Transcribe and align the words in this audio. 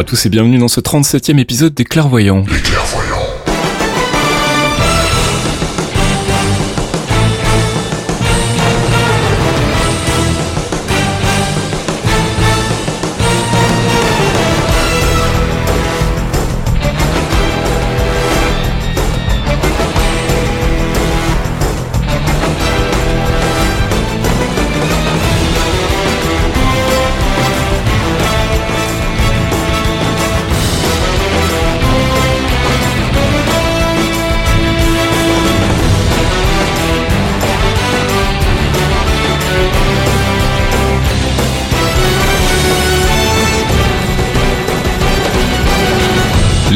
à 0.00 0.04
tous 0.04 0.24
et 0.24 0.30
bienvenue 0.30 0.56
dans 0.56 0.68
ce 0.68 0.80
37e 0.80 1.38
épisode 1.38 1.74
des 1.74 1.84
Clairvoyants. 1.84 2.44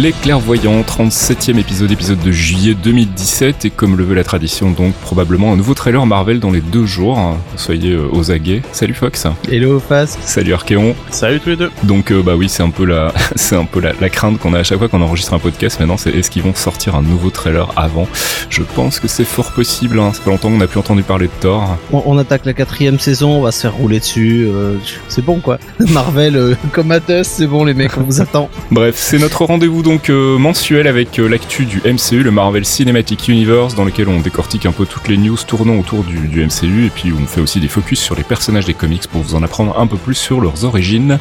Chile 0.05 0.14
37e 0.25 1.58
épisode, 1.58 1.92
épisode 1.92 2.19
de 2.20 2.33
juillet 2.33 2.75
2017, 2.75 3.67
et 3.67 3.70
comme 3.70 3.94
le 3.94 4.05
veut 4.05 4.14
la 4.14 4.25
tradition, 4.25 4.70
donc 4.70 4.94
probablement 4.94 5.53
un 5.53 5.56
nouveau 5.56 5.75
trailer 5.75 6.06
Marvel 6.06 6.41
dans 6.41 6.50
les 6.50 6.62
deux 6.62 6.86
jours. 6.86 7.36
Soyez 7.56 7.91
euh, 7.92 8.08
aux 8.11 8.31
aguets. 8.31 8.62
Salut 8.72 8.94
Fox. 8.94 9.27
Hello 9.50 9.78
Fast. 9.78 10.19
Salut 10.22 10.55
Archeon. 10.55 10.97
Salut 11.11 11.41
tous 11.41 11.50
les 11.50 11.56
deux. 11.56 11.70
Donc 11.83 12.11
euh, 12.11 12.22
bah 12.22 12.36
oui, 12.36 12.48
c'est 12.48 12.62
un 12.62 12.70
peu 12.70 12.86
la, 12.86 13.12
c'est 13.36 13.55
un 13.55 13.66
peu 13.66 13.81
la, 13.81 13.92
la 14.00 14.08
crainte 14.08 14.39
qu'on 14.39 14.55
a 14.55 14.61
à 14.61 14.62
chaque 14.62 14.78
fois 14.78 14.89
qu'on 14.89 15.03
enregistre 15.03 15.34
un 15.34 15.39
podcast. 15.39 15.78
Maintenant, 15.78 15.98
c'est 15.98 16.14
est-ce 16.14 16.31
qu'ils 16.31 16.42
vont 16.42 16.55
sortir 16.55 16.94
un 16.94 17.03
nouveau 17.03 17.28
trailer 17.28 17.70
avant? 17.77 18.09
Je 18.48 18.62
pense 18.62 19.00
que 19.00 19.09
c'est 19.09 19.27
fort 19.27 19.53
possible. 19.53 20.00
Hein. 20.00 20.12
C'est 20.14 20.25
pas 20.25 20.31
longtemps 20.31 20.48
qu'on 20.48 20.56
n'a 20.56 20.66
plus 20.66 20.81
entendu 20.81 21.03
parler 21.03 21.27
de 21.27 21.33
Thor. 21.41 21.77
On, 21.92 22.03
on 22.06 22.16
attaque 22.16 22.47
la 22.47 22.55
quatrième 22.55 22.98
saison, 22.98 23.33
on 23.33 23.42
va 23.42 23.53
se 23.53 23.61
faire 23.61 23.75
rouler 23.75 24.00
dessus. 24.00 24.48
euh, 24.50 24.77
c'est 25.09 25.22
bon 25.22 25.41
quoi. 25.41 25.59
Marvel, 25.91 26.36
euh, 26.36 26.55
comme 26.72 26.94
c'est 27.25 27.47
bon 27.47 27.64
les 27.66 27.75
mecs, 27.75 27.98
on 27.98 28.03
vous 28.05 28.22
attend. 28.22 28.48
Bref, 28.70 28.94
c'est 28.97 29.19
notre 29.19 29.44
rendez-vous 29.44 29.83
donc 29.83 30.09
euh, 30.09 30.14
mensuel 30.15 30.87
avec 30.87 31.19
euh, 31.19 31.29
l'actu 31.29 31.65
du 31.65 31.81
MCU, 31.84 32.23
le 32.23 32.31
Marvel 32.31 32.65
Cinematic 32.65 33.29
Universe, 33.29 33.75
dans 33.75 33.84
lequel 33.84 34.09
on 34.09 34.21
décortique 34.21 34.67
un 34.67 34.73
peu 34.73 34.87
toutes 34.87 35.09
les 35.09 35.17
news 35.17 35.37
tournant 35.47 35.79
autour 35.79 36.05
du, 36.05 36.45
MCU 36.45 36.87
et 36.87 36.91
puis 36.91 37.12
on 37.12 37.27
fait 37.27 37.41
aussi 37.41 37.61
des 37.61 37.69
focus 37.69 38.01
sur 38.01 38.15
les 38.15 38.23
personnages 38.23 38.65
des 38.65 38.75
comics 38.75 39.06
pour 39.09 39.23
vous 39.23 39.34
en 39.34 39.43
apprendre 39.43 39.79
un 39.79 39.87
peu 39.87 39.97
plus 39.97 40.15
sur 40.15 40.41
leurs 40.41 40.65
origines. 40.65 41.19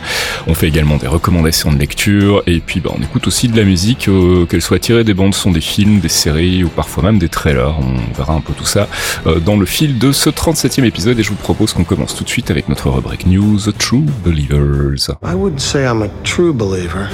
On 0.47 0.53
fait 0.53 0.67
également 0.67 0.97
des 0.97 1.07
recommandations 1.07 1.71
de 1.71 1.77
lecture 1.77 2.43
et 2.47 2.59
puis 2.59 2.79
bah, 2.79 2.91
on 2.97 3.01
écoute 3.01 3.27
aussi 3.27 3.47
de 3.47 3.57
la 3.57 3.63
musique, 3.63 4.07
euh, 4.07 4.45
qu'elle 4.45 4.61
soit 4.61 4.79
tirée 4.79 5.03
des 5.03 5.13
bandes 5.13 5.33
son 5.33 5.51
des 5.51 5.61
films, 5.61 5.99
des 5.99 6.09
séries 6.09 6.63
ou 6.63 6.69
parfois 6.69 7.03
même 7.03 7.19
des 7.19 7.29
trailers. 7.29 7.75
On 7.79 8.13
verra 8.15 8.33
un 8.33 8.41
peu 8.41 8.53
tout 8.53 8.65
ça 8.65 8.87
euh, 9.27 9.39
dans 9.39 9.57
le 9.57 9.65
fil 9.65 9.97
de 9.97 10.11
ce 10.11 10.29
37e 10.29 10.83
épisode 10.83 11.19
et 11.19 11.23
je 11.23 11.29
vous 11.29 11.35
propose 11.35 11.73
qu'on 11.73 11.83
commence 11.83 12.15
tout 12.15 12.23
de 12.23 12.29
suite 12.29 12.51
avec 12.51 12.69
notre 12.69 12.89
rubrique 12.89 13.25
News 13.25 13.59
True 13.77 14.05
Believers. 14.23 15.09
I 15.23 15.35
say 15.57 15.85
I'm 15.85 16.01
a 16.01 16.09
true 16.23 16.53
believer. 16.53 17.09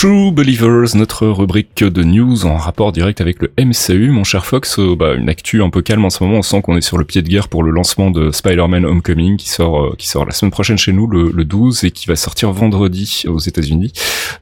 True 0.00 0.32
Believers, 0.32 0.96
notre 0.96 1.26
rubrique 1.26 1.84
de 1.84 2.02
news 2.02 2.46
en 2.46 2.56
rapport 2.56 2.90
direct 2.90 3.20
avec 3.20 3.36
le 3.42 3.52
MCU. 3.58 4.08
Mon 4.10 4.24
cher 4.24 4.46
Fox, 4.46 4.78
euh, 4.78 4.96
bah, 4.96 5.12
une 5.12 5.28
actu 5.28 5.62
un 5.62 5.68
peu 5.68 5.82
calme 5.82 6.06
en 6.06 6.08
ce 6.08 6.24
moment. 6.24 6.38
On 6.38 6.42
sent 6.42 6.62
qu'on 6.62 6.74
est 6.78 6.80
sur 6.80 6.96
le 6.96 7.04
pied 7.04 7.20
de 7.20 7.28
guerre 7.28 7.48
pour 7.48 7.62
le 7.62 7.70
lancement 7.70 8.10
de 8.10 8.30
Spider-Man 8.30 8.86
Homecoming 8.86 9.36
qui 9.36 9.50
sort, 9.50 9.84
euh, 9.84 9.94
qui 9.98 10.08
sort 10.08 10.24
la 10.24 10.32
semaine 10.32 10.52
prochaine 10.52 10.78
chez 10.78 10.94
nous, 10.94 11.06
le, 11.06 11.30
le 11.30 11.44
12, 11.44 11.84
et 11.84 11.90
qui 11.90 12.06
va 12.06 12.16
sortir 12.16 12.50
vendredi 12.50 13.24
aux 13.28 13.40
États-Unis. 13.40 13.92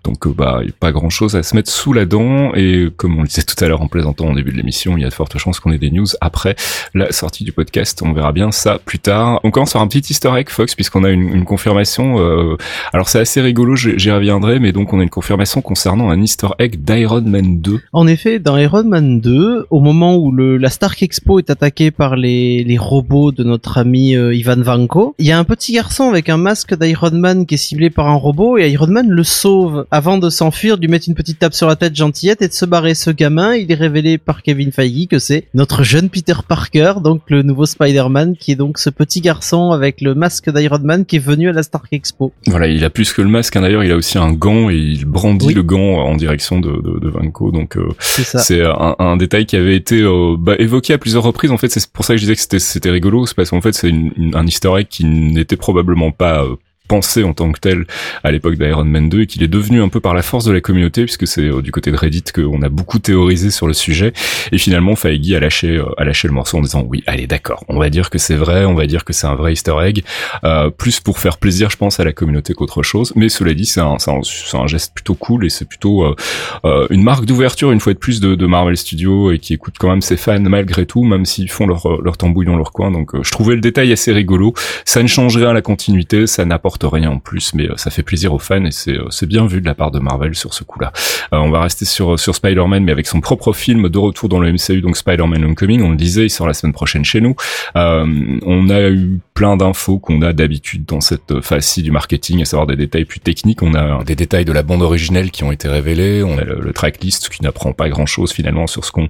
Donc, 0.04 0.28
euh, 0.28 0.30
bah, 0.32 0.60
pas 0.78 0.92
grand 0.92 1.10
chose 1.10 1.34
à 1.34 1.42
se 1.42 1.56
mettre 1.56 1.72
sous 1.72 1.92
la 1.92 2.04
dent. 2.04 2.54
Et 2.54 2.86
comme 2.96 3.18
on 3.18 3.22
le 3.22 3.26
disait 3.26 3.42
tout 3.42 3.56
à 3.64 3.66
l'heure 3.66 3.82
en 3.82 3.88
plaisantant 3.88 4.28
au 4.30 4.34
début 4.36 4.52
de 4.52 4.56
l'émission, 4.58 4.96
il 4.96 5.00
y 5.00 5.04
a 5.04 5.08
de 5.08 5.14
fortes 5.14 5.38
chances 5.38 5.58
qu'on 5.58 5.72
ait 5.72 5.78
des 5.78 5.90
news 5.90 6.06
après 6.20 6.54
la 6.94 7.10
sortie 7.10 7.42
du 7.42 7.50
podcast. 7.50 8.00
On 8.02 8.12
verra 8.12 8.30
bien 8.30 8.52
ça 8.52 8.78
plus 8.78 9.00
tard. 9.00 9.40
On 9.42 9.50
commence 9.50 9.72
par 9.72 9.82
un 9.82 9.88
petit 9.88 10.16
egg, 10.24 10.50
Fox, 10.50 10.76
puisqu'on 10.76 11.02
a 11.02 11.10
une, 11.10 11.34
une 11.34 11.44
confirmation. 11.44 12.20
euh, 12.20 12.56
alors, 12.92 13.08
c'est 13.08 13.18
assez 13.18 13.40
rigolo, 13.40 13.74
j'y 13.74 14.10
reviendrai, 14.12 14.60
mais 14.60 14.70
donc 14.70 14.92
on 14.92 15.00
a 15.00 15.02
une 15.02 15.10
confirmation 15.10 15.47
concernant 15.56 16.10
un 16.10 16.20
easter 16.20 16.48
egg 16.58 16.82
d'Iron 16.84 17.22
Man 17.22 17.60
2. 17.60 17.80
En 17.92 18.06
effet, 18.06 18.38
dans 18.38 18.56
Iron 18.56 18.84
Man 18.84 19.20
2, 19.20 19.66
au 19.70 19.80
moment 19.80 20.16
où 20.16 20.30
le, 20.30 20.56
la 20.56 20.70
Stark 20.70 21.02
Expo 21.02 21.38
est 21.38 21.50
attaquée 21.50 21.90
par 21.90 22.16
les, 22.16 22.64
les 22.64 22.78
robots 22.78 23.32
de 23.32 23.44
notre 23.44 23.78
ami 23.78 24.14
euh, 24.14 24.34
Ivan 24.34 24.60
Vanko, 24.60 25.14
il 25.18 25.26
y 25.26 25.32
a 25.32 25.38
un 25.38 25.44
petit 25.44 25.72
garçon 25.72 26.08
avec 26.08 26.28
un 26.28 26.36
masque 26.36 26.78
d'Iron 26.78 27.12
Man 27.12 27.46
qui 27.46 27.54
est 27.54 27.58
ciblé 27.58 27.90
par 27.90 28.08
un 28.08 28.14
robot 28.14 28.58
et 28.58 28.70
Iron 28.70 28.88
Man 28.88 29.08
le 29.08 29.24
sauve 29.24 29.86
avant 29.90 30.18
de 30.18 30.30
s'enfuir, 30.30 30.76
de 30.76 30.82
lui 30.82 30.88
mettre 30.88 31.08
une 31.08 31.14
petite 31.14 31.38
tape 31.38 31.54
sur 31.54 31.66
la 31.66 31.76
tête 31.76 31.96
gentillette 31.96 32.42
et 32.42 32.48
de 32.48 32.52
se 32.52 32.64
barrer. 32.64 32.94
Ce 32.94 33.10
gamin, 33.10 33.54
il 33.54 33.70
est 33.72 33.76
révélé 33.76 34.18
par 34.18 34.42
Kevin 34.42 34.72
Feige 34.72 35.08
que 35.08 35.18
c'est 35.18 35.44
notre 35.54 35.82
jeune 35.82 36.08
Peter 36.08 36.34
Parker, 36.46 36.94
donc 37.02 37.22
le 37.28 37.42
nouveau 37.42 37.66
Spider-Man, 37.66 38.36
qui 38.36 38.52
est 38.52 38.56
donc 38.56 38.78
ce 38.78 38.90
petit 38.90 39.20
garçon 39.20 39.72
avec 39.72 40.00
le 40.00 40.14
masque 40.14 40.50
d'Iron 40.50 40.80
Man 40.82 41.04
qui 41.04 41.16
est 41.16 41.20
venu 41.20 41.48
à 41.48 41.52
la 41.52 41.62
Stark 41.62 41.88
Expo. 41.92 42.32
Voilà, 42.46 42.66
il 42.66 42.84
a 42.84 42.90
plus 42.90 43.12
que 43.12 43.22
le 43.22 43.28
masque, 43.28 43.56
hein, 43.56 43.62
d'ailleurs, 43.62 43.84
il 43.84 43.92
a 43.92 43.96
aussi 43.96 44.18
un 44.18 44.32
gant 44.32 44.70
et 44.70 44.76
il 44.76 45.04
brandit 45.04 45.37
Oui. 45.46 45.54
le 45.54 45.62
gant 45.62 45.98
en 45.98 46.16
direction 46.16 46.60
de, 46.60 46.70
de, 46.70 46.98
de 46.98 47.08
Vanko. 47.08 47.50
Donc 47.50 47.76
euh, 47.76 47.88
C'est 47.98 48.62
un, 48.62 48.96
un 48.98 49.16
détail 49.16 49.46
qui 49.46 49.56
avait 49.56 49.76
été 49.76 50.00
euh, 50.02 50.36
bah, 50.38 50.54
évoqué 50.58 50.92
à 50.92 50.98
plusieurs 50.98 51.22
reprises. 51.22 51.50
En 51.50 51.56
fait, 51.58 51.68
c'est 51.70 51.90
pour 51.90 52.04
ça 52.04 52.14
que 52.14 52.18
je 52.18 52.26
disais 52.26 52.36
que 52.36 52.58
c'était 52.58 52.90
rigolo, 52.90 53.26
c'est 53.26 53.34
parce 53.34 53.50
qu'en 53.50 53.60
fait 53.60 53.72
c'est 53.72 53.92
un 54.34 54.46
egg 54.46 54.86
qui 54.88 55.04
n'était 55.04 55.56
probablement 55.56 56.10
pas 56.10 56.42
euh, 56.44 56.56
pensé 56.88 57.22
en 57.22 57.34
tant 57.34 57.52
que 57.52 57.60
tel 57.60 57.86
à 58.24 58.30
l'époque 58.30 58.56
d'Iron 58.56 58.84
Man 58.84 59.08
2 59.08 59.22
et 59.22 59.26
qu'il 59.26 59.42
est 59.42 59.48
devenu 59.48 59.82
un 59.82 59.88
peu 59.88 60.00
par 60.00 60.14
la 60.14 60.22
force 60.22 60.44
de 60.44 60.52
la 60.52 60.60
communauté 60.60 61.04
puisque 61.04 61.26
c'est 61.26 61.42
euh, 61.42 61.62
du 61.62 61.70
côté 61.70 61.92
de 61.92 61.96
Reddit 61.96 62.24
qu'on 62.34 62.62
a 62.62 62.68
beaucoup 62.68 62.98
théorisé 62.98 63.50
sur 63.50 63.66
le 63.66 63.74
sujet. 63.74 64.12
Et 64.52 64.58
finalement 64.58 64.96
Feige 64.96 65.32
a 65.32 65.40
lâché 65.40 65.76
euh, 65.76 65.84
a 65.98 66.04
lâché 66.04 66.28
le 66.28 66.34
morceau 66.34 66.58
en 66.58 66.62
disant 66.62 66.84
oui 66.88 67.04
allez 67.06 67.26
d'accord 67.26 67.64
on 67.68 67.78
va 67.78 67.90
dire 67.90 68.10
que 68.10 68.18
c'est 68.18 68.36
vrai 68.36 68.64
on 68.64 68.74
va 68.74 68.86
dire 68.86 69.04
que 69.04 69.12
c'est 69.12 69.26
un 69.26 69.34
vrai 69.34 69.52
Easter 69.52 69.74
egg 69.82 70.02
euh, 70.44 70.70
plus 70.70 71.00
pour 71.00 71.18
faire 71.18 71.38
plaisir 71.38 71.70
je 71.70 71.76
pense 71.76 72.00
à 72.00 72.04
la 72.04 72.12
communauté 72.12 72.54
qu'autre 72.54 72.82
chose. 72.82 73.12
Mais 73.16 73.28
cela 73.28 73.54
dit 73.54 73.66
c'est 73.66 73.80
un, 73.80 73.96
un, 74.06 74.20
un 74.58 74.66
geste 74.66 74.94
plutôt 74.94 75.14
cool 75.14 75.44
et 75.44 75.50
c'est 75.50 75.64
plutôt 75.64 76.04
euh, 76.04 76.16
euh, 76.64 76.86
une 76.90 77.02
marque 77.02 77.24
d'ouverture 77.24 77.70
une 77.72 77.80
fois 77.80 77.92
de 77.92 77.98
plus 77.98 78.20
de, 78.20 78.34
de 78.34 78.46
Marvel 78.46 78.76
Studios 78.76 79.32
et 79.32 79.38
qui 79.38 79.54
écoute 79.54 79.74
quand 79.78 79.88
même 79.88 80.02
ses 80.02 80.16
fans 80.16 80.40
malgré 80.40 80.86
tout 80.86 81.04
même 81.04 81.24
s'ils 81.24 81.50
font 81.50 81.66
leur, 81.66 82.00
leur 82.02 82.16
tambouille 82.16 82.46
dans 82.46 82.56
leur 82.56 82.72
coin. 82.72 82.90
Donc 82.90 83.14
euh, 83.14 83.22
je 83.22 83.30
trouvais 83.30 83.54
le 83.54 83.60
détail 83.60 83.92
assez 83.92 84.12
rigolo. 84.12 84.54
Ça 84.84 85.02
ne 85.02 85.08
change 85.08 85.36
rien 85.36 85.50
à 85.50 85.52
la 85.52 85.62
continuité 85.62 86.26
ça 86.26 86.44
n'apporte 86.44 86.77
rien 86.86 87.10
en 87.10 87.18
plus 87.18 87.54
mais 87.54 87.68
euh, 87.68 87.76
ça 87.76 87.90
fait 87.90 88.02
plaisir 88.02 88.32
aux 88.32 88.38
fans 88.38 88.64
et 88.64 88.70
c'est 88.70 88.96
euh, 88.96 89.08
c'est 89.10 89.26
bien 89.26 89.46
vu 89.46 89.60
de 89.60 89.66
la 89.66 89.74
part 89.74 89.90
de 89.90 89.98
Marvel 89.98 90.34
sur 90.34 90.54
ce 90.54 90.64
coup 90.64 90.80
là 90.80 90.92
on 91.32 91.50
va 91.50 91.60
rester 91.60 91.84
sur 91.84 92.18
sur 92.18 92.34
Spider-Man 92.34 92.84
mais 92.84 92.92
avec 92.92 93.06
son 93.06 93.20
propre 93.20 93.52
film 93.52 93.88
de 93.88 93.98
retour 93.98 94.28
dans 94.28 94.40
le 94.40 94.52
MCU 94.52 94.80
donc 94.80 94.96
Spider-Man 94.96 95.44
Homecoming 95.44 95.82
on 95.82 95.90
le 95.90 95.96
disait 95.96 96.26
il 96.26 96.30
sort 96.30 96.46
la 96.46 96.54
semaine 96.54 96.72
prochaine 96.72 97.04
chez 97.04 97.20
nous. 97.20 97.34
Euh, 97.76 98.06
on 98.44 98.70
a 98.70 98.80
eu 98.88 99.20
plein 99.38 99.56
d'infos 99.56 100.00
qu'on 100.00 100.20
a 100.22 100.32
d'habitude 100.32 100.84
dans 100.84 101.00
cette 101.00 101.40
phase-ci 101.42 101.84
du 101.84 101.92
marketing, 101.92 102.42
à 102.42 102.44
savoir 102.44 102.66
des 102.66 102.74
détails 102.74 103.04
plus 103.04 103.20
techniques. 103.20 103.62
On 103.62 103.72
a 103.74 104.02
des 104.02 104.16
détails 104.16 104.44
de 104.44 104.50
la 104.50 104.64
bande 104.64 104.82
originelle 104.82 105.30
qui 105.30 105.44
ont 105.44 105.52
été 105.52 105.68
révélés. 105.68 106.24
On 106.24 106.36
a 106.38 106.42
le, 106.42 106.58
le 106.60 106.72
tracklist 106.72 107.28
qui 107.28 107.44
n'apprend 107.44 107.72
pas 107.72 107.88
grand-chose 107.88 108.32
finalement 108.32 108.66
sur 108.66 108.84
ce 108.84 108.90
qu'on 108.90 109.08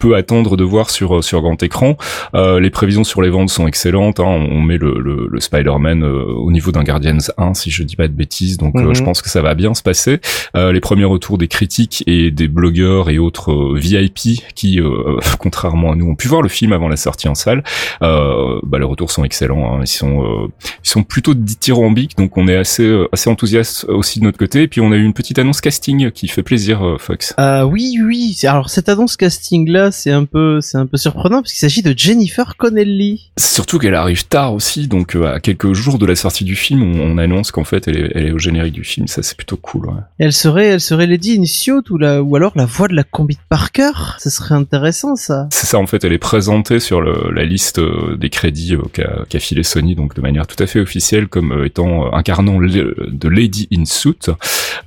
peut 0.00 0.16
attendre 0.16 0.56
de 0.56 0.64
voir 0.64 0.90
sur 0.90 1.22
sur 1.22 1.40
grand 1.40 1.62
écran. 1.62 1.96
Euh, 2.34 2.58
les 2.58 2.70
prévisions 2.70 3.04
sur 3.04 3.22
les 3.22 3.30
ventes 3.30 3.50
sont 3.50 3.68
excellentes. 3.68 4.18
hein. 4.18 4.24
On 4.50 4.60
met 4.60 4.76
le, 4.76 4.98
le, 4.98 5.28
le 5.30 5.40
Spider-Man 5.40 6.02
euh, 6.02 6.24
au 6.24 6.50
niveau 6.50 6.72
d'un 6.72 6.82
Guardians 6.82 7.18
1, 7.38 7.54
si 7.54 7.70
je 7.70 7.84
dis 7.84 7.94
pas 7.94 8.08
de 8.08 8.12
bêtises. 8.12 8.56
Donc 8.56 8.74
euh, 8.74 8.86
Mhm. 8.86 8.94
je 8.96 9.04
pense 9.04 9.22
que 9.22 9.28
ça 9.30 9.40
va 9.40 9.54
bien 9.54 9.72
se 9.74 9.84
passer. 9.84 10.18
Euh, 10.56 10.72
les 10.72 10.80
premiers 10.80 11.04
retours 11.04 11.38
des 11.38 11.46
critiques 11.46 12.02
et 12.08 12.32
des 12.32 12.48
blogueurs 12.48 13.08
et 13.08 13.18
autres 13.20 13.76
VIP 13.76 14.42
qui, 14.56 14.80
euh, 14.80 15.20
contrairement 15.38 15.92
à 15.92 15.94
nous, 15.94 16.08
ont 16.10 16.16
pu 16.16 16.26
voir 16.26 16.42
le 16.42 16.48
film 16.48 16.72
avant 16.72 16.88
la 16.88 16.96
sortie 16.96 17.28
en 17.28 17.36
salle. 17.36 17.62
Euh, 18.02 18.58
bah, 18.64 18.78
les 18.80 18.84
retours 18.84 19.12
sont 19.12 19.22
excellents. 19.22 19.59
Hein. 19.66 19.78
Ils 19.82 19.86
sont, 19.86 20.22
euh, 20.22 20.48
ils 20.84 20.88
sont 20.88 21.02
plutôt 21.02 21.34
dithyrambiques, 21.34 22.16
donc 22.16 22.36
on 22.36 22.48
est 22.48 22.56
assez, 22.56 22.84
euh, 22.84 23.08
assez 23.12 23.28
enthousiaste 23.30 23.84
aussi 23.88 24.18
de 24.20 24.24
notre 24.24 24.38
côté. 24.38 24.62
Et 24.62 24.68
puis 24.68 24.80
on 24.80 24.92
a 24.92 24.96
eu 24.96 25.04
une 25.04 25.14
petite 25.14 25.38
annonce 25.38 25.60
casting 25.60 26.10
qui 26.10 26.28
fait 26.28 26.42
plaisir, 26.42 26.84
euh, 26.86 26.96
Fox. 26.98 27.34
Ah 27.36 27.66
oui, 27.66 27.96
oui. 28.02 28.36
Alors 28.44 28.70
cette 28.70 28.88
annonce 28.88 29.16
casting 29.16 29.68
là, 29.68 29.90
c'est 29.90 30.10
un 30.12 30.24
peu, 30.24 30.60
c'est 30.60 30.78
un 30.78 30.86
peu 30.86 30.96
surprenant 30.96 31.42
parce 31.42 31.52
qu'il 31.52 31.60
s'agit 31.60 31.82
de 31.82 31.94
Jennifer 31.96 32.56
Connelly. 32.56 33.30
Surtout 33.38 33.78
qu'elle 33.78 33.94
arrive 33.94 34.26
tard 34.26 34.54
aussi, 34.54 34.88
donc 34.88 35.14
euh, 35.16 35.34
à 35.34 35.40
quelques 35.40 35.72
jours 35.72 35.98
de 35.98 36.06
la 36.06 36.16
sortie 36.16 36.44
du 36.44 36.56
film, 36.56 36.82
on, 36.82 37.00
on 37.00 37.18
annonce 37.18 37.50
qu'en 37.50 37.64
fait 37.64 37.88
elle 37.88 37.98
est, 37.98 38.12
elle 38.14 38.26
est 38.26 38.32
au 38.32 38.38
générique 38.38 38.74
du 38.74 38.84
film. 38.84 39.06
Ça 39.08 39.22
c'est 39.22 39.36
plutôt 39.36 39.56
cool. 39.56 39.86
Ouais. 39.86 40.00
Elle 40.18 40.32
serait, 40.32 40.66
elle 40.66 40.80
serait 40.80 41.06
Lady 41.06 41.34
Initiate 41.34 41.90
ou 41.90 41.98
la, 41.98 42.22
ou 42.22 42.36
alors 42.36 42.52
la 42.56 42.66
voix 42.66 42.88
de 42.88 42.94
la 42.94 43.04
combi 43.04 43.34
de 43.34 43.40
Parker. 43.48 43.90
Ce 44.18 44.30
serait 44.30 44.54
intéressant 44.54 45.16
ça. 45.16 45.48
C'est 45.52 45.66
ça 45.66 45.78
en 45.78 45.86
fait, 45.86 46.04
elle 46.04 46.12
est 46.12 46.18
présentée 46.18 46.80
sur 46.80 47.00
le- 47.00 47.30
la 47.34 47.44
liste 47.44 47.80
des 48.18 48.30
crédits 48.30 48.74
qu'a 48.92 49.24
qu'a 49.28 49.40
défilé 49.50 49.62
Sony 49.62 49.94
donc 49.94 50.14
de 50.14 50.20
manière 50.20 50.46
tout 50.46 50.60
à 50.62 50.66
fait 50.66 50.80
officielle 50.80 51.28
comme 51.28 51.64
étant 51.64 52.12
incarnant 52.12 52.58
de 52.60 53.28
Lady 53.28 53.68
in 53.72 53.84
Suit, 53.84 54.30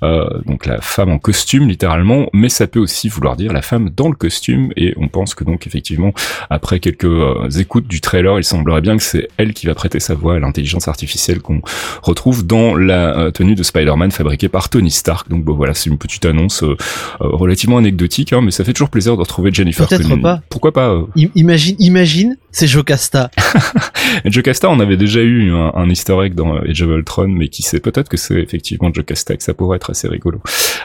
donc 0.01 0.65
la 0.65 0.81
femme 0.81 1.09
en 1.09 1.19
costume 1.19 1.67
littéralement, 1.67 2.27
mais 2.33 2.49
ça 2.49 2.67
peut 2.67 2.79
aussi 2.79 3.09
vouloir 3.09 3.35
dire 3.35 3.53
la 3.53 3.61
femme 3.61 3.89
dans 3.95 4.07
le 4.07 4.15
costume 4.15 4.71
et 4.75 4.93
on 4.97 5.07
pense 5.07 5.35
que 5.35 5.43
donc 5.43 5.67
effectivement 5.67 6.13
après 6.49 6.79
quelques 6.79 7.57
écoutes 7.57 7.87
du 7.87 8.01
trailer, 8.01 8.39
il 8.39 8.43
semblerait 8.43 8.81
bien 8.81 8.97
que 8.97 9.03
c'est 9.03 9.27
elle 9.37 9.53
qui 9.53 9.65
va 9.65 9.75
prêter 9.75 9.99
sa 9.99 10.15
voix 10.15 10.35
à 10.35 10.39
l'intelligence 10.39 10.87
artificielle 10.87 11.41
qu'on 11.41 11.61
retrouve 12.01 12.45
dans 12.45 12.75
la 12.75 13.31
tenue 13.31 13.55
de 13.55 13.63
Spider-Man 13.63 14.11
fabriquée 14.11 14.49
par 14.49 14.69
Tony 14.69 14.91
Stark. 14.91 15.29
Donc 15.29 15.43
bon 15.43 15.55
voilà, 15.55 15.73
c'est 15.73 15.89
une 15.89 15.97
petite 15.97 16.25
annonce 16.25 16.63
relativement 17.19 17.77
anecdotique, 17.77 18.33
hein, 18.33 18.41
mais 18.41 18.51
ça 18.51 18.63
fait 18.63 18.73
toujours 18.73 18.89
plaisir 18.89 19.15
de 19.15 19.21
retrouver 19.21 19.51
Jennifer 19.53 19.87
Peut-être 19.87 20.15
pas. 20.21 20.41
Pourquoi 20.49 20.71
pas 20.71 20.89
euh 20.89 21.05
Imagine, 21.35 21.75
imagine, 21.79 22.37
c'est 22.51 22.67
Jocasta. 22.67 23.31
Jocasta, 24.25 24.51
on 24.63 24.79
avait 24.79 24.97
déjà 24.97 25.21
eu 25.21 25.51
un, 25.51 25.71
un 25.75 25.89
easter 25.89 26.17
egg 26.23 26.35
dans 26.35 26.57
Age 26.57 26.81
of 26.81 26.89
Ultron, 26.89 27.27
mais 27.27 27.47
qui 27.47 27.63
sait 27.63 27.79
peut-être 27.79 28.09
que 28.09 28.17
c'est 28.17 28.39
effectivement 28.39 28.91
Jocasta, 28.93 29.35
que 29.35 29.43
ça 29.43 29.53
pourrait 29.53 29.77
être 29.77 29.89
assez 29.89 30.07
rigolo. 30.07 30.41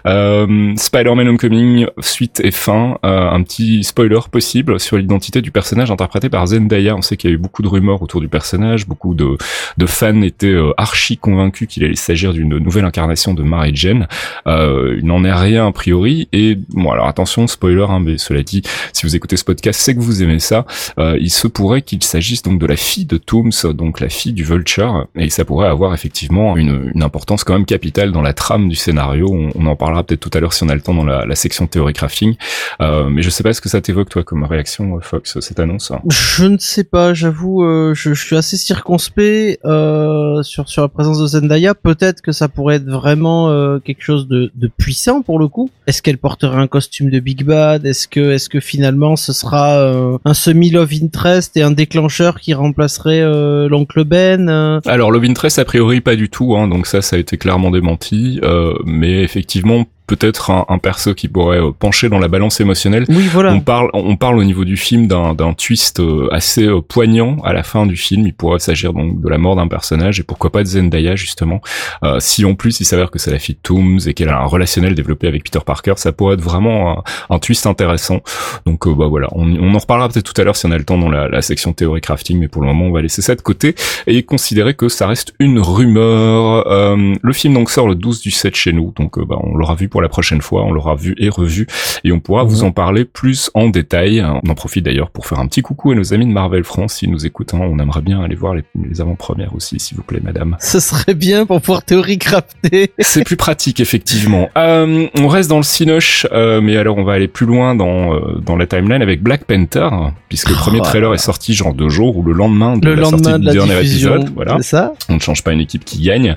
Euh, 0.06 0.72
Spider-Man 0.76 1.28
Homecoming, 1.28 1.86
suite 2.00 2.40
et 2.42 2.50
fin, 2.50 2.98
euh, 3.04 3.30
un 3.30 3.42
petit 3.42 3.84
spoiler 3.84 4.20
possible 4.30 4.80
sur 4.80 4.96
l'identité 4.96 5.42
du 5.42 5.50
personnage 5.50 5.90
interprété 5.90 6.28
par 6.28 6.46
Zendaya. 6.46 6.96
On 6.96 7.02
sait 7.02 7.16
qu'il 7.16 7.30
y 7.30 7.32
a 7.32 7.34
eu 7.34 7.38
beaucoup 7.38 7.62
de 7.62 7.68
rumeurs 7.68 8.02
autour 8.02 8.20
du 8.20 8.28
personnage, 8.28 8.86
beaucoup 8.86 9.14
de, 9.14 9.36
de 9.76 9.86
fans 9.86 10.22
étaient 10.22 10.46
euh, 10.46 10.72
archi 10.76 11.16
convaincus 11.16 11.68
qu'il 11.68 11.84
allait 11.84 11.94
s'agir 11.94 12.32
d'une 12.32 12.58
nouvelle 12.58 12.84
incarnation 12.84 13.34
de 13.34 13.42
Mary 13.42 13.72
Jane. 13.74 14.06
Euh, 14.46 14.96
il 14.98 15.06
n'en 15.06 15.24
est 15.24 15.32
rien 15.32 15.66
a 15.66 15.72
priori, 15.72 16.28
et 16.32 16.56
bon 16.70 16.90
alors 16.90 17.06
attention, 17.06 17.46
spoiler, 17.46 17.86
hein, 17.88 18.00
mais 18.00 18.18
cela 18.18 18.42
dit, 18.42 18.62
si 18.92 19.04
vous 19.04 19.16
écoutez 19.16 19.36
ce 19.36 19.44
podcast, 19.44 19.80
c'est 19.80 19.94
que 19.94 20.00
vous 20.00 20.22
aimez 20.22 20.38
ça. 20.38 20.66
Euh, 20.98 21.16
il 21.20 21.30
se 21.30 21.48
pourrait 21.48 21.82
qu'il 21.82 22.02
s'agisse 22.02 22.42
donc 22.42 22.58
de 22.58 22.66
la 22.66 22.76
fille 22.76 23.04
de 23.04 23.16
Donc 23.64 24.00
la 24.00 24.08
fille 24.08 24.32
du 24.32 24.44
Vulture, 24.44 25.06
et 25.16 25.30
ça 25.30 25.44
pourrait 25.44 25.68
avoir 25.68 25.94
effectivement 25.94 26.56
une, 26.56 26.92
importance 27.02 27.44
quand 27.44 27.54
même 27.54 27.64
capitale 27.64 28.12
dans 28.12 28.22
la 28.22 28.32
trame 28.32 28.68
du 28.68 28.76
scénario. 28.76 29.28
On, 29.54 29.66
en 29.66 29.76
parlera 29.76 30.02
peut-être 30.02 30.20
tout 30.20 30.30
à 30.34 30.40
l'heure 30.40 30.52
si 30.52 30.62
on 30.62 30.68
a 30.68 30.74
le 30.74 30.80
temps 30.80 30.94
dans 30.94 31.04
la, 31.04 31.34
section 31.34 31.66
théorie 31.66 31.92
crafting. 31.92 32.34
Euh, 32.80 33.08
mais 33.08 33.22
je 33.22 33.30
sais 33.30 33.42
pas 33.42 33.52
ce 33.52 33.60
que 33.60 33.68
ça 33.68 33.80
t'évoque 33.80 34.08
toi 34.08 34.24
comme 34.24 34.44
réaction, 34.44 34.98
Fox, 35.00 35.38
cette 35.40 35.60
annonce. 35.60 35.92
Je 36.10 36.44
ne 36.46 36.58
sais 36.58 36.84
pas, 36.84 37.14
j'avoue, 37.14 37.64
euh, 37.64 37.94
je, 37.94 38.12
suis 38.14 38.36
assez 38.36 38.56
circonspect 38.56 39.60
euh, 39.64 40.42
sur 40.42 40.64
la 40.76 40.88
présence 40.88 41.20
de 41.20 41.26
Zendaya. 41.26 41.74
Peut-être 41.74 42.20
que 42.20 42.32
ça 42.32 42.48
pourrait 42.48 42.76
être 42.76 42.88
vraiment 42.88 43.50
euh, 43.50 43.78
quelque 43.78 44.02
chose 44.02 44.28
de, 44.28 44.50
puissant 44.76 45.22
pour 45.22 45.38
le 45.38 45.48
coup. 45.48 45.70
Est-ce 45.86 46.02
qu'elle 46.02 46.18
porterait 46.18 46.58
un 46.58 46.66
costume 46.66 47.10
de 47.10 47.20
Big 47.20 47.44
Bad? 47.44 47.86
Est-ce 47.86 48.06
que 48.06 48.32
est-ce 48.32 48.48
que 48.48 48.60
finalement 48.60 49.16
ce 49.16 49.32
sera 49.32 49.78
euh, 49.78 50.18
un 50.24 50.34
semi 50.34 50.70
love 50.70 50.92
interest 51.02 51.56
et 51.56 51.62
un 51.62 51.70
déclencheur 51.70 52.40
qui 52.40 52.54
remplacerait 52.54 53.20
euh, 53.20 53.37
l'oncle 53.68 54.04
Ben 54.04 54.48
euh. 54.48 54.80
Alors 54.86 55.10
love 55.10 55.24
interest 55.24 55.58
a 55.58 55.64
priori 55.64 56.00
pas 56.00 56.16
du 56.16 56.28
tout, 56.28 56.56
hein, 56.56 56.68
donc 56.68 56.86
ça 56.86 57.02
ça 57.02 57.16
a 57.16 57.18
été 57.18 57.36
clairement 57.36 57.70
démenti, 57.70 58.40
mais 58.84 59.22
effectivement 59.22 59.86
peut-être 60.08 60.50
un, 60.50 60.64
un, 60.68 60.78
perso 60.78 61.14
qui 61.14 61.28
pourrait 61.28 61.60
euh, 61.60 61.70
pencher 61.70 62.08
dans 62.08 62.18
la 62.18 62.28
balance 62.28 62.60
émotionnelle. 62.60 63.04
Oui, 63.08 63.28
voilà. 63.30 63.52
On 63.52 63.60
parle, 63.60 63.90
on 63.92 64.16
parle 64.16 64.38
au 64.38 64.44
niveau 64.44 64.64
du 64.64 64.76
film 64.76 65.06
d'un 65.06 65.52
twist 65.52 66.00
euh, 66.00 66.28
assez 66.32 66.64
euh, 66.64 66.80
poignant 66.80 67.36
à 67.44 67.52
la 67.52 67.62
fin 67.62 67.86
du 67.86 67.96
film. 67.96 68.26
Il 68.26 68.34
pourrait 68.34 68.58
s'agir 68.58 68.92
donc 68.92 69.20
de 69.20 69.28
la 69.28 69.38
mort 69.38 69.54
d'un 69.54 69.68
personnage 69.68 70.18
et 70.18 70.22
pourquoi 70.22 70.50
pas 70.50 70.62
de 70.62 70.68
Zendaya 70.68 71.14
justement. 71.14 71.60
Euh, 72.02 72.16
si 72.20 72.44
en 72.44 72.54
plus 72.54 72.80
il 72.80 72.84
s'avère 72.84 73.10
que 73.10 73.18
c'est 73.18 73.30
la 73.30 73.38
fille 73.38 73.56
de 73.56 73.60
Tooms 73.60 74.00
et 74.06 74.14
qu'elle 74.14 74.30
a 74.30 74.40
un 74.40 74.46
relationnel 74.46 74.94
développé 74.94 75.28
avec 75.28 75.44
Peter 75.44 75.60
Parker, 75.64 75.94
ça 75.96 76.12
pourrait 76.12 76.34
être 76.34 76.40
vraiment 76.40 76.98
un, 76.98 77.34
un 77.34 77.38
twist 77.38 77.66
intéressant. 77.66 78.22
Donc 78.64 78.88
bah 78.88 79.06
voilà, 79.06 79.28
on, 79.32 79.46
on 79.56 79.74
en 79.74 79.78
reparlera 79.78 80.08
peut-être 80.08 80.32
tout 80.32 80.40
à 80.40 80.44
l'heure 80.44 80.56
si 80.56 80.66
on 80.66 80.70
a 80.70 80.78
le 80.78 80.84
temps 80.84 80.98
dans 80.98 81.10
la, 81.10 81.28
la, 81.28 81.42
section 81.42 81.74
théorie 81.74 82.00
crafting, 82.00 82.38
mais 82.38 82.48
pour 82.48 82.62
le 82.62 82.68
moment 82.68 82.86
on 82.86 82.92
va 82.92 83.02
laisser 83.02 83.22
ça 83.22 83.34
de 83.34 83.42
côté 83.42 83.74
et 84.06 84.22
considérer 84.22 84.74
que 84.74 84.88
ça 84.88 85.06
reste 85.06 85.34
une 85.38 85.60
rumeur. 85.60 86.64
le 86.96 87.32
film 87.32 87.54
donc 87.54 87.70
sort 87.70 87.88
le 87.88 87.94
12 87.94 88.20
du 88.22 88.30
7 88.30 88.54
chez 88.54 88.72
nous, 88.72 88.92
donc 88.96 89.18
bah, 89.18 89.36
on 89.42 89.54
l'aura 89.54 89.74
vu 89.74 89.88
pour 89.88 89.97
la 90.02 90.08
prochaine 90.08 90.40
fois, 90.40 90.64
on 90.64 90.72
l'aura 90.72 90.94
vu 90.94 91.14
et 91.18 91.28
revu 91.28 91.66
et 92.04 92.12
on 92.12 92.20
pourra 92.20 92.44
vous 92.44 92.58
mhm. 92.58 92.68
en 92.68 92.72
parler 92.72 93.04
plus 93.04 93.50
en 93.54 93.68
détail. 93.68 94.24
On 94.44 94.48
en 94.48 94.54
profite 94.54 94.84
d'ailleurs 94.84 95.10
pour 95.10 95.26
faire 95.26 95.38
un 95.38 95.46
petit 95.46 95.62
coucou 95.62 95.92
à 95.92 95.94
nos 95.94 96.14
amis 96.14 96.26
de 96.26 96.32
Marvel 96.32 96.64
France 96.64 96.94
s'ils 96.94 97.10
nous 97.10 97.26
écoutent. 97.26 97.54
Hein. 97.54 97.60
On 97.62 97.78
aimerait 97.78 98.02
bien 98.02 98.22
aller 98.22 98.36
voir 98.36 98.54
les, 98.54 99.00
avant-premières 99.00 99.54
aussi, 99.54 99.78
s'il 99.78 99.96
vous 99.96 100.02
plaît, 100.02 100.20
madame. 100.22 100.56
Ce 100.60 100.80
serait 100.80 101.14
bien 101.14 101.46
pour 101.46 101.60
pouvoir 101.60 101.82
théorie 101.82 102.18
crafter. 102.18 102.92
C'est 102.98 103.24
plus 103.24 103.36
pratique, 103.36 103.80
effectivement. 103.80 104.48
Euh, 104.56 105.06
on 105.18 105.28
reste 105.28 105.48
dans 105.48 105.56
le 105.56 105.62
Cinoche, 105.62 106.26
euh, 106.32 106.60
mais 106.60 106.76
alors 106.76 106.98
on 106.98 107.04
va 107.04 107.12
aller 107.12 107.28
plus 107.28 107.46
loin 107.46 107.74
dans, 107.74 108.14
euh, 108.14 108.38
dans 108.44 108.56
la 108.56 108.66
timeline 108.66 109.02
avec 109.02 109.22
Black 109.22 109.44
Panther, 109.44 109.88
puisque 110.28 110.50
le 110.50 110.56
premier 110.56 110.80
oh, 110.80 110.84
trailer 110.84 111.14
est 111.14 111.18
sorti 111.18 111.54
genre 111.54 111.74
deux 111.74 111.88
jours 111.88 112.16
ou 112.16 112.22
le 112.22 112.32
lendemain 112.32 112.76
de 112.76 112.90
la 112.90 113.04
sortie 113.04 113.38
du 113.38 113.46
dernier 113.46 113.78
épisode. 113.78 114.30
Voilà. 114.34 114.60
Ça 114.62 114.92
on 115.08 115.14
ne 115.14 115.20
change 115.20 115.42
pas 115.42 115.52
une 115.52 115.60
équipe 115.60 115.84
qui 115.84 116.02
gagne. 116.02 116.36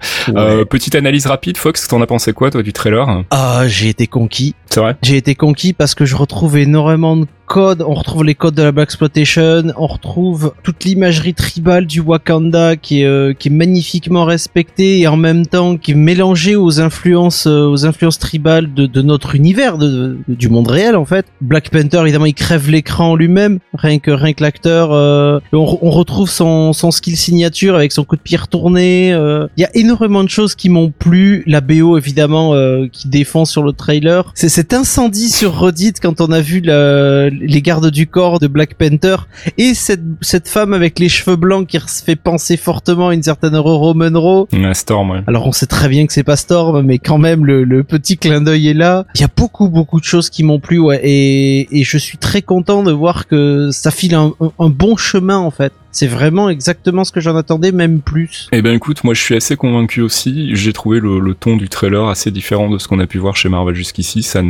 petite 0.70 0.96
analyse 0.96 1.26
rapide, 1.26 1.58
Fox, 1.58 1.88
t'en 1.88 2.02
as 2.02 2.08
pensé 2.08 2.34
quoi, 2.34 2.52
toi, 2.52 2.64
du 2.64 2.74
trailer? 2.74 3.24
Ah, 3.30 3.51
j'ai 3.68 3.90
été 3.90 4.08
conquis. 4.08 4.56
C'est 4.70 4.80
vrai. 4.80 4.96
J'ai 5.02 5.18
été 5.18 5.36
conquis 5.36 5.74
parce 5.74 5.96
que 5.96 6.06
je 6.06 6.16
retrouve 6.16 6.58
énormément 6.58 7.18
de 7.18 7.28
on 7.58 7.94
retrouve 7.94 8.24
les 8.24 8.36
codes 8.36 8.56
de 8.56 8.64
la 8.64 8.72
Black 8.72 8.90
Exploitation, 8.90 9.64
on 9.78 9.88
retrouve 9.88 10.54
toute 10.64 10.84
l'imagerie 10.84 11.34
tribale 11.34 11.86
du 11.86 12.00
Wakanda 12.00 12.76
qui 12.76 13.02
est, 13.02 13.06
euh, 13.06 13.34
qui 13.34 13.50
est 13.50 13.52
magnifiquement 13.52 14.26
respectée 14.26 15.00
et 15.00 15.08
en 15.08 15.18
même 15.18 15.46
temps 15.46 15.78
qui 15.78 15.92
est 15.92 15.96
mélangée 15.96 16.56
aux 16.56 16.80
influences, 16.80 17.48
euh, 17.48 17.68
aux 17.68 17.86
influences 17.86 18.20
tribales 18.20 18.74
de, 18.74 18.86
de 18.86 19.02
notre 19.02 19.36
univers, 19.36 19.78
de, 19.78 20.18
du 20.28 20.50
monde 20.50 20.68
réel 20.68 20.96
en 20.96 21.06
fait. 21.06 21.26
Black 21.42 21.70
Panther 21.70 22.02
évidemment 22.02 22.26
il 22.26 22.34
crève 22.34 22.70
l'écran 22.70 23.16
lui-même, 23.16 23.60
rien 23.74 24.00
que 24.00 24.12
rien 24.12 24.34
que 24.34 24.44
l'acteur. 24.44 24.92
Euh, 24.92 25.40
on, 25.54 25.80
on, 25.82 25.90
retrouve 25.90 26.30
son, 26.30 26.74
son 26.74 26.92
skill 26.92 27.18
signature 27.18 27.76
avec 27.76 27.92
son 27.92 28.04
coup 28.04 28.16
de 28.16 28.22
pied 28.22 28.38
retourné. 28.38 29.10
Il 29.10 29.62
y 29.62 29.66
a 29.66 29.76
énormément 29.76 30.24
de 30.24 30.30
choses 30.30 30.56
qui 30.56 30.70
m'ont 30.70 30.92
plu. 30.92 31.44
La 31.48 31.62
BO 31.62 31.98
évidemment 31.98 32.54
qui 32.92 33.08
défend 33.08 33.46
sur 33.46 33.64
le 33.64 33.74
trailer. 33.74 34.32
C'est 34.36 34.50
cet 34.50 34.74
incendie 34.74 35.30
sur 35.30 35.60
Reddit 35.60 35.94
quand 36.02 36.22
on 36.22 36.32
a 36.32 36.42
vu 36.42 36.62
la 36.62 37.30
les 37.42 37.62
gardes 37.62 37.92
du 37.92 38.08
corps 38.08 38.40
de 38.40 38.48
Black 38.48 38.76
Panther 38.76 39.16
et 39.58 39.74
cette, 39.74 40.02
cette 40.22 40.48
femme 40.48 40.74
avec 40.74 41.00
les 41.00 41.10
cheveux 41.10 41.36
blancs 41.36 41.68
qui 41.68 41.80
se 41.80 42.04
fait 42.04 42.16
penser 42.16 42.58
fortement 42.58 43.10
à 43.10 43.14
une 43.14 43.24
certaine 43.24 43.56
Roro 43.56 43.94
Monroe. 43.94 44.48
Storm, 44.74 45.12
ouais. 45.12 45.24
Alors 45.28 45.48
on 45.48 45.52
sait 45.52 45.66
très 45.66 45.90
bien 45.90 46.06
que 46.06 46.14
c'est 46.14 46.24
pas 46.24 46.36
Storm, 46.36 46.82
mais 46.84 47.00
quand 47.00 47.18
même 47.18 47.46
le, 47.46 47.64
le 47.64 47.84
petit 47.84 48.18
clin 48.18 48.42
d'œil 48.42 48.70
est 48.70 48.74
là. 48.74 49.06
Il 49.16 49.22
y 49.22 49.24
a 49.24 49.30
beaucoup 49.36 49.70
beaucoup 49.70 50.00
de 50.00 50.06
choses 50.06 50.30
qui 50.30 50.44
m'ont 50.44 50.60
plu, 50.60 50.80
ouais, 50.80 51.02
et, 51.04 51.80
et 51.80 51.84
je 51.84 51.98
suis 51.98 52.18
très 52.18 52.42
content 52.42 52.84
de 52.84 52.92
voir 52.92 53.28
que 53.28 53.70
ça 53.72 53.92
file 53.92 54.16
un, 54.16 54.34
un 54.60 54.70
bon 54.70 54.96
chemin 54.98 55.38
en 55.38 55.52
fait 55.52 55.74
c'est 55.92 56.08
vraiment 56.08 56.50
exactement 56.50 57.04
ce 57.04 57.12
que 57.12 57.20
j'en 57.20 57.36
attendais, 57.36 57.72
même 57.72 58.02
plus. 58.02 58.48
Eh 58.52 58.62
ben 58.62 58.74
écoute, 58.74 59.04
moi 59.04 59.14
je 59.14 59.22
suis 59.22 59.36
assez 59.36 59.56
convaincu 59.56 60.02
aussi. 60.02 60.56
J'ai 60.56 60.74
trouvé 60.74 61.00
le, 61.00 61.34
ton 61.34 61.58
du 61.58 61.70
trailer 61.70 62.08
assez 62.08 62.32
différent 62.32 62.70
de 62.70 62.78
ce 62.78 62.88
qu'on 62.88 63.00
a 63.00 63.08
pu 63.08 63.18
voir 63.18 63.36
chez 63.36 63.50
Marvel 63.50 63.76
jusqu'ici. 63.76 64.24
Ça 64.24 64.42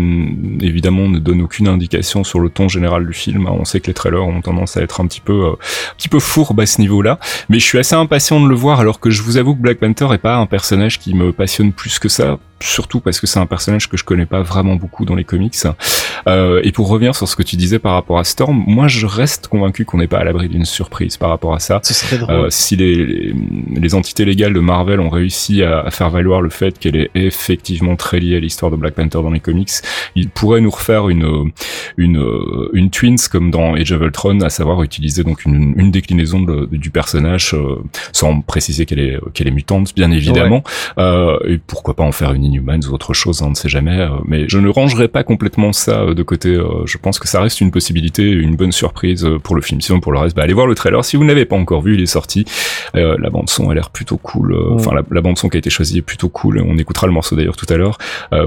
évidemment 0.61 1.07
ne 1.07 1.19
donne 1.19 1.41
aucune 1.41 1.67
indication 1.67 2.23
sur 2.23 2.39
le 2.39 2.49
ton 2.49 2.67
général 2.67 3.05
du 3.07 3.13
film. 3.13 3.47
On 3.47 3.65
sait 3.65 3.79
que 3.79 3.87
les 3.87 3.93
trailers 3.93 4.25
ont 4.25 4.41
tendance 4.41 4.77
à 4.77 4.81
être 4.81 5.01
un 5.01 5.07
petit 5.07 5.21
peu, 5.21 5.45
euh, 5.45 5.51
un 5.51 5.95
petit 5.97 6.09
peu 6.09 6.19
fourbes 6.19 6.59
à 6.59 6.65
ce 6.65 6.81
niveau-là. 6.81 7.19
Mais 7.49 7.59
je 7.59 7.65
suis 7.65 7.79
assez 7.79 7.95
impatient 7.95 8.39
de 8.39 8.47
le 8.47 8.55
voir, 8.55 8.79
alors 8.79 8.99
que 8.99 9.09
je 9.09 9.21
vous 9.21 9.37
avoue 9.37 9.55
que 9.55 9.61
Black 9.61 9.79
Panther 9.79 10.07
est 10.13 10.19
pas 10.19 10.37
un 10.37 10.45
personnage 10.45 10.99
qui 10.99 11.13
me 11.13 11.31
passionne 11.31 11.71
plus 11.71 11.99
que 11.99 12.09
ça 12.09 12.39
surtout 12.61 12.99
parce 12.99 13.19
que 13.19 13.27
c'est 13.27 13.39
un 13.39 13.45
personnage 13.45 13.89
que 13.89 13.97
je 13.97 14.03
connais 14.03 14.25
pas 14.25 14.41
vraiment 14.41 14.75
beaucoup 14.75 15.05
dans 15.05 15.15
les 15.15 15.23
comics. 15.23 15.55
Euh, 16.27 16.61
et 16.63 16.71
pour 16.71 16.87
revenir 16.87 17.15
sur 17.15 17.27
ce 17.27 17.35
que 17.35 17.43
tu 17.43 17.55
disais 17.55 17.79
par 17.79 17.93
rapport 17.93 18.19
à 18.19 18.23
Storm, 18.23 18.63
moi 18.67 18.87
je 18.87 19.05
reste 19.05 19.47
convaincu 19.47 19.85
qu'on 19.85 19.97
n'est 19.97 20.07
pas 20.07 20.19
à 20.19 20.23
l'abri 20.23 20.49
d'une 20.49 20.65
surprise 20.65 21.17
par 21.17 21.29
rapport 21.29 21.53
à 21.53 21.59
ça. 21.59 21.79
Ce 21.83 21.93
serait 21.93 22.17
drôle. 22.17 22.35
Euh, 22.35 22.47
si 22.49 22.75
les, 22.75 23.33
les, 23.75 23.95
entités 23.95 24.23
légales 24.25 24.53
de 24.53 24.59
Marvel 24.59 24.99
ont 24.99 25.09
réussi 25.09 25.63
à, 25.63 25.81
à 25.81 25.91
faire 25.91 26.09
valoir 26.09 26.41
le 26.41 26.49
fait 26.49 26.79
qu'elle 26.79 26.95
est 26.95 27.11
effectivement 27.15 27.95
très 27.95 28.19
liée 28.19 28.37
à 28.37 28.39
l'histoire 28.39 28.71
de 28.71 28.77
Black 28.77 28.93
Panther 28.93 29.21
dans 29.21 29.31
les 29.31 29.39
comics, 29.39 29.71
ils 30.15 30.29
pourraient 30.29 30.61
nous 30.61 30.71
refaire 30.71 31.09
une 31.09 31.51
une 31.97 32.23
une 32.73 32.89
Twins 32.89 33.17
comme 33.31 33.51
dans 33.51 33.75
Age 33.75 33.91
of 33.91 34.01
Ultron, 34.01 34.41
à 34.41 34.49
savoir 34.49 34.83
utiliser 34.83 35.23
donc 35.23 35.45
une, 35.45 35.73
une 35.77 35.91
déclinaison 35.91 36.41
de, 36.41 36.67
du 36.71 36.89
personnage 36.89 37.53
euh, 37.53 37.77
sans 38.11 38.41
préciser 38.41 38.85
qu'elle 38.85 38.99
est 38.99 39.19
qu'elle 39.33 39.47
est 39.47 39.51
mutante 39.51 39.93
bien 39.95 40.11
évidemment. 40.11 40.63
Ouais. 40.97 41.03
Euh, 41.03 41.39
et 41.47 41.57
pourquoi 41.57 41.95
pas 41.95 42.03
en 42.03 42.11
faire 42.11 42.33
une 42.33 42.43
Inhumans 42.51 42.81
ou 42.89 42.93
autre 42.93 43.13
chose, 43.13 43.41
on 43.41 43.49
ne 43.49 43.55
sait 43.55 43.69
jamais. 43.69 43.99
Euh, 43.99 44.09
mais 44.25 44.47
je 44.47 44.59
ne 44.59 44.69
rangerai 44.69 45.07
pas 45.07 45.23
complètement 45.23 45.73
ça 45.73 46.01
euh, 46.01 46.13
de 46.13 46.23
côté. 46.23 46.49
Euh, 46.49 46.85
je 46.85 46.97
pense 46.97 47.19
que 47.19 47.27
ça 47.27 47.41
reste 47.41 47.61
une 47.61 47.71
possibilité, 47.71 48.29
une 48.29 48.55
bonne 48.55 48.71
surprise 48.71 49.27
pour 49.43 49.55
le 49.55 49.61
film. 49.61 49.81
Sinon, 49.81 49.99
pour 49.99 50.11
le 50.11 50.19
reste, 50.19 50.35
bah, 50.35 50.43
allez 50.43 50.53
voir 50.53 50.67
le 50.67 50.75
trailer. 50.75 51.03
Si 51.05 51.15
vous 51.15 51.23
n'avez 51.23 51.45
pas 51.45 51.55
encore 51.55 51.81
vu, 51.81 51.95
il 51.95 52.01
est 52.01 52.05
sorti. 52.05 52.45
la 52.93 53.29
bande 53.29 53.49
son 53.49 53.69
a 53.69 53.73
l'air 53.73 53.89
plutôt 53.89 54.17
cool. 54.17 54.55
Enfin, 54.73 54.91
la, 54.93 55.21
bande 55.21 55.37
son 55.37 55.49
qui 55.49 55.57
a 55.57 55.59
été 55.59 55.69
choisie 55.69 55.99
est 55.99 56.03
plutôt 56.03 56.29
cool. 56.29 56.63
On 56.65 56.77
écoutera 56.77 57.07
le 57.07 57.13
morceau 57.13 57.35
d'ailleurs 57.35 57.55
tout 57.55 57.71
à 57.71 57.77
l'heure, 57.77 57.97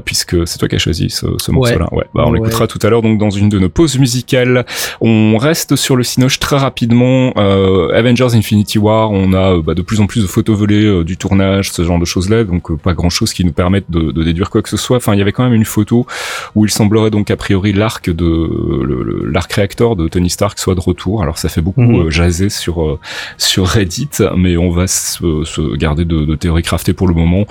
puisque 0.04 0.46
c'est 0.46 0.58
toi 0.58 0.68
qui 0.68 0.76
as 0.76 0.78
choisi 0.78 1.10
ce, 1.10 1.26
ce 1.38 1.50
morceau-là. 1.50 1.88
Ouais. 1.92 2.04
Bah, 2.14 2.24
on 2.26 2.32
l'écoutera 2.32 2.66
tout 2.66 2.78
à 2.82 2.90
l'heure. 2.90 3.02
Donc, 3.02 3.18
dans 3.18 3.30
une 3.30 3.48
de 3.48 3.58
nos 3.58 3.68
pauses 3.68 3.98
musicales, 3.98 4.64
on 5.00 5.36
reste 5.38 5.76
sur 5.76 5.96
le 5.96 6.02
Cinoche 6.02 6.38
très 6.38 6.56
rapidement. 6.56 7.32
Avengers 7.32 8.34
Infinity 8.34 8.78
War, 8.78 9.10
on 9.10 9.32
a 9.32 9.58
bah, 9.58 9.74
de 9.74 9.82
plus 9.82 10.00
en 10.00 10.06
plus 10.06 10.22
de 10.22 10.26
photos 10.26 10.58
volées 10.58 11.04
du 11.04 11.16
tournage, 11.16 11.70
ce 11.72 11.82
genre 11.84 11.98
de 11.98 12.04
choses-là. 12.04 12.44
Donc, 12.44 12.76
pas 12.78 12.94
grand-chose 12.94 13.32
qui 13.32 13.44
nous 13.44 13.52
permettent 13.52 13.90
de, 13.94 14.12
de, 14.12 14.22
déduire 14.22 14.50
quoi 14.50 14.62
que 14.62 14.68
ce 14.68 14.76
soit. 14.76 14.96
Enfin, 14.96 15.14
il 15.14 15.18
y 15.18 15.22
avait 15.22 15.32
quand 15.32 15.44
même 15.44 15.54
une 15.54 15.64
photo 15.64 16.06
où 16.54 16.64
il 16.64 16.70
semblerait 16.70 17.10
donc 17.10 17.30
a 17.30 17.36
priori 17.36 17.72
l'arc 17.72 18.10
de 18.10 19.26
l'arc 19.30 19.52
réacteur 19.52 19.96
de 19.96 20.08
Tony 20.08 20.30
Stark 20.30 20.58
soit 20.58 20.74
de 20.74 20.80
retour. 20.80 21.22
Alors 21.22 21.38
ça 21.38 21.48
fait 21.48 21.60
beaucoup 21.60 21.82
mmh. 21.82 22.10
jaser 22.10 22.48
sur 22.48 22.98
sur 23.38 23.66
Reddit, 23.66 24.10
mais 24.36 24.56
on 24.56 24.70
va 24.70 24.86
se, 24.86 25.44
se 25.44 25.76
garder 25.76 26.04
de, 26.04 26.24
de 26.24 26.34
théories 26.34 26.62
craftées 26.62 26.92
pour 26.92 27.08
le 27.08 27.14
moment. 27.14 27.46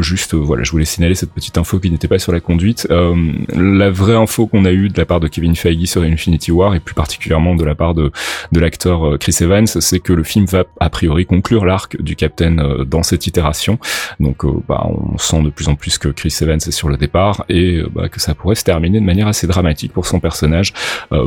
juste, 0.00 0.34
voilà, 0.34 0.62
je 0.62 0.70
voulais 0.70 0.84
signaler 0.84 1.14
cette 1.14 1.32
petite 1.32 1.58
info 1.58 1.78
qui 1.78 1.90
n'était 1.90 2.08
pas 2.08 2.18
sur 2.18 2.32
la 2.32 2.40
conduite. 2.40 2.86
la 2.90 3.90
vraie 3.90 4.16
info 4.16 4.46
qu'on 4.46 4.64
a 4.64 4.72
eue 4.72 4.88
de 4.88 4.98
la 4.98 5.06
part 5.06 5.20
de 5.20 5.28
Kevin 5.28 5.54
Feige 5.54 5.86
sur 5.86 6.02
Infinity 6.02 6.50
War 6.50 6.74
et 6.74 6.80
plus 6.80 6.94
particulièrement 6.94 7.54
de 7.54 7.64
la 7.64 7.74
part 7.74 7.94
de 7.94 8.10
de 8.52 8.60
l'acteur 8.60 9.18
Chris 9.18 9.36
Evans, 9.40 9.66
c'est 9.66 10.00
que 10.00 10.12
le 10.12 10.22
film 10.22 10.46
va 10.46 10.64
a 10.80 10.90
priori 10.90 11.26
conclure 11.26 11.64
l'arc 11.64 12.00
du 12.00 12.16
Captain 12.16 12.58
euh, 12.58 12.84
dans 12.84 13.02
cette 13.02 13.26
itération. 13.26 13.78
Donc 14.20 14.44
euh, 14.44 14.52
bah, 14.68 14.86
on 14.86 15.18
sent 15.18 15.42
de 15.42 15.50
plus 15.50 15.68
en 15.68 15.74
plus 15.74 15.81
que 15.98 16.08
Chris 16.08 16.34
Evans 16.40 16.56
est 16.56 16.70
sur 16.70 16.88
le 16.88 16.96
départ 16.96 17.44
et 17.48 17.76
euh, 17.76 17.88
bah, 17.92 18.08
que 18.08 18.20
ça 18.20 18.34
pourrait 18.34 18.54
se 18.54 18.64
terminer 18.64 19.00
de 19.00 19.04
manière 19.04 19.26
assez 19.26 19.46
dramatique 19.46 19.92
pour 19.92 20.06
son 20.06 20.20
personnage. 20.20 20.72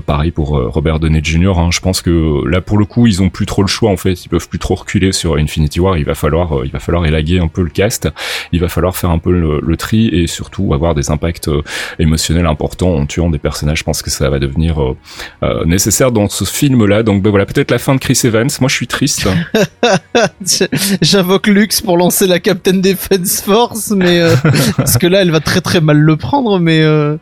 pareil 0.06 0.32
pour 0.32 0.50
Robert 0.50 1.00
Downey 1.00 1.22
Jr. 1.24 1.58
Hein. 1.58 1.70
Je 1.72 1.80
pense 1.80 2.02
que 2.02 2.48
là 2.48 2.62
pour 2.62 2.78
le 2.78 2.86
coup 2.86 3.08
ils 3.08 3.22
ont 3.22 3.30
plus 3.30 3.46
trop 3.46 3.62
le 3.62 3.68
choix 3.68 3.92
en 3.92 3.98
fait. 3.98 4.26
Ils 4.26 4.30
peuvent 4.30 4.48
plus 4.48 4.60
trop 4.60 4.76
reculer 4.76 5.12
sur 5.12 5.36
Infinity 5.36 5.80
War. 5.80 5.98
Il 5.98 6.06
va 6.06 6.16
falloir 6.16 6.66
il 6.66 6.72
va 6.72 6.80
falloir 6.80 7.06
élaguer 7.06 7.40
un 7.40 7.48
peu 7.48 7.62
le 7.62 7.70
cast. 7.70 8.10
Il 8.52 8.60
va 8.60 8.68
falloir 8.68 8.96
faire 8.96 9.10
un 9.10 9.20
peu 9.20 9.32
le, 9.32 9.78
tri 9.78 10.08
et 10.08 10.28
surtout 10.28 10.74
avoir 10.74 10.96
des 10.96 11.12
impacts 11.12 11.50
émotionnels 12.00 12.46
importants 12.46 12.96
en 12.96 13.06
tuant 13.06 13.30
des 13.30 13.40
personnages. 13.40 13.80
Je 13.80 13.84
pense 13.84 14.02
que 14.02 14.10
ça 14.10 14.30
va 14.30 14.40
devenir 14.40 14.78
nécessaire 15.66 16.12
dans 16.12 16.30
ce 16.30 16.46
film 16.46 16.86
là. 16.86 17.04
Donc 17.04 17.22
bah, 17.22 17.30
voilà 17.30 17.46
peut-être 17.46 17.72
la 17.72 17.80
fin 17.80 17.94
de 17.96 18.00
Chris 18.00 18.20
Evans. 18.24 18.50
Moi 18.62 18.70
je 18.70 18.76
suis 18.76 18.88
triste. 18.88 19.28
J'invoque 21.02 21.48
Lux 21.48 21.82
pour 21.82 21.98
lancer 21.98 22.28
la 22.28 22.40
Captain 22.40 22.74
Defense 22.74 23.42
Force, 23.42 23.92
mais 23.92 24.20
euh, 24.20 24.36
parce 24.78 24.98
que 24.98 25.08
là, 25.08 25.22
elle 25.22 25.32
va 25.32 25.40
très 25.40 25.62
très 25.62 25.82
mal 25.82 25.98
le 25.98 26.16
prendre, 26.16 26.60
mais 26.60 26.82
euh, 26.82 27.18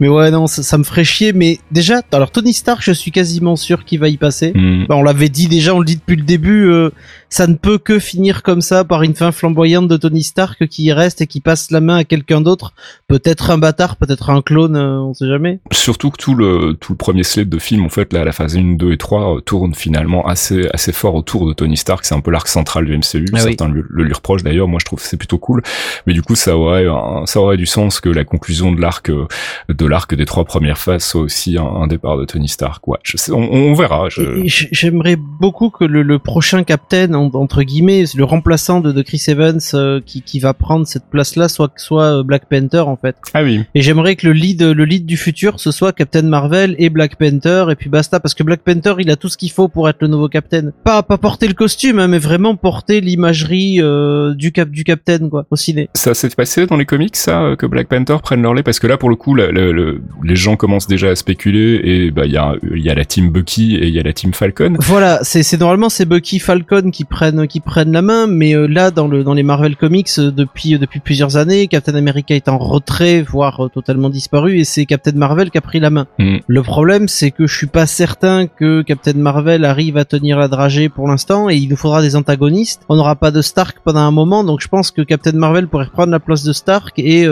mais 0.00 0.08
ouais 0.08 0.30
non, 0.30 0.46
ça, 0.46 0.78
me 0.78 0.84
ferait 0.84 1.04
chier. 1.04 1.32
Mais 1.32 1.58
déjà, 1.70 2.02
alors 2.12 2.30
Tony 2.30 2.52
Stark, 2.52 2.80
je 2.82 2.92
suis 2.92 3.10
quasiment 3.10 3.56
sûr 3.56 3.84
qu'il 3.84 4.00
va 4.00 4.08
y 4.08 4.16
passer. 4.16 4.52
Hmm. 4.54 4.86
Bah, 4.88 4.96
on 4.96 5.02
l'avait 5.02 5.28
dit 5.28 5.48
déjà, 5.48 5.74
on 5.74 5.80
le 5.80 5.84
dit 5.84 5.96
depuis 5.96 6.16
le 6.16 6.24
début. 6.24 6.70
Euh, 6.70 6.90
ça 7.30 7.46
ne 7.46 7.54
peut 7.54 7.78
que 7.78 7.98
finir 7.98 8.42
comme 8.42 8.60
ça 8.60 8.84
par 8.84 9.02
une 9.02 9.14
fin 9.14 9.32
flamboyante 9.32 9.88
de 9.88 9.96
Tony 9.96 10.22
Stark 10.22 10.66
qui 10.66 10.92
reste 10.92 11.20
et 11.20 11.26
qui 11.26 11.40
passe 11.40 11.70
la 11.70 11.80
main 11.80 11.96
à 11.96 12.04
quelqu'un 12.04 12.40
d'autre, 12.40 12.72
peut-être 13.06 13.50
un 13.50 13.58
bâtard, 13.58 13.96
peut-être 13.96 14.30
un 14.30 14.40
clone, 14.40 14.76
euh, 14.76 15.00
on 15.00 15.14
sait 15.14 15.28
jamais. 15.28 15.60
Surtout 15.72 16.10
que 16.10 16.16
tout 16.16 16.34
le 16.34 16.74
tout 16.80 16.92
le 16.92 16.96
premier 16.96 17.22
slate 17.22 17.48
de 17.48 17.58
film 17.58 17.84
en 17.84 17.88
fait 17.88 18.12
là 18.12 18.24
la 18.24 18.32
phase 18.32 18.56
1, 18.56 18.76
2 18.76 18.92
et 18.92 18.96
3 18.96 19.36
euh, 19.36 19.40
tourne 19.40 19.74
finalement 19.74 20.26
assez 20.26 20.68
assez 20.72 20.92
fort 20.92 21.14
autour 21.14 21.46
de 21.46 21.52
Tony 21.52 21.76
Stark, 21.76 22.04
c'est 22.04 22.14
un 22.14 22.20
peu 22.20 22.30
l'arc 22.30 22.48
central 22.48 22.86
du 22.86 22.96
MCU, 22.96 23.26
ah 23.34 23.38
certains 23.40 23.68
le, 23.68 23.84
lui 23.90 24.12
reprochent 24.12 24.42
d'ailleurs, 24.42 24.68
moi 24.68 24.78
je 24.80 24.86
trouve 24.86 25.00
que 25.00 25.06
c'est 25.06 25.16
plutôt 25.16 25.38
cool, 25.38 25.62
mais 26.06 26.14
du 26.14 26.22
coup 26.22 26.34
ça 26.34 26.56
aurait 26.56 26.86
ça 27.26 27.40
aurait 27.40 27.56
du 27.56 27.66
sens 27.66 28.00
que 28.00 28.08
la 28.08 28.24
conclusion 28.24 28.72
de 28.72 28.80
l'arc 28.80 29.10
euh, 29.10 29.26
de 29.68 29.86
l'arc 29.86 30.14
des 30.14 30.24
trois 30.24 30.44
premières 30.44 30.78
phases 30.78 31.04
soit 31.04 31.20
aussi 31.20 31.56
un, 31.58 31.86
départ 31.86 32.18
de 32.18 32.24
Tony 32.24 32.48
Stark. 32.48 32.86
Ouais, 32.86 32.98
je 33.02 33.16
sais, 33.16 33.32
on, 33.32 33.72
verra. 33.74 34.08
J'aimerais 34.44 35.16
beaucoup 35.16 35.70
que 35.70 35.84
le, 35.84 36.02
le 36.02 36.18
prochain 36.18 36.64
Captain 36.64 37.17
entre 37.18 37.62
guillemets 37.62 38.04
le 38.16 38.24
remplaçant 38.24 38.80
de, 38.80 38.92
de 38.92 39.02
Chris 39.02 39.22
Evans 39.28 39.60
euh, 39.74 40.00
qui, 40.04 40.22
qui 40.22 40.40
va 40.40 40.54
prendre 40.54 40.86
cette 40.86 41.04
place 41.10 41.36
là 41.36 41.48
soit 41.48 41.72
soit 41.76 42.18
euh, 42.18 42.22
Black 42.22 42.46
Panther 42.48 42.80
en 42.80 42.96
fait. 42.96 43.16
Ah 43.34 43.42
oui. 43.42 43.64
Et 43.74 43.80
j'aimerais 43.80 44.16
que 44.16 44.26
le 44.26 44.32
lead 44.32 44.62
le 44.62 44.84
lead 44.84 45.06
du 45.06 45.16
futur 45.16 45.60
ce 45.60 45.70
soit 45.70 45.92
Captain 45.92 46.22
Marvel 46.22 46.74
et 46.78 46.90
Black 46.90 47.16
Panther 47.16 47.66
et 47.70 47.74
puis 47.74 47.88
basta 47.88 48.20
parce 48.20 48.34
que 48.34 48.42
Black 48.42 48.60
Panther 48.60 48.94
il 48.98 49.10
a 49.10 49.16
tout 49.16 49.28
ce 49.28 49.36
qu'il 49.36 49.50
faut 49.50 49.68
pour 49.68 49.88
être 49.88 49.98
le 50.00 50.08
nouveau 50.08 50.28
Captain 50.28 50.70
pas 50.84 51.02
pas 51.02 51.18
porter 51.18 51.48
le 51.48 51.54
costume 51.54 51.98
hein, 51.98 52.08
mais 52.08 52.18
vraiment 52.18 52.56
porter 52.56 53.00
l'imagerie 53.00 53.80
euh, 53.80 54.34
du 54.34 54.52
cap 54.52 54.70
du 54.70 54.84
Captain 54.84 55.28
quoi 55.28 55.46
au 55.50 55.56
ciné. 55.56 55.88
Ça 55.94 56.14
s'est 56.14 56.30
passé 56.30 56.66
dans 56.66 56.76
les 56.76 56.86
comics 56.86 57.16
ça 57.16 57.54
que 57.58 57.66
Black 57.66 57.88
Panther 57.88 58.16
prenne 58.22 58.42
leur 58.42 58.54
lait? 58.54 58.62
Parce 58.62 58.78
que 58.78 58.86
là 58.86 58.96
pour 58.96 59.10
le 59.10 59.16
coup 59.16 59.34
les 59.34 60.36
gens 60.36 60.56
commencent 60.56 60.88
déjà 60.88 61.10
à 61.10 61.16
spéculer 61.16 61.80
et 61.84 62.10
bah 62.10 62.26
il 62.26 62.32
y 62.32 62.36
a 62.36 62.54
il 62.74 62.82
y 62.82 62.90
a 62.90 62.94
la 62.94 63.04
team 63.04 63.30
Bucky 63.30 63.76
et 63.76 63.86
il 63.86 63.94
y 63.94 63.98
a 63.98 64.02
la 64.02 64.12
team 64.12 64.32
Falcon. 64.32 64.74
Voilà 64.80 65.20
c'est 65.22 65.42
c'est 65.42 65.58
normalement 65.58 65.88
c'est 65.88 66.04
Bucky 66.04 66.38
Falcon 66.38 66.90
qui 66.90 67.04
prennent 67.08 67.46
qui 67.46 67.60
prennent 67.60 67.92
la 67.92 68.02
main, 68.02 68.26
mais 68.26 68.54
euh, 68.54 68.66
là 68.66 68.90
dans 68.90 69.08
le 69.08 69.24
dans 69.24 69.34
les 69.34 69.42
Marvel 69.42 69.76
Comics 69.76 70.08
euh, 70.18 70.30
depuis 70.30 70.74
euh, 70.74 70.78
depuis 70.78 71.00
plusieurs 71.00 71.36
années, 71.36 71.66
Captain 71.66 71.94
America 71.94 72.34
est 72.34 72.48
en 72.48 72.58
retrait, 72.58 73.22
voire 73.22 73.68
totalement 73.72 74.10
disparu, 74.10 74.58
et 74.58 74.64
c'est 74.64 74.86
Captain 74.86 75.12
Marvel 75.12 75.50
qui 75.50 75.58
a 75.58 75.60
pris 75.60 75.80
la 75.80 75.90
main. 75.90 76.06
Mm. 76.18 76.38
Le 76.46 76.62
problème, 76.62 77.08
c'est 77.08 77.30
que 77.30 77.46
je 77.46 77.56
suis 77.56 77.66
pas 77.66 77.86
certain 77.86 78.46
que 78.46 78.82
Captain 78.82 79.14
Marvel 79.14 79.64
arrive 79.64 79.96
à 79.96 80.04
tenir 80.04 80.38
la 80.38 80.48
dragée 80.48 80.88
pour 80.88 81.08
l'instant, 81.08 81.48
et 81.48 81.56
il 81.56 81.68
nous 81.68 81.76
faudra 81.76 82.02
des 82.02 82.16
antagonistes. 82.16 82.82
On 82.88 82.96
n'aura 82.96 83.16
pas 83.16 83.30
de 83.30 83.42
Stark 83.42 83.78
pendant 83.84 84.00
un 84.00 84.10
moment, 84.10 84.44
donc 84.44 84.60
je 84.60 84.68
pense 84.68 84.90
que 84.90 85.02
Captain 85.02 85.32
Marvel 85.32 85.68
pourrait 85.68 85.88
prendre 85.92 86.12
la 86.12 86.20
place 86.20 86.44
de 86.44 86.52
Stark 86.52 86.98
et 86.98 87.26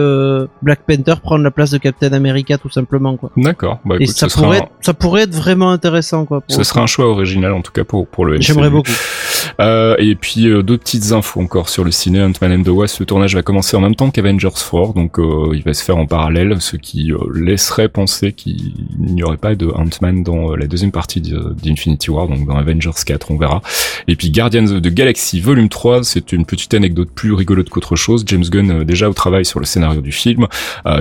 Black 0.63 0.81
Panther 0.87 1.15
prendre 1.23 1.45
la 1.45 1.51
place 1.51 1.71
de 1.71 1.79
Captain 1.79 2.13
America 2.13 2.59
tout 2.59 2.71
simplement 2.71 3.17
quoi. 3.17 3.31
D'accord. 3.37 3.79
Bah, 3.85 3.97
et 4.01 4.07
ça 4.07 4.29
pourrait 4.29 4.59
être, 4.59 4.69
ça 4.81 4.95
pourrait 4.95 5.23
être 5.23 5.35
vraiment 5.35 5.71
intéressant 5.71 6.25
quoi. 6.25 6.43
Ce 6.49 6.63
sera 6.65 6.81
un 6.81 6.87
choix 6.87 7.07
original 7.07 7.53
en 7.53 7.63
tout 7.63 7.73
cas 7.73 7.85
pour 7.85 8.07
pour 8.07 8.25
le. 8.25 8.41
J'aimerais 8.41 8.71
beaucoup. 8.71 8.93
Euh, 9.61 9.66
et 9.99 10.15
puis 10.15 10.49
euh, 10.49 10.63
deux 10.63 10.79
petites 10.79 11.13
infos 11.13 11.41
encore 11.41 11.69
sur 11.69 11.85
le 11.85 11.91
ciné 11.91 12.23
Ant-Man 12.23 12.61
and 12.61 12.63
the 12.63 12.69
Wasp. 12.69 13.01
Le 13.01 13.07
tournage 13.07 13.35
va 13.35 13.43
commencer 13.43 13.77
en 13.77 13.81
même 13.81 13.95
temps 13.95 14.11
qu'Avengers 14.11 14.49
4, 14.49 14.95
donc 14.95 15.19
euh, 15.19 15.51
il 15.55 15.63
va 15.63 15.75
se 15.75 15.85
faire 15.85 15.97
en 15.97 16.07
parallèle, 16.07 16.61
ce 16.61 16.77
qui 16.77 17.13
laisserait 17.35 17.89
penser 17.89 18.33
qu'il 18.33 18.73
n'y 18.99 19.23
aurait 19.23 19.37
pas 19.37 19.55
de 19.55 19.69
Ant-Man 19.69 20.23
dans 20.23 20.55
la 20.55 20.67
deuxième 20.67 20.93
partie 20.93 21.21
d'Infinity 21.21 22.11
War, 22.11 22.29
donc 22.29 22.47
dans 22.47 22.57
Avengers 22.57 22.91
4, 23.05 23.31
on 23.31 23.37
verra. 23.37 23.63
Et 24.09 24.17
puis 24.17 24.31
Guardians 24.31 24.67
of 24.67 24.83
the 24.83 24.89
Galaxy 24.89 25.41
Volume 25.41 25.69
3, 25.69 26.05
c'est 26.05 26.33
une 26.33 26.45
petite 26.47 26.75
anecdote 26.75 27.09
plus 27.15 27.33
rigolote 27.33 27.69
qu'autre 27.69 27.97
chose. 27.97 28.25
James 28.27 28.45
Gunn 28.45 28.85
déjà 28.85 29.09
au 29.09 29.15
travail 29.15 29.45
sur 29.45 29.61
le 29.61 29.67
scénario 29.67 30.01
du 30.01 30.13
film. 30.13 30.47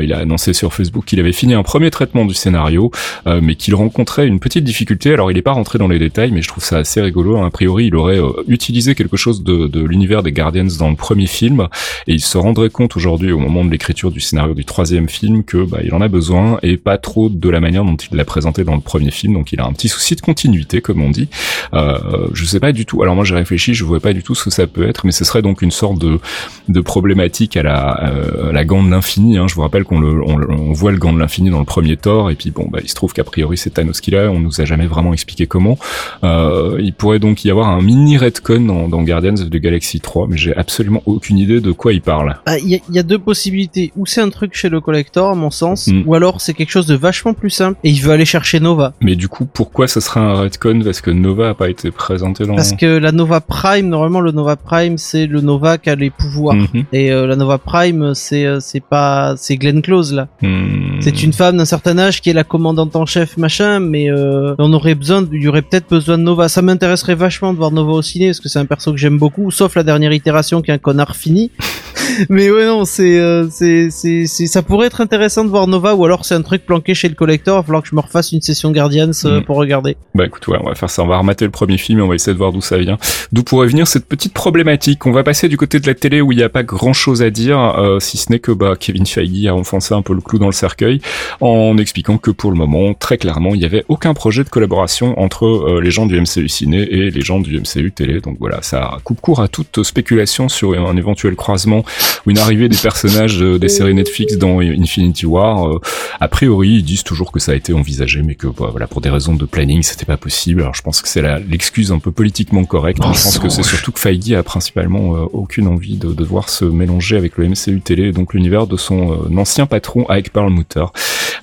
il 0.01 0.13
a 0.13 0.19
annoncé 0.19 0.53
sur 0.53 0.73
Facebook 0.73 1.05
qu'il 1.05 1.19
avait 1.19 1.31
fini 1.31 1.53
un 1.53 1.63
premier 1.63 1.91
traitement 1.91 2.25
du 2.25 2.33
scénario, 2.33 2.91
mais 3.25 3.55
qu'il 3.55 3.75
rencontrait 3.75 4.27
une 4.27 4.39
petite 4.39 4.63
difficulté. 4.63 5.13
Alors 5.13 5.31
il 5.31 5.35
n'est 5.35 5.41
pas 5.41 5.53
rentré 5.53 5.77
dans 5.77 5.87
les 5.87 5.99
détails, 5.99 6.31
mais 6.31 6.41
je 6.41 6.47
trouve 6.47 6.63
ça 6.63 6.77
assez 6.77 7.01
rigolo. 7.01 7.37
A 7.37 7.49
priori, 7.49 7.87
il 7.87 7.95
aurait 7.95 8.19
utilisé 8.47 8.95
quelque 8.95 9.17
chose 9.17 9.43
de, 9.43 9.67
de 9.67 9.81
l'univers 9.81 10.23
des 10.23 10.31
Guardians 10.31 10.67
dans 10.77 10.89
le 10.89 10.95
premier 10.95 11.27
film, 11.27 11.67
et 12.07 12.13
il 12.13 12.21
se 12.21 12.37
rendrait 12.37 12.69
compte 12.69 12.95
aujourd'hui, 12.95 13.31
au 13.31 13.39
moment 13.39 13.63
de 13.63 13.71
l'écriture 13.71 14.11
du 14.11 14.19
scénario 14.19 14.53
du 14.53 14.65
troisième 14.65 15.09
film, 15.09 15.43
que 15.43 15.63
bah, 15.63 15.79
il 15.83 15.93
en 15.93 16.01
a 16.01 16.07
besoin 16.07 16.59
et 16.63 16.77
pas 16.77 16.97
trop 16.97 17.29
de 17.29 17.49
la 17.49 17.59
manière 17.59 17.84
dont 17.85 17.95
il 17.95 18.15
l'a 18.17 18.25
présenté 18.25 18.63
dans 18.63 18.75
le 18.75 18.81
premier 18.81 19.11
film. 19.11 19.33
Donc 19.33 19.51
il 19.53 19.59
a 19.59 19.65
un 19.65 19.73
petit 19.73 19.87
souci 19.87 20.15
de 20.15 20.21
continuité, 20.21 20.81
comme 20.81 21.01
on 21.01 21.09
dit. 21.09 21.29
Euh, 21.73 22.27
je 22.33 22.45
sais 22.45 22.59
pas 22.59 22.71
du 22.71 22.85
tout. 22.85 23.01
Alors 23.01 23.15
moi 23.15 23.23
j'ai 23.23 23.35
réfléchi, 23.35 23.73
je 23.73 23.83
vois 23.83 23.99
pas 23.99 24.13
du 24.13 24.23
tout 24.23 24.35
ce 24.35 24.45
que 24.45 24.49
ça 24.49 24.67
peut 24.67 24.87
être, 24.87 25.05
mais 25.05 25.11
ce 25.11 25.25
serait 25.25 25.41
donc 25.41 25.61
une 25.61 25.71
sorte 25.71 25.99
de, 25.99 26.19
de 26.67 26.81
problématique 26.81 27.57
à 27.57 27.63
la, 27.63 28.09
euh, 28.09 28.51
la 28.51 28.65
gant 28.65 28.83
de 28.83 28.89
l'infini. 28.89 29.37
Hein. 29.37 29.47
Je 29.47 29.55
vous 29.55 29.61
rappelle 29.61 29.83
qu'on 29.83 29.99
le, 29.99 30.21
on, 30.23 30.73
voit 30.73 30.91
le 30.91 30.97
gant 30.97 31.13
de 31.13 31.19
l'infini 31.19 31.49
dans 31.49 31.59
le 31.59 31.65
premier 31.65 31.97
Thor, 31.97 32.31
et 32.31 32.35
puis 32.35 32.51
bon, 32.51 32.67
bah, 32.69 32.79
il 32.81 32.89
se 32.89 32.95
trouve 32.95 33.13
qu'a 33.13 33.23
priori 33.23 33.57
c'est 33.57 33.71
Thanos 33.71 34.01
qui 34.01 34.11
l'a. 34.11 34.31
On 34.31 34.39
nous 34.39 34.61
a 34.61 34.65
jamais 34.65 34.87
vraiment 34.87 35.13
expliqué 35.13 35.47
comment. 35.47 35.77
Euh, 36.23 36.77
il 36.79 36.93
pourrait 36.93 37.19
donc 37.19 37.45
y 37.45 37.51
avoir 37.51 37.69
un 37.69 37.81
mini 37.81 38.17
retcon 38.17 38.61
dans, 38.61 38.87
dans 38.87 39.03
Guardians 39.03 39.35
of 39.35 39.49
the 39.49 39.57
Galaxy 39.57 39.99
3, 39.99 40.27
mais 40.29 40.37
j'ai 40.37 40.55
absolument 40.55 41.01
aucune 41.05 41.37
idée 41.37 41.61
de 41.61 41.71
quoi 41.71 41.93
il 41.93 42.01
parle. 42.01 42.37
Ah, 42.45 42.57
il 42.57 42.79
y, 42.89 42.99
a 42.99 43.03
deux 43.03 43.19
possibilités. 43.19 43.91
Ou 43.95 44.05
c'est 44.05 44.21
un 44.21 44.29
truc 44.29 44.55
chez 44.55 44.69
le 44.69 44.81
collector, 44.81 45.31
à 45.31 45.35
mon 45.35 45.49
sens, 45.49 45.87
mm. 45.87 46.03
ou 46.05 46.15
alors 46.15 46.41
c'est 46.41 46.53
quelque 46.53 46.71
chose 46.71 46.87
de 46.87 46.95
vachement 46.95 47.33
plus 47.33 47.49
simple 47.49 47.75
et 47.84 47.89
il 47.89 48.01
veut 48.01 48.12
aller 48.12 48.25
chercher 48.25 48.60
Nova. 48.60 48.94
Mais 49.01 49.15
du 49.15 49.27
coup, 49.27 49.46
pourquoi 49.46 49.88
ça 49.88 50.01
serait 50.01 50.20
un 50.20 50.34
retcon 50.34 50.82
Parce 50.84 51.01
que 51.01 51.12
Nova 51.12 51.50
a 51.50 51.53
pas 51.53 51.70
été 51.70 51.91
présenté 51.91 52.46
dans. 52.46 52.55
Parce 52.55 52.74
que 52.74 52.86
la 52.86 53.12
Nova 53.12 53.41
Prime, 53.41 53.88
normalement, 53.88 54.22
le 54.22 54.32
Nova 54.32 54.55
Prime, 54.55 54.98
c'est 54.98 55.27
le 55.27 55.41
Nova 55.41 55.77
qui 55.77 55.89
a 55.89 55.96
les 55.96 56.10
pouvoirs. 56.10 56.55
Mhm. 56.55 56.86
Et 56.94 57.12
euh, 57.12 57.27
la 57.27 57.36
Nova 57.36 57.58
Prime, 57.58 58.13
c'est 58.13 58.46
euh, 58.46 58.60
c'est 58.60 58.84
pas 58.84 59.36
c'est 59.38 59.58
Glenn 59.58 59.82
Close 59.82 60.13
là. 60.13 60.27
Hmm. 60.41 61.00
C'est 61.01 61.24
une 61.24 61.34
femme 61.34 61.58
d'un 61.58 61.65
certain 61.65 61.98
âge 61.98 62.22
qui 62.22 62.29
est 62.29 62.34
la 62.34 62.44
commandante 62.44 62.96
en 62.96 63.05
chef, 63.05 63.38
machin. 63.38 63.79
Mais 63.79 64.10
euh, 64.10 64.55
on 64.58 64.72
aurait 64.74 64.96
besoin, 64.96 65.25
il 65.32 65.41
y 65.41 65.48
aurait 65.48 65.62
peut-être 65.62 65.89
besoin 65.89 66.17
de 66.17 66.24
Nova. 66.24 66.50
Ça 66.50 66.62
m'intéresserait 66.62 67.15
vachement 67.15 67.53
de 67.53 67.58
voir 67.58 67.72
Nova 67.72 67.94
au 67.94 68.01
ciné 68.01 68.27
parce 68.27 68.39
que 68.39 68.50
c'est 68.50 68.60
un 68.60 68.65
perso 68.65 68.91
que 68.91 68.98
j'aime 68.98 69.17
beaucoup, 69.17 69.51
sauf 69.51 69.75
la 69.75 69.84
dernière 69.84 70.13
itération 70.13 70.62
qui 70.62 70.72
est 70.72 70.74
un 70.74 70.79
connard 70.79 71.15
fini. 71.15 71.51
mais 72.29 72.51
ouais 72.51 72.65
non, 72.65 72.86
c'est 72.86 73.20
euh, 73.20 73.48
c'est 73.50 73.89
c'est 73.89 74.25
ça 74.27 74.62
pourrait 74.62 74.88
être 74.88 75.01
intéressant 75.01 75.44
de 75.44 75.50
voir 75.50 75.67
Nova 75.67 75.96
ou 75.96 76.05
alors 76.05 76.25
c'est 76.25 76.36
un 76.36 76.41
truc 76.41 76.65
planqué 76.65 76.94
chez 76.94 77.10
le 77.10 77.15
collector. 77.15 77.63
Falloir 77.65 77.84
que 77.84 77.89
je 77.89 77.95
me 77.95 78.01
refasse 78.01 78.31
une 78.31 78.41
session 78.41 78.72
Guardians 78.72 79.12
euh, 79.25 79.39
mm. 79.39 79.43
pour 79.43 79.57
regarder. 79.57 79.98
Bah 80.13 80.25
écoute, 80.25 80.48
ouais, 80.48 80.57
on 80.62 80.67
va 80.67 80.75
faire 80.75 80.89
ça. 80.89 81.03
On 81.03 81.07
va 81.07 81.17
remater 81.17 81.45
le 81.45 81.51
premier 81.51 81.77
film 81.77 82.00
et 82.00 82.01
on 82.01 82.07
va 82.07 82.15
essayer 82.15 82.34
de 82.34 82.38
voir 82.38 82.51
d'où 82.51 82.62
ça 82.62 82.77
vient. 82.77 82.98
D'où 83.31 83.43
pourrait 83.43 83.67
venir 83.67 83.88
cette 83.88 84.05
petite 84.05 84.34
problématique. 84.34 85.05
On 85.05 85.12
va 85.12 85.24
passer 85.24 85.50
du 85.50 85.57
côté 85.57 85.79
de 85.79 85.88
la 85.88 85.93
télé 85.93 86.22
où 86.22 86.31
il 86.31 86.38
n'y 86.38 86.43
a 86.43 86.50
pas 86.50 86.63
grand 86.63 86.93
chose 86.93 87.22
à 87.22 87.29
dire, 87.29 87.60
euh, 87.60 88.00
si 88.00 88.17
ce 88.17 88.31
n'est 88.31 88.39
que 88.39 88.51
bah 88.51 88.74
Kevin 88.79 89.05
Feige 89.05 89.48
a 89.48 89.55
enfoncé 89.55 89.93
un 89.93 90.01
peu 90.01 90.13
le 90.13 90.22
clou 90.22 90.39
dans 90.39 90.45
le 90.45 90.51
cercueil 90.51 91.01
en 91.41 91.77
expliquant 91.77 92.17
que 92.17 92.31
pour 92.31 92.51
le 92.51 92.57
moment, 92.57 92.93
très 92.93 93.17
clairement, 93.17 93.53
il 93.53 93.60
n'y 93.60 93.65
avait 93.65 93.86
aucun 93.88 94.13
projet 94.13 94.43
de 94.43 94.50
collaboration 94.50 95.19
entre 95.19 95.79
les 95.81 95.91
gens 95.91 96.05
du 96.05 96.19
MCU 96.19 96.48
ciné 96.48 96.81
et 96.81 97.10
les 97.10 97.22
gens 97.22 97.39
du 97.39 97.60
MCU 97.60 97.91
télé. 97.91 98.22
Donc 98.22 98.38
voilà, 98.39 98.62
ça 98.62 98.98
coupe 99.03 99.22
court 99.22 99.41
à 99.41 99.48
toute 99.48 99.84
spéculation 99.84 100.50
sur 100.50 100.74
un 100.74 100.95
éventuel 100.98 101.36
croisement 101.36 101.84
une 102.27 102.38
arrivée 102.38 102.69
des 102.69 102.77
personnages 102.77 103.39
des 103.39 103.69
séries 103.69 103.93
Netflix 103.93 104.38
dans 104.38 104.60
Infinity 104.60 105.25
War. 105.25 105.79
a 106.19 106.27
priori, 106.27 106.69
ils 106.69 106.84
disent 106.84 107.03
toujours 107.03 107.31
que 107.31 107.39
ça 107.39 107.54
a 107.55 107.57
été 107.57 107.74
envisagé, 107.74 108.21
mais 108.21 108.35
que 108.35 108.47
bah, 108.47 108.67
voilà, 108.71 108.88
pour 108.88 109.01
des 109.01 109.09
raisons 109.09 109.35
de 109.35 109.45
planning, 109.45 109.81
c'était 109.83 110.05
pas 110.05 110.17
possible. 110.17 110.62
Alors 110.62 110.75
je 110.75 110.81
pense 110.81 111.01
que 111.01 111.07
c'est 111.07 111.21
l'excuse 111.39 111.91
un 111.91 112.00
peu 112.00 112.12
politiquement 112.12 112.63
correcte. 112.65 113.01
je 113.01 113.07
pense 113.07 113.39
que 113.39 113.50
c'est 113.50 113.63
surtout 113.63 113.91
que 113.91 114.00
Feige 114.00 114.31
a 114.33 114.43
principalement 114.43 115.12
aucune 115.33 115.67
envie 115.67 115.97
de 115.97 116.13
devoir 116.13 116.50
se 116.50 116.65
mélanger 116.65 117.17
avec 117.17 117.38
le 117.38 117.47
MCU 117.47 117.81
télé, 117.81 118.12
donc 118.12 118.33
l'univers 118.33 118.67
de 118.67 118.77
son 118.77 119.35
ancien 119.38 119.65
patron 119.65 120.05
Ike 120.09 120.31
Perlmutter. 120.31 120.85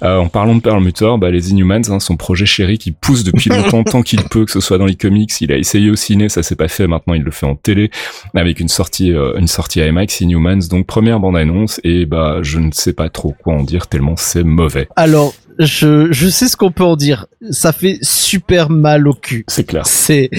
en 0.02 0.28
parlant 0.28 0.54
de 0.54 0.61
Perlmutter, 0.61 1.14
bah, 1.19 1.31
les 1.31 1.50
Inhumans, 1.50 1.83
hein, 1.90 2.00
son 2.00 2.16
projet 2.16 2.47
chéri 2.47 2.78
qui 2.78 2.92
pousse 2.92 3.25
depuis 3.25 3.50
longtemps, 3.50 3.85
tant 3.85 4.02
qu'il 4.02 4.23
peut, 4.25 4.45
que 4.45 4.50
ce 4.50 4.61
soit 4.61 4.78
dans 4.78 4.87
les 4.87 4.97
comics, 4.97 5.33
il 5.40 5.52
a 5.52 5.57
essayé 5.57 5.90
au 5.90 5.97
ciné, 5.97 6.28
ça 6.28 6.42
s'est 6.42 6.57
pas 6.57 6.69
fait, 6.69 6.87
maintenant 6.87 7.14
il 7.14 7.23
le 7.23 7.31
fait 7.31 7.47
en 7.47 7.54
télé, 7.54 7.90
avec 8.35 8.61
une 8.61 8.69
sortie, 8.69 9.12
euh, 9.12 9.38
une 9.38 9.49
sortie 9.49 9.81
IMAX, 9.81 10.21
Inhumans, 10.21 10.69
donc 10.71 10.87
première 10.87 11.21
bande-annonce, 11.21 11.81
et 11.85 12.07
bah 12.07 12.38
je 12.42 12.59
ne 12.59 12.71
sais 12.73 12.92
pas 12.92 13.09
trop 13.09 13.35
quoi 13.42 13.54
en 13.54 13.62
dire 13.62 13.87
tellement 13.87 14.16
c'est 14.16 14.45
mauvais. 14.45 14.88
Alors, 14.97 15.35
je, 15.59 16.12
je 16.12 16.28
sais 16.28 16.49
ce 16.49 16.56
qu'on 16.56 16.71
peut 16.71 16.85
en 16.85 16.97
dire. 16.97 17.26
Ça 17.50 17.73
fait 17.73 17.99
super 18.02 18.71
mal 18.71 19.09
au 19.09 19.14
cul. 19.14 19.44
C'est 19.49 19.64
clair. 19.64 19.87
C'est 19.87 20.30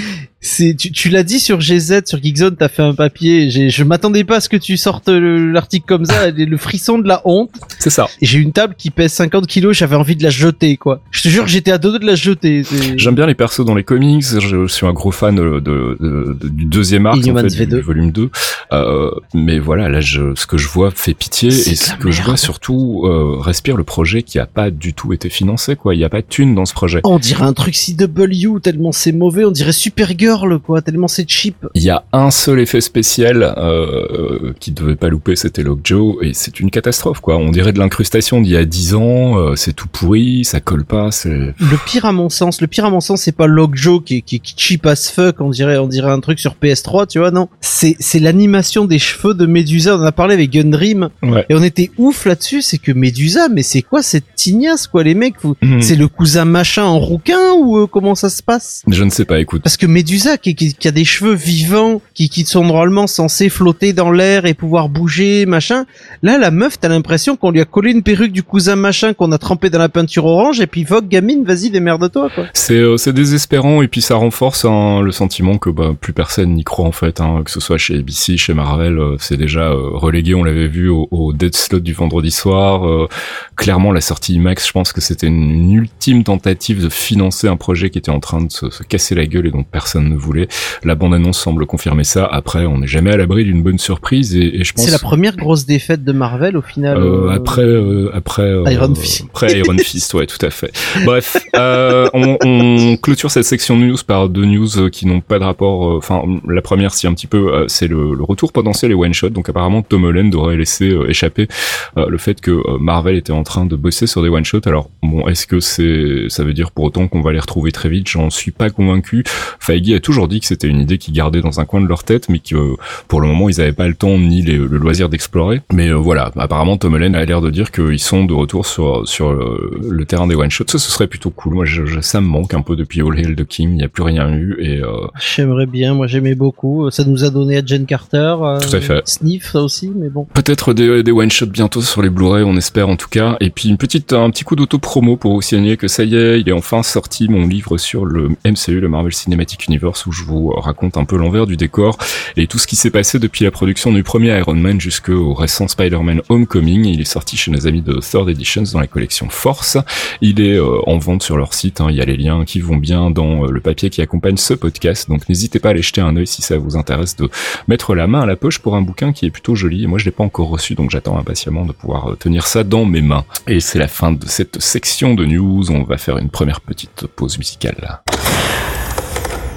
c'est 0.43 0.75
tu, 0.75 0.91
tu 0.91 1.09
l'as 1.09 1.23
dit 1.23 1.39
sur 1.39 1.61
GZ 1.61 2.01
sur 2.05 2.21
Geekzone 2.21 2.57
t'as 2.57 2.67
fait 2.67 2.81
un 2.81 2.93
papier 2.93 3.49
je 3.49 3.83
m'attendais 3.83 4.25
pas 4.25 4.37
à 4.37 4.39
ce 4.41 4.49
que 4.49 4.57
tu 4.57 4.75
sortes 4.75 5.07
l'article 5.07 5.85
comme 5.87 6.05
ça 6.05 6.29
le 6.31 6.57
frisson 6.57 6.99
de 6.99 7.07
la 7.07 7.21
honte. 7.25 7.51
C'est 7.79 7.89
ça. 7.89 8.07
J'ai 8.21 8.39
une 8.39 8.51
table 8.51 8.75
qui 8.77 8.89
pèse 8.89 9.13
50 9.13 9.47
kilos 9.47 9.77
j'avais 9.77 9.95
envie 9.95 10.17
de 10.17 10.23
la 10.23 10.29
jeter 10.29 10.75
quoi. 10.75 11.01
Je 11.11 11.21
te 11.21 11.29
jure 11.29 11.47
j'étais 11.47 11.71
à 11.71 11.77
deux 11.77 11.97
de 11.97 12.05
la 12.05 12.15
jeter 12.15 12.63
j'aime 12.97 13.15
bien 13.15 13.25
les 13.25 13.35
persos 13.35 13.65
dans 13.65 13.73
les 13.73 13.83
comics 13.83 14.23
je 14.39 14.67
suis 14.67 14.85
un 14.85 14.93
gros 14.93 15.11
fan 15.11 15.35
de, 15.35 15.59
de, 15.59 16.37
du 16.43 16.65
deuxième 16.65 17.05
arc 17.05 17.17
en 17.25 17.35
fait, 17.37 17.65
du, 17.65 17.81
volume 17.81 18.11
2 18.11 18.29
euh, 18.73 19.11
mais 19.33 19.59
voilà 19.59 19.87
là 19.87 20.01
je, 20.01 20.35
ce 20.35 20.45
que 20.45 20.57
je 20.57 20.67
vois 20.67 20.91
fait 20.91 21.13
pitié 21.13 21.49
et 21.49 21.75
ce 21.75 21.95
que 21.95 22.11
je 22.11 22.21
vois 22.21 22.37
surtout 22.37 23.03
euh, 23.05 23.37
respire 23.39 23.77
le 23.77 23.85
projet 23.85 24.23
qui 24.23 24.39
a 24.39 24.45
pas 24.45 24.71
du 24.71 24.93
tout 24.93 25.13
été 25.13 25.29
financé 25.29 25.77
quoi. 25.77 25.95
Il 25.95 26.01
y 26.01 26.03
a 26.03 26.09
pas 26.09 26.21
de 26.21 26.27
thune 26.27 26.53
dans 26.53 26.65
ce 26.65 26.73
projet. 26.73 26.99
On 27.05 27.19
dirait 27.19 27.45
un 27.45 27.53
truc 27.53 27.75
CW 27.75 28.59
tellement 28.61 28.91
c'est 28.91 29.13
mauvais 29.13 29.45
on 29.45 29.51
dirait 29.51 29.71
Supergirl 29.71 30.32
quoi, 30.63 30.81
tellement 30.81 31.07
c'est 31.07 31.29
cheap. 31.29 31.55
Il 31.73 31.83
y 31.83 31.89
a 31.89 32.03
un 32.11 32.31
seul 32.31 32.59
effet 32.59 32.81
spécial 32.81 33.53
euh, 33.57 34.53
qui 34.59 34.71
devait 34.71 34.95
pas 34.95 35.09
louper, 35.09 35.35
c'était 35.35 35.63
Lockjaw, 35.63 36.19
et 36.21 36.33
c'est 36.33 36.59
une 36.59 36.71
catastrophe, 36.71 37.19
quoi. 37.19 37.37
On 37.37 37.51
dirait 37.51 37.73
de 37.73 37.79
l'incrustation 37.79 38.41
d'il 38.41 38.51
y 38.51 38.57
a 38.57 38.65
10 38.65 38.95
ans, 38.95 39.37
euh, 39.37 39.55
c'est 39.55 39.73
tout 39.73 39.87
pourri, 39.87 40.43
ça 40.43 40.59
colle 40.59 40.85
pas, 40.85 41.11
c'est... 41.11 41.29
Le 41.29 41.85
pire 41.85 42.05
à 42.05 42.11
mon 42.11 42.29
sens, 42.29 42.61
le 42.61 42.67
pire 42.67 42.85
à 42.85 42.89
mon 42.89 43.01
sens, 43.01 43.21
c'est 43.21 43.35
pas 43.35 43.47
Lockjaw 43.47 43.99
qui, 44.01 44.21
qui, 44.21 44.39
qui 44.39 44.53
cheap 44.57 44.85
as 44.85 45.09
fuck, 45.09 45.39
on 45.39 45.49
dirait, 45.49 45.77
on 45.77 45.87
dirait 45.87 46.11
un 46.11 46.19
truc 46.19 46.39
sur 46.39 46.55
PS3, 46.61 47.07
tu 47.07 47.19
vois, 47.19 47.31
non. 47.31 47.49
C'est, 47.61 47.95
c'est 47.99 48.19
l'animation 48.19 48.85
des 48.85 48.99
cheveux 48.99 49.33
de 49.33 49.45
Medusa, 49.45 49.95
on 49.95 50.01
en 50.01 50.05
a 50.05 50.11
parlé 50.11 50.33
avec 50.33 50.51
Gundream, 50.51 51.09
et 51.49 51.53
on 51.53 51.63
était 51.63 51.91
ouf 51.97 52.25
là-dessus, 52.25 52.61
c'est 52.61 52.77
que 52.77 52.91
Medusa, 52.91 53.49
mais 53.49 53.63
c'est 53.63 53.81
quoi 53.81 54.01
cette 54.01 54.35
tignasse, 54.35 54.87
quoi, 54.87 55.03
les 55.03 55.15
mecs, 55.15 55.35
vous... 55.41 55.55
Mhm. 55.61 55.81
c'est 55.81 55.95
le 55.95 56.07
cousin 56.07 56.45
machin 56.45 56.83
en 56.83 56.99
rouquin, 56.99 57.53
ou 57.59 57.77
euh, 57.77 57.87
comment 57.87 58.15
ça 58.15 58.29
se 58.29 58.41
passe? 58.41 58.83
Je 58.87 59.03
ne 59.03 59.09
sais 59.09 59.25
pas, 59.25 59.39
écoute. 59.39 59.61
Parce 59.61 59.77
que 59.77 59.85
Medusa 59.85 60.22
qui, 60.41 60.75
a 60.85 60.91
des 60.91 61.05
cheveux 61.05 61.33
vivants, 61.33 62.01
qui, 62.13 62.29
sont 62.45 62.65
normalement 62.65 63.07
censés 63.07 63.49
flotter 63.49 63.93
dans 63.93 64.11
l'air 64.11 64.45
et 64.45 64.53
pouvoir 64.53 64.89
bouger, 64.89 65.45
machin. 65.45 65.85
Là, 66.21 66.37
la 66.37 66.51
meuf, 66.51 66.79
t'as 66.79 66.89
l'impression 66.89 67.35
qu'on 67.35 67.51
lui 67.51 67.61
a 67.61 67.65
collé 67.65 67.91
une 67.91 68.03
perruque 68.03 68.31
du 68.31 68.43
cousin 68.43 68.75
machin 68.75 69.13
qu'on 69.13 69.31
a 69.31 69.37
trempé 69.37 69.69
dans 69.69 69.79
la 69.79 69.89
peinture 69.89 70.25
orange 70.25 70.59
et 70.59 70.67
puis 70.67 70.83
Vogue 70.83 71.07
gamine, 71.07 71.43
vas-y, 71.43 71.69
démerde-toi, 71.69 72.29
euh, 72.71 72.97
c'est 72.97 73.13
désespérant 73.13 73.81
et 73.81 73.87
puis 73.87 74.01
ça 74.01 74.15
renforce 74.15 74.65
hein, 74.65 75.01
le 75.01 75.11
sentiment 75.11 75.57
que 75.57 75.69
bah, 75.69 75.93
plus 75.99 76.13
personne 76.13 76.53
n'y 76.53 76.63
croit 76.63 76.85
en 76.85 76.91
fait, 76.91 77.21
hein, 77.21 77.41
que 77.43 77.51
ce 77.51 77.59
soit 77.59 77.77
chez 77.77 77.97
ABC, 77.97 78.37
chez 78.37 78.53
Marvel, 78.53 78.99
euh, 78.99 79.15
c'est 79.19 79.37
déjà 79.37 79.71
euh, 79.71 79.89
relégué, 79.93 80.35
on 80.35 80.43
l'avait 80.43 80.67
vu 80.67 80.89
au, 80.89 81.33
dead 81.33 81.55
slot 81.55 81.79
du 81.79 81.93
vendredi 81.93 82.31
soir. 82.31 83.07
clairement, 83.55 83.91
la 83.91 84.01
sortie 84.01 84.35
IMAX, 84.35 84.67
je 84.67 84.71
pense 84.71 84.93
que 84.93 85.01
c'était 85.01 85.27
une, 85.27 85.71
ultime 85.73 86.23
tentative 86.23 86.83
de 86.83 86.89
financer 86.89 87.47
un 87.47 87.57
projet 87.57 87.89
qui 87.89 87.97
était 87.97 88.11
en 88.11 88.19
train 88.19 88.41
de 88.41 88.51
se, 88.51 88.69
se 88.69 88.83
casser 88.83 89.15
la 89.15 89.25
gueule 89.25 89.47
et 89.47 89.51
donc 89.51 89.67
personne 89.67 90.12
voulait. 90.15 90.47
La 90.83 90.95
bande-annonce 90.95 91.39
semble 91.39 91.65
confirmer 91.65 92.03
ça. 92.03 92.25
Après, 92.25 92.65
on 92.65 92.79
n'est 92.79 92.87
jamais 92.87 93.11
à 93.11 93.17
l'abri 93.17 93.43
d'une 93.43 93.63
bonne 93.63 93.77
surprise 93.77 94.35
et, 94.35 94.63
je 94.63 94.73
pense. 94.73 94.85
C'est 94.85 94.91
la 94.91 94.99
première 94.99 95.35
grosse 95.35 95.65
défaite 95.65 96.03
de 96.03 96.11
Marvel 96.11 96.57
au 96.57 96.61
final. 96.61 96.97
Euh, 96.97 97.27
euh, 97.27 97.29
après, 97.29 97.63
euh, 97.63 98.09
après 98.13 98.51
Iron 98.73 98.95
Fist. 98.95 99.25
Après 99.29 99.59
Iron 99.59 99.77
Fist, 99.79 100.13
ouais, 100.13 100.25
tout 100.25 100.43
à 100.45 100.49
fait. 100.49 100.71
Bref, 101.05 101.37
on, 101.53 102.37
on, 102.43 102.97
clôture 102.97 103.31
cette 103.31 103.45
section 103.45 103.77
news 103.77 103.97
par 104.05 104.29
deux 104.29 104.45
news 104.45 104.89
qui 104.91 105.05
n'ont 105.05 105.21
pas 105.21 105.39
de 105.39 105.43
rapport. 105.43 105.95
Enfin, 105.95 106.23
la 106.47 106.61
première, 106.61 106.93
si 106.93 107.07
un 107.07 107.13
petit 107.13 107.27
peu, 107.27 107.65
c'est 107.67 107.87
le, 107.87 108.13
le, 108.13 108.23
retour 108.23 108.51
potentiel 108.51 108.91
et 108.91 108.95
one 108.95 109.13
shot. 109.13 109.29
Donc 109.29 109.49
apparemment, 109.49 109.81
Tom 109.81 110.05
Holland 110.05 110.33
aurait 110.35 110.57
laissé 110.57 110.95
échapper 111.07 111.47
le 111.95 112.17
fait 112.17 112.41
que 112.41 112.77
Marvel 112.79 113.15
était 113.15 113.33
en 113.33 113.43
train 113.43 113.65
de 113.65 113.75
bosser 113.75 114.07
sur 114.07 114.21
des 114.21 114.29
one 114.29 114.45
shots. 114.45 114.61
Alors 114.65 114.89
bon, 115.01 115.27
est-ce 115.27 115.47
que 115.47 115.59
c'est, 115.59 116.29
ça 116.29 116.43
veut 116.43 116.53
dire 116.53 116.71
pour 116.71 116.85
autant 116.85 117.07
qu'on 117.07 117.21
va 117.21 117.31
les 117.31 117.39
retrouver 117.39 117.71
très 117.71 117.89
vite? 117.89 118.07
J'en 118.09 118.29
suis 118.29 118.51
pas 118.51 118.69
convaincu. 118.69 119.23
Feige 119.59 119.92
a 119.95 119.99
toujours 119.99 120.27
dit 120.27 120.39
que 120.39 120.45
c'était 120.45 120.67
une 120.67 120.79
idée 120.79 120.97
qu'ils 120.97 121.13
gardaient 121.13 121.41
dans 121.41 121.59
un 121.59 121.65
coin 121.65 121.81
de 121.81 121.87
leur 121.87 122.03
tête, 122.03 122.29
mais 122.29 122.39
que 122.39 122.75
pour 123.07 123.21
le 123.21 123.27
moment 123.27 123.49
ils 123.49 123.57
n'avaient 123.57 123.73
pas 123.73 123.87
le 123.87 123.95
temps 123.95 124.17
ni 124.17 124.41
le 124.41 124.65
loisir 124.65 125.09
d'explorer. 125.09 125.61
Mais 125.71 125.89
euh, 125.89 125.95
voilà, 125.95 126.31
apparemment 126.37 126.77
Tom 126.77 126.93
Holland 126.93 127.15
a 127.15 127.25
l'air 127.25 127.41
de 127.41 127.49
dire 127.49 127.71
qu'ils 127.71 127.99
sont 127.99 128.25
de 128.25 128.33
retour 128.33 128.65
sur 128.65 129.07
sur 129.07 129.29
euh, 129.29 129.79
le, 129.81 130.05
terrain 130.05 130.27
des 130.27 130.35
one 130.35 130.49
shots. 130.49 130.65
Ça, 130.67 130.79
ce 130.79 130.91
serait 130.91 131.07
plutôt 131.07 131.29
cool. 131.29 131.53
Moi, 131.53 131.65
je, 131.65 132.01
ça 132.01 132.21
me 132.21 132.27
manque 132.27 132.53
un 132.53 132.61
peu 132.61 132.75
depuis 132.75 133.01
All 133.01 133.17
Hail 133.17 133.35
the 133.35 133.45
King. 133.45 133.69
Il 133.71 133.75
n'y 133.77 133.83
a 133.83 133.87
plus 133.87 134.03
rien 134.03 134.31
eu 134.33 134.55
et. 134.59 134.79
Euh... 134.81 135.07
J'aimerais 135.19 135.65
bien. 135.65 135.93
Moi, 135.93 136.07
j'aimais 136.07 136.35
beaucoup. 136.35 136.89
Ça 136.91 137.03
nous 137.05 137.23
a 137.23 137.29
donné 137.29 137.57
à 137.57 137.65
Jen 137.65 137.85
Carter. 137.85 138.35
Euh, 138.41 138.59
Tout 138.59 138.75
à 138.75 138.81
fait. 138.81 139.01
Sniff 139.05 139.51
ça 139.51 139.61
aussi, 139.61 139.91
mais 139.95 140.09
bon. 140.09 140.25
Peut-être 140.33 140.73
des, 140.73 141.03
des 141.03 141.11
one 141.11 141.31
shots 141.31 141.47
bientôt 141.47 141.81
sur 141.81 142.01
les 142.01 142.09
Blu-ray, 142.09 142.43
on 142.43 142.55
espère 142.55 142.89
en 142.89 142.95
tout 142.95 143.09
cas. 143.09 143.37
Et 143.39 143.49
puis 143.49 143.69
une 143.69 143.77
petite 143.77 144.13
un 144.13 144.29
petit 144.29 144.43
coup 144.43 144.55
d'auto 144.55 144.77
promo 144.77 145.17
pour 145.17 145.33
vous 145.33 145.41
signaler 145.41 145.77
que 145.77 145.87
ça 145.87 146.03
y 146.03 146.15
est, 146.15 146.39
il 146.39 146.49
est 146.49 146.53
enfin 146.53 146.83
sorti 146.83 147.27
mon 147.29 147.47
livre 147.47 147.77
sur 147.77 148.05
le 148.05 148.29
MCU, 148.45 148.79
le 148.79 148.89
Marvel 148.89 149.13
Cinematic 149.13 149.67
Universe, 149.67 149.82
où 150.05 150.11
je 150.11 150.23
vous 150.23 150.49
raconte 150.49 150.97
un 150.97 151.05
peu 151.05 151.17
l'envers 151.17 151.45
du 151.45 151.57
décor 151.57 151.97
et 152.37 152.47
tout 152.47 152.57
ce 152.57 152.67
qui 152.67 152.75
s'est 152.75 152.89
passé 152.89 153.19
depuis 153.19 153.43
la 153.43 153.51
production 153.51 153.91
du 153.91 154.03
premier 154.03 154.37
Iron 154.37 154.55
Man 154.55 154.79
jusqu'au 154.79 155.33
récent 155.33 155.67
Spider-Man 155.67 156.21
Homecoming. 156.29 156.85
Il 156.85 157.01
est 157.01 157.05
sorti 157.05 157.37
chez 157.37 157.51
nos 157.51 157.67
amis 157.67 157.81
de 157.81 157.99
Third 157.99 158.29
Editions 158.29 158.63
dans 158.73 158.79
la 158.79 158.87
collection 158.87 159.27
Force. 159.29 159.77
Il 160.21 160.41
est 160.41 160.57
euh, 160.57 160.79
en 160.87 160.97
vente 160.97 161.23
sur 161.23 161.37
leur 161.37 161.53
site. 161.53 161.81
Hein. 161.81 161.87
Il 161.89 161.97
y 161.97 162.01
a 162.01 162.05
les 162.05 162.17
liens 162.17 162.45
qui 162.45 162.61
vont 162.61 162.77
bien 162.77 163.11
dans 163.11 163.45
euh, 163.45 163.51
le 163.51 163.59
papier 163.59 163.89
qui 163.89 164.01
accompagne 164.01 164.37
ce 164.37 164.53
podcast. 164.53 165.09
Donc 165.09 165.27
n'hésitez 165.27 165.59
pas 165.59 165.69
à 165.69 165.71
aller 165.71 165.81
jeter 165.81 166.01
un 166.01 166.15
œil 166.15 166.27
si 166.27 166.41
ça 166.41 166.57
vous 166.57 166.75
intéresse 166.77 167.15
de 167.15 167.29
mettre 167.67 167.95
la 167.95 168.07
main 168.07 168.21
à 168.21 168.25
la 168.25 168.35
poche 168.35 168.59
pour 168.59 168.75
un 168.75 168.81
bouquin 168.81 169.11
qui 169.11 169.25
est 169.25 169.31
plutôt 169.31 169.55
joli. 169.55 169.87
Moi 169.87 169.99
je 169.99 170.05
l'ai 170.05 170.11
pas 170.11 170.23
encore 170.23 170.49
reçu 170.49 170.75
donc 170.75 170.91
j'attends 170.91 171.17
impatiemment 171.17 171.65
de 171.65 171.73
pouvoir 171.73 172.11
euh, 172.11 172.15
tenir 172.15 172.47
ça 172.47 172.63
dans 172.63 172.85
mes 172.85 173.01
mains. 173.01 173.25
Et 173.47 173.59
c'est 173.59 173.79
la 173.79 173.87
fin 173.87 174.11
de 174.11 174.25
cette 174.27 174.61
section 174.61 175.13
de 175.13 175.25
news. 175.25 175.71
On 175.71 175.83
va 175.83 175.97
faire 175.97 176.17
une 176.17 176.29
première 176.29 176.61
petite 176.61 177.07
pause 177.07 177.37
musicale. 177.37 178.01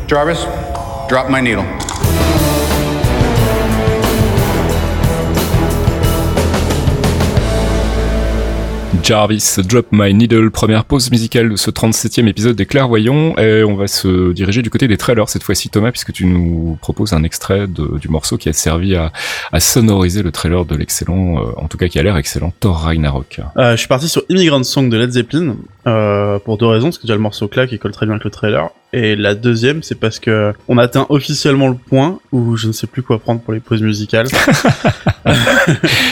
Jarvis, 0.09 0.47
drop 1.09 1.29
my 1.29 1.43
needle. 1.43 1.65
Jarvis, 9.03 9.61
Drop 9.65 9.87
My 9.93 10.13
Needle, 10.13 10.51
première 10.51 10.85
pause 10.85 11.13
musicale 11.13 11.51
de 11.51 11.57
ce 11.57 11.71
37e 11.71 12.27
épisode 12.27 12.57
des 12.57 12.67
Clairvoyants, 12.67 13.37
et 13.37 13.63
on 13.63 13.77
va 13.77 13.87
se 13.87 14.33
diriger 14.33 14.63
du 14.63 14.71
côté 14.71 14.89
des 14.89 14.97
trailers 14.97 15.29
cette 15.29 15.45
fois-ci 15.45 15.69
Thomas, 15.71 15.93
puisque 15.93 16.13
tu 16.13 16.27
nous 16.27 16.77
proposes 16.81 17.13
un 17.13 17.23
extrait 17.23 17.69
du 17.69 18.09
morceau 18.09 18.37
qui 18.37 18.49
a 18.49 18.53
servi 18.53 18.97
à, 18.97 19.13
sonoriser 19.61 20.25
le 20.25 20.33
trailer 20.33 20.65
de 20.65 20.75
l'excellent, 20.75 21.39
euh, 21.39 21.53
en 21.57 21.69
tout 21.69 21.79
cas 21.79 21.87
qui 21.87 22.01
a 22.01 22.03
l'air 22.03 22.17
excellent, 22.17 22.53
Thor 22.59 22.79
Ragnarok. 22.79 23.41
Euh, 23.57 23.73
je 23.73 23.77
suis 23.77 23.87
parti 23.87 24.09
sur 24.09 24.23
Immigrant 24.29 24.65
Song 24.65 24.89
de 24.89 24.97
Led 24.97 25.13
Zeppelin, 25.13 25.55
euh, 25.87 26.41
pour 26.41 26.59
deux 26.59 26.67
raisons, 26.67 26.89
parce 26.89 26.99
que 26.99 27.07
déjà 27.07 27.15
le 27.15 27.21
morceau 27.21 27.47
claque 27.47 27.73
et 27.73 27.79
colle 27.79 27.93
très 27.93 28.07
bien 28.07 28.17
avec 28.17 28.25
le 28.25 28.31
trailer, 28.31 28.71
et 28.93 29.17
la 29.17 29.35
deuxième, 29.35 29.83
c'est 29.83 29.99
parce 29.99 30.19
que 30.19 30.55
on 30.69 30.79
atteint 30.79 31.07
officiellement 31.09 31.69
le 31.69 31.75
point 31.75 32.19
où 32.33 32.57
je 32.57 32.69
ne 32.69 32.73
sais 32.73 32.87
plus 32.87 33.03
quoi 33.03 33.19
prendre 33.19 33.41
pour 33.41 33.53
les 33.53 33.61
pauses 33.61 33.83
musicales. 33.83 34.29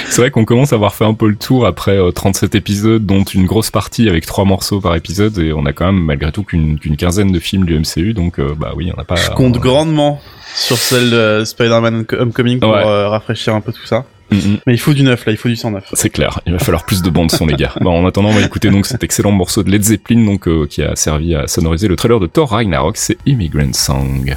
c'est 0.08 0.20
vrai 0.20 0.30
qu'on 0.30 0.44
commence 0.44 0.72
à 0.72 0.76
avoir 0.76 0.94
fait 0.94 1.04
un 1.04 1.14
peu 1.14 1.28
le 1.28 1.36
tour 1.36 1.66
après 1.66 1.98
37 2.12 2.54
euh, 2.54 2.58
épisodes, 2.58 3.06
dont 3.06 3.22
une 3.22 3.46
grosse 3.46 3.70
partie 3.70 4.08
avec 4.08 4.26
trois 4.26 4.44
morceaux 4.44 4.80
par 4.80 4.96
épisode, 4.96 5.38
et 5.38 5.52
on 5.52 5.66
a 5.66 5.72
quand 5.72 5.86
même 5.86 6.02
malgré 6.02 6.32
tout 6.32 6.42
qu'une 6.42 6.78
quinzaine 6.98 7.32
de 7.32 7.38
films 7.38 7.64
du 7.64 7.78
MCU, 7.78 8.12
donc 8.12 8.38
euh, 8.38 8.54
bah 8.58 8.72
oui, 8.76 8.90
on 8.92 8.96
n'a 8.96 9.04
pas. 9.04 9.14
Je 9.16 9.30
compte 9.30 9.58
grandement 9.58 10.20
sur 10.54 10.76
celle 10.76 11.10
de 11.10 11.42
Spider-Man 11.44 12.04
Homecoming 12.12 12.60
pour 12.60 12.74
euh, 12.74 13.08
rafraîchir 13.08 13.54
un 13.54 13.60
peu 13.60 13.72
tout 13.72 13.86
ça. 13.86 14.04
Mais 14.30 14.74
il 14.74 14.78
faut 14.78 14.94
du 14.94 15.02
neuf 15.02 15.26
là, 15.26 15.32
il 15.32 15.38
faut 15.38 15.48
du 15.48 15.56
109. 15.56 15.90
C'est 15.92 16.10
clair, 16.10 16.40
il 16.46 16.52
va 16.52 16.58
falloir 16.58 16.84
plus 16.84 17.02
de 17.02 17.10
bandes 17.10 17.30
son 17.30 17.46
les 17.46 17.54
gars. 17.54 17.72
Bon, 17.80 18.02
en 18.02 18.06
attendant, 18.06 18.30
on 18.30 18.34
va 18.34 18.42
écouter 18.42 18.70
donc 18.70 18.86
cet 18.86 19.04
excellent 19.04 19.32
morceau 19.32 19.62
de 19.62 19.70
Led 19.70 19.82
Zeppelin 19.82 20.24
donc 20.24 20.48
euh, 20.48 20.66
qui 20.66 20.82
a 20.82 20.96
servi 20.96 21.34
à 21.34 21.46
sonoriser 21.46 21.88
le 21.88 21.96
trailer 21.96 22.20
de 22.20 22.26
Thor 22.26 22.50
Ragnarok, 22.50 22.96
c'est 22.96 23.18
Immigrant 23.26 23.72
Song. 23.72 24.34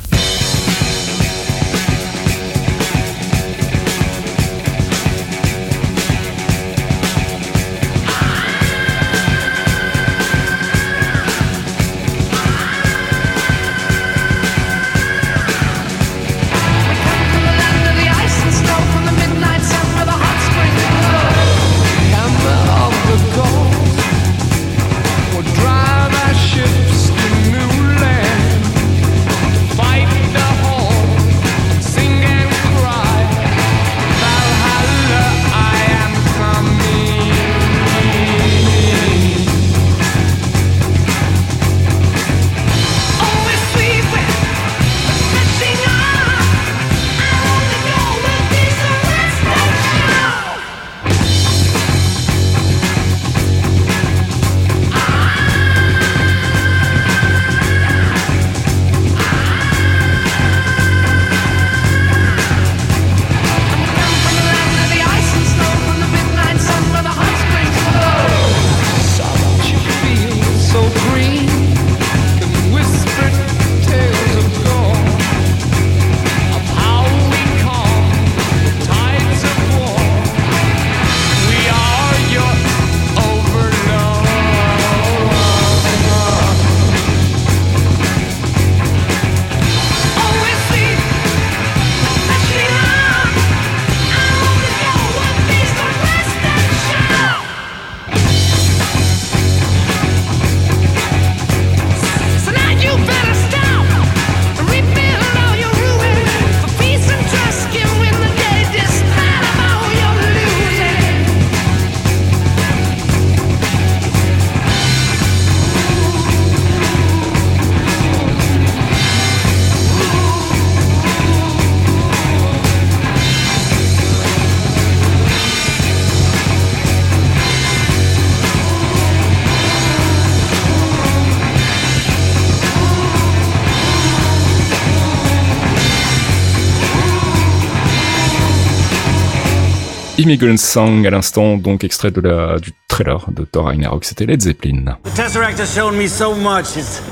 Immigrant 140.19 140.57
Song 140.57 141.05
à 141.05 141.11
l'instant, 141.11 141.57
donc 141.57 141.83
extrait 141.83 142.09
du 142.09 142.71
trailer 142.87 143.23
de 143.29 143.43
Thor 143.45 143.65
Ragnarok, 143.65 144.03
c'était 144.03 144.25
Led 144.25 144.41
Zeppelin. 144.41 144.97
The 145.03 145.13
Tesseract 145.13 145.59
has 145.59 145.75
shown 145.75 145.95
me 145.95 146.07
so 146.07 146.33
much. 146.33 146.75
It's, 146.75 147.03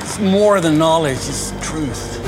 it's 0.00 0.18
more 0.18 0.62
than 0.62 0.78
knowledge, 0.78 1.18
it's 1.28 1.52
truth. 1.60 2.23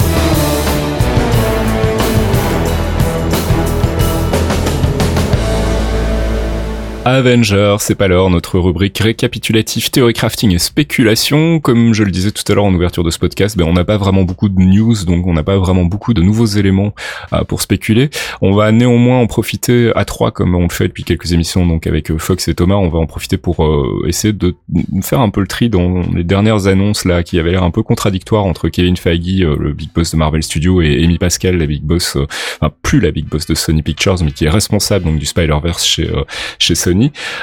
Avengers, 7.09 7.77
c'est 7.79 7.95
pas 7.95 8.09
l'heure, 8.09 8.31
notre 8.31 8.59
rubrique 8.59 8.99
récapitulative, 8.99 9.92
théorie 9.92 10.12
crafting 10.12 10.51
et 10.51 10.59
spéculation. 10.59 11.61
Comme 11.61 11.95
je 11.95 12.03
le 12.03 12.11
disais 12.11 12.33
tout 12.33 12.42
à 12.51 12.55
l'heure 12.57 12.64
en 12.64 12.75
ouverture 12.75 13.05
de 13.05 13.11
ce 13.11 13.21
podcast, 13.21 13.57
ben 13.57 13.64
on 13.64 13.75
n'a 13.75 13.85
pas 13.85 13.97
vraiment 13.97 14.25
beaucoup 14.25 14.49
de 14.49 14.61
news, 14.61 15.05
donc 15.05 15.25
on 15.25 15.33
n'a 15.33 15.45
pas 15.45 15.57
vraiment 15.57 15.85
beaucoup 15.85 16.14
de 16.14 16.21
nouveaux 16.21 16.47
éléments 16.47 16.97
euh, 17.33 17.45
pour 17.45 17.62
spéculer. 17.62 18.11
On 18.42 18.55
va 18.55 18.73
néanmoins 18.73 19.19
en 19.19 19.29
profiter 19.29 19.92
à 19.95 20.05
trois, 20.05 20.33
comme 20.33 20.57
on 20.57 20.62
le 20.62 20.69
fait 20.69 20.88
depuis 20.88 21.05
quelques 21.05 21.33
émissions, 21.33 21.64
donc 21.64 21.87
avec 21.87 22.11
euh, 22.11 22.19
Fox 22.19 22.49
et 22.49 22.57
Thomas, 22.57 22.75
on 22.75 22.88
va 22.88 22.99
en 22.99 23.07
profiter 23.07 23.37
pour 23.37 23.64
euh, 23.64 24.05
essayer 24.09 24.33
de 24.33 24.57
faire 25.03 25.21
un 25.21 25.31
peu 25.31 25.42
le 25.42 25.47
tri 25.47 25.71
dans 25.71 26.01
les 26.12 26.25
dernières 26.25 26.66
annonces 26.66 27.05
là 27.05 27.23
qui 27.23 27.38
avaient 27.38 27.53
l'air 27.53 27.62
un 27.62 27.71
peu 27.71 27.85
contradictoires 27.85 28.45
entre 28.45 28.69
Kevin 28.69 28.97
Feige, 28.97 29.42
le 29.42 29.73
big 29.73 29.90
boss 29.95 30.11
de 30.11 30.16
Marvel 30.16 30.42
Studios, 30.42 30.83
et 30.83 31.05
Amy 31.05 31.19
Pascal, 31.19 31.57
la 31.57 31.66
big 31.66 31.85
boss, 31.85 32.16
enfin 32.61 32.73
plus 32.83 32.99
la 32.99 33.12
big 33.12 33.27
boss 33.27 33.47
de 33.47 33.55
Sony 33.55 33.83
Pictures, 33.83 34.16
mais 34.25 34.33
qui 34.33 34.47
est 34.47 34.51
responsable 34.51 35.05
donc 35.05 35.21
du 35.21 35.27
Spider-Verse 35.27 35.87
chez 35.87 36.11
chez 36.59 36.75
Sony 36.75 36.95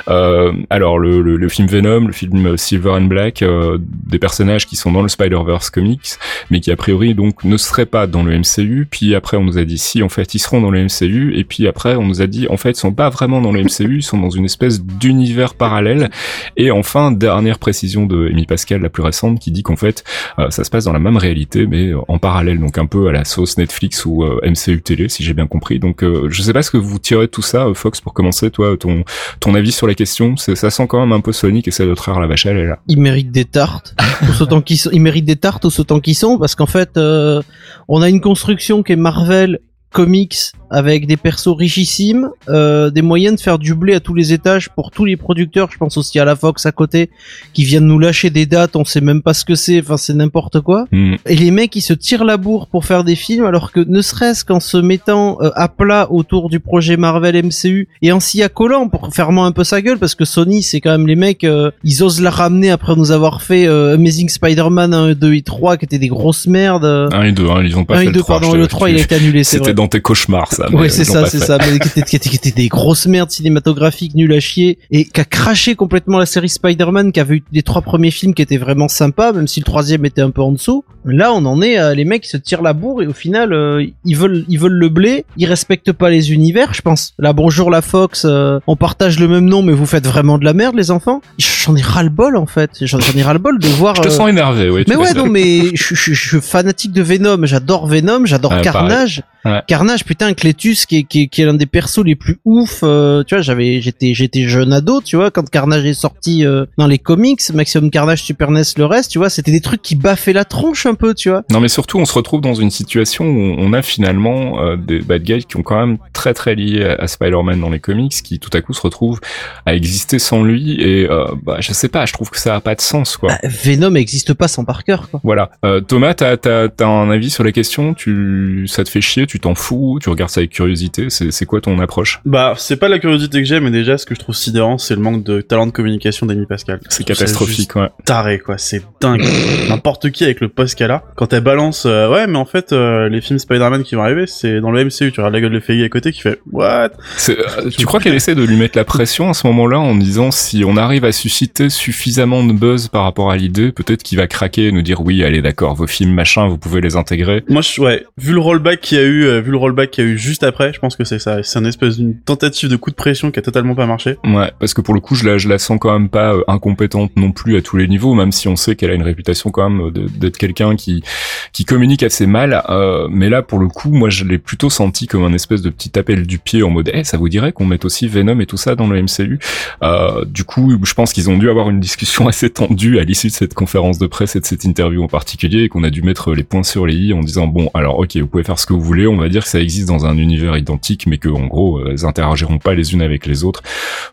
euh, 0.08 0.52
alors 0.70 1.00
le, 1.00 1.50
film 1.50 1.68
Venom, 1.68 2.08
le 2.08 2.14
film 2.14 2.58
Silver 2.58 2.92
and 2.92 3.06
Black, 3.06 3.42
euh, 3.42 3.78
des 3.80 4.20
personnages 4.20 4.68
qui 4.68 4.76
sont 4.76 4.92
dans 4.92 5.02
le 5.02 5.08
Spider-Verse 5.08 5.70
comics, 5.70 6.14
mais 6.50 6.60
qui 6.60 6.72
a 6.72 6.76
priori 6.76 7.14
donc 7.14 7.44
ne 7.44 7.58
seraient 7.58 7.86
pas 7.86 8.08
dans 8.08 8.24
le 8.24 8.38
MCU. 8.38 8.88
Puis 8.90 9.16
après 9.16 9.38
on 9.38 9.44
nous 9.44 9.58
a 9.58 9.66
dit 9.66 9.78
si 9.78 10.04
en 10.04 10.10
fait 10.10 10.36
ils 10.36 10.40
seront 10.40 10.62
dans 10.62 10.72
le 10.72 10.84
MCU. 10.84 11.34
Et 11.36 11.44
puis 11.44 11.68
après 11.68 11.96
on 11.96 12.06
nous 12.06 12.22
a 12.22 12.28
dit 12.28 12.48
en 12.50 12.58
fait 12.58 12.72
ils 12.72 12.76
sont 12.76 12.94
pas 12.94 13.10
vraiment 13.10 13.42
dans 13.42 13.52
le 13.52 13.62
MCU, 13.64 13.98
ils 13.98 14.04
sont 14.04 14.18
dans 14.18 14.30
une 14.30 14.46
espèce 14.46 14.82
d'univers 14.82 15.54
parallèle. 15.56 16.10
Et 16.58 16.72
enfin 16.72 17.12
dernière 17.12 17.60
précision 17.60 18.06
de 18.06 18.28
Amy 18.28 18.46
Pascal, 18.46 18.82
la 18.82 18.90
plus 18.90 19.04
récente, 19.04 19.40
qui 19.40 19.52
dit 19.52 19.64
qu'en 19.64 19.76
fait 19.76 20.04
euh, 20.40 20.50
ça 20.50 20.64
se 20.64 20.70
passe 20.70 20.86
dans 20.86 20.94
la 20.94 21.00
même 21.00 21.18
réalité 21.18 21.66
mais 21.68 21.92
en 22.08 22.18
parallèle, 22.18 22.60
donc 22.60 22.78
un 22.78 22.86
peu 22.86 23.08
à 23.08 23.12
la 23.12 23.26
sauce 23.26 23.58
Netflix 23.58 24.06
ou 24.06 24.24
MCU 24.44 24.82
télé 24.82 25.10
si 25.10 25.24
j'ai 25.24 25.34
bien 25.34 25.48
compris. 25.48 25.80
Donc 25.80 26.04
je 26.04 26.42
sais 26.42 26.54
pas 26.54 26.64
ce 26.64 26.72
que 26.72 26.78
vous 26.78 27.00
tirez 27.00 27.26
de 27.26 27.32
tout 27.32 27.42
ça, 27.42 27.68
Fox, 27.74 28.02
pour 28.02 28.14
commencer 28.14 28.52
toi 28.52 28.76
ton 28.78 29.04
ton 29.44 29.56
avis 29.56 29.74
sur 29.74 29.88
la 29.88 29.94
question 29.94 30.38
Ça 30.38 30.70
sent 30.70 30.88
quand 30.88 31.00
même 31.02 31.12
un 31.12 31.20
peu 31.20 31.34
Sonic 31.34 31.68
et 31.68 31.70
essaie 31.70 31.86
de 31.86 31.94
traire 31.94 32.20
la 32.20 32.28
vache 32.28 32.46
à 32.46 32.54
là. 32.54 32.80
Il 32.88 33.02
mérite 33.02 33.30
des 33.32 33.44
tartes, 33.44 33.94
autant 34.42 34.62
qu'ils 34.62 34.78
sont. 34.78 34.90
Il 34.94 35.02
mérite 35.02 35.26
des 35.26 35.36
tartes 35.36 35.66
qu'ils 36.02 36.16
sont, 36.16 36.38
parce 36.38 36.56
qu'en 36.56 36.66
fait, 36.66 36.96
euh, 36.96 37.42
on 37.90 38.02
a 38.02 38.10
une 38.10 38.22
construction 38.22 38.84
qui 38.84 38.94
est 38.94 38.98
Marvel 38.98 39.60
comics 39.92 40.36
avec 40.74 41.08
des 41.08 41.18
persos 41.18 41.56
richissimes, 41.56 42.30
euh, 42.50 42.90
des 42.90 43.02
moyens 43.02 43.36
de 43.36 43.42
faire 43.42 43.60
du 43.60 43.76
blé 43.76 43.94
à 43.94 44.00
tous 44.00 44.14
les 44.14 44.34
étages 44.34 44.70
pour 44.70 44.92
tous 44.92 45.06
les 45.06 45.16
producteurs. 45.16 45.70
Je 45.72 45.78
pense 45.78 45.98
aussi 45.98 46.20
à 46.20 46.26
la 46.26 46.36
Fox 46.36 46.66
à 46.66 46.72
côté 46.72 47.10
qui 47.54 47.64
viennent 47.64 47.86
nous 47.86 48.00
lâcher 48.00 48.30
des 48.30 48.46
dates, 48.46 48.76
on 48.76 48.86
sait 48.86 49.02
même 49.02 49.22
pas 49.22 49.34
ce 49.34 49.46
que 49.46 49.56
c'est. 49.56 49.80
Enfin, 49.80 49.98
c'est 49.98 50.14
n'importe 50.14 50.60
quoi. 50.62 50.86
Hmm. 50.92 51.16
Et 51.28 51.36
les 51.36 51.52
mecs, 51.52 51.76
ils 51.76 51.82
se 51.82 51.94
tirent 51.94 52.26
la 52.26 52.38
bourre 52.38 52.68
pour 52.68 52.86
faire 52.86 53.04
des 53.04 53.16
films, 53.16 53.46
alors 53.46 53.72
que 53.72 53.80
ne 53.80 54.02
serait-ce 54.02 54.44
qu'en 54.44 54.60
se 54.60 54.78
mettant 54.78 55.38
euh, 55.42 55.52
à 55.56 55.68
plat 55.68 56.12
autour 56.12 56.50
du 56.50 56.60
projet 56.60 56.98
Marvel 56.98 57.36
MCU 57.44 57.88
et 58.02 58.12
en 58.12 58.20
s'y 58.20 58.42
accolant 58.42 58.90
pour 58.90 59.14
fermer 59.14 59.42
un 59.42 59.52
peu 59.52 59.64
sa 59.64 59.82
gueule, 59.82 60.00
parce 60.00 60.16
que 60.16 60.26
Sony, 60.26 60.64
c'est 60.64 60.82
quand 60.82 60.92
même 60.92 61.08
les 61.08 61.16
mecs, 61.16 61.44
euh, 61.44 61.72
ils 61.84 62.04
osent 62.04 62.22
la 62.22 62.32
ramener 62.32 62.72
après 62.72 62.96
nous 62.96 63.12
avoir 63.12 63.42
fait 63.42 63.68
euh, 63.68 63.96
Amazing 63.96 64.30
Spider-Man 64.30 64.94
1, 64.94 65.14
2 65.14 65.34
et 65.36 65.42
3, 65.42 65.78
qui 65.78 65.86
étaient 65.86 66.00
des 66.00 66.08
grosses 66.08 66.48
merdes. 66.48 66.86
1 66.86 67.24
et 67.24 67.32
2, 67.32 67.48
hein, 67.50 67.62
ils 67.64 67.78
ont 67.78 67.86
pas 67.86 67.96
1 67.96 67.98
fait 67.98 68.04
et 68.06 68.08
2, 68.08 68.14
le 68.14 68.20
3. 68.20 68.40
pardon, 68.40 68.56
le 68.56 68.68
3, 68.68 68.90
il 68.90 68.98
a 68.98 69.02
été 69.02 69.16
annulé, 69.16 69.44
C'était 69.44 69.74
dans 69.74 69.88
tes 69.88 70.02
cauchemars, 70.02 70.52
ça. 70.52 70.63
Ouais, 70.72 70.90
c'est 70.90 71.04
ça, 71.04 71.26
c'est 71.26 71.40
ça. 71.40 71.58
Mais 71.58 71.80
qui 71.80 71.88
étaient, 72.00 72.30
qui, 72.30 72.52
des 72.52 72.68
grosses 72.68 73.08
merdes 73.08 73.32
cinématographiques 73.32 74.16
nulles 74.16 74.34
à 74.34 74.40
chier 74.40 74.78
et 74.92 75.06
qui 75.06 75.22
a 75.22 75.26
craché 75.26 75.76
complètement 75.76 76.18
la 76.18 76.26
série 76.26 76.50
Spider-Man, 76.50 77.12
qui 77.12 77.20
avait 77.20 77.38
eu 77.38 77.44
les 77.52 77.64
trois 77.64 77.82
premiers 77.82 78.12
films 78.12 78.34
qui 78.34 78.42
étaient 78.42 78.58
vraiment 78.58 78.88
sympas, 78.88 79.34
même 79.34 79.48
si 79.48 79.60
le 79.60 79.66
troisième 79.66 80.06
était 80.06 80.22
un 80.22 80.32
peu 80.32 80.42
en 80.42 80.52
dessous. 80.52 80.84
Là, 81.06 81.34
on 81.34 81.46
en 81.46 81.62
est, 81.62 81.78
euh, 81.80 81.94
les 81.94 82.06
mecs 82.06 82.26
ils 82.26 82.30
se 82.30 82.38
tirent 82.38 82.62
la 82.62 82.74
bourre 82.74 83.02
et 83.02 83.08
au 83.08 83.14
final, 83.14 83.52
euh, 83.52 83.86
ils 84.06 84.16
veulent, 84.16 84.46
ils 84.48 84.58
veulent 84.58 84.72
le 84.72 84.90
blé, 84.90 85.26
ils 85.36 85.46
respectent 85.46 85.92
pas 85.92 86.10
les 86.10 86.32
univers, 86.32 86.74
je 86.74 86.82
pense. 86.82 87.14
Là, 87.20 87.34
bonjour 87.34 87.70
la 87.70 87.82
Fox, 87.82 88.26
euh, 88.26 88.60
on 88.68 88.78
partage 88.78 89.20
le 89.20 89.28
même 89.28 89.46
nom, 89.46 89.62
mais 89.62 89.74
vous 89.74 89.86
faites 89.86 90.08
vraiment 90.08 90.38
de 90.38 90.46
la 90.46 90.54
merde, 90.54 90.76
les 90.76 90.92
enfants. 90.92 91.22
J'en 91.38 91.76
ai 91.76 91.82
ras 91.82 92.04
le 92.04 92.10
bol 92.10 92.38
en 92.38 92.46
fait. 92.46 92.72
J'en 92.82 93.00
ai 93.00 93.22
ras 93.22 93.34
le 93.34 93.40
bol 93.40 93.60
de 93.60 93.68
voir. 93.68 93.96
Je 93.96 94.02
te 94.02 94.10
sens 94.10 94.30
énervé, 94.30 94.70
oui. 94.70 94.86
Mais 94.88 94.96
ouais, 94.96 95.14
non, 95.14 95.26
mais 95.26 95.76
je, 95.76 95.94
suis 95.96 96.42
fanatique 96.42 96.94
de 96.94 97.02
Venom. 97.02 97.46
J'adore 97.46 97.88
Venom, 97.88 98.26
j'adore 98.26 98.54
Ouais, 98.54 98.62
Carnage. 98.62 99.24
Ouais. 99.46 99.62
Carnage, 99.68 100.06
putain, 100.06 100.34
Cletus 100.54 100.86
qui 100.86 100.98
est, 101.00 101.04
qui 101.04 101.22
est, 101.24 101.28
qui 101.28 101.42
est 101.42 101.46
l'un 101.46 101.54
des 101.54 101.66
persos 101.66 102.04
les 102.04 102.16
plus 102.16 102.38
ouf. 102.46 102.80
euh, 102.84 103.24
tu 103.24 103.36
vois, 103.36 103.42
j'avais, 103.42 103.82
j'étais, 103.82 104.14
j'étais 104.14 104.48
jeune 104.48 104.72
ado, 104.74 105.02
tu 105.02 105.16
vois, 105.16 105.32
quand 105.32 105.50
Carnage 105.50 105.86
est 105.86 105.94
sorti 105.94 106.46
euh, 106.46 106.66
dans 106.78 106.88
les 106.88 107.00
comics, 107.00 107.42
Maximum 107.54 107.90
Carnage, 107.90 108.24
Super 108.24 108.52
NES, 108.52 108.62
le 108.78 108.86
reste, 108.86 109.12
tu 109.12 109.18
vois, 109.18 109.30
c'était 109.30 109.52
des 109.52 109.62
trucs 109.62 109.82
qui 109.82 109.96
baffaient 109.96 110.34
la 110.34 110.46
tronche 110.46 110.86
un 110.86 110.94
peu, 110.96 111.14
tu 111.14 111.30
vois. 111.30 111.44
Non 111.50 111.60
mais 111.60 111.68
surtout 111.68 111.98
on 112.00 112.06
se 112.06 112.14
retrouve 112.14 112.42
dans 112.42 112.54
une 112.54 112.72
situation 112.72 113.26
où 113.26 113.56
on 113.58 113.74
a 113.74 113.82
finalement 113.82 114.62
euh, 114.64 114.76
des 114.76 115.00
bad 115.00 115.24
guys 115.24 115.44
qui 115.46 115.58
ont 115.58 115.64
quand 115.64 115.80
même 115.80 115.98
très 116.14 116.34
très 116.34 116.56
lié 116.56 116.84
à, 116.84 117.04
à 117.04 117.08
Spider-Man 117.08 117.60
dans 117.60 117.70
les 117.70 117.80
comics 117.80 118.12
qui 118.12 118.40
tout 118.40 118.50
à 118.54 118.62
coup 118.62 118.74
se 118.74 118.82
retrouvent 118.82 119.20
à 119.66 119.76
exister 119.76 120.20
sans 120.20 120.44
lui 120.44 120.82
et 120.82 121.08
bah 121.44 121.58
je 121.60 121.74
sais 121.74 121.90
pas 121.90 122.06
je 122.06 122.14
trouve 122.14 122.30
que 122.30 122.40
ça 122.40 122.56
a 122.56 122.62
pas 122.62 122.76
de 122.76 122.82
sens 122.82 123.18
quoi. 123.18 123.30
Bah, 123.30 123.40
Venom 123.48 123.96
existe 123.96 124.34
pas 124.34 124.48
sans 124.48 124.66
Parker, 124.66 124.98
quoi. 125.10 125.20
Voilà. 125.24 125.52
Thomas, 125.88 126.14
t'as 126.14 126.38
t'as 126.38 126.70
t'as 126.70 126.88
un 126.88 127.10
avis 127.10 127.30
sur 127.30 127.44
la 127.44 127.52
question 127.52 127.94
Tu 127.94 128.66
ça 128.68 128.84
te 128.84 128.90
fait 128.90 129.02
chier? 129.02 129.26
Tu 129.28 129.40
t'en 129.40 129.56
fous? 129.56 130.00
Tu 130.02 130.10
regardes 130.10 130.30
ça 130.34 130.42
avec 130.42 130.52
curiosité 130.52 131.10
C'est 131.10 131.32
c'est 131.32 131.46
quoi 131.46 131.62
ton 131.62 131.80
approche? 131.80 132.22
Bah, 132.26 132.54
c'est 132.58 132.78
pas 132.78 132.90
la 132.90 133.00
curiosité 133.00 133.40
que 133.40 133.48
j'ai, 133.48 133.60
mais 133.60 133.72
déjà, 133.72 133.98
ce 133.98 134.06
que 134.06 134.16
je 134.16 134.20
trouve 134.20 134.36
sidérant, 134.36 134.78
c'est 134.78 134.96
le 134.96 135.02
manque 135.02 135.24
de 135.24 135.42
talent 135.42 135.68
de 135.68 135.72
communication 135.72 136.26
d'Amy 136.26 136.46
Pascal. 136.46 136.80
C'est 136.90 137.04
catastrophique, 137.04 137.76
ouais. 137.76 137.90
Taré, 138.06 138.40
quoi. 138.40 138.58
C'est 138.58 138.82
dingue. 139.02 139.24
N'importe 139.70 140.12
qui 140.12 140.24
avec 140.24 140.42
le 140.42 140.50
poste 140.50 140.78
qu'elle 140.78 140.92
a. 140.92 141.04
Quand 141.16 141.34
elle 141.34 141.44
balance, 141.44 141.86
euh, 141.86 142.10
ouais, 142.10 142.28
mais 142.28 142.38
en 142.38 142.46
fait, 142.46 142.74
euh, 142.74 143.10
les 143.10 143.22
films 143.22 143.40
Spider-Man 143.40 143.84
qui 143.84 143.96
vont 143.96 144.04
arriver, 144.04 144.28
c'est 144.28 144.60
dans 144.60 144.72
le 144.72 144.84
MCU. 144.84 145.12
Tu 145.12 145.20
regardes 145.20 145.34
la 145.34 145.42
gueule 145.42 145.54
de 145.54 145.60
Feige 145.60 145.84
à 145.84 145.90
côté 145.90 146.12
qui 146.12 146.22
fait, 146.22 146.40
what? 146.52 146.92
Euh, 147.30 147.70
tu 147.76 147.86
crois 147.86 148.00
qu'elle 148.00 148.16
essaie 148.16 148.36
de 148.36 148.44
lui 148.44 148.56
mettre 148.56 148.78
la 148.78 148.86
pression 148.86 149.30
à 149.30 149.34
ce 149.34 149.48
moment-là 149.48 149.80
en 149.80 149.96
disant 149.96 150.32
si 150.32 150.64
on 150.66 150.78
arrive 150.78 151.06
à 151.06 151.12
susciter 151.12 151.70
suffisamment 151.70 152.44
de 152.44 152.54
buzz 152.54 152.88
par 152.88 153.04
rapport 153.04 153.32
à 153.32 153.38
l'idée, 153.38 153.72
peut-être 153.72 154.04
qu'il 154.04 154.18
va 154.18 154.28
craquer 154.28 154.68
et 154.68 154.72
nous 154.72 154.82
dire 154.82 155.02
oui, 155.02 155.24
allez 155.24 155.42
d'accord, 155.42 155.76
vos 155.76 155.88
films 155.88 156.14
machin, 156.14 156.48
vous 156.48 156.58
pouvez 156.58 156.82
les 156.82 156.96
intégrer. 156.96 157.44
Moi, 157.50 157.62
je, 157.62 157.82
ouais, 157.82 158.06
vu 158.18 158.34
le 158.34 158.40
rollback 158.40 158.82
qu'il 158.82 158.98
y 158.98 159.02
a 159.02 159.04
eu, 159.04 159.26
euh, 159.26 159.42
vu 159.42 159.52
le 159.52 159.58
rollback 159.58 159.92
qu'il 159.92 160.06
y 160.06 160.08
a 160.08 160.10
eu 160.10 160.18
juste 160.24 160.44
après, 160.44 160.74
je 160.74 160.80
pense 160.80 160.96
que 160.96 161.04
c'est 161.04 161.20
ça. 161.20 161.44
C'est 161.44 161.60
un 161.60 161.66
espèce 161.66 161.98
d'une 161.98 162.16
tentative 162.18 162.70
de 162.70 162.76
coup 162.76 162.90
de 162.90 162.96
pression 162.96 163.32
qui 163.32 163.40
a 163.40 163.42
totalement 163.42 163.76
pas 163.76 163.86
marché. 163.86 164.18
Ouais, 164.24 164.52
parce 164.60 164.74
que 164.74 164.82
pour 164.82 164.94
le 164.94 165.00
coup, 165.00 165.16
je 165.16 165.26
la, 165.28 165.38
je 165.38 165.48
la 165.50 165.58
sens 165.60 165.78
quand 165.80 165.92
même 165.94 166.10
pas 166.10 166.34
euh, 166.34 166.44
incompétente 166.48 167.12
non 167.16 167.32
plus 167.32 167.58
à 167.58 167.62
tous 167.62 167.78
les 167.78 167.88
niveaux, 167.88 168.14
même 168.14 168.32
si 168.32 168.48
on 168.48 168.56
sait 168.56 168.76
qu'elle 168.76 168.90
a 168.92 168.94
une 168.96 169.04
réputation 169.04 169.52
quand 169.52 169.70
même 169.70 169.92
de- 169.92 170.08
d'être 170.08 170.38
quelqu'un 170.38 170.76
qui 170.76 171.04
qui 171.52 171.66
communique 171.66 172.04
assez 172.04 172.26
mal. 172.26 172.64
euh, 172.70 173.08
mais 173.12 173.30
là, 173.30 173.42
pour 173.42 173.60
le 173.60 173.68
coup, 173.68 173.92
moi, 173.92 174.10
je 174.10 174.24
l'ai 174.26 174.38
plutôt 174.40 174.70
senti 174.70 175.08
comme 175.08 175.24
un 175.24 175.34
espèce 175.34 175.62
de 175.62 175.70
petit 175.70 175.98
appel 176.00 176.26
du 176.26 176.40
pied 176.40 176.64
en 176.64 176.70
mode, 176.70 176.90
eh, 176.94 177.04
ça 177.04 177.18
vous 177.18 177.30
dirait 177.30 177.52
qu'on 177.52 177.66
mette 177.66 177.86
aussi 177.86 178.08
Venom 178.08 178.40
et 178.40 178.46
tout 178.46 178.58
ça 178.58 178.76
dans 178.76 178.88
le 178.88 179.02
MCU 179.02 179.40
euh, 179.84 180.26
Du 180.26 180.44
coup, 180.44 180.78
je 180.84 180.94
pense 180.94 181.14
qu'ils 181.14 181.30
ont 181.30 181.38
dû 181.38 181.50
avoir 181.50 181.70
une 181.70 181.80
discussion 181.80 182.28
assez 182.34 182.50
tendue 182.50 183.00
à 183.00 183.04
l'issue 183.04 183.28
de 183.28 183.34
cette 183.34 183.54
conférence 183.54 184.00
de 184.00 184.08
presse 184.08 184.36
et 184.36 184.40
de 184.40 184.46
cette 184.46 184.64
interview 184.64 185.04
en 185.04 185.08
particulier, 185.08 185.64
et 185.64 185.70
qu'on 185.70 185.84
a 185.84 185.90
dû 185.90 186.02
mettre 186.02 186.34
les 186.34 186.44
points 186.44 186.64
sur 186.64 186.86
les 186.86 186.96
i 186.96 187.14
en 187.14 187.22
disant, 187.22 187.48
bon, 187.48 187.70
alors, 187.74 188.00
ok, 188.00 188.16
vous 188.18 188.28
pouvez 188.28 188.44
faire 188.44 188.60
ce 188.60 188.66
que 188.66 188.74
vous 188.74 188.82
voulez, 188.82 189.08
on 189.08 189.18
va 189.18 189.30
dire 189.30 189.44
que 189.44 189.50
ça 189.50 189.60
existe 189.60 189.88
dans 189.88 190.06
un 190.06 190.13
univers 190.18 190.58
identique, 190.58 191.08
mais 191.08 191.18
que 191.18 191.30
en 191.30 191.48
gros, 191.48 191.80
euh, 191.80 191.90
elles 191.92 192.06
interagiront 192.06 192.58
pas 192.58 192.74
les 192.74 192.94
unes 192.94 193.02
avec 193.02 193.26
les 193.26 193.44
autres. 193.44 193.64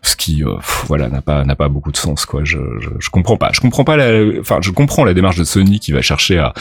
Ce 0.01 0.15
qui 0.15 0.43
euh, 0.43 0.55
voilà 0.87 1.09
n'a 1.09 1.21
pas 1.21 1.43
n'a 1.43 1.55
pas 1.55 1.69
beaucoup 1.69 1.91
de 1.91 1.97
sens 1.97 2.25
quoi. 2.25 2.41
Je, 2.43 2.59
je 2.79 2.89
je 2.99 3.09
comprends 3.09 3.37
pas. 3.37 3.49
Je 3.53 3.61
comprends 3.61 3.83
pas 3.83 3.97
la 3.97 4.39
enfin 4.39 4.59
je 4.61 4.71
comprends 4.71 5.03
la 5.03 5.13
démarche 5.13 5.37
de 5.37 5.43
Sony 5.43 5.79
qui 5.79 5.91
va 5.91 6.01
chercher 6.01 6.37
à 6.37 6.53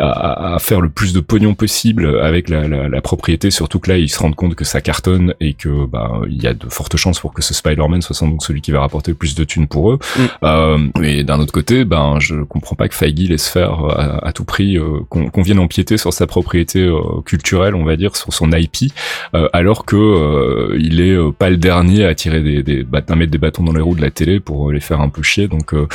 à, 0.00 0.54
à 0.54 0.58
faire 0.58 0.80
le 0.80 0.88
plus 0.88 1.12
de 1.12 1.20
pognon 1.20 1.54
possible 1.54 2.20
avec 2.20 2.48
la, 2.48 2.66
la, 2.68 2.88
la 2.88 3.00
propriété 3.00 3.50
surtout 3.50 3.78
que 3.78 3.90
là 3.90 3.98
ils 3.98 4.08
se 4.08 4.18
rendent 4.18 4.34
compte 4.34 4.54
que 4.54 4.64
ça 4.64 4.80
cartonne 4.80 5.34
et 5.40 5.54
que 5.54 5.86
bah 5.86 6.20
il 6.28 6.42
y 6.42 6.46
a 6.46 6.54
de 6.54 6.68
fortes 6.68 6.96
chances 6.96 7.20
pour 7.20 7.32
que 7.34 7.42
ce 7.42 7.54
Spider-Man 7.54 8.02
soit 8.02 8.16
sans 8.16 8.28
doute 8.28 8.42
celui 8.42 8.60
qui 8.60 8.70
va 8.72 8.80
rapporter 8.80 9.10
le 9.12 9.16
plus 9.16 9.34
de 9.34 9.44
thunes 9.44 9.66
pour 9.68 9.92
eux 9.92 9.98
Mm. 10.16 10.22
euh, 10.44 10.78
et 11.02 11.24
d'un 11.24 11.38
autre 11.38 11.52
côté 11.52 11.84
ben 11.84 12.18
je 12.20 12.36
comprends 12.42 12.74
pas 12.76 12.88
que 12.88 12.94
Feige 12.94 13.28
laisse 13.28 13.48
faire 13.48 13.84
euh, 13.84 13.94
à, 13.94 14.28
à 14.28 14.32
tout 14.32 14.44
prix 14.44 14.76
euh, 14.78 15.00
qu'on 15.08 15.28
qu'on 15.28 15.42
vienne 15.42 15.58
empiéter 15.58 15.98
sur 15.98 16.12
sa 16.12 16.26
propriété 16.26 16.80
euh, 16.80 17.20
culturelle 17.24 17.74
on 17.74 17.84
va 17.84 17.96
dire 17.96 18.16
sur 18.16 18.32
son 18.32 18.50
IP 18.52 18.92
euh, 19.34 19.48
alors 19.52 19.84
que 19.84 19.96
euh, 19.96 20.76
il 20.80 21.00
est 21.00 21.16
pas 21.38 21.50
le 21.50 21.56
dernier 21.58 22.04
à 22.04 22.14
tirer 22.14 22.40
des, 22.40 22.62
des 22.62 22.86
à 23.08 23.14
mettre 23.16 23.30
des 23.32 23.38
bâtons 23.38 23.62
dans 23.64 23.72
les 23.72 23.80
roues 23.82 23.94
de 23.94 24.00
la 24.02 24.10
télé 24.10 24.40
pour 24.40 24.72
les 24.72 24.80
faire 24.80 25.00
un 25.00 25.08
peu 25.08 25.22
chier 25.22 25.48
donc 25.48 25.74
euh, 25.74 25.86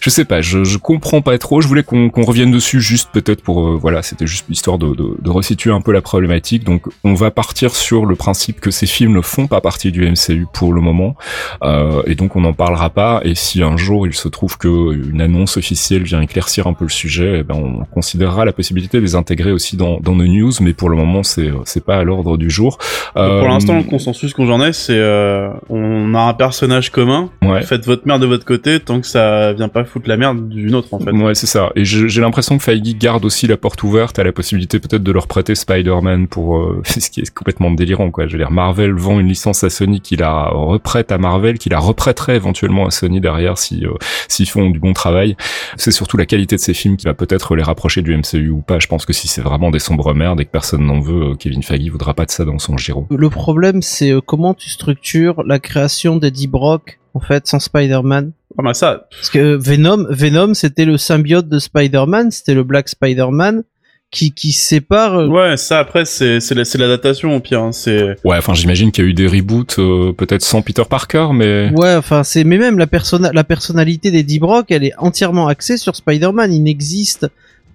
je 0.00 0.10
sais 0.10 0.24
pas, 0.24 0.40
je, 0.40 0.64
je 0.64 0.78
comprends 0.78 1.20
pas 1.20 1.36
trop. 1.38 1.60
Je 1.60 1.68
voulais 1.68 1.82
qu'on 1.82 2.08
qu'on 2.10 2.22
revienne 2.22 2.50
dessus 2.50 2.80
juste 2.80 3.10
peut-être 3.12 3.42
pour 3.42 3.66
euh, 3.66 3.76
voilà, 3.80 4.02
c'était 4.02 4.26
juste 4.26 4.46
histoire 4.48 4.78
de, 4.78 4.88
de, 4.94 5.16
de 5.20 5.30
resituer 5.30 5.70
un 5.70 5.80
peu 5.80 5.92
la 5.92 6.00
problématique. 6.02 6.64
Donc 6.64 6.82
on 7.04 7.14
va 7.14 7.30
partir 7.30 7.74
sur 7.76 8.06
le 8.06 8.16
principe 8.16 8.60
que 8.60 8.70
ces 8.70 8.86
films 8.86 9.12
ne 9.14 9.20
font 9.20 9.46
pas 9.46 9.60
partie 9.60 9.92
du 9.92 10.08
MCU 10.08 10.46
pour 10.52 10.72
le 10.72 10.80
moment, 10.80 11.16
euh, 11.62 12.02
et 12.06 12.14
donc 12.14 12.36
on 12.36 12.40
n'en 12.40 12.52
parlera 12.52 12.90
pas. 12.90 13.20
Et 13.24 13.34
si 13.34 13.62
un 13.62 13.76
jour 13.76 14.06
il 14.06 14.14
se 14.14 14.28
trouve 14.28 14.56
que 14.58 14.68
une 14.94 15.20
annonce 15.20 15.56
officielle 15.56 16.02
vient 16.02 16.20
éclaircir 16.20 16.66
un 16.66 16.72
peu 16.72 16.84
le 16.84 16.90
sujet, 16.90 17.38
eh 17.40 17.42
ben 17.42 17.54
on 17.56 17.84
considérera 17.84 18.44
la 18.44 18.52
possibilité 18.52 18.98
de 18.98 19.02
les 19.02 19.14
intégrer 19.14 19.52
aussi 19.52 19.76
dans, 19.76 20.00
dans 20.00 20.14
nos 20.14 20.26
news. 20.26 20.52
Mais 20.60 20.72
pour 20.72 20.88
le 20.90 20.96
moment, 20.96 21.22
c'est 21.22 21.50
c'est 21.64 21.84
pas 21.84 21.96
à 21.98 22.04
l'ordre 22.04 22.36
du 22.36 22.48
jour. 22.50 22.78
pour 23.12 23.22
Euh, 23.22 23.46
l'instant, 23.46 23.76
le 23.76 23.82
consensus 23.84 24.32
qu'on 24.32 24.46
j'en 24.46 24.62
ai, 24.62 24.72
c'est 24.72 24.96
euh, 24.98 25.50
on 25.68 26.14
a 26.14 26.20
un 26.20 26.34
personnage 26.34 26.90
commun. 26.90 27.30
ouais. 27.42 27.62
Faites 27.62 27.84
votre 27.86 28.06
merde 28.06 28.22
de 28.22 28.26
votre 28.26 28.44
côté 28.44 28.80
tant 28.80 29.00
que 29.00 29.06
ça 29.06 29.52
vient 29.52 29.68
pas 29.68 29.84
foutre 29.90 30.08
la 30.08 30.16
merde 30.16 30.48
d'une 30.48 30.74
autre 30.74 30.92
en 30.92 30.98
fait. 30.98 31.10
Ouais, 31.10 31.34
c'est 31.34 31.46
ça. 31.46 31.70
Et 31.76 31.84
j'ai 31.84 32.20
l'impression 32.20 32.56
que 32.56 32.64
Feige 32.64 32.96
garde 32.96 33.24
aussi 33.24 33.46
la 33.46 33.56
porte 33.56 33.82
ouverte 33.82 34.18
à 34.18 34.24
la 34.24 34.32
possibilité 34.32 34.78
peut-être 34.78 35.02
de 35.02 35.12
leur 35.12 35.26
prêter 35.26 35.54
Spider-Man 35.54 36.28
pour 36.28 36.56
euh, 36.56 36.82
ce 36.84 37.10
qui 37.10 37.20
est 37.20 37.34
complètement 37.34 37.70
délirant, 37.70 38.10
quoi. 38.10 38.26
Je 38.26 38.32
veux 38.32 38.38
dire, 38.38 38.50
Marvel 38.50 38.92
vend 38.92 39.20
une 39.20 39.28
licence 39.28 39.64
à 39.64 39.70
Sony 39.70 40.00
qui 40.00 40.16
la 40.16 40.48
reprête 40.48 41.12
à 41.12 41.18
Marvel, 41.18 41.58
qui 41.58 41.68
la 41.68 41.78
reprêterait 41.78 42.36
éventuellement 42.36 42.86
à 42.86 42.90
Sony 42.90 43.20
derrière 43.20 43.58
si 43.58 43.84
euh, 43.84 43.94
s'ils 44.28 44.48
font 44.48 44.70
du 44.70 44.78
bon 44.78 44.92
travail. 44.92 45.36
C'est 45.76 45.90
surtout 45.90 46.16
la 46.16 46.26
qualité 46.26 46.56
de 46.56 46.60
ces 46.60 46.74
films 46.74 46.96
qui 46.96 47.06
va 47.06 47.14
peut-être 47.14 47.56
les 47.56 47.62
rapprocher 47.62 48.02
du 48.02 48.16
MCU 48.16 48.50
ou 48.50 48.60
pas. 48.60 48.78
Je 48.78 48.86
pense 48.86 49.04
que 49.04 49.12
si 49.12 49.28
c'est 49.28 49.42
vraiment 49.42 49.70
des 49.70 49.78
sombres 49.78 50.14
merdes 50.14 50.40
et 50.40 50.44
que 50.44 50.50
personne 50.50 50.84
n'en 50.86 51.00
veut, 51.00 51.30
euh, 51.30 51.34
Kevin 51.34 51.62
Feige 51.62 51.90
voudra 51.90 52.14
pas 52.14 52.26
de 52.26 52.30
ça 52.30 52.44
dans 52.44 52.58
son 52.58 52.76
giro. 52.76 53.06
Le 53.10 53.30
problème, 53.30 53.82
c'est 53.82 54.12
euh, 54.12 54.20
comment 54.20 54.54
tu 54.54 54.68
structures 54.68 55.42
la 55.44 55.58
création 55.58 56.16
d'Eddie 56.16 56.46
Brock, 56.46 56.98
en 57.14 57.20
fait, 57.20 57.46
sans 57.46 57.58
Spider-Man? 57.58 58.32
Ah 58.58 58.62
bah 58.62 58.74
ça, 58.74 59.06
Parce 59.10 59.30
que 59.30 59.56
Venom, 59.56 60.06
Venom, 60.10 60.54
c'était 60.54 60.84
le 60.84 60.98
symbiote 60.98 61.48
de 61.48 61.58
Spider-Man, 61.58 62.30
c'était 62.30 62.54
le 62.54 62.64
Black 62.64 62.88
Spider-Man 62.88 63.62
qui 64.10 64.32
qui 64.32 64.50
sépare. 64.50 65.14
euh, 65.20 65.26
ouais, 65.28 65.56
ça 65.56 65.78
après 65.78 66.04
c'est 66.04 66.40
c'est 66.40 66.56
la- 66.56 66.64
c'est 66.64 66.78
l'adaptation 66.78 67.36
au 67.36 67.38
pire. 67.38 67.62
hein, 67.62 67.70
C'est 67.70 68.16
Ouais, 68.24 68.36
enfin, 68.38 68.54
j'imagine 68.54 68.90
qu'il 68.90 69.04
y 69.04 69.06
a 69.06 69.10
eu 69.10 69.14
des 69.14 69.28
reboots, 69.28 69.78
euh, 69.78 70.12
peut-être 70.12 70.42
sans 70.42 70.62
Peter 70.62 70.82
Parker, 70.90 71.28
mais 71.32 71.70
Ouais, 71.76 71.94
enfin 71.94 72.24
c'est 72.24 72.42
mais 72.42 72.58
même 72.58 72.76
la 72.76 72.88
persona 72.88 73.30
la 73.32 73.44
personnalité 73.44 74.10
d'Eddie 74.10 74.40
Brock, 74.40 74.66
elle 74.70 74.82
est 74.82 74.94
entièrement 74.98 75.46
axée 75.46 75.76
sur 75.76 75.94
Spider-Man. 75.94 76.52
Il 76.52 76.64
n'existe 76.64 77.28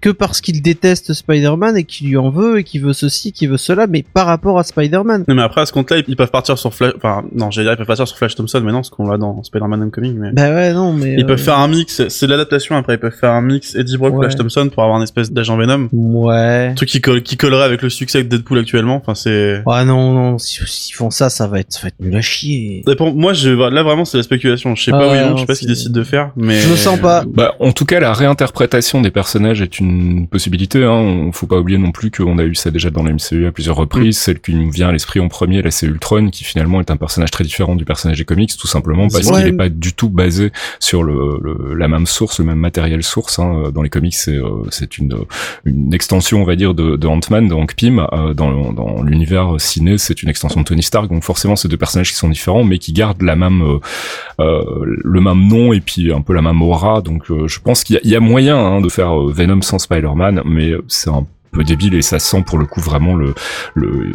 que 0.05 0.11
parce 0.11 0.39
qu'il 0.39 0.61
déteste 0.61 1.13
Spider-Man 1.13 1.77
et 1.77 1.83
qu'il 1.83 2.07
lui 2.09 2.17
en 2.17 2.29
veut 2.29 2.59
et 2.59 2.63
qu'il 2.63 2.81
veut 2.81 2.93
ceci, 2.93 3.31
qu'il 3.31 3.49
veut 3.49 3.57
cela, 3.57 3.87
mais 3.87 4.03
par 4.13 4.27
rapport 4.27 4.59
à 4.59 4.63
Spider-Man. 4.63 5.25
non 5.27 5.33
mais 5.35 5.41
après 5.41 5.61
à 5.61 5.65
ce 5.65 5.73
compte-là 5.73 5.97
ils 6.07 6.15
peuvent 6.15 6.29
partir 6.29 6.57
sur 6.59 6.73
Flash. 6.73 6.93
Enfin 6.97 7.23
non, 7.33 7.49
j'allais 7.49 7.65
dire 7.65 7.73
ils 7.73 7.77
peuvent 7.77 7.87
partir 7.87 8.07
sur 8.07 8.17
Flash 8.17 8.35
Thompson, 8.35 8.61
mais 8.63 8.71
non, 8.71 8.83
ce 8.83 8.91
qu'on 8.91 9.07
l'a 9.09 9.17
dans 9.17 9.41
Spider-Man 9.43 9.81
Homecoming. 9.81 10.15
Mais 10.17 10.31
Bah 10.31 10.49
ouais, 10.53 10.73
non, 10.73 10.93
mais 10.93 11.13
ils 11.17 11.23
euh, 11.23 11.27
peuvent 11.27 11.41
faire 11.41 11.57
un 11.57 11.67
mix. 11.67 12.07
C'est 12.07 12.27
l'adaptation 12.27 12.75
après. 12.77 12.93
Ils 12.95 12.99
peuvent 12.99 13.15
faire 13.19 13.31
un 13.31 13.41
mix 13.41 13.73
Eddie 13.75 13.97
Brock, 13.97 14.13
Ouais. 14.13 14.27
Flash 14.27 14.35
Thompson 14.37 14.69
pour 14.71 14.83
avoir 14.83 14.97
une 14.97 15.03
espèce 15.03 15.31
d'agent 15.31 15.57
Venom. 15.57 15.89
Ouais. 15.91 16.67
Un 16.71 16.75
truc 16.75 16.89
qui 16.89 17.01
colle 17.01 17.23
qui 17.23 17.35
collerait 17.35 17.63
avec 17.65 17.81
le 17.81 17.89
succès 17.89 18.23
de 18.23 18.29
Deadpool 18.29 18.59
actuellement. 18.59 18.97
Enfin 18.97 19.15
c'est. 19.15 19.63
Ouais, 19.65 19.85
non, 19.85 20.13
non, 20.13 20.37
si- 20.37 20.59
s'ils 20.67 20.95
font 20.95 21.09
ça, 21.09 21.29
ça 21.31 21.47
va 21.47 21.59
être, 21.61 21.73
ça 21.73 21.81
va 21.81 21.87
être 21.87 21.99
nul 21.99 22.15
à 22.15 22.21
chier. 22.21 22.83
Pour- 22.97 23.13
moi, 23.15 23.33
je, 23.33 23.49
là 23.49 23.81
vraiment, 23.83 24.05
c'est 24.05 24.17
la 24.17 24.23
spéculation. 24.23 24.75
Je 24.75 24.83
sais 24.83 24.91
Ah 24.93 24.99
pas 24.99 25.07
où 25.07 25.11
ouais, 25.11 25.23
ils 25.25 25.29
vont, 25.29 25.35
je 25.37 25.41
sais 25.41 25.45
pas 25.47 25.55
ce 25.55 25.59
qu'ils 25.61 25.67
décident 25.69 25.93
de 25.99 26.03
faire, 26.03 26.31
mais 26.35 26.59
Je 26.59 26.69
le 26.69 26.75
sens 26.75 26.99
pas. 26.99 27.23
Bah, 27.27 27.55
en 27.59 27.71
tout 27.71 27.85
cas, 27.85 27.99
la 27.99 28.13
réinterprétation 28.13 29.01
des 29.01 29.11
personnages 29.11 29.61
est 29.61 29.79
une 29.79 29.94
possibilité. 30.29 30.83
Hein. 30.83 30.91
On 30.91 31.31
faut 31.31 31.47
pas 31.47 31.57
oublier 31.57 31.77
non 31.77 31.91
plus 31.91 32.11
qu'on 32.11 32.37
a 32.37 32.43
eu 32.43 32.55
ça 32.55 32.71
déjà 32.71 32.89
dans 32.89 33.03
la 33.03 33.11
MCU 33.13 33.45
à 33.47 33.51
plusieurs 33.51 33.75
reprises. 33.75 34.17
Celle 34.17 34.39
qui 34.39 34.53
nous 34.53 34.71
vient 34.71 34.89
à 34.89 34.91
l'esprit 34.91 35.19
en 35.19 35.27
premier, 35.27 35.61
là, 35.61 35.71
c'est 35.71 35.85
Ultron, 35.87 36.29
qui 36.29 36.43
finalement 36.43 36.79
est 36.79 36.91
un 36.91 36.97
personnage 36.97 37.31
très 37.31 37.43
différent 37.43 37.75
du 37.75 37.85
personnage 37.85 38.17
des 38.17 38.25
comics, 38.25 38.51
tout 38.57 38.67
simplement 38.67 39.07
parce 39.07 39.27
Ouais. 39.27 39.39
qu'il 39.43 39.47
est 39.47 39.57
pas 39.57 39.69
du 39.69 39.93
tout 39.93 40.09
basé 40.09 40.51
sur 40.79 41.03
le, 41.03 41.39
le- 41.41 41.73
la 41.75 41.87
même 41.87 42.05
source, 42.05 42.39
le 42.39 42.45
même 42.45 42.59
matériel 42.59 43.03
source. 43.03 43.39
Hein. 43.39 43.71
Dans 43.73 43.81
les 43.81 43.89
comics, 43.89 44.13
c'est 44.15 44.35
euh, 44.35 44.49
c'est 44.69 44.97
une, 44.97 45.15
une 45.65 45.93
extension, 45.93 46.41
on 46.41 46.45
va 46.45 46.55
dire, 46.55 46.73
de, 46.73 46.95
de 46.95 47.07
Ant-Man, 47.07 47.47
de 47.47 47.53
Hank 47.53 47.75
Pym. 47.75 48.05
Euh, 48.13 48.33
dans 48.33 48.71
dans 48.73 49.03
l'univers 49.03 49.55
ciné, 49.59 49.97
c'est 49.97 50.21
une 50.23 50.29
extension 50.29 50.61
de 50.61 50.65
Tony 50.65 50.83
Stark. 50.83 51.09
Donc 51.09 51.23
forcément, 51.23 51.55
c'est 51.55 51.67
deux 51.67 51.77
personnages 51.77 52.09
qui 52.09 52.15
sont 52.17 52.29
différents, 52.29 52.63
mais 52.63 52.77
qui 52.77 52.93
gardent 52.93 53.21
la 53.21 53.35
même 53.35 53.61
euh, 53.61 53.79
euh, 54.39 54.63
le 55.03 55.21
même 55.21 55.47
nom 55.47 55.73
et 55.73 55.79
puis 55.81 56.11
un 56.11 56.21
peu 56.21 56.33
la 56.33 56.41
même 56.41 56.61
aura. 56.61 57.01
Donc 57.01 57.29
euh, 57.31 57.47
je 57.47 57.59
pense 57.59 57.83
qu'il 57.83 57.95
y, 57.95 57.97
a- 57.97 58.01
il 58.03 58.09
y 58.09 58.15
a 58.15 58.19
moyen 58.19 58.57
hein, 58.57 58.81
de 58.81 58.89
faire 58.89 59.11
euh, 59.19 59.31
Venom 59.31 59.61
sans 59.61 59.79
Spider-Man, 59.85 60.41
mais 60.45 60.73
c'est 60.87 61.09
un 61.09 61.25
peu 61.55 61.63
débile 61.63 61.93
et 61.95 62.01
ça 62.01 62.19
sent 62.19 62.43
pour 62.45 62.57
le 62.57 62.65
coup 62.65 62.81
vraiment 62.81 63.15
le 63.15 63.33
le- 63.73 64.11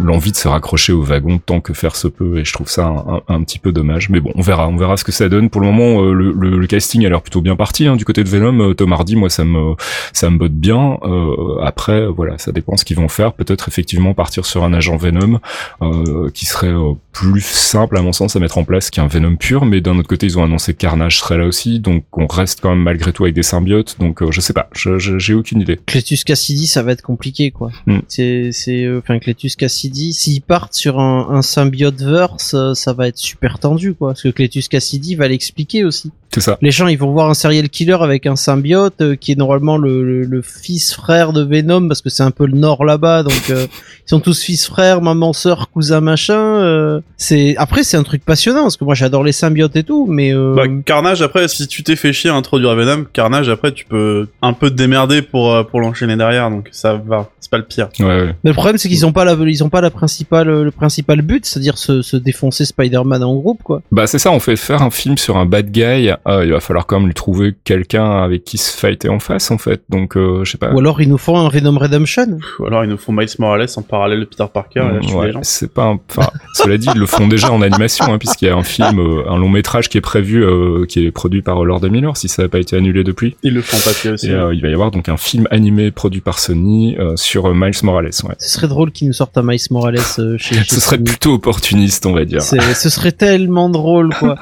l'envie 0.00 0.32
de 0.32 0.36
se 0.36 0.48
raccrocher 0.48 0.92
au 0.92 1.02
wagon 1.02 1.38
tant 1.38 1.60
que 1.60 1.72
faire 1.72 1.96
se 1.96 2.08
peut 2.08 2.38
et 2.38 2.44
je 2.44 2.52
trouve 2.52 2.68
ça 2.68 2.86
un, 2.86 3.20
un- 3.28 3.42
petit 3.42 3.58
peu 3.58 3.72
dommage. 3.72 4.08
Mais 4.10 4.20
bon 4.20 4.30
on 4.34 4.42
verra 4.42 4.68
on 4.68 4.76
verra 4.76 4.96
ce 4.96 5.04
que 5.04 5.12
ça 5.12 5.28
donne. 5.28 5.50
Pour 5.50 5.60
le 5.60 5.66
moment 5.68 6.02
euh, 6.02 6.12
le, 6.12 6.32
le- 6.32 6.58
le 6.58 6.66
casting 6.66 7.04
a 7.06 7.08
l'air 7.08 7.22
plutôt 7.22 7.40
bien 7.40 7.56
parti 7.56 7.86
hein, 7.86 7.96
du 7.96 8.04
côté 8.04 8.22
de 8.24 8.28
Venom. 8.28 8.70
Euh, 8.70 8.74
Tom 8.74 8.92
Hardy 8.92 9.16
moi 9.16 9.30
ça 9.30 9.44
me 9.44 9.74
ça 10.12 10.30
me 10.30 10.38
botte 10.38 10.52
bien. 10.52 10.98
Euh, 11.02 11.60
après 11.62 12.06
voilà 12.06 12.38
ça 12.38 12.52
dépend 12.52 12.76
ce 12.76 12.84
qu'ils 12.84 12.96
vont 12.96 13.08
faire. 13.08 13.32
Peut-être 13.32 13.68
effectivement 13.68 14.14
partir 14.14 14.44
sur 14.46 14.64
un 14.64 14.72
agent 14.72 14.96
Venom 14.96 15.40
euh, 15.82 16.30
qui 16.34 16.46
serait 16.46 16.68
euh, 16.68 16.92
plus 17.12 17.44
simple 17.44 17.96
à 17.96 18.02
mon 18.02 18.12
sens 18.12 18.36
à 18.36 18.40
mettre 18.40 18.58
en 18.58 18.64
place 18.64 18.90
qu'un 18.90 19.06
Venom 19.06 19.36
pur. 19.36 19.64
Mais 19.64 19.80
d'un 19.80 19.98
autre 19.98 20.08
côté 20.08 20.26
ils 20.26 20.38
ont 20.38 20.44
annoncé 20.44 20.72
que 20.74 20.78
Carnage 20.78 21.18
serait 21.18 21.38
là 21.38 21.46
aussi. 21.46 21.80
Donc 21.80 22.04
on 22.12 22.26
reste 22.26 22.60
quand 22.60 22.70
même 22.70 22.82
malgré 22.82 23.12
tout 23.12 23.24
avec 23.24 23.34
des 23.34 23.42
symbiotes. 23.42 23.96
Donc 23.98 24.28
je 24.30 24.40
sais 24.40 24.52
pas. 24.52 24.68
J'ai 24.74 25.34
aucune 25.34 25.60
idée. 25.60 25.78
Cassidy, 25.86 26.66
va 26.82 26.92
être 26.92 27.02
compliqué, 27.02 27.50
quoi. 27.50 27.70
Hmm. 27.86 28.00
C'est, 28.08 28.50
c'est, 28.52 28.84
euh, 28.84 28.98
enfin, 28.98 29.18
Cletus 29.18 29.56
Cassidy, 29.56 30.12
s'ils 30.12 30.42
partent 30.42 30.74
sur 30.74 31.00
un, 31.00 31.28
un 31.30 31.42
symbiote 31.42 32.00
verse, 32.00 32.54
euh, 32.54 32.74
ça 32.74 32.92
va 32.92 33.08
être 33.08 33.18
super 33.18 33.58
tendu, 33.58 33.94
quoi. 33.94 34.08
Parce 34.10 34.22
que 34.22 34.28
Cletus 34.28 34.68
Cassidy 34.68 35.14
va 35.14 35.28
l'expliquer 35.28 35.84
aussi. 35.84 36.10
C'est 36.34 36.40
ça 36.40 36.58
Les 36.62 36.70
gens, 36.70 36.86
ils 36.88 36.98
vont 36.98 37.10
voir 37.12 37.28
un 37.28 37.34
serial 37.34 37.68
killer 37.68 37.98
avec 38.00 38.26
un 38.26 38.36
symbiote 38.36 39.00
euh, 39.00 39.14
qui 39.16 39.32
est 39.32 39.36
normalement 39.38 39.76
le, 39.78 40.02
le, 40.04 40.22
le 40.22 40.42
fils 40.42 40.94
frère 40.94 41.32
de 41.32 41.42
Venom 41.42 41.88
parce 41.88 42.00
que 42.02 42.10
c'est 42.10 42.22
un 42.22 42.30
peu 42.30 42.46
le 42.46 42.54
nord 42.56 42.84
là-bas, 42.84 43.22
donc 43.22 43.50
euh, 43.50 43.66
ils 44.06 44.08
sont 44.08 44.20
tous 44.20 44.42
fils 44.42 44.66
frères, 44.66 45.00
maman, 45.02 45.32
sœur, 45.32 45.70
cousin, 45.70 46.00
machin. 46.00 46.34
euh, 46.34 47.00
c'est 47.16 47.54
après 47.56 47.84
c'est 47.84 47.96
un 47.96 48.02
truc 48.02 48.24
passionnant 48.24 48.62
parce 48.62 48.76
que 48.76 48.84
moi 48.84 48.94
j'adore 48.94 49.24
les 49.24 49.32
symbiotes 49.32 49.76
et 49.76 49.84
tout, 49.84 50.06
mais 50.08 50.34
euh, 50.34 50.54
Bah, 50.56 50.64
Carnage, 50.84 51.22
après, 51.22 51.46
si 51.48 51.66
tu 51.68 51.82
t'es 51.82 51.96
fait 51.96 52.12
chier 52.12 52.30
à 52.30 52.34
introduire 52.34 52.74
Venom, 52.74 53.04
Carnage, 53.12 53.48
après, 53.48 53.72
tu 53.72 53.84
peux 53.84 54.28
un 54.40 54.52
peu 54.52 54.70
te 54.70 54.74
démerder 54.74 55.22
pour, 55.22 55.52
euh, 55.52 55.62
pour 55.64 55.80
l'enchaîner 55.80 56.16
derrière, 56.16 56.50
donc 56.50 56.68
ça 56.72 56.94
va. 56.94 57.28
C'est 57.40 57.50
pas 57.50 57.58
le 57.58 57.64
pire. 57.64 57.88
ouais, 57.98 58.06
ouais. 58.06 58.34
mais 58.44 58.50
le 58.50 58.54
problème 58.54 58.78
c'est 58.78 58.88
qu'ils 58.88 59.04
ont 59.04 59.12
pas 59.12 59.24
la, 59.24 59.32
ils 59.34 59.64
ont 59.64 59.68
pas 59.68 59.80
la 59.80 59.90
principale, 59.90 60.48
le 60.62 60.70
principal 60.70 61.22
but, 61.22 61.44
c'est-à-dire 61.44 61.76
se, 61.76 62.00
se 62.02 62.16
défoncer 62.16 62.64
Spider-Man 62.64 63.22
en 63.22 63.34
groupe, 63.34 63.62
quoi. 63.62 63.82
Bah 63.90 64.06
c'est 64.06 64.18
ça, 64.18 64.30
on 64.30 64.40
fait 64.40 64.56
faire 64.56 64.80
un 64.82 64.90
film 64.90 65.18
sur 65.18 65.36
un 65.36 65.44
bad 65.46 65.70
guy, 65.70 66.10
il 66.26 66.52
va 66.52 66.60
falloir 66.60 66.86
quand 66.86 66.98
même 66.98 67.06
lui 67.08 67.14
trouver 67.14 67.54
quelqu'un 67.64 68.22
avec 68.22 68.44
qui 68.44 68.58
se 68.58 68.76
fighter 68.76 69.08
en 69.08 69.18
face 69.18 69.50
en 69.50 69.58
fait. 69.58 69.82
Donc 69.88 70.16
euh, 70.16 70.44
je 70.44 70.52
sais 70.52 70.58
pas. 70.58 70.72
Ou 70.72 70.78
alors 70.78 71.00
ils 71.00 71.08
nous 71.08 71.18
font 71.18 71.36
un 71.38 71.48
Venom 71.48 71.78
Redemption. 71.78 72.38
Ou 72.58 72.66
alors, 72.66 72.84
ils 72.84 72.90
nous 72.90 72.96
font 72.98 73.12
Miles 73.12 73.28
Morales 73.38 73.66
en 73.76 73.82
parallèle 73.82 74.20
de 74.20 74.24
Peter 74.24 74.46
Parker, 74.52 74.82
Ouais, 75.14 75.32
c'est 75.42 75.72
pas 75.72 75.84
un... 75.84 75.98
enfin 76.10 76.28
cela 76.54 76.78
dit 76.78 76.88
ils 76.94 77.00
le 77.00 77.06
font 77.06 77.26
déjà 77.28 77.50
en 77.50 77.62
animation 77.62 78.06
hein, 78.12 78.18
puisqu'il 78.18 78.46
y 78.46 78.50
a 78.50 78.56
un 78.56 78.62
film 78.62 78.98
euh, 78.98 79.28
un 79.30 79.38
long 79.38 79.48
métrage 79.48 79.88
qui 79.88 79.98
est 79.98 80.02
prévu 80.02 80.44
euh, 80.44 80.84
qui 80.86 81.04
est 81.06 81.10
produit 81.10 81.42
par 81.42 81.64
Lord 81.64 81.82
Miller 81.90 82.16
si 82.16 82.28
ça 82.28 82.42
n'a 82.42 82.48
pas 82.48 82.58
été 82.58 82.76
annulé 82.76 83.04
depuis. 83.04 83.36
Ils 83.42 83.54
le 83.54 83.62
font 83.62 83.76
en 83.76 83.80
papier 83.80 84.10
aussi. 84.10 84.28
Et 84.28 84.32
euh, 84.32 84.54
il 84.54 84.62
va 84.62 84.68
y 84.68 84.72
avoir 84.74 84.90
donc 84.90 85.08
un 85.08 85.16
film 85.16 85.46
animé 85.50 85.90
produit 85.90 86.20
par 86.20 86.38
Sony 86.38 86.96
euh, 86.98 87.16
sur 87.16 87.46
euh, 87.46 87.54
Miles 87.54 87.72
Morales 87.82 88.10
ouais. 88.24 88.34
Ce 88.38 88.48
serait 88.48 88.68
drôle 88.68 88.92
qu'ils 88.92 89.08
nous 89.08 89.12
sortent 89.12 89.36
un 89.38 89.42
Miles 89.42 89.58
Morales 89.70 89.98
euh, 90.18 90.36
chez. 90.38 90.54
chez 90.62 90.64
Ce 90.64 90.80
serait 90.80 90.96
Sony. 90.96 91.04
plutôt 91.04 91.34
opportuniste 91.34 92.06
on 92.06 92.12
va 92.12 92.24
dire. 92.24 92.42
Ce 92.42 92.88
serait 92.90 93.12
tellement 93.12 93.68
drôle, 93.68 94.14
quoi. 94.18 94.36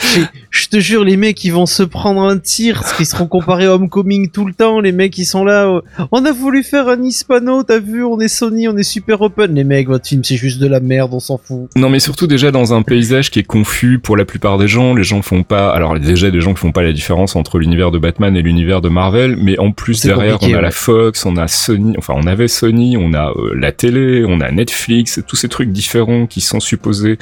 je, 0.56 0.68
te 0.68 0.80
jure, 0.80 1.04
les 1.04 1.16
mecs, 1.16 1.42
ils 1.44 1.52
vont 1.52 1.66
se 1.66 1.82
prendre 1.82 2.22
un 2.22 2.38
tir, 2.38 2.80
parce 2.80 2.94
qu'ils 2.94 3.06
seront 3.06 3.26
comparés 3.26 3.66
à 3.66 3.74
Homecoming 3.74 4.30
tout 4.30 4.46
le 4.46 4.54
temps. 4.54 4.80
Les 4.80 4.92
mecs, 4.92 5.16
ils 5.18 5.24
sont 5.24 5.44
là. 5.44 5.66
euh, 5.66 5.80
on 6.12 6.24
a 6.24 6.32
voulu 6.32 6.62
faire 6.62 6.88
un 6.88 7.02
hispano, 7.02 7.62
t'as 7.62 7.78
vu, 7.78 8.04
on 8.04 8.20
est 8.20 8.28
Sony, 8.28 8.68
on 8.68 8.76
est 8.76 8.82
super 8.82 9.20
open. 9.20 9.54
Les 9.54 9.64
mecs, 9.64 9.88
votre 9.88 10.06
film, 10.06 10.24
c'est 10.24 10.36
juste 10.36 10.58
de 10.58 10.66
la 10.66 10.80
merde, 10.80 11.12
on 11.12 11.20
s'en 11.20 11.38
fout. 11.38 11.70
Non 11.76 11.90
mais 11.90 12.00
surtout 12.00 12.26
déjà 12.26 12.50
dans 12.50 12.74
un 12.74 12.82
paysage 12.82 13.30
qui 13.30 13.40
est 13.40 13.46
confus 13.46 13.98
pour 13.98 14.16
la 14.16 14.24
plupart 14.24 14.58
des 14.58 14.68
gens, 14.68 14.94
les 14.94 15.04
gens 15.04 15.22
font 15.22 15.42
pas 15.42 15.70
alors 15.70 15.98
déjà 15.98 16.30
des 16.30 16.40
gens 16.40 16.54
qui 16.54 16.60
font 16.60 16.72
pas 16.72 16.82
la 16.82 16.92
différence 16.92 17.36
entre 17.36 17.58
l'univers 17.58 17.90
de 17.90 17.98
Batman 17.98 18.36
et 18.36 18.42
l'univers 18.42 18.80
de 18.80 18.88
Marvel, 18.88 19.36
mais 19.36 19.58
en 19.58 19.72
plus 19.72 20.02
derrière 20.02 20.38
on 20.42 20.54
a 20.54 20.60
la. 20.60 20.70
Fox, 20.70 21.24
on 21.26 21.36
a 21.36 21.48
Sony, 21.48 21.94
enfin 21.98 22.14
on 22.16 22.26
avait 22.26 22.48
Sony, 22.48 22.96
on 22.96 23.14
a 23.14 23.30
euh, 23.30 23.54
la 23.54 23.72
télé, 23.72 24.24
on 24.26 24.40
a 24.40 24.50
Netflix, 24.50 25.20
tous 25.26 25.36
ces 25.36 25.48
trucs 25.48 25.70
différents 25.70 26.26
qui 26.26 26.40
sont 26.40 26.60
supposés 26.60 27.18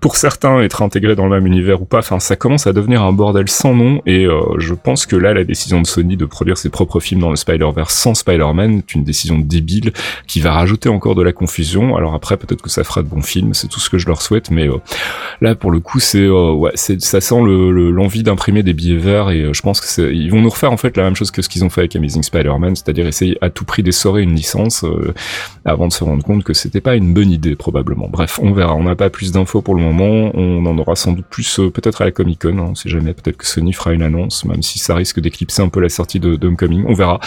pour 0.00 0.16
certains 0.16 0.60
être 0.60 0.82
intégrés 0.82 1.14
dans 1.14 1.24
le 1.26 1.30
même 1.30 1.46
univers 1.46 1.80
ou 1.82 1.84
pas. 1.86 1.98
Enfin 1.98 2.20
ça 2.20 2.36
commence 2.36 2.66
à 2.66 2.72
devenir 2.74 3.02
un 3.02 3.12
bordel 3.12 3.48
sans 3.48 3.74
nom 3.74 4.02
et 4.04 4.26
euh, 4.26 4.40
je 4.58 4.74
pense 4.74 5.06
que 5.06 5.16
là 5.16 5.32
la 5.32 5.44
décision 5.44 5.80
de 5.80 5.86
Sony 5.86 6.16
de 6.18 6.26
produire 6.26 6.58
ses 6.58 6.68
propres 6.68 7.00
films 7.00 7.20
dans 7.22 7.30
le 7.30 7.36
Spider-Verse 7.36 7.94
sans 7.94 8.12
Spider-Man 8.14 8.78
est 8.78 8.94
une 8.94 9.04
décision 9.04 9.38
débile 9.38 9.92
qui 10.26 10.40
va 10.40 10.52
rajouter 10.52 10.88
encore 10.90 11.14
de 11.14 11.22
la 11.22 11.32
confusion. 11.32 11.96
Alors 11.96 12.14
après, 12.14 12.36
peut-être 12.36 12.60
que 12.62 12.68
ça 12.70 12.84
fera 12.84 13.02
de 13.02 13.08
bons 13.08 13.22
films, 13.22 13.54
c'est 13.54 13.68
tout 13.68 13.80
ce 13.80 13.88
que 13.88 13.96
je 13.98 14.06
leur 14.06 14.20
souhaite, 14.20 14.50
mais 14.50 14.68
euh, 14.68 14.76
là, 15.40 15.54
pour 15.54 15.70
le 15.70 15.80
coup, 15.80 16.00
c'est 16.00 16.18
euh, 16.24 16.52
ouais, 16.52 16.72
ça 16.74 17.20
sent 17.20 17.40
le- 17.42 17.70
le- 17.70 17.90
l'envie 17.90 18.22
d'imprimer 18.22 18.62
des 18.62 18.72
billets 18.74 18.96
verts 18.98 19.30
et 19.30 19.54
je 19.54 19.62
pense 19.62 19.80
que 19.80 20.12
ils 20.12 20.30
vont 20.30 20.40
nous 20.42 20.50
refaire 20.50 20.72
en 20.72 20.76
fait 20.76 20.96
la 20.96 21.04
même 21.04 21.14
chose 21.16 21.30
que 21.30 21.40
ce 21.42 21.48
qu'ils 21.48 21.64
ont 21.64 21.70
fait 21.70 21.82
avec 21.82 21.96
Amazing 21.96 22.22
Spider-Man, 22.22 22.76
c'est-à-dire 22.76 23.06
essayer 23.06 23.38
à 23.40 23.50
tout 23.50 23.64
prix 23.64 23.82
d'essorer 23.82 24.22
une 24.22 24.34
licence 24.34 24.84
avant 25.64 25.86
de 25.88 25.92
se 25.92 26.02
rendre 26.04 26.22
compte 26.24 26.42
que 26.44 26.52
c'était 26.54 26.80
pas 26.80 26.96
une 26.96 27.14
bonne 27.14 27.30
idée 27.30 27.54
probablement. 27.56 28.08
Bref, 28.10 28.40
on 28.42 28.52
verra. 28.52 28.74
On 28.74 28.82
n'a 28.84 28.96
pas 28.96 29.10
plus 29.10 29.32
d'infos 29.32 29.62
pour 29.62 29.74
le 29.74 29.82
moment. 29.82 30.30
On 30.34 30.64
en 30.66 30.76
aura 30.78 30.96
sans 30.96 31.12
doute 31.12 31.26
plus 31.30 31.60
peut-être 31.72 32.02
à 32.02 32.04
la 32.06 32.10
Comic 32.10 32.42
Con. 32.42 32.58
On 32.70 32.74
sait 32.74 32.88
jamais, 32.88 33.12
peut-être 33.14 33.36
que 33.36 33.46
Sony 33.46 33.72
fera 33.72 33.92
une 33.92 34.02
annonce, 34.02 34.44
même 34.44 34.62
si 34.62 34.78
ça 34.78 34.94
risque 34.94 35.20
d'éclipser 35.20 35.62
un 35.62 35.68
peu 35.68 35.80
la 35.80 35.88
sortie 35.88 36.20
de, 36.20 36.36
de 36.36 36.46
Homecoming, 36.46 36.84
on 36.86 36.94
verra. 36.94 37.20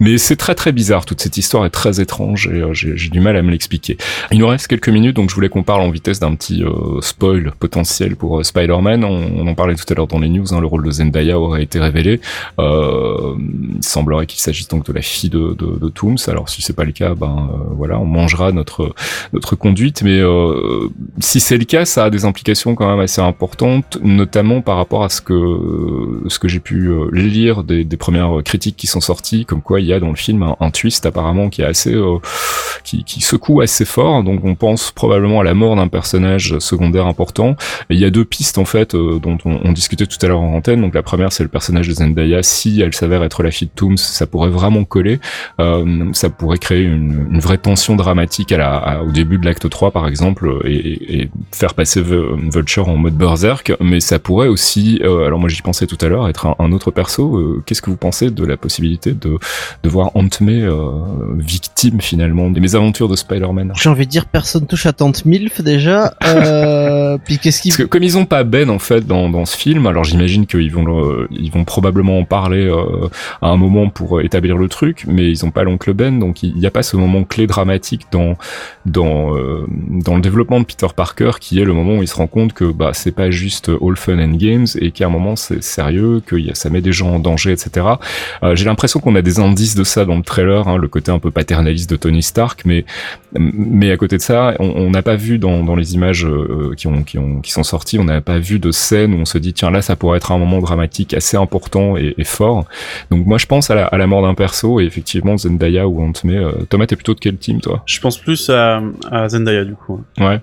Mais 0.00 0.18
c'est 0.18 0.36
très 0.36 0.54
très 0.54 0.72
bizarre, 0.72 1.04
toute 1.04 1.20
cette 1.20 1.36
histoire 1.36 1.64
est 1.64 1.70
très 1.70 2.00
étrange 2.00 2.48
et 2.48 2.62
euh, 2.62 2.72
j'ai 2.72 3.08
du 3.08 3.20
mal 3.20 3.36
à 3.36 3.42
me 3.42 3.50
l'expliquer. 3.50 3.96
Il 4.32 4.38
nous 4.38 4.46
reste 4.46 4.66
quelques 4.66 4.88
minutes, 4.88 5.16
donc 5.16 5.30
je 5.30 5.34
voulais 5.34 5.48
qu'on 5.48 5.62
parle 5.62 5.82
en 5.82 5.90
vitesse 5.90 6.20
d'un 6.20 6.34
petit 6.34 6.62
euh, 6.62 7.00
spoil 7.00 7.52
potentiel 7.58 8.16
pour 8.16 8.38
euh, 8.38 8.42
Spider-Man. 8.42 9.04
On, 9.04 9.46
en 9.46 9.54
parlait 9.54 9.74
tout 9.74 9.84
à 9.88 9.94
l'heure 9.94 10.08
dans 10.08 10.18
les 10.18 10.28
news, 10.28 10.52
hein, 10.52 10.60
le 10.60 10.66
rôle 10.66 10.84
de 10.84 10.90
Zendaya 10.90 11.38
aurait 11.38 11.62
été 11.62 11.78
révélé. 11.78 12.20
Il 12.58 12.64
semblerait 13.80 14.26
qu'il 14.26 14.40
s'agisse 14.40 14.68
donc 14.68 14.84
de 14.86 14.92
la 14.92 15.02
fille 15.02 15.30
de, 15.30 15.54
de, 15.54 15.78
de 15.78 15.88
Tooms. 15.88 16.16
Alors 16.26 16.48
si 16.48 16.62
c'est 16.62 16.72
pas 16.72 16.84
le 16.84 16.92
cas, 16.92 17.14
ben 17.14 17.48
voilà, 17.76 17.98
on 18.00 18.06
mangera 18.06 18.50
notre 18.50 18.94
notre 19.32 19.54
conduite. 19.54 20.02
Mais 20.02 20.20
si 21.20 21.38
c'est 21.38 21.58
le 21.58 21.64
cas, 21.64 21.84
ça 21.84 22.04
a 22.04 22.10
des 22.10 22.24
implications 22.24 22.74
quand 22.74 22.90
même 22.90 23.00
assez 23.00 23.20
importantes, 23.20 23.98
notamment 24.02 24.62
par 24.66 24.76
rapport 24.76 25.02
à 25.04 25.08
ce 25.08 25.20
que 25.22 25.34
ce 26.28 26.38
que 26.38 26.48
j'ai 26.48 26.60
pu 26.60 26.88
euh, 26.88 27.08
lire 27.12 27.62
des, 27.64 27.84
des 27.84 27.96
premières 27.96 28.42
critiques 28.44 28.76
qui 28.76 28.86
sont 28.86 29.00
sorties, 29.00 29.46
comme 29.46 29.62
quoi 29.62 29.80
il 29.80 29.86
y 29.86 29.92
a 29.92 30.00
dans 30.00 30.10
le 30.10 30.16
film 30.16 30.42
un, 30.42 30.56
un 30.60 30.70
twist 30.70 31.06
apparemment 31.06 31.48
qui 31.48 31.62
est 31.62 31.64
assez 31.64 31.94
euh, 31.94 32.18
qui, 32.84 33.04
qui 33.04 33.20
secoue 33.20 33.60
assez 33.62 33.84
fort. 33.84 34.22
Donc 34.24 34.44
on 34.44 34.54
pense 34.54 34.90
probablement 34.92 35.40
à 35.40 35.44
la 35.44 35.54
mort 35.54 35.76
d'un 35.76 35.88
personnage 35.88 36.58
secondaire 36.58 37.06
important. 37.06 37.56
Il 37.90 37.98
y 37.98 38.04
a 38.04 38.10
deux 38.10 38.24
pistes 38.24 38.58
en 38.58 38.64
fait 38.64 38.94
euh, 38.94 39.18
dont 39.20 39.38
on, 39.44 39.60
on 39.64 39.72
discutait 39.72 40.06
tout 40.06 40.18
à 40.22 40.26
l'heure 40.26 40.40
en 40.40 40.54
antenne. 40.54 40.80
Donc 40.80 40.94
la 40.94 41.02
première 41.02 41.32
c'est 41.32 41.42
le 41.44 41.48
personnage 41.48 41.88
de 41.88 41.92
Zendaya. 41.94 42.42
Si 42.42 42.80
elle 42.80 42.94
s'avère 42.94 43.22
être 43.22 43.42
la 43.42 43.50
fille 43.50 43.68
de 43.68 43.72
Tooms, 43.74 43.96
ça 43.96 44.26
pourrait 44.26 44.50
vraiment 44.50 44.84
coller. 44.84 45.20
Euh, 45.60 46.06
ça 46.12 46.28
pourrait 46.30 46.58
créer 46.58 46.82
une, 46.82 47.28
une 47.30 47.40
vraie 47.40 47.58
tension 47.58 47.96
dramatique 47.96 48.52
à 48.52 48.58
la, 48.58 48.76
à- 48.76 49.02
au 49.02 49.10
début 49.12 49.38
de 49.38 49.44
l'acte 49.46 49.68
3 49.70 49.90
par 49.92 50.08
exemple 50.08 50.60
et, 50.64 51.20
et- 51.22 51.30
faire 51.52 51.74
passer 51.74 52.02
Vu- 52.02 52.50
Vulture 52.52 52.88
en 52.88 52.96
mode 52.96 53.14
berserk. 53.14 53.72
Mais 53.80 54.00
ça 54.00 54.18
pourrait 54.18 54.48
aussi, 54.48 54.55
euh, 55.02 55.26
alors 55.26 55.38
moi 55.38 55.48
j'y 55.48 55.62
pensais 55.62 55.86
tout 55.86 55.98
à 56.00 56.08
l'heure, 56.08 56.28
être 56.28 56.46
un, 56.46 56.56
un 56.58 56.72
autre 56.72 56.90
perso. 56.90 57.36
Euh, 57.36 57.62
Qu'est-ce 57.66 57.82
que 57.82 57.90
vous 57.90 57.96
pensez 57.96 58.30
de 58.30 58.44
la 58.44 58.56
possibilité 58.56 59.12
de, 59.12 59.38
de 59.82 59.88
voir 59.88 60.14
Aunt 60.16 60.28
May 60.40 60.62
euh, 60.62 60.90
victime 61.36 62.00
finalement 62.00 62.50
des 62.50 62.60
mésaventures 62.60 63.08
de 63.08 63.16
Spider-Man? 63.16 63.72
J'ai 63.76 63.88
envie 63.88 64.06
de 64.06 64.10
dire 64.10 64.26
personne 64.26 64.66
touche 64.66 64.86
à 64.86 64.92
Tante 64.92 65.24
Milf 65.24 65.60
déjà. 65.62 66.14
Euh, 66.24 67.18
puis 67.24 67.38
qu'est-ce 67.38 67.62
qui 67.62 67.68
Parce 67.68 67.78
que 67.78 67.82
comme 67.84 68.02
ils 68.02 68.16
ont 68.18 68.24
pas 68.26 68.44
Ben 68.44 68.70
en 68.70 68.78
fait 68.78 69.06
dans, 69.06 69.28
dans 69.28 69.44
ce 69.46 69.56
film, 69.56 69.86
alors 69.86 70.04
j'imagine 70.04 70.46
qu'ils 70.46 70.72
vont 70.72 70.84
le- 70.84 71.28
ils 71.30 71.50
vont 71.50 71.64
probablement 71.64 72.18
en 72.18 72.24
parler 72.24 72.66
euh, 72.66 73.08
à 73.42 73.48
un 73.48 73.56
moment 73.56 73.88
pour 73.88 74.20
établir 74.20 74.56
le 74.56 74.68
truc, 74.68 75.04
mais 75.08 75.30
ils 75.30 75.44
ont 75.44 75.50
pas 75.50 75.64
l'oncle 75.64 75.92
Ben, 75.94 76.18
donc 76.18 76.42
il 76.42 76.54
n'y 76.54 76.66
a 76.66 76.70
pas 76.70 76.82
ce 76.82 76.96
moment 76.96 77.24
clé 77.24 77.46
dramatique 77.46 78.06
dans 78.12 78.36
dans 78.84 79.36
euh, 79.36 79.66
dans 79.90 80.14
le 80.16 80.20
développement 80.20 80.60
de 80.60 80.64
Peter 80.64 80.86
Parker 80.94 81.32
qui 81.40 81.60
est 81.60 81.64
le 81.64 81.72
moment 81.72 81.96
où 81.98 82.02
il 82.02 82.08
se 82.08 82.14
rend 82.16 82.26
compte 82.26 82.52
que 82.52 82.64
bah 82.64 82.90
c'est 82.94 83.12
pas 83.12 83.30
juste 83.30 83.68
all 83.68 83.96
fun 83.96 84.18
and 84.18 84.32
games 84.48 84.66
et 84.80 84.90
qu'à 84.90 85.06
un 85.06 85.10
moment 85.10 85.36
c'est 85.36 85.62
sérieux, 85.62 86.20
que 86.24 86.36
y 86.36 86.50
a- 86.50 86.54
ça 86.54 86.68
met 86.70 86.80
des 86.80 86.92
gens 86.92 87.10
en 87.16 87.18
danger, 87.18 87.52
etc. 87.52 87.86
Euh, 88.42 88.54
J'ai 88.56 88.64
l'impression 88.66 89.00
qu'on 89.00 89.14
a 89.16 89.22
des 89.22 89.38
indices 89.38 89.74
de 89.74 89.84
ça 89.84 90.04
dans 90.04 90.16
le 90.16 90.22
trailer, 90.22 90.66
hein, 90.68 90.76
le 90.78 90.88
côté 90.88 91.10
un 91.12 91.18
peu 91.18 91.30
paternaliste 91.30 91.90
de 91.90 91.96
Tony 91.96 92.22
Stark, 92.22 92.62
mais 92.64 92.84
mais 93.38 93.90
à 93.90 93.96
côté 93.96 94.16
de 94.16 94.22
ça, 94.22 94.54
on 94.58 94.66
on 94.86 94.90
n'a 94.90 95.02
pas 95.02 95.16
vu 95.16 95.38
dans, 95.38 95.62
dans 95.64 95.76
les 95.76 95.94
images 95.94 96.24
euh, 96.26 96.72
qui 96.76 96.86
ont 96.86 97.02
qui 97.02 97.18
ont 97.18 97.40
qui 97.40 97.50
sont 97.50 97.62
sorties, 97.64 97.98
on 97.98 98.04
n'a 98.04 98.20
pas 98.20 98.38
vu 98.38 98.58
de 98.58 98.70
scène 98.70 99.14
où 99.14 99.18
on 99.18 99.24
se 99.24 99.38
dit 99.38 99.52
tiens 99.52 99.70
là 99.70 99.82
ça 99.82 99.96
pourrait 99.96 100.18
être 100.18 100.30
un 100.32 100.38
moment 100.38 100.60
dramatique 100.60 101.12
assez 101.14 101.36
important 101.36 101.96
et, 101.96 102.14
et 102.18 102.24
fort. 102.24 102.64
Donc 103.10 103.26
moi 103.26 103.38
je 103.38 103.46
pense 103.46 103.70
à 103.70 103.74
la, 103.74 103.86
à 103.86 103.96
la 103.98 104.06
mort 104.06 104.22
d'un 104.22 104.34
perso 104.34 104.80
et 104.80 104.84
effectivement 104.84 105.36
Zendaya 105.36 105.86
ou 105.88 106.02
Aunt 106.02 106.12
May. 106.24 106.36
Euh, 106.36 106.52
Thomas 106.70 106.86
t'es 106.86 106.96
plutôt 106.96 107.14
de 107.14 107.20
quel 107.20 107.36
team 107.36 107.60
toi? 107.60 107.82
Je 107.86 107.98
pense 108.00 108.18
plus 108.18 108.48
à, 108.50 108.80
à 109.10 109.28
Zendaya 109.28 109.64
du 109.64 109.74
coup. 109.74 110.02
Ouais. 110.18 110.40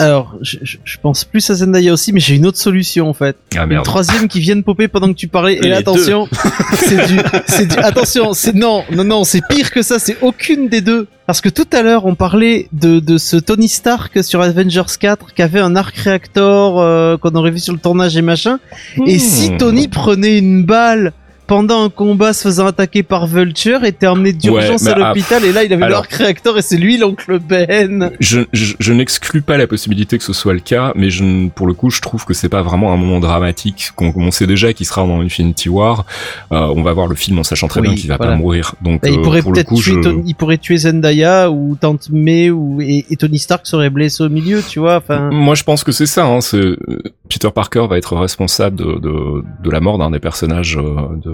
Alors, 0.00 0.34
je, 0.42 0.58
je- 0.62 0.78
je 0.84 0.98
pense 1.00 1.24
plus 1.24 1.48
à 1.48 1.54
Zendaya 1.54 1.92
aussi, 1.92 2.12
mais 2.12 2.18
j'ai 2.18 2.34
une 2.34 2.44
autre 2.46 2.58
solution 2.58 3.08
en 3.08 3.12
fait. 3.14 3.36
Ah 3.56 3.64
Une 3.64 3.82
troisième 3.84 4.26
qui 4.26 4.40
vient 4.40 4.56
de 4.56 4.62
popper 4.62 4.88
pendant 4.88 5.06
que 5.08 5.16
tu 5.18 5.28
parlais. 5.28 5.54
Et 5.62 5.68
là, 5.68 5.76
attention, 5.76 6.28
c'est 6.74 7.06
du, 7.06 7.20
c'est 7.46 7.66
du, 7.66 7.76
attention, 7.78 8.32
c'est 8.32 8.54
non, 8.54 8.82
non, 8.90 9.04
non, 9.04 9.22
c'est 9.24 9.42
pire 9.48 9.70
que 9.70 9.82
ça. 9.82 9.98
C'est 10.00 10.16
aucune 10.22 10.68
des 10.68 10.80
deux. 10.80 11.06
Parce 11.26 11.40
que 11.40 11.48
tout 11.48 11.68
à 11.72 11.82
l'heure, 11.82 12.04
on 12.04 12.14
parlait 12.16 12.68
de, 12.72 12.98
de 13.00 13.16
ce 13.16 13.36
Tony 13.36 13.68
Stark 13.68 14.22
sur 14.24 14.42
Avengers 14.42 14.82
4 15.00 15.32
qui 15.32 15.40
avait 15.40 15.60
un 15.60 15.74
arc 15.76 15.96
réacteur 15.96 16.78
euh, 16.78 17.16
qu'on 17.16 17.30
aurait 17.36 17.50
vu 17.52 17.60
sur 17.60 17.72
le 17.72 17.78
tournage 17.78 18.16
et 18.16 18.22
machin. 18.22 18.58
Et 19.06 19.18
si 19.18 19.50
Hmm. 19.52 19.56
Tony 19.58 19.88
prenait 19.88 20.36
une 20.38 20.64
balle 20.64 21.12
pendant 21.46 21.84
un 21.84 21.90
combat 21.90 22.32
se 22.32 22.42
faisant 22.44 22.66
attaquer 22.66 23.02
par 23.02 23.26
Vulture, 23.26 23.84
était 23.84 24.06
emmené 24.06 24.32
d'urgence 24.32 24.82
Ouais, 24.82 24.90
à 24.90 24.94
ah, 24.96 25.08
l'hôpital 25.08 25.44
et 25.44 25.52
là 25.52 25.64
il 25.64 25.72
avait 25.72 25.88
l'arc 25.88 26.12
réacteur 26.12 26.56
et 26.58 26.62
c'est 26.62 26.76
lui 26.76 26.96
l'oncle 26.98 27.38
Ben. 27.38 28.10
Je, 28.20 28.40
je, 28.52 28.74
je 28.78 28.92
n'exclus 28.92 29.42
pas 29.42 29.56
la 29.56 29.66
possibilité 29.66 30.18
que 30.18 30.24
ce 30.24 30.32
soit 30.32 30.54
le 30.54 30.60
cas, 30.60 30.92
mais 30.94 31.10
je, 31.10 31.48
pour 31.48 31.66
le 31.66 31.74
coup, 31.74 31.90
je 31.90 32.00
trouve 32.00 32.24
que 32.24 32.34
c'est 32.34 32.48
pas 32.48 32.62
vraiment 32.62 32.92
un 32.92 32.96
moment 32.96 33.20
dramatique. 33.20 33.90
qu'on 33.96 34.12
on 34.16 34.30
sait 34.30 34.46
déjà 34.46 34.72
qu'il 34.72 34.86
sera 34.86 35.06
dans 35.06 35.20
Infinity 35.20 35.68
War. 35.68 36.04
Euh, 36.52 36.72
on 36.74 36.82
va 36.82 36.92
voir 36.92 37.06
le 37.06 37.14
film 37.14 37.38
en 37.38 37.44
sachant 37.44 37.68
très 37.68 37.80
Oui, 37.80 37.88
bien 37.88 37.96
qu'il 37.96 38.08
va 38.08 38.16
voilà. 38.16 38.32
pas 38.32 38.38
mourir. 38.38 38.74
Donc, 38.82 39.02
Bah, 39.02 39.08
il 39.10 39.18
euh, 39.18 39.22
pourrait 39.22 39.42
pour 39.42 39.52
peut-être 39.52 39.74
tuer 39.74 40.02
je... 40.02 40.10
Il 40.26 40.34
pourrait 40.34 40.58
tuer 40.58 40.76
Zendaya 40.78 41.50
ou 41.50 41.76
Tante 41.80 42.08
May 42.10 42.50
ou 42.50 42.80
et, 42.80 43.04
et 43.10 43.16
Tony 43.16 43.38
Stark 43.38 43.66
serait 43.66 43.90
blessé 43.90 44.22
au 44.24 44.28
milieu, 44.28 44.62
tu 44.66 44.78
vois. 44.78 44.96
Enfin, 44.96 45.30
Moi, 45.30 45.54
je 45.54 45.62
pense 45.64 45.84
que 45.84 45.92
c'est 45.92 46.06
ça. 46.06 46.24
Hein, 46.26 46.38
euh, 46.54 46.76
Peter 47.28 47.50
Parker 47.54 47.86
va 47.88 47.98
être 47.98 48.16
responsable 48.16 48.76
de, 48.76 48.98
de, 48.98 49.44
de 49.62 49.70
la 49.70 49.80
mort 49.80 49.98
d'un 49.98 50.10
des 50.10 50.18
personnages 50.20 50.78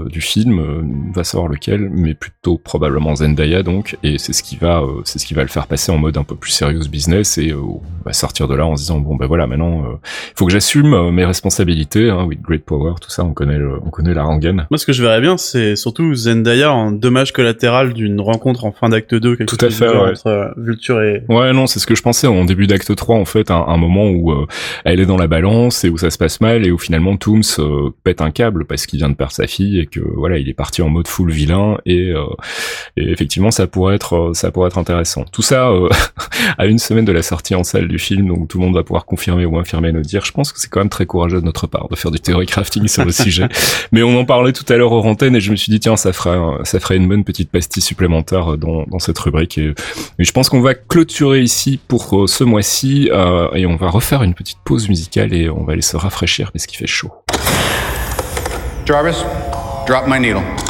euh, 0.04 0.08
du 0.08 0.20
film. 0.20 0.58
euh, 0.58 0.82
va 1.14 1.24
savoir 1.24 1.48
lequel, 1.48 1.90
mais 1.90 2.14
plutôt 2.14 2.58
probablement 2.58 3.14
Zendaya 3.16 3.62
donc. 3.62 3.96
Et 4.02 4.18
c'est 4.18 4.32
ce 4.32 4.42
qui 4.42 4.56
va, 4.56 4.80
euh, 4.80 5.00
c'est 5.04 5.18
ce 5.18 5.26
qui 5.26 5.34
va 5.34 5.42
le 5.42 5.48
faire 5.48 5.66
passer 5.66 5.92
en 5.92 5.98
mode 5.98 6.16
un 6.16 6.24
peu 6.24 6.34
plus 6.36 6.50
sérieux 6.52 6.80
business 6.90 7.36
et 7.38 7.50
euh, 7.50 7.56
on 7.60 7.80
va 8.04 8.12
sortir 8.12 8.48
de 8.48 8.54
là 8.54 8.66
en 8.66 8.76
se 8.76 8.82
disant 8.82 8.98
bon 8.98 9.16
ben 9.16 9.26
voilà 9.26 9.46
maintenant, 9.46 9.84
il 10.02 10.32
faut 10.36 10.46
que 10.46 10.52
j'assume 10.52 11.10
mes 11.10 11.24
responsabilités. 11.24 12.10
Hein, 12.10 12.24
with 12.24 12.40
great 12.40 12.64
power, 12.64 12.94
tout 13.00 13.10
ça, 13.10 13.24
on 13.24 13.32
connaît, 13.32 13.58
le, 13.58 13.78
on 13.84 13.90
connaît 13.90 14.14
la 14.14 14.22
rengaine. 14.24 14.66
Moi, 14.70 14.78
ce 14.78 14.86
que 14.86 14.92
je 14.92 15.02
verrais 15.02 15.20
bien, 15.20 15.36
c'est 15.36 15.76
surtout 15.76 16.14
Zendaya 16.14 16.72
en 16.72 16.92
dommage 16.92 17.32
collatéral 17.32 17.92
d'une 17.92 18.20
rencontre 18.20 18.64
en 18.64 18.72
fin 18.72 18.88
d'acte 18.88 19.14
2, 19.14 19.36
quelque 19.36 19.48
Tout 19.56 19.64
à 19.64 19.68
chose 19.68 19.78
fait, 19.78 19.88
ouais. 19.88 20.10
entre 20.10 20.54
Vulture 20.56 21.02
et... 21.02 21.22
Ouais, 21.28 21.52
non, 21.52 21.66
c'est 21.66 21.78
ce 21.80 21.86
que 21.86 21.94
je 21.94 22.02
pensais 22.02 22.26
en 22.26 22.44
début 22.44 22.66
d'acte 22.66 22.94
3, 22.94 23.16
en 23.16 23.24
fait, 23.24 23.50
un, 23.50 23.64
un 23.66 23.76
moment 23.76 24.08
où 24.10 24.32
elle 24.84 25.00
est 25.00 25.06
dans 25.06 25.16
la 25.16 25.26
balance 25.26 25.84
et 25.84 25.90
où 25.90 25.98
ça 25.98 26.10
se 26.10 26.18
passe 26.18 26.40
mal 26.40 26.66
et 26.66 26.70
où 26.70 26.78
finalement 26.78 27.16
Tooms 27.16 27.42
pète 28.04 28.20
un 28.22 28.30
câble 28.30 28.64
parce 28.64 28.86
qu'il 28.86 28.98
vient 28.98 29.10
de 29.10 29.14
perdre 29.14 29.32
sa 29.32 29.46
fille 29.46 29.78
et 29.80 29.86
que 29.90 30.00
voilà, 30.00 30.38
il 30.38 30.48
est 30.48 30.54
parti 30.54 30.82
en 30.82 30.88
mode 30.88 31.08
full 31.08 31.30
vilain 31.30 31.78
et, 31.86 32.10
euh, 32.10 32.24
et 32.96 33.10
effectivement, 33.10 33.50
ça 33.50 33.66
pourrait 33.66 33.94
être 33.94 34.16
euh, 34.16 34.34
ça 34.34 34.50
pourrait 34.50 34.68
être 34.68 34.78
intéressant. 34.78 35.24
Tout 35.30 35.42
ça 35.42 35.68
euh, 35.70 35.88
à 36.58 36.66
une 36.66 36.78
semaine 36.78 37.04
de 37.04 37.12
la 37.12 37.22
sortie 37.22 37.54
en 37.54 37.64
salle 37.64 37.88
du 37.88 37.98
film, 37.98 38.28
donc 38.28 38.48
tout 38.48 38.58
le 38.58 38.64
monde 38.64 38.74
va 38.74 38.82
pouvoir 38.82 39.04
confirmer 39.04 39.44
ou 39.44 39.58
infirmer 39.58 39.92
nos 39.92 40.00
dires. 40.00 40.24
Je 40.24 40.32
pense 40.32 40.52
que 40.52 40.60
c'est 40.60 40.68
quand 40.68 40.80
même 40.80 40.88
très 40.88 41.06
courageux 41.06 41.40
de 41.40 41.44
notre 41.46 41.66
part 41.66 41.88
de 41.88 41.96
faire 41.96 42.10
du 42.10 42.20
théorie 42.20 42.46
crafting 42.46 42.88
sur 42.88 43.04
le 43.04 43.12
sujet. 43.12 43.48
Mais 43.92 44.02
on 44.02 44.18
en 44.18 44.24
parlait 44.24 44.52
tout 44.52 44.70
à 44.72 44.76
l'heure 44.76 44.92
aux 44.92 45.04
antennes 45.04 45.36
et 45.36 45.40
je 45.40 45.50
me 45.50 45.56
suis 45.56 45.70
dit 45.70 45.80
tiens, 45.80 45.96
ça 45.96 46.12
ferait 46.12 46.38
ça 46.64 46.80
ferait 46.80 46.96
une 46.96 47.08
bonne 47.08 47.24
petite 47.24 47.50
pastille 47.50 47.82
supplémentaire 47.82 48.56
dans, 48.56 48.84
dans 48.84 48.98
cette 48.98 49.18
rubrique 49.18 49.58
et 49.58 49.74
et 50.18 50.24
je 50.24 50.32
pense 50.32 50.48
qu'on 50.48 50.60
va 50.60 50.74
clôturer 50.74 51.40
ici 51.40 51.80
pour 51.88 52.28
ce 52.28 52.44
mois-ci 52.44 53.10
euh, 53.12 53.48
et 53.54 53.66
on 53.66 53.76
va 53.76 53.88
refaire 53.88 54.22
une 54.22 54.34
petite 54.34 54.58
pause 54.64 54.88
musicale 54.88 55.32
et 55.34 55.48
on 55.48 55.64
va 55.64 55.72
aller 55.72 55.82
se 55.82 55.96
rafraîchir 55.96 56.52
parce 56.52 56.66
qu'il 56.66 56.78
fait 56.78 56.86
chaud. 56.86 57.10
Jarvis, 58.86 59.24
drop 59.90 60.06
my 60.06 60.20
needle. 60.20 60.69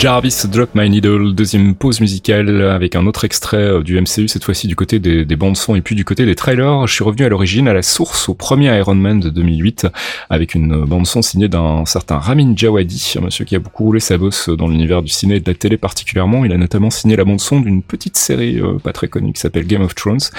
Jarvis 0.00 0.46
Drop 0.50 0.70
My 0.74 0.88
Needle, 0.88 1.34
deuxième 1.34 1.74
pause 1.74 2.00
musicale 2.00 2.62
avec 2.62 2.96
un 2.96 3.04
autre 3.06 3.24
extrait 3.24 3.58
euh, 3.58 3.82
du 3.82 4.00
MCU, 4.00 4.28
cette 4.28 4.44
fois-ci 4.44 4.66
du 4.66 4.74
côté 4.74 4.98
des, 4.98 5.26
des 5.26 5.36
bandes 5.36 5.58
son 5.58 5.74
et 5.74 5.82
puis 5.82 5.94
du 5.94 6.06
côté 6.06 6.24
des 6.24 6.34
trailers. 6.34 6.86
Je 6.86 6.94
suis 6.94 7.04
revenu 7.04 7.26
à 7.26 7.28
l'origine, 7.28 7.68
à 7.68 7.74
la 7.74 7.82
source, 7.82 8.30
au 8.30 8.34
premier 8.34 8.74
Iron 8.78 8.94
Man 8.94 9.20
de 9.20 9.28
2008, 9.28 9.88
avec 10.30 10.54
une 10.54 10.86
bande 10.86 11.06
son 11.06 11.20
signée 11.20 11.48
d'un 11.48 11.84
certain 11.84 12.16
Ramin 12.16 12.54
Djawadi, 12.56 13.16
un 13.18 13.20
monsieur 13.20 13.44
qui 13.44 13.54
a 13.56 13.58
beaucoup 13.58 13.84
roulé 13.84 14.00
sa 14.00 14.16
bosse 14.16 14.48
dans 14.48 14.68
l'univers 14.68 15.02
du 15.02 15.10
ciné 15.10 15.34
et 15.34 15.40
de 15.40 15.50
la 15.50 15.54
télé 15.54 15.76
particulièrement. 15.76 16.46
Il 16.46 16.52
a 16.54 16.56
notamment 16.56 16.88
signé 16.88 17.14
la 17.14 17.26
bande 17.26 17.40
son 17.40 17.60
d'une 17.60 17.82
petite 17.82 18.16
série 18.16 18.58
euh, 18.58 18.78
pas 18.78 18.94
très 18.94 19.08
connue 19.08 19.34
qui 19.34 19.40
s'appelle 19.40 19.66
Game 19.66 19.82
of 19.82 19.94
Thrones. 19.94 20.30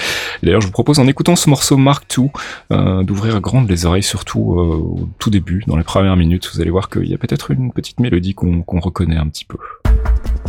D'ailleurs, 0.42 0.60
je 0.60 0.66
vous 0.66 0.72
propose 0.72 0.98
en 0.98 1.06
écoutant 1.06 1.36
ce 1.36 1.48
morceau 1.48 1.76
Mark 1.76 2.12
II 2.18 2.30
euh, 2.72 3.04
d'ouvrir 3.04 3.40
grandes 3.40 3.70
les 3.70 3.86
oreilles, 3.86 4.02
surtout 4.02 4.40
au 4.40 5.08
tout 5.20 5.30
début, 5.30 5.62
dans 5.68 5.76
les 5.76 5.84
premières 5.84 6.16
minutes. 6.16 6.50
Vous 6.52 6.60
allez 6.60 6.70
voir 6.70 6.90
qu'il 6.90 7.08
y 7.08 7.14
a 7.14 7.18
peut-être 7.18 7.52
une 7.52 7.72
petite 7.72 8.00
mélodie 8.00 8.34
qu'on 8.34 8.64
reconnaît 8.80 9.18
un 9.18 9.28
petit 9.28 9.44
peu. 9.44 9.51
Bispo. 9.52 10.41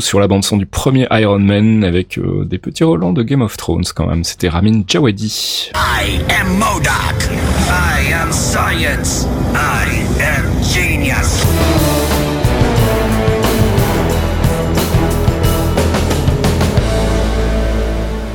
sur 0.00 0.20
la 0.20 0.28
bande 0.28 0.44
son 0.44 0.58
du 0.58 0.66
premier 0.66 1.06
Iron 1.10 1.38
Man 1.38 1.84
avec 1.84 2.18
euh, 2.18 2.44
des 2.44 2.58
petits 2.58 2.84
relents 2.84 3.14
de 3.14 3.22
Game 3.22 3.40
of 3.40 3.56
Thrones 3.56 3.84
quand 3.94 4.06
même. 4.06 4.22
C'était 4.22 4.50
Ramin 4.50 4.82
Djawadi. 4.86 5.70
I 5.74 6.20
am 6.28 6.60
I 6.60 8.12
am 8.12 8.30
science. 8.30 9.26
I 9.54 10.04
am 10.20 10.44
genius. 10.62 12.33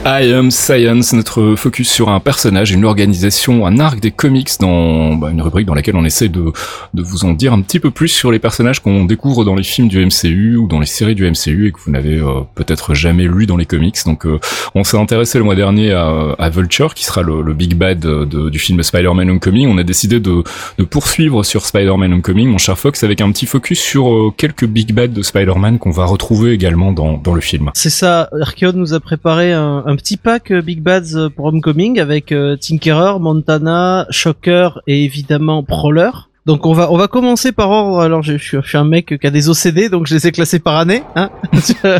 I 0.05 0.31
Am 0.33 0.49
Science, 0.49 1.11
notre 1.13 1.55
focus 1.55 1.91
sur 1.91 2.07
un 2.09 2.21
personnage, 2.21 2.71
une 2.71 2.85
organisation, 2.85 3.65
un 3.65 3.79
arc 3.79 3.99
des 3.99 4.11
comics 4.11 4.49
dans 4.59 5.13
bah, 5.15 5.29
une 5.29 5.41
rubrique 5.41 5.67
dans 5.67 5.73
laquelle 5.75 5.97
on 5.97 6.05
essaie 6.05 6.29
de, 6.29 6.53
de 6.93 7.03
vous 7.03 7.25
en 7.25 7.33
dire 7.33 7.51
un 7.51 7.61
petit 7.61 7.81
peu 7.81 7.91
plus 7.91 8.07
sur 8.07 8.31
les 8.31 8.39
personnages 8.39 8.79
qu'on 8.79 9.03
découvre 9.03 9.43
dans 9.43 9.55
les 9.55 9.63
films 9.63 9.89
du 9.89 10.03
MCU 10.03 10.55
ou 10.55 10.67
dans 10.67 10.79
les 10.79 10.85
séries 10.85 11.15
du 11.15 11.29
MCU 11.29 11.67
et 11.67 11.71
que 11.73 11.79
vous 11.85 11.91
n'avez 11.91 12.15
euh, 12.17 12.41
peut-être 12.55 12.93
jamais 12.95 13.25
lu 13.25 13.45
dans 13.45 13.57
les 13.57 13.65
comics. 13.65 13.97
Donc 14.05 14.25
euh, 14.25 14.39
on 14.73 14.85
s'est 14.85 14.97
intéressé 14.97 15.37
le 15.37 15.43
mois 15.43 15.55
dernier 15.55 15.91
à, 15.91 16.31
à 16.39 16.49
Vulture 16.49 16.93
qui 16.93 17.03
sera 17.03 17.21
le, 17.21 17.41
le 17.41 17.53
big 17.53 17.75
bad 17.75 17.99
de- 17.99 18.49
du 18.49 18.57
film 18.57 18.81
Spider-Man 18.81 19.29
Homecoming. 19.29 19.67
On 19.69 19.77
a 19.77 19.83
décidé 19.83 20.21
de, 20.21 20.43
de 20.77 20.83
poursuivre 20.85 21.43
sur 21.43 21.65
Spider-Man 21.65 22.13
Homecoming, 22.13 22.47
mon 22.47 22.57
cher 22.57 22.79
Fox, 22.79 23.03
avec 23.03 23.19
un 23.19 23.31
petit 23.33 23.45
focus 23.45 23.79
sur 23.79 24.11
euh, 24.11 24.31
quelques 24.35 24.65
big 24.65 24.93
bads 24.93 25.07
de 25.09 25.21
Spider-Man 25.21 25.77
qu'on 25.77 25.91
va 25.91 26.05
retrouver 26.05 26.53
également 26.53 26.93
dans, 26.93 27.17
dans 27.17 27.33
le 27.35 27.41
film. 27.41 27.69
C'est 27.75 27.89
ça, 27.91 28.29
Archeon 28.41 28.71
nous 28.73 28.93
a 28.93 28.99
préparé 29.01 29.51
un, 29.51 29.83
un 29.89 29.95
petit 29.95 30.17
pack 30.17 30.51
euh, 30.51 30.61
Big 30.61 30.81
Bads 30.81 31.15
euh, 31.15 31.29
pour 31.29 31.45
Homecoming 31.45 31.99
avec 31.99 32.31
euh, 32.31 32.55
Tinkerer, 32.55 33.19
Montana, 33.19 34.05
Shocker 34.11 34.79
et 34.85 35.03
évidemment 35.03 35.63
Prowler. 35.63 36.11
Donc 36.49 36.65
on 36.65 36.73
va 36.73 36.91
on 36.91 36.97
va 36.97 37.07
commencer 37.07 37.51
par 37.51 37.69
ordre. 37.69 37.99
Alors 37.99 38.23
je, 38.23 38.35
suis, 38.35 38.57
un 38.73 38.83
mec 38.83 39.19
qui 39.19 39.27
a 39.27 39.29
des 39.29 39.49
OCD, 39.49 39.87
donc 39.87 40.07
je 40.07 40.15
les 40.15 40.25
ai 40.25 40.31
classés 40.31 40.57
par 40.57 40.77
année. 40.77 41.03
Hein 41.15 41.29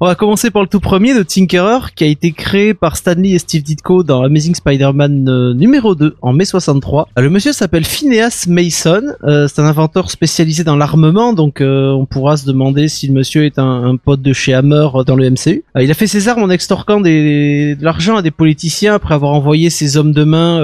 on 0.00 0.06
va 0.06 0.14
commencer 0.14 0.52
par 0.52 0.62
le 0.62 0.68
tout 0.68 0.78
premier 0.78 1.14
de 1.14 1.24
Tinkerer, 1.24 1.92
qui 1.96 2.04
a 2.04 2.06
été 2.06 2.30
créé 2.30 2.74
par 2.74 2.96
Stanley 2.96 3.30
et 3.30 3.40
Steve 3.40 3.64
Ditko 3.64 4.04
dans 4.04 4.22
Amazing 4.22 4.54
Spider-Man 4.54 5.28
euh, 5.28 5.52
numéro 5.52 5.96
2 5.96 6.14
en 6.22 6.32
mai 6.32 6.44
63. 6.44 7.08
Euh, 7.18 7.22
Le 7.22 7.28
monsieur 7.28 7.52
s'appelle 7.52 7.84
Phineas 7.84 8.44
Mason. 8.46 9.02
Euh, 9.24 9.48
c'est 9.48 9.60
un 9.60 9.64
inventeur 9.64 10.12
spécialisé 10.12 10.62
dans 10.62 10.76
l'armement, 10.76 11.32
donc 11.32 11.60
on 11.60 12.06
pourra 12.08 12.36
se 12.36 12.46
demander 12.46 12.86
si 12.86 13.08
le 13.08 13.14
monsieur 13.14 13.46
est 13.46 13.58
un, 13.58 13.96
pote 13.96 14.22
de 14.22 14.32
chez 14.32 14.54
Hammer 14.54 14.86
dans 15.06 15.16
le 15.16 15.28
MCU. 15.28 15.64
Il 15.76 15.90
a 15.90 15.94
fait 15.94 16.06
ses 16.06 16.28
armes 16.28 16.44
en 16.44 16.50
extorquant 16.50 17.00
de 17.00 17.82
l'argent 17.82 18.14
à 18.14 18.22
des 18.22 18.30
politiciens 18.30 18.94
après 18.94 19.14
avoir 19.14 19.32
envoyé 19.32 19.70
ses 19.70 19.96
hommes 19.96 20.12
de 20.12 20.22
main 20.22 20.60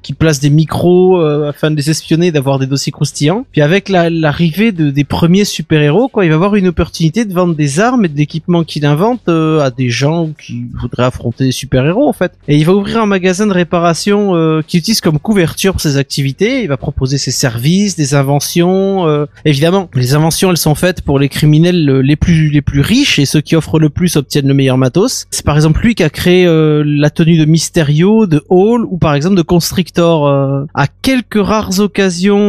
qui 0.00 0.14
placent 0.14 0.40
des 0.40 0.48
micros 0.48 1.20
afin 1.20 1.70
de 1.70 1.76
les 1.76 1.90
espionner, 1.90 2.29
d'avoir 2.32 2.58
des 2.58 2.66
dossiers 2.66 2.92
croustillants. 2.92 3.44
Puis 3.52 3.60
avec 3.62 3.88
la- 3.88 4.10
l'arrivée 4.10 4.72
de, 4.72 4.90
des 4.90 5.04
premiers 5.04 5.44
super-héros, 5.44 6.08
quoi, 6.08 6.24
il 6.24 6.28
va 6.28 6.34
avoir 6.36 6.54
une 6.56 6.68
opportunité 6.68 7.24
de 7.24 7.32
vendre 7.32 7.54
des 7.54 7.80
armes 7.80 8.04
et 8.04 8.08
de 8.08 8.16
l'équipement 8.16 8.64
qu'il 8.64 8.84
invente 8.86 9.28
euh, 9.28 9.60
à 9.60 9.70
des 9.70 9.90
gens 9.90 10.30
qui 10.42 10.64
voudraient 10.80 11.04
affronter 11.04 11.44
des 11.44 11.52
super-héros 11.52 12.08
en 12.08 12.12
fait. 12.12 12.32
Et 12.48 12.56
il 12.56 12.64
va 12.66 12.74
ouvrir 12.74 13.02
un 13.02 13.06
magasin 13.06 13.46
de 13.46 13.52
réparation 13.52 14.34
euh, 14.34 14.62
qu'il 14.66 14.78
utilise 14.78 15.00
comme 15.00 15.18
couverture 15.18 15.72
pour 15.72 15.80
ses 15.80 15.96
activités. 15.96 16.62
Il 16.62 16.68
va 16.68 16.76
proposer 16.76 17.18
ses 17.18 17.30
services, 17.30 17.96
des 17.96 18.14
inventions. 18.14 19.06
euh, 19.08 19.26
Évidemment, 19.44 19.88
les 19.94 20.14
inventions 20.14 20.50
elles 20.50 20.56
sont 20.56 20.74
faites 20.74 21.02
pour 21.02 21.18
les 21.18 21.28
criminels 21.28 22.00
les 22.00 22.16
plus 22.16 22.50
les 22.50 22.62
plus 22.62 22.80
riches 22.80 23.18
et 23.18 23.26
ceux 23.26 23.40
qui 23.40 23.56
offrent 23.56 23.78
le 23.78 23.90
plus 23.90 24.16
obtiennent 24.16 24.48
le 24.48 24.54
meilleur 24.54 24.78
matos. 24.78 25.26
C'est 25.30 25.44
par 25.44 25.56
exemple 25.56 25.80
lui 25.82 25.94
qui 25.94 26.02
a 26.02 26.10
créé 26.10 26.44
la 26.84 27.10
tenue 27.10 27.38
de 27.38 27.44
Mysterio, 27.44 28.26
de 28.26 28.42
Hall 28.48 28.84
ou 28.88 28.96
par 28.98 29.14
exemple 29.14 29.36
de 29.36 29.42
Constrictor. 29.42 30.28
À 30.74 30.86
quelques 31.02 31.40
rares 31.42 31.80
occasions, 31.80 32.00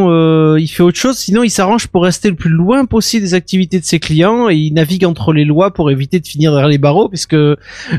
euh, 0.10 0.58
il 0.60 0.68
fait 0.68 0.84
autre 0.84 0.98
chose. 0.98 1.18
Sinon, 1.18 1.44
il 1.44 1.50
s'arrange 1.50 1.88
pour 1.88 2.04
rester 2.04 2.30
le 2.30 2.36
plus 2.36 2.50
loin 2.50 2.86
possible 2.86 3.24
des 3.24 3.34
activités 3.34 3.80
de 3.80 3.86
ses 3.86 4.00
clients 4.00 4.50
et 4.50 4.56
il 4.56 4.74
navigue 4.74 5.06
entre 5.06 5.34
les 5.34 5.46
lois 5.46 5.72
pour 5.74 5.92
éviter 5.92 6.20
de 6.20 6.28
finir 6.28 6.52
derrière 6.52 6.70
les 6.70 6.78
barreaux 6.78 7.10
puisque 7.10 7.36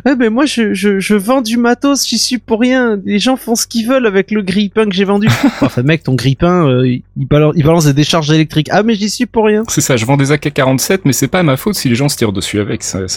Ouais, 0.04 0.16
mais 0.18 0.30
moi, 0.30 0.46
je, 0.46 0.74
je, 0.74 0.98
je 1.00 1.14
vends 1.14 1.42
du 1.42 1.56
matos, 1.56 2.06
j'y 2.06 2.18
suis 2.18 2.38
pour 2.38 2.60
rien. 2.60 2.98
Les 3.04 3.18
gens 3.18 3.36
font 3.36 3.54
ce 3.54 3.66
qu'ils 3.66 3.86
veulent 3.86 4.06
avec 4.06 4.30
le 4.30 4.42
grille-pain 4.42 4.86
que 4.86 4.94
j'ai 4.94 5.04
vendu. 5.04 5.28
enfin, 5.60 5.82
mec, 5.82 6.02
ton 6.02 6.14
grille-pain, 6.14 6.68
euh, 6.68 6.86
il, 6.86 7.26
balance, 7.26 7.54
il 7.56 7.64
balance 7.64 7.84
des 7.84 7.92
décharges 7.92 8.30
électriques. 8.30 8.68
Ah, 8.70 8.82
mais 8.82 8.94
j'y 8.94 9.10
suis 9.10 9.26
pour 9.26 9.44
rien. 9.44 9.62
C'est 9.68 9.80
ça, 9.80 9.96
je 9.96 10.04
vends 10.04 10.16
des 10.16 10.32
AK-47, 10.32 11.00
mais 11.04 11.12
c'est 11.12 11.28
pas 11.28 11.42
ma 11.42 11.56
faute 11.56 11.74
si 11.74 11.88
les 11.88 11.94
gens 11.94 12.08
se 12.08 12.16
tirent 12.16 12.32
dessus 12.32 12.60
avec. 12.60 12.82
ça, 12.82 13.00
pas, 13.00 13.08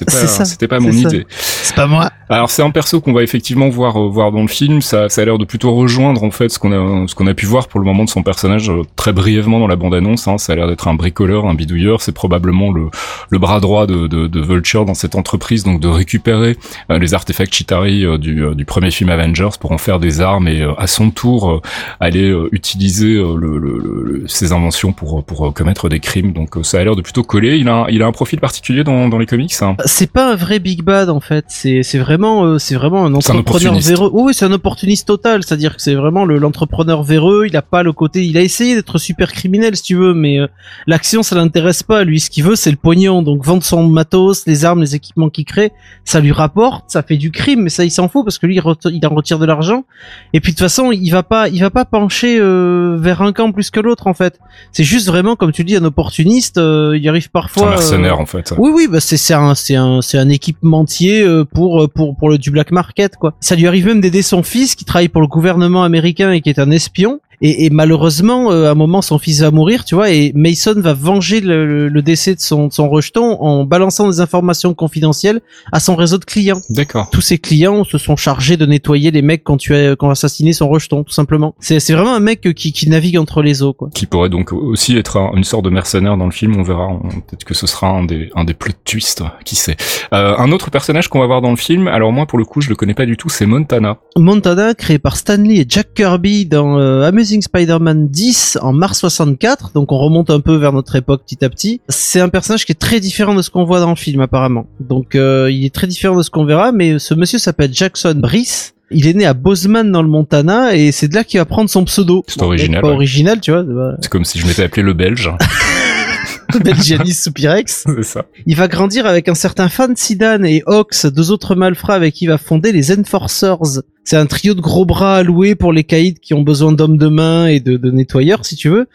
c'était 0.45 0.67
pas 0.67 0.79
mon 0.79 0.91
ça. 0.91 0.97
idée. 0.97 1.25
C'est 1.29 1.75
pas 1.75 1.87
moi. 1.87 2.09
Alors 2.29 2.49
c'est 2.49 2.63
un 2.63 2.71
perso 2.71 3.01
qu'on 3.01 3.13
va 3.13 3.23
effectivement 3.23 3.69
voir 3.69 3.97
euh, 3.97 4.09
voir 4.09 4.31
dans 4.31 4.41
le 4.41 4.47
film. 4.47 4.81
Ça, 4.81 5.09
ça 5.09 5.21
a 5.21 5.25
l'air 5.25 5.37
de 5.37 5.45
plutôt 5.45 5.73
rejoindre 5.75 6.23
en 6.23 6.31
fait 6.31 6.49
ce 6.49 6.59
qu'on 6.59 6.71
a 6.71 7.07
ce 7.07 7.15
qu'on 7.15 7.27
a 7.27 7.33
pu 7.33 7.45
voir 7.45 7.67
pour 7.67 7.79
le 7.79 7.85
moment 7.85 8.03
de 8.03 8.09
son 8.09 8.23
personnage 8.23 8.34
euh, 8.43 8.83
très 8.95 9.13
brièvement 9.13 9.59
dans 9.59 9.67
la 9.67 9.75
bande 9.75 9.93
annonce. 9.93 10.27
Hein. 10.27 10.37
Ça 10.37 10.53
a 10.53 10.55
l'air 10.55 10.67
d'être 10.67 10.87
un 10.87 10.95
bricoleur, 10.95 11.45
un 11.45 11.53
bidouilleur. 11.53 12.01
C'est 12.01 12.11
probablement 12.11 12.71
le 12.71 12.87
le 13.29 13.39
bras 13.39 13.59
droit 13.59 13.87
de, 13.87 14.07
de, 14.07 14.27
de 14.27 14.41
Vulture 14.41 14.85
dans 14.85 14.93
cette 14.93 15.15
entreprise, 15.15 15.63
donc 15.63 15.79
de 15.79 15.87
récupérer 15.87 16.57
euh, 16.91 16.99
les 16.99 17.13
artefacts 17.13 17.53
Chitari 17.53 18.05
euh, 18.05 18.17
du, 18.17 18.43
euh, 18.43 18.53
du 18.55 18.65
premier 18.65 18.91
film 18.91 19.09
Avengers 19.09 19.49
pour 19.59 19.71
en 19.71 19.77
faire 19.77 19.99
des 19.99 20.21
armes 20.21 20.47
et 20.47 20.61
euh, 20.61 20.73
à 20.77 20.87
son 20.87 21.09
tour 21.11 21.61
aller 21.99 22.33
utiliser 22.51 23.13
le, 23.15 23.57
le- 23.57 24.23
ses 24.27 24.51
inventions 24.51 24.91
pour 24.93 25.23
pour 25.23 25.53
commettre 25.53 25.89
des 25.89 25.99
crimes. 25.99 26.33
Donc 26.33 26.55
ça 26.63 26.79
a 26.79 26.83
l'air 26.83 26.95
de 26.95 27.01
plutôt 27.01 27.23
coller. 27.23 27.57
Il 27.57 27.69
a 27.69 27.75
un, 27.75 27.87
il 27.89 28.01
a 28.01 28.05
un 28.07 28.11
profil 28.11 28.39
particulier 28.39 28.83
dans 28.83 29.07
dans 29.09 29.17
les 29.19 29.25
comics. 29.25 29.53
hein. 29.61 29.75
C'est 29.85 30.11
pas 30.11 30.31
un 30.31 30.35
vrai 30.35 30.59
big 30.59 30.81
bad 30.83 31.09
en 31.09 31.19
fait. 31.19 31.45
C'est 31.47 31.81
vraiment 31.97 32.57
c'est 32.59 32.75
vraiment 32.75 33.05
un 33.05 33.13
entrepreneur 33.13 33.73
véreux. 33.89 34.09
Oui, 34.13 34.23
oui, 34.27 34.33
c'est 34.33 34.45
un 34.45 34.51
opportuniste 34.51 35.07
total. 35.07 35.43
C'est-à-dire 35.43 35.75
que 35.75 35.81
c'est 35.81 35.95
vraiment 35.95 36.25
le- 36.25 36.37
l'entrepreneur 36.37 37.03
véreux. 37.03 37.45
Il 37.47 37.55
a 37.57 37.61
pas 37.61 37.83
le 37.83 37.93
côté. 37.93 38.24
Il 38.25 38.37
a 38.37 38.41
essayé 38.41 38.75
d'être 38.75 38.97
super 38.97 39.31
criminel 39.31 39.75
si 39.75 39.83
tu 39.83 39.95
veux, 39.95 40.13
mais 40.13 40.39
euh, 40.39 40.47
l'action 40.87 41.23
ça 41.23 41.35
l'intéresse 41.35 41.83
pas. 41.83 42.03
Lui, 42.03 42.19
ce 42.19 42.29
qu'il 42.29 42.43
veut 42.43 42.55
c'est 42.55 42.71
le 42.71 42.77
pognon. 42.77 43.21
Donc 43.21 43.43
vendre 43.45 43.63
son 43.63 43.87
matos, 43.87 44.45
les 44.47 44.65
armes, 44.65 44.81
les 44.81 44.95
équipements 44.95 45.29
qu'il 45.29 45.45
crée, 45.45 45.71
ça 46.03 46.19
lui 46.19 46.31
rapporte, 46.31 46.85
ça 46.87 47.03
fait 47.03 47.17
du 47.17 47.31
crime, 47.31 47.61
mais 47.63 47.69
ça 47.69 47.83
il 47.83 47.91
s'en 47.91 48.07
fout 48.09 48.25
parce 48.25 48.37
que 48.37 48.47
lui 48.47 48.55
il, 48.55 48.61
en 49.05 49.15
retire 49.15 49.39
de 49.39 49.45
l'argent. 49.45 49.85
Et 50.33 50.39
puis 50.39 50.51
de 50.51 50.57
toute 50.57 50.65
façon 50.65 50.91
il 50.91 51.09
va 51.09 51.23
pas 51.23 51.49
il 51.49 51.59
va 51.61 51.69
pas 51.69 51.85
pencher 51.85 52.37
euh, 52.39 52.97
vers 52.99 53.21
un 53.21 53.33
camp 53.33 53.51
plus 53.51 53.71
que 53.71 53.79
l'autre 53.79 54.07
en 54.07 54.13
fait. 54.13 54.39
C'est 54.71 54.83
juste 54.83 55.07
vraiment 55.07 55.35
comme 55.35 55.51
tu 55.51 55.63
dis 55.63 55.75
un 55.75 55.83
opportuniste. 55.85 56.57
euh, 56.57 56.97
il 56.97 57.07
arrive 57.09 57.29
parfois. 57.29 57.63
un 57.63 57.67
euh, 57.67 57.71
mercenaire 57.71 58.19
en 58.19 58.25
fait. 58.25 58.53
oui, 58.57 58.71
oui, 58.73 58.87
bah 58.89 58.99
c'est 58.99 59.17
c'est 59.17 59.33
un 59.33 59.55
c'est 59.55 59.75
un 59.75 60.01
c'est 60.01 60.17
un 60.17 60.29
équipementier 60.29 61.21
euh, 61.23 61.45
pour 61.45 61.83
euh, 61.83 61.87
pour 61.87 62.15
pour 62.15 62.29
le 62.29 62.37
du 62.37 62.51
black 62.51 62.71
market 62.71 63.15
quoi. 63.15 63.33
Ça 63.39 63.55
lui 63.55 63.67
arrive 63.67 63.87
même 63.87 64.01
d'aider 64.01 64.21
son 64.21 64.43
fils 64.43 64.75
qui 64.75 64.85
travaille 64.85 65.09
pour 65.09 65.21
le 65.21 65.27
gouvernement 65.27 65.83
américain 65.83 66.31
et 66.31 66.41
qui 66.41 66.49
est 66.49 66.59
un 66.59 66.71
espion. 66.71 67.19
Et, 67.41 67.65
et 67.65 67.69
malheureusement, 67.69 68.51
euh, 68.51 68.67
à 68.67 68.71
un 68.71 68.75
moment, 68.75 69.01
son 69.01 69.17
fils 69.19 69.41
va 69.41 69.51
mourir, 69.51 69.85
tu 69.85 69.95
vois, 69.95 70.09
et 70.11 70.31
Mason 70.35 70.73
va 70.77 70.93
venger 70.93 71.41
le, 71.41 71.87
le- 71.89 72.01
décès 72.01 72.35
de 72.35 72.39
son, 72.39 72.67
de 72.67 72.73
son 72.73 72.87
rejeton 72.89 73.41
en 73.41 73.63
balançant 73.65 74.07
des 74.09 74.19
informations 74.21 74.73
confidentielles 74.75 75.41
à 75.71 75.79
son 75.79 75.95
réseau 75.95 76.17
de 76.19 76.25
clients. 76.25 76.61
D'accord. 76.69 77.09
Tous 77.11 77.21
ses 77.21 77.37
clients 77.39 77.83
se 77.83 77.97
sont 77.97 78.15
chargés 78.15 78.57
de 78.57 78.65
nettoyer 78.65 79.09
les 79.11 79.21
mecs 79.23 79.43
quand 79.43 79.57
tu 79.57 79.73
as, 79.75 79.95
quand 79.95 80.09
assassiné 80.11 80.53
son 80.53 80.69
rejeton, 80.69 81.03
tout 81.03 81.11
simplement. 81.13 81.55
C'est 81.59 81.79
c'est 81.79 81.93
vraiment 81.93 82.13
un 82.13 82.19
mec 82.19 82.53
qui, 82.53 82.71
qui 82.73 82.89
navigue 82.89 83.17
entre 83.17 83.41
les 83.41 83.63
eaux, 83.63 83.73
quoi. 83.73 83.89
qui 83.93 84.05
pourrait 84.05 84.29
donc 84.29 84.53
aussi 84.53 84.95
être 84.97 85.17
un- 85.17 85.31
une 85.35 85.43
sorte 85.43 85.65
de 85.65 85.71
mercenaire 85.71 86.15
dans 86.17 86.25
le 86.25 86.31
film, 86.31 86.55
on 86.57 86.63
verra, 86.63 86.87
on- 86.87 87.09
peut-être 87.21 87.43
que 87.43 87.53
ce 87.55 87.65
sera 87.65 87.87
un 87.89 88.05
des, 88.05 88.29
un 88.35 88.43
des 88.43 88.53
plot 88.53 88.73
twists, 88.85 89.23
qui 89.43 89.55
sait. 89.55 89.75
Euh, 90.13 90.35
un 90.37 90.51
autre 90.51 90.69
personnage 90.69 91.07
qu'on 91.07 91.19
va 91.19 91.25
voir 91.25 91.41
dans 91.41 91.49
le 91.51 91.55
film, 91.57 91.87
alors 91.87 92.11
moi 92.11 92.27
pour 92.27 92.37
le 92.37 92.45
coup 92.45 92.61
je 92.61 92.69
le 92.69 92.75
connais 92.75 92.93
pas 92.93 93.05
du 93.07 93.17
tout, 93.17 93.29
c'est 93.29 93.47
Montana. 93.47 93.97
Montana, 94.15 94.73
créé 94.75 94.99
par 94.99 95.17
Stanley 95.17 95.55
et 95.61 95.65
Jack 95.67 95.93
Kirby 95.95 96.45
dans 96.45 96.77
euh, 96.77 97.01
Amazing 97.07 97.24
Spider-Man 97.25 98.07
10 98.09 98.59
en 98.61 98.73
mars 98.73 98.99
64, 98.99 99.71
donc 99.73 99.91
on 99.91 99.97
remonte 99.97 100.29
un 100.29 100.39
peu 100.39 100.55
vers 100.55 100.73
notre 100.73 100.95
époque 100.95 101.23
petit 101.25 101.43
à 101.43 101.49
petit. 101.49 101.81
C'est 101.89 102.19
un 102.19 102.29
personnage 102.29 102.65
qui 102.65 102.71
est 102.71 102.79
très 102.79 102.99
différent 102.99 103.35
de 103.35 103.41
ce 103.41 103.49
qu'on 103.49 103.65
voit 103.65 103.79
dans 103.79 103.89
le 103.89 103.95
film 103.95 104.21
apparemment. 104.21 104.67
Donc 104.79 105.15
euh, 105.15 105.49
il 105.51 105.65
est 105.65 105.73
très 105.73 105.87
différent 105.87 106.15
de 106.15 106.23
ce 106.23 106.29
qu'on 106.29 106.45
verra, 106.45 106.71
mais 106.71 106.99
ce 106.99 107.13
monsieur 107.13 107.39
s'appelle 107.39 107.73
Jackson 107.73 108.15
Brice. 108.15 108.73
Il 108.91 109.07
est 109.07 109.13
né 109.13 109.25
à 109.25 109.33
Bozeman 109.33 109.91
dans 109.91 110.03
le 110.03 110.07
Montana 110.07 110.75
et 110.75 110.91
c'est 110.91 111.07
de 111.07 111.15
là 111.15 111.23
qu'il 111.23 111.39
va 111.39 111.45
prendre 111.45 111.69
son 111.69 111.83
pseudo. 111.85 112.23
C'est 112.27 112.41
original, 112.41 112.81
Pas 112.81 112.89
ouais. 112.89 112.93
original, 112.93 113.41
tu 113.41 113.51
vois. 113.51 113.65
C'est 113.99 114.09
comme 114.09 114.25
si 114.25 114.37
je 114.39 114.45
m'étais 114.45 114.63
appelé 114.63 114.83
le 114.83 114.93
Belge, 114.93 115.31
Belgianis 116.63 117.13
Soupirex. 117.13 117.85
c'est 117.95 118.03
ça. 118.03 118.25
Il 118.45 118.55
va 118.55 118.67
grandir 118.67 119.05
avec 119.05 119.27
un 119.27 119.35
certain 119.35 119.69
Fan 119.69 119.95
Sidan 119.95 120.43
et 120.43 120.63
Ox, 120.65 121.05
deux 121.07 121.31
autres 121.31 121.55
malfrats 121.55 121.95
avec 121.95 122.13
qui 122.13 122.25
il 122.25 122.27
va 122.27 122.37
fonder 122.37 122.71
les 122.71 122.97
Enforcers. 122.97 123.81
C'est 124.05 124.17
un 124.17 124.27
trio 124.27 124.53
de 124.53 124.61
gros 124.61 124.85
bras 124.85 125.17
alloués 125.17 125.55
pour 125.55 125.73
les 125.73 125.83
caïds 125.83 126.13
qui 126.13 126.33
ont 126.33 126.43
besoin 126.43 126.71
d'hommes 126.71 126.97
de 126.97 127.07
main 127.07 127.47
et 127.47 127.59
de 127.59 127.91
nettoyeurs, 127.91 128.45
si 128.45 128.55
tu 128.55 128.69
veux. 128.69 128.87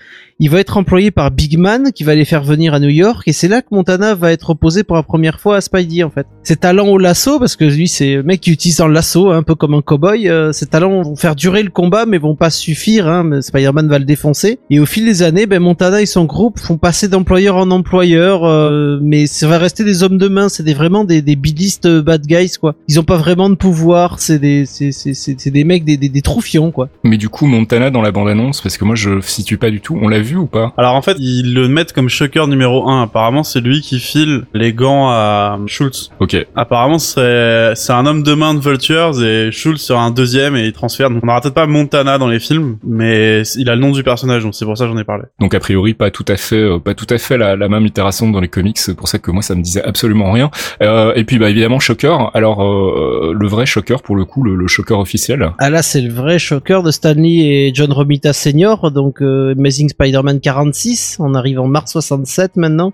Il 0.43 0.49
va 0.49 0.59
être 0.59 0.78
employé 0.78 1.11
par 1.11 1.30
Big 1.30 1.59
Man, 1.59 1.93
qui 1.95 2.03
va 2.03 2.14
les 2.14 2.24
faire 2.24 2.43
venir 2.43 2.72
à 2.72 2.80
New 2.80 2.88
York, 2.88 3.24
et 3.26 3.34
c'est 3.34 3.47
là 3.47 3.61
que 3.61 3.66
Montana 3.72 4.14
va 4.14 4.32
être 4.32 4.49
opposé 4.49 4.84
pour 4.84 4.97
la 4.97 5.03
première 5.03 5.38
fois 5.38 5.57
à 5.57 5.61
Spidey, 5.61 6.03
en 6.03 6.09
fait. 6.09 6.26
Ses 6.45 6.57
talents 6.57 6.88
au 6.88 6.97
lasso, 6.97 7.38
parce 7.38 7.57
que 7.57 7.66
lui, 7.66 7.88
c'est 7.88 8.14
le 8.14 8.22
mec 8.22 8.41
qui 8.41 8.51
utilise 8.51 8.80
un 8.80 8.88
lasso, 8.88 9.30
hein, 9.30 9.36
un 9.36 9.43
peu 9.43 9.55
comme 9.55 9.74
un 9.74 9.82
cowboy, 9.82 10.30
euh, 10.30 10.51
ses 10.53 10.64
talents 10.64 11.03
vont 11.03 11.14
faire 11.14 11.36
durer 11.36 11.62
le 11.62 11.68
combat, 11.68 12.07
mais 12.07 12.16
vont 12.16 12.36
pas 12.36 12.49
suffire, 12.49 13.07
hein, 13.07 13.43
Spider-Man 13.43 13.86
va 13.88 13.99
le 13.99 14.07
défoncer. 14.07 14.61
Et 14.70 14.80
au 14.80 14.86
fil 14.86 15.05
des 15.05 15.22
années, 15.22 15.45
ben, 15.45 15.61
Montana 15.61 16.01
et 16.01 16.07
son 16.07 16.24
groupe 16.24 16.59
font 16.59 16.78
passer 16.78 17.09
d'employeur 17.09 17.57
en 17.57 17.70
employeur, 17.70 18.47
euh, 18.47 18.99
mais 19.03 19.26
ça 19.26 19.47
va 19.47 19.59
rester 19.59 19.84
des 19.84 20.03
hommes 20.03 20.16
de 20.16 20.28
main, 20.28 20.49
c'est 20.49 20.62
des, 20.62 20.72
vraiment 20.72 21.05
des, 21.05 21.20
des 21.20 21.36
bilistes 21.36 21.84
euh, 21.84 22.01
bad 22.01 22.26
guys, 22.26 22.53
quoi. 22.59 22.76
Ils 22.88 22.99
ont 22.99 23.05
pas 23.05 23.18
vraiment 23.18 23.51
de 23.51 23.57
pouvoir, 23.57 24.20
c'est 24.20 24.38
des, 24.38 24.64
c'est, 24.64 24.91
c'est 24.93 25.51
des 25.51 25.64
mecs, 25.64 25.84
des, 25.84 25.99
des, 25.99 26.09
des 26.09 26.22
troufions, 26.22 26.70
quoi. 26.70 26.88
Mais 27.05 27.18
du 27.18 27.28
coup 27.28 27.45
Montana 27.45 27.91
dans 27.91 28.01
la 28.01 28.11
bande-annonce, 28.11 28.62
parce 28.62 28.78
que 28.78 28.86
moi 28.86 28.95
je 28.95 29.20
situe 29.20 29.59
pas 29.59 29.70
du 29.70 29.82
tout, 29.82 29.99
on 30.01 30.09
l'a 30.09 30.20
vu 30.20 30.30
vu 30.31 30.37
ou 30.37 30.47
pas? 30.47 30.72
Alors 30.76 30.95
en 30.95 31.03
fait, 31.03 31.16
ils 31.18 31.55
le 31.55 31.68
mettent 31.68 31.93
comme 31.93 32.09
shocker 32.09 32.47
numéro 32.47 32.89
1. 32.89 33.03
Apparemment, 33.03 33.43
c'est 33.43 33.61
lui 33.61 33.81
qui 33.81 33.99
file 33.99 34.45
les 34.55 34.72
gants 34.72 35.11
à 35.11 35.59
Schultz. 35.66 36.11
Ok. 36.20 36.37
Apparemment, 36.57 36.99
c'est 36.99 37.72
c'est 37.74 37.93
un 37.93 38.07
homme 38.07 38.22
de 38.22 38.35
main 38.35 38.55
de 38.55 38.61
Vultures 38.61 39.22
et 39.22 39.51
Schultz 39.53 39.83
sera 39.83 40.03
un 40.03 40.11
deuxième 40.11 40.57
et 40.57 40.66
il 40.66 40.72
transfère. 40.72 41.11
Donc 41.11 41.22
on 41.22 41.26
n'aura 41.26 41.41
peut-être 41.41 41.55
pas 41.55 41.66
Montana 41.66 42.18
dans 42.18 42.28
les 42.28 42.41
films, 42.41 42.78
mais 42.85 43.43
il 43.57 43.68
a 43.68 43.74
le 43.74 43.81
nom 43.81 43.93
du 43.93 44.03
personnage, 44.03 44.43
donc 44.43 44.55
c'est 44.55 44.64
pour 44.64 44.76
ça 44.76 44.87
que 44.87 44.93
j'en 44.93 44.99
ai 44.99 45.05
parlé. 45.05 45.24
Donc 45.41 45.55
a 45.55 45.61
priori 45.61 45.95
pas 45.95 46.11
tout 46.11 46.24
à 46.28 46.37
fait, 46.37 46.57
euh, 46.57 46.78
pas 46.78 46.95
tout 46.95 47.07
à 47.11 47.18
fait 47.18 47.37
la, 47.39 47.57
la 47.57 47.68
même 47.68 47.87
itération 47.87 48.31
dans 48.31 48.41
les 48.41 48.49
comics. 48.49 48.78
C'est 48.78 48.97
pour 48.97 49.09
ça 49.09 49.18
que 49.18 49.31
moi 49.31 49.43
ça 49.43 49.55
me 49.55 49.62
disait 49.62 49.83
absolument 49.83 50.33
rien. 50.33 50.51
Euh, 50.83 51.12
et 51.14 51.24
puis 51.24 51.39
bah 51.39 51.51
évidemment 51.51 51.81
Shocker. 51.81 52.31
Alors 52.35 52.62
euh, 52.62 53.35
le 53.39 53.47
vrai 53.49 53.66
Shocker 53.66 54.03
pour 54.03 54.16
le 54.16 54.24
coup, 54.24 54.43
le, 54.43 54.57
le 54.57 54.66
Shocker 54.68 54.99
officiel. 54.99 55.53
Ah 55.59 55.70
là, 55.70 55.83
c'est 55.83 56.01
le 56.01 56.12
vrai 56.12 56.39
shocker 56.39 56.83
de 56.83 56.91
Stanley 56.91 57.39
et 57.39 57.72
John 57.74 57.93
Romita 57.93 58.33
Senior, 58.33 58.91
donc 58.91 59.22
euh, 59.22 59.55
Amazing 59.59 59.93
Spider-Man 60.21 60.41
46. 60.41 61.16
On 61.21 61.35
arrive 61.35 61.61
en 61.61 61.66
mars 61.66 61.93
67 61.93 62.57
maintenant. 62.57 62.93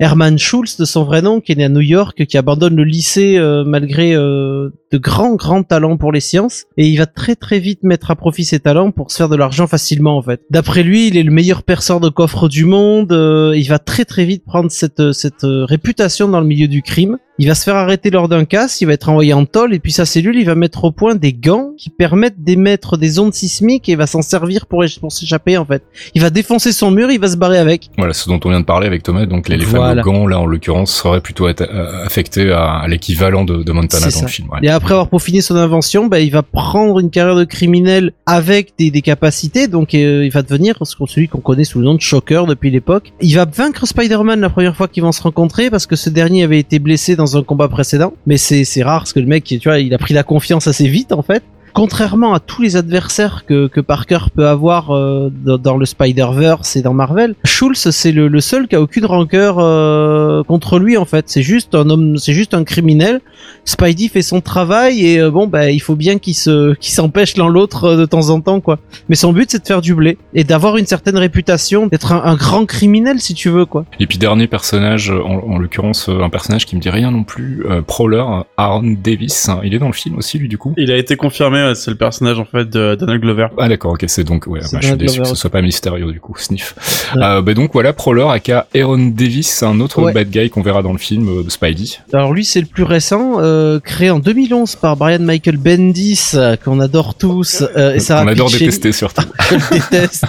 Herman 0.00 0.38
Schultz, 0.38 0.76
de 0.76 0.84
son 0.84 1.04
vrai 1.04 1.22
nom, 1.22 1.40
qui 1.40 1.52
est 1.52 1.54
né 1.54 1.64
à 1.64 1.68
New 1.68 1.80
York, 1.80 2.26
qui 2.26 2.36
abandonne 2.36 2.74
le 2.74 2.82
lycée 2.82 3.36
euh, 3.38 3.62
malgré 3.64 4.12
euh, 4.12 4.70
de 4.90 4.98
grands, 4.98 5.36
grands 5.36 5.62
talents 5.62 5.96
pour 5.96 6.10
les 6.10 6.18
sciences. 6.18 6.64
Et 6.76 6.88
il 6.88 6.96
va 6.96 7.06
très, 7.06 7.36
très 7.36 7.60
vite 7.60 7.84
mettre 7.84 8.10
à 8.10 8.16
profit 8.16 8.44
ses 8.44 8.58
talents 8.58 8.90
pour 8.90 9.12
se 9.12 9.18
faire 9.18 9.28
de 9.28 9.36
l'argent 9.36 9.68
facilement, 9.68 10.16
en 10.16 10.22
fait. 10.22 10.40
D'après 10.50 10.82
lui, 10.82 11.06
il 11.06 11.16
est 11.16 11.22
le 11.22 11.30
meilleur 11.30 11.62
perceur 11.62 12.00
de 12.00 12.08
coffres 12.08 12.48
du 12.48 12.64
monde. 12.64 13.12
euh, 13.12 13.54
il 13.56 13.68
va 13.68 13.78
très, 13.78 14.04
très 14.04 14.24
vite 14.24 14.44
prendre 14.44 14.70
cette, 14.70 15.12
cette 15.12 15.44
réputation 15.44 16.28
dans 16.28 16.40
le 16.40 16.46
milieu 16.46 16.66
du 16.66 16.82
crime. 16.82 17.18
Il 17.38 17.48
va 17.48 17.54
se 17.56 17.64
faire 17.64 17.74
arrêter 17.74 18.10
lors 18.10 18.28
d'un 18.28 18.44
casse, 18.44 18.80
il 18.80 18.84
va 18.86 18.92
être 18.92 19.08
envoyé 19.08 19.32
en 19.32 19.44
tôle, 19.44 19.74
et 19.74 19.80
puis 19.80 19.90
sa 19.90 20.04
cellule, 20.06 20.36
il 20.36 20.44
va 20.46 20.54
mettre 20.54 20.84
au 20.84 20.92
point 20.92 21.16
des 21.16 21.32
gants 21.32 21.72
qui 21.76 21.90
permettent 21.90 22.42
d'émettre 22.44 22.96
des 22.96 23.18
ondes 23.18 23.34
sismiques 23.34 23.88
et 23.88 23.92
il 23.92 23.98
va 23.98 24.06
s'en 24.06 24.22
servir 24.22 24.66
pour, 24.66 24.84
éch- 24.84 25.00
pour 25.00 25.10
s'échapper, 25.10 25.56
en 25.58 25.64
fait. 25.64 25.82
Il 26.14 26.22
va 26.22 26.30
défoncer 26.30 26.70
son 26.70 26.92
mur, 26.92 27.10
il 27.10 27.18
va 27.18 27.26
se 27.28 27.36
barrer 27.36 27.58
avec. 27.58 27.90
Voilà, 27.98 28.12
ce 28.12 28.28
dont 28.28 28.38
on 28.44 28.50
vient 28.50 28.60
de 28.60 28.64
parler 28.64 28.86
avec 28.86 29.02
Thomas. 29.02 29.26
Donc 29.26 29.48
les, 29.48 29.56
les 29.56 29.64
Voilà. 29.64 30.02
fameux 30.02 30.18
gants 30.18 30.26
là 30.28 30.38
en 30.38 30.46
l'occurrence 30.46 30.94
seraient 30.94 31.20
plutôt 31.20 31.48
euh, 31.48 32.04
affectés 32.04 32.52
à, 32.52 32.74
à 32.76 32.86
l'équivalent 32.88 33.44
de, 33.44 33.64
de 33.64 33.72
Montana 33.72 34.06
dans 34.10 34.20
le 34.22 34.28
film. 34.28 34.48
ouais. 34.50 34.60
Et 34.62 34.68
après 34.70 34.92
avoir 34.92 35.08
peaufiné 35.08 35.40
son 35.40 35.56
invention, 35.56 36.06
bah, 36.06 36.20
il 36.20 36.30
va 36.30 36.42
prendre 36.42 37.00
une 37.00 37.10
carrière 37.10 37.34
de 37.36 37.44
criminel 37.44 38.12
avec 38.26 38.74
des, 38.78 38.92
des 38.92 39.02
capacités, 39.02 39.66
donc 39.66 39.94
euh, 39.94 40.24
il 40.24 40.30
va 40.30 40.42
devenir 40.42 40.76
celui 40.84 41.26
qu'on 41.28 41.40
connaît 41.40 41.64
sous 41.64 41.80
le 41.80 41.84
nom 41.86 41.94
de 41.94 42.00
Shocker 42.00 42.46
depuis 42.46 42.70
l'époque. 42.70 43.12
Il 43.20 43.34
va 43.34 43.44
vaincre 43.44 43.86
Spider-Man 43.86 44.40
la 44.40 44.50
première 44.50 44.76
fois 44.76 44.86
qu'ils 44.86 45.02
vont 45.02 45.10
se 45.12 45.22
rencontrer 45.22 45.68
parce 45.70 45.86
que 45.86 45.96
ce 45.96 46.10
dernier 46.10 46.44
avait 46.44 46.60
été 46.60 46.78
blessé 46.78 47.16
dans 47.16 47.23
un 47.36 47.42
combat 47.42 47.68
précédent. 47.68 48.12
Mais 48.26 48.36
c'est 48.36 48.82
rare 48.82 49.00
parce 49.00 49.12
que 49.12 49.20
le 49.20 49.26
mec, 49.26 49.44
tu 49.44 49.58
vois, 49.64 49.78
il 49.78 49.94
a 49.94 49.98
pris 49.98 50.14
la 50.14 50.22
confiance 50.22 50.66
assez 50.66 50.88
vite 50.88 51.12
en 51.12 51.22
fait. 51.22 51.42
Contrairement 51.74 52.32
à 52.34 52.40
tous 52.40 52.62
les 52.62 52.76
adversaires 52.76 53.44
que, 53.46 53.66
que 53.66 53.80
Parker 53.80 54.20
peut 54.34 54.46
avoir 54.46 54.92
euh, 54.92 55.30
dans, 55.44 55.58
dans 55.58 55.76
le 55.76 55.84
Spider-Verse 55.84 56.76
et 56.76 56.82
dans 56.82 56.94
Marvel, 56.94 57.34
Schultz 57.44 57.90
c'est 57.90 58.12
le, 58.12 58.28
le 58.28 58.40
seul 58.40 58.68
qui 58.68 58.76
a 58.76 58.80
aucune 58.80 59.04
rancœur 59.04 59.56
euh, 59.58 60.42
contre 60.44 60.78
lui 60.78 60.96
en 60.96 61.04
fait. 61.04 61.24
C'est 61.28 61.42
juste 61.42 61.74
un 61.74 61.90
homme, 61.90 62.16
c'est 62.16 62.32
juste 62.32 62.54
un 62.54 62.62
criminel. 62.62 63.20
Spidey 63.64 64.08
fait 64.08 64.22
son 64.22 64.40
travail 64.40 65.04
et 65.04 65.18
euh, 65.20 65.30
bon 65.30 65.46
bah 65.48 65.70
il 65.70 65.80
faut 65.80 65.96
bien 65.96 66.18
qu'il 66.18 66.34
se 66.34 66.74
qu'il 66.74 66.92
s'empêche 66.92 67.36
l'un 67.36 67.48
l'autre 67.48 67.84
euh, 67.84 67.96
de 67.96 68.06
temps 68.06 68.30
en 68.30 68.40
temps 68.40 68.60
quoi. 68.60 68.78
Mais 69.08 69.16
son 69.16 69.32
but 69.32 69.50
c'est 69.50 69.58
de 69.60 69.66
faire 69.66 69.80
du 69.82 69.94
blé 69.94 70.16
et 70.32 70.44
d'avoir 70.44 70.76
une 70.76 70.86
certaine 70.86 71.16
réputation, 71.16 71.88
d'être 71.88 72.12
un, 72.12 72.22
un 72.24 72.36
grand 72.36 72.66
criminel 72.66 73.20
si 73.20 73.34
tu 73.34 73.48
veux 73.48 73.66
quoi. 73.66 73.84
Et 73.98 74.06
puis 74.06 74.18
dernier 74.18 74.46
personnage, 74.46 75.10
en, 75.10 75.42
en 75.48 75.58
l'occurrence 75.58 76.08
euh, 76.08 76.22
un 76.22 76.30
personnage 76.30 76.66
qui 76.66 76.76
me 76.76 76.80
dit 76.80 76.90
rien 76.90 77.10
non 77.10 77.24
plus, 77.24 77.64
euh, 77.68 77.82
Prowler, 77.82 78.24
Aaron 78.56 78.94
Davis. 79.02 79.50
Il 79.64 79.74
est 79.74 79.78
dans 79.80 79.88
le 79.88 79.92
film 79.92 80.16
aussi 80.18 80.38
lui 80.38 80.48
du 80.48 80.56
coup. 80.58 80.72
Il 80.76 80.92
a 80.92 80.96
été 80.96 81.16
confirmé, 81.16 81.58
ouais, 81.68 81.74
c'est 81.74 81.90
le 81.90 81.96
personnage 81.96 82.38
en 82.38 82.44
fait 82.44 82.68
de 82.68 82.94
Donald 82.94 83.20
Glover. 83.20 83.46
Ah 83.58 83.68
d'accord, 83.68 83.92
ok, 83.92 84.04
c'est 84.08 84.24
donc 84.24 84.46
ouais, 84.46 84.60
bah, 84.72 84.78
je 84.80 84.86
suis 84.88 84.96
déçu 84.96 85.20
que 85.20 85.26
ce 85.28 85.34
soit 85.34 85.50
pas 85.50 85.62
Mysterio 85.62 86.10
du 86.12 86.20
coup, 86.20 86.34
Sniff. 86.38 86.74
Ouais. 87.14 87.22
Euh, 87.22 87.42
bah 87.42 87.54
donc 87.54 87.70
voilà, 87.72 87.92
Prowler 87.92 88.26
aka 88.30 88.66
Aaron 88.74 89.12
Davis, 89.14 89.62
un 89.62 89.80
autre 89.80 90.02
Ouais. 90.02 90.12
bad 90.12 90.28
guy 90.30 90.50
qu'on 90.50 90.62
verra 90.62 90.82
dans 90.82 90.92
le 90.92 90.98
film 90.98 91.28
euh, 91.28 91.42
de 91.42 91.50
Spidey. 91.50 91.98
Alors 92.12 92.32
lui 92.32 92.44
c'est 92.44 92.60
le 92.60 92.66
plus 92.66 92.82
récent, 92.82 93.34
euh, 93.38 93.80
créé 93.80 94.10
en 94.10 94.18
2011 94.18 94.76
par 94.76 94.96
Brian 94.96 95.20
Michael 95.20 95.56
Bendis 95.56 96.32
euh, 96.34 96.56
qu'on 96.56 96.80
adore 96.80 97.14
tous 97.14 97.62
euh, 97.76 97.94
et 97.94 98.12
On 98.12 98.26
adore 98.28 98.46
Pichelli. 98.48 98.66
détester 98.66 98.92
surtout. 98.92 99.22
Je 99.50 99.54
le 99.54 99.60
déteste. 99.78 100.24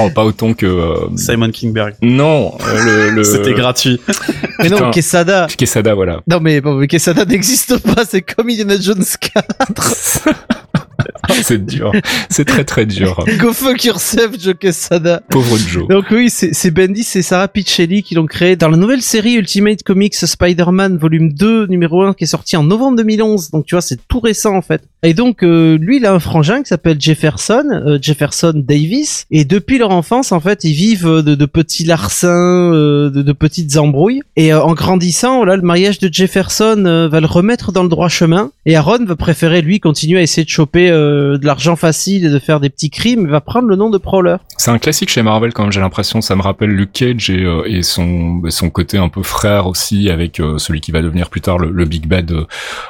Oh, 0.00 0.10
pas 0.10 0.24
autant 0.24 0.52
que 0.54 0.66
euh, 0.66 1.16
Simon 1.16 1.50
Kingberg. 1.50 1.94
non, 2.02 2.54
euh, 2.68 2.84
le, 2.84 3.10
le... 3.10 3.24
C'était 3.34 3.54
gratuit. 3.54 4.00
Mais 4.58 4.68
non 4.68 4.76
Putain. 4.78 4.90
Quesada. 4.90 5.46
Quesada, 5.56 5.94
voilà. 5.94 6.20
Non 6.28 6.40
mais 6.40 6.60
bon 6.60 6.74
mais 6.74 6.86
Quesada 6.88 7.24
n'existe 7.24 7.78
pas, 7.78 8.04
c'est 8.04 8.22
comme 8.22 8.48
Indiana 8.50 8.74
Jones 8.80 9.04
4. 9.34 9.44
c'est 11.42 11.64
dur, 11.64 11.92
c'est 12.28 12.44
très 12.44 12.64
très 12.64 12.86
dur. 12.86 13.24
Go 13.38 13.52
fuck 13.52 13.84
yourself 13.84 14.40
Joe 14.40 14.54
Quesada. 14.58 15.22
Pauvre 15.30 15.56
Joe. 15.56 15.88
Donc 15.88 16.06
oui, 16.10 16.30
c'est 16.30 16.54
c'est 16.54 16.70
Bendis 16.70 17.06
et 17.14 17.22
Sarah 17.22 17.48
Pichelli 17.48 18.02
qui 18.02 18.14
l'ont 18.14 18.26
créé 18.26 18.56
dans 18.56 18.68
la 18.68 18.76
nouvelle 18.76 19.02
série 19.02 19.34
Ultimate 19.34 19.82
Comics 19.82 20.14
Spider-Man 20.14 20.96
volume 20.96 21.32
2 21.32 21.66
numéro 21.66 22.02
1 22.02 22.14
qui 22.14 22.24
est 22.24 22.28
sorti 22.28 22.56
en 22.56 22.62
novembre 22.62 22.98
2011. 22.98 23.50
Donc 23.50 23.66
tu 23.66 23.74
vois, 23.74 23.82
c'est 23.82 23.98
tout 24.08 24.20
récent 24.20 24.54
en 24.54 24.62
fait. 24.62 24.82
Et 25.02 25.14
donc 25.14 25.42
euh, 25.42 25.76
lui, 25.78 25.98
il 25.98 26.06
a 26.06 26.12
un 26.12 26.18
frangin 26.18 26.62
qui 26.62 26.68
s'appelle 26.68 27.00
Jefferson, 27.00 27.64
euh, 27.70 27.98
Jefferson 28.00 28.52
Davis 28.54 29.26
et 29.30 29.44
depuis 29.44 29.78
leur 29.78 29.90
enfance 29.90 30.32
en 30.32 30.40
fait, 30.40 30.64
ils 30.64 30.72
vivent 30.74 31.06
euh, 31.06 31.22
de, 31.22 31.34
de 31.34 31.46
petits 31.46 31.84
larcins, 31.84 32.72
euh, 32.72 33.10
de, 33.10 33.22
de 33.22 33.32
petites 33.32 33.76
embrouilles 33.76 34.22
et 34.36 34.52
euh, 34.52 34.62
en 34.62 34.74
grandissant, 34.74 35.44
là 35.44 35.56
le 35.56 35.62
mariage 35.62 35.98
de 35.98 36.08
Jefferson 36.12 36.84
euh, 36.86 37.08
va 37.08 37.20
le 37.20 37.26
remettre 37.26 37.72
dans 37.72 37.82
le 37.82 37.88
droit 37.88 38.08
chemin 38.08 38.50
et 38.66 38.76
Aaron 38.76 39.04
va 39.04 39.16
préférer 39.16 39.60
lui 39.60 39.80
continuer 39.80 40.20
à 40.20 40.22
essayer 40.22 40.44
de 40.44 40.50
choper 40.50 40.90
euh, 41.24 41.38
de 41.38 41.46
l'argent 41.46 41.76
facile 41.76 42.24
et 42.26 42.30
de 42.30 42.38
faire 42.38 42.60
des 42.60 42.70
petits 42.70 42.90
crimes, 42.90 43.26
va 43.28 43.40
prendre 43.40 43.68
le 43.68 43.76
nom 43.76 43.90
de 43.90 43.98
Prowler. 43.98 44.36
C'est 44.56 44.70
un 44.70 44.78
classique 44.78 45.10
chez 45.10 45.22
Marvel 45.22 45.52
quand 45.52 45.62
même, 45.64 45.72
j'ai 45.72 45.80
l'impression. 45.80 46.20
Ça 46.20 46.36
me 46.36 46.42
rappelle 46.42 46.70
Luke 46.70 46.92
Cage 46.92 47.30
et, 47.30 47.42
euh, 47.44 47.62
et 47.66 47.82
son, 47.82 48.42
son 48.48 48.70
côté 48.70 48.98
un 48.98 49.08
peu 49.08 49.22
frère 49.22 49.66
aussi, 49.66 50.10
avec 50.10 50.40
euh, 50.40 50.58
celui 50.58 50.80
qui 50.80 50.92
va 50.92 51.02
devenir 51.02 51.30
plus 51.30 51.40
tard 51.40 51.58
le, 51.58 51.70
le 51.70 51.84
Big 51.84 52.06
Bad 52.06 52.26
de, 52.26 52.46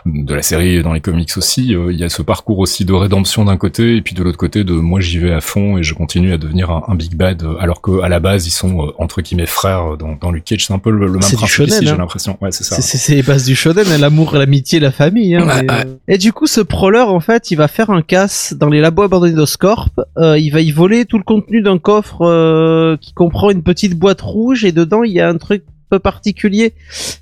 de 0.07 0.35
la 0.35 0.43
série 0.43 0.77
et 0.77 0.83
dans 0.83 0.93
les 0.93 1.01
comics 1.01 1.31
aussi. 1.37 1.75
Euh, 1.75 1.93
Il 1.93 1.99
y 1.99 2.05
a 2.05 2.09
ce 2.09 2.23
parcours 2.23 2.59
aussi 2.59 2.85
de 2.85 2.93
rédemption 2.93 3.45
d'un 3.45 3.57
côté, 3.57 3.97
et 3.97 4.03
puis 4.03 4.15
de 4.15 4.23
l'autre 4.23 4.39
côté 4.39 4.65
de 4.65 4.73
moi 4.75 5.01
j'y 5.01 5.19
vais 5.19 5.33
à 5.33 5.41
fond 5.41 5.79
et 5.79 5.83
je 5.83 5.95
continue 5.95 6.33
à 6.33 6.39
devenir 6.39 6.71
un, 6.71 6.83
un 6.89 6.95
Big 6.95 7.15
Bad, 7.15 7.43
euh, 7.43 7.55
alors 7.61 7.81
que 7.81 8.01
à 8.03 8.09
la 8.09 8.21
base 8.21 8.47
ils 8.47 8.51
sont 8.51 8.87
euh, 8.87 8.91
entre 8.99 9.23
guillemets 9.23 9.47
frères 9.47 9.93
euh, 9.93 9.97
dans, 9.97 10.17
dans 10.21 10.31
Luke 10.31 10.45
Cage. 10.45 10.67
C'est 10.67 10.73
un 10.75 10.79
peu 10.79 10.91
le, 10.91 11.07
le 11.07 11.13
même 11.13 11.21
principe 11.21 11.67
ici, 11.67 11.79
j'ai 11.83 11.91
hein. 11.91 11.97
l'impression. 11.99 12.37
Ouais, 12.41 12.51
c'est 12.53 12.65
ça. 12.65 12.81
C'est- 12.81 13.15
les 13.15 13.23
bases 13.23 13.45
du 13.45 13.55
shonen, 13.55 13.85
hein, 13.87 13.99
l'amour, 13.99 14.35
l'amitié, 14.35 14.81
la 14.81 14.91
famille. 14.91 15.35
Hein, 15.37 15.45
mais, 15.47 15.71
euh, 15.71 15.85
Et 16.09 16.19
du 16.19 16.33
coup, 16.33 16.47
ce 16.47 16.61
prowler, 16.61 17.01
en 17.01 17.21
fait, 17.21 17.51
il 17.51 17.57
va 17.57 17.69
faire 17.69 17.91
un 17.91 18.03
dans 18.53 18.69
les 18.69 18.81
labos 18.81 19.03
abandonnés 19.03 19.35
d'Oscorp. 19.35 19.91
Euh, 20.19 20.39
il 20.39 20.51
va 20.51 20.61
y 20.61 20.71
voler 20.71 21.05
tout 21.05 21.19
le 21.19 21.25
contenu 21.25 21.63
d'un 21.63 21.79
coffre 21.79 22.23
euh, 22.23 22.97
qui 23.01 23.13
comprend 23.13 23.51
une 23.51 23.63
petite 23.63 23.95
boîte 23.95 24.21
rouge 24.21 24.65
et 24.65 24.73
dedans 24.73 25.03
il 25.03 25.13
y 25.13 25.21
a 25.21 25.29
un 25.29 25.37
truc 25.37 25.65
peu 25.91 25.99
particulier 25.99 26.75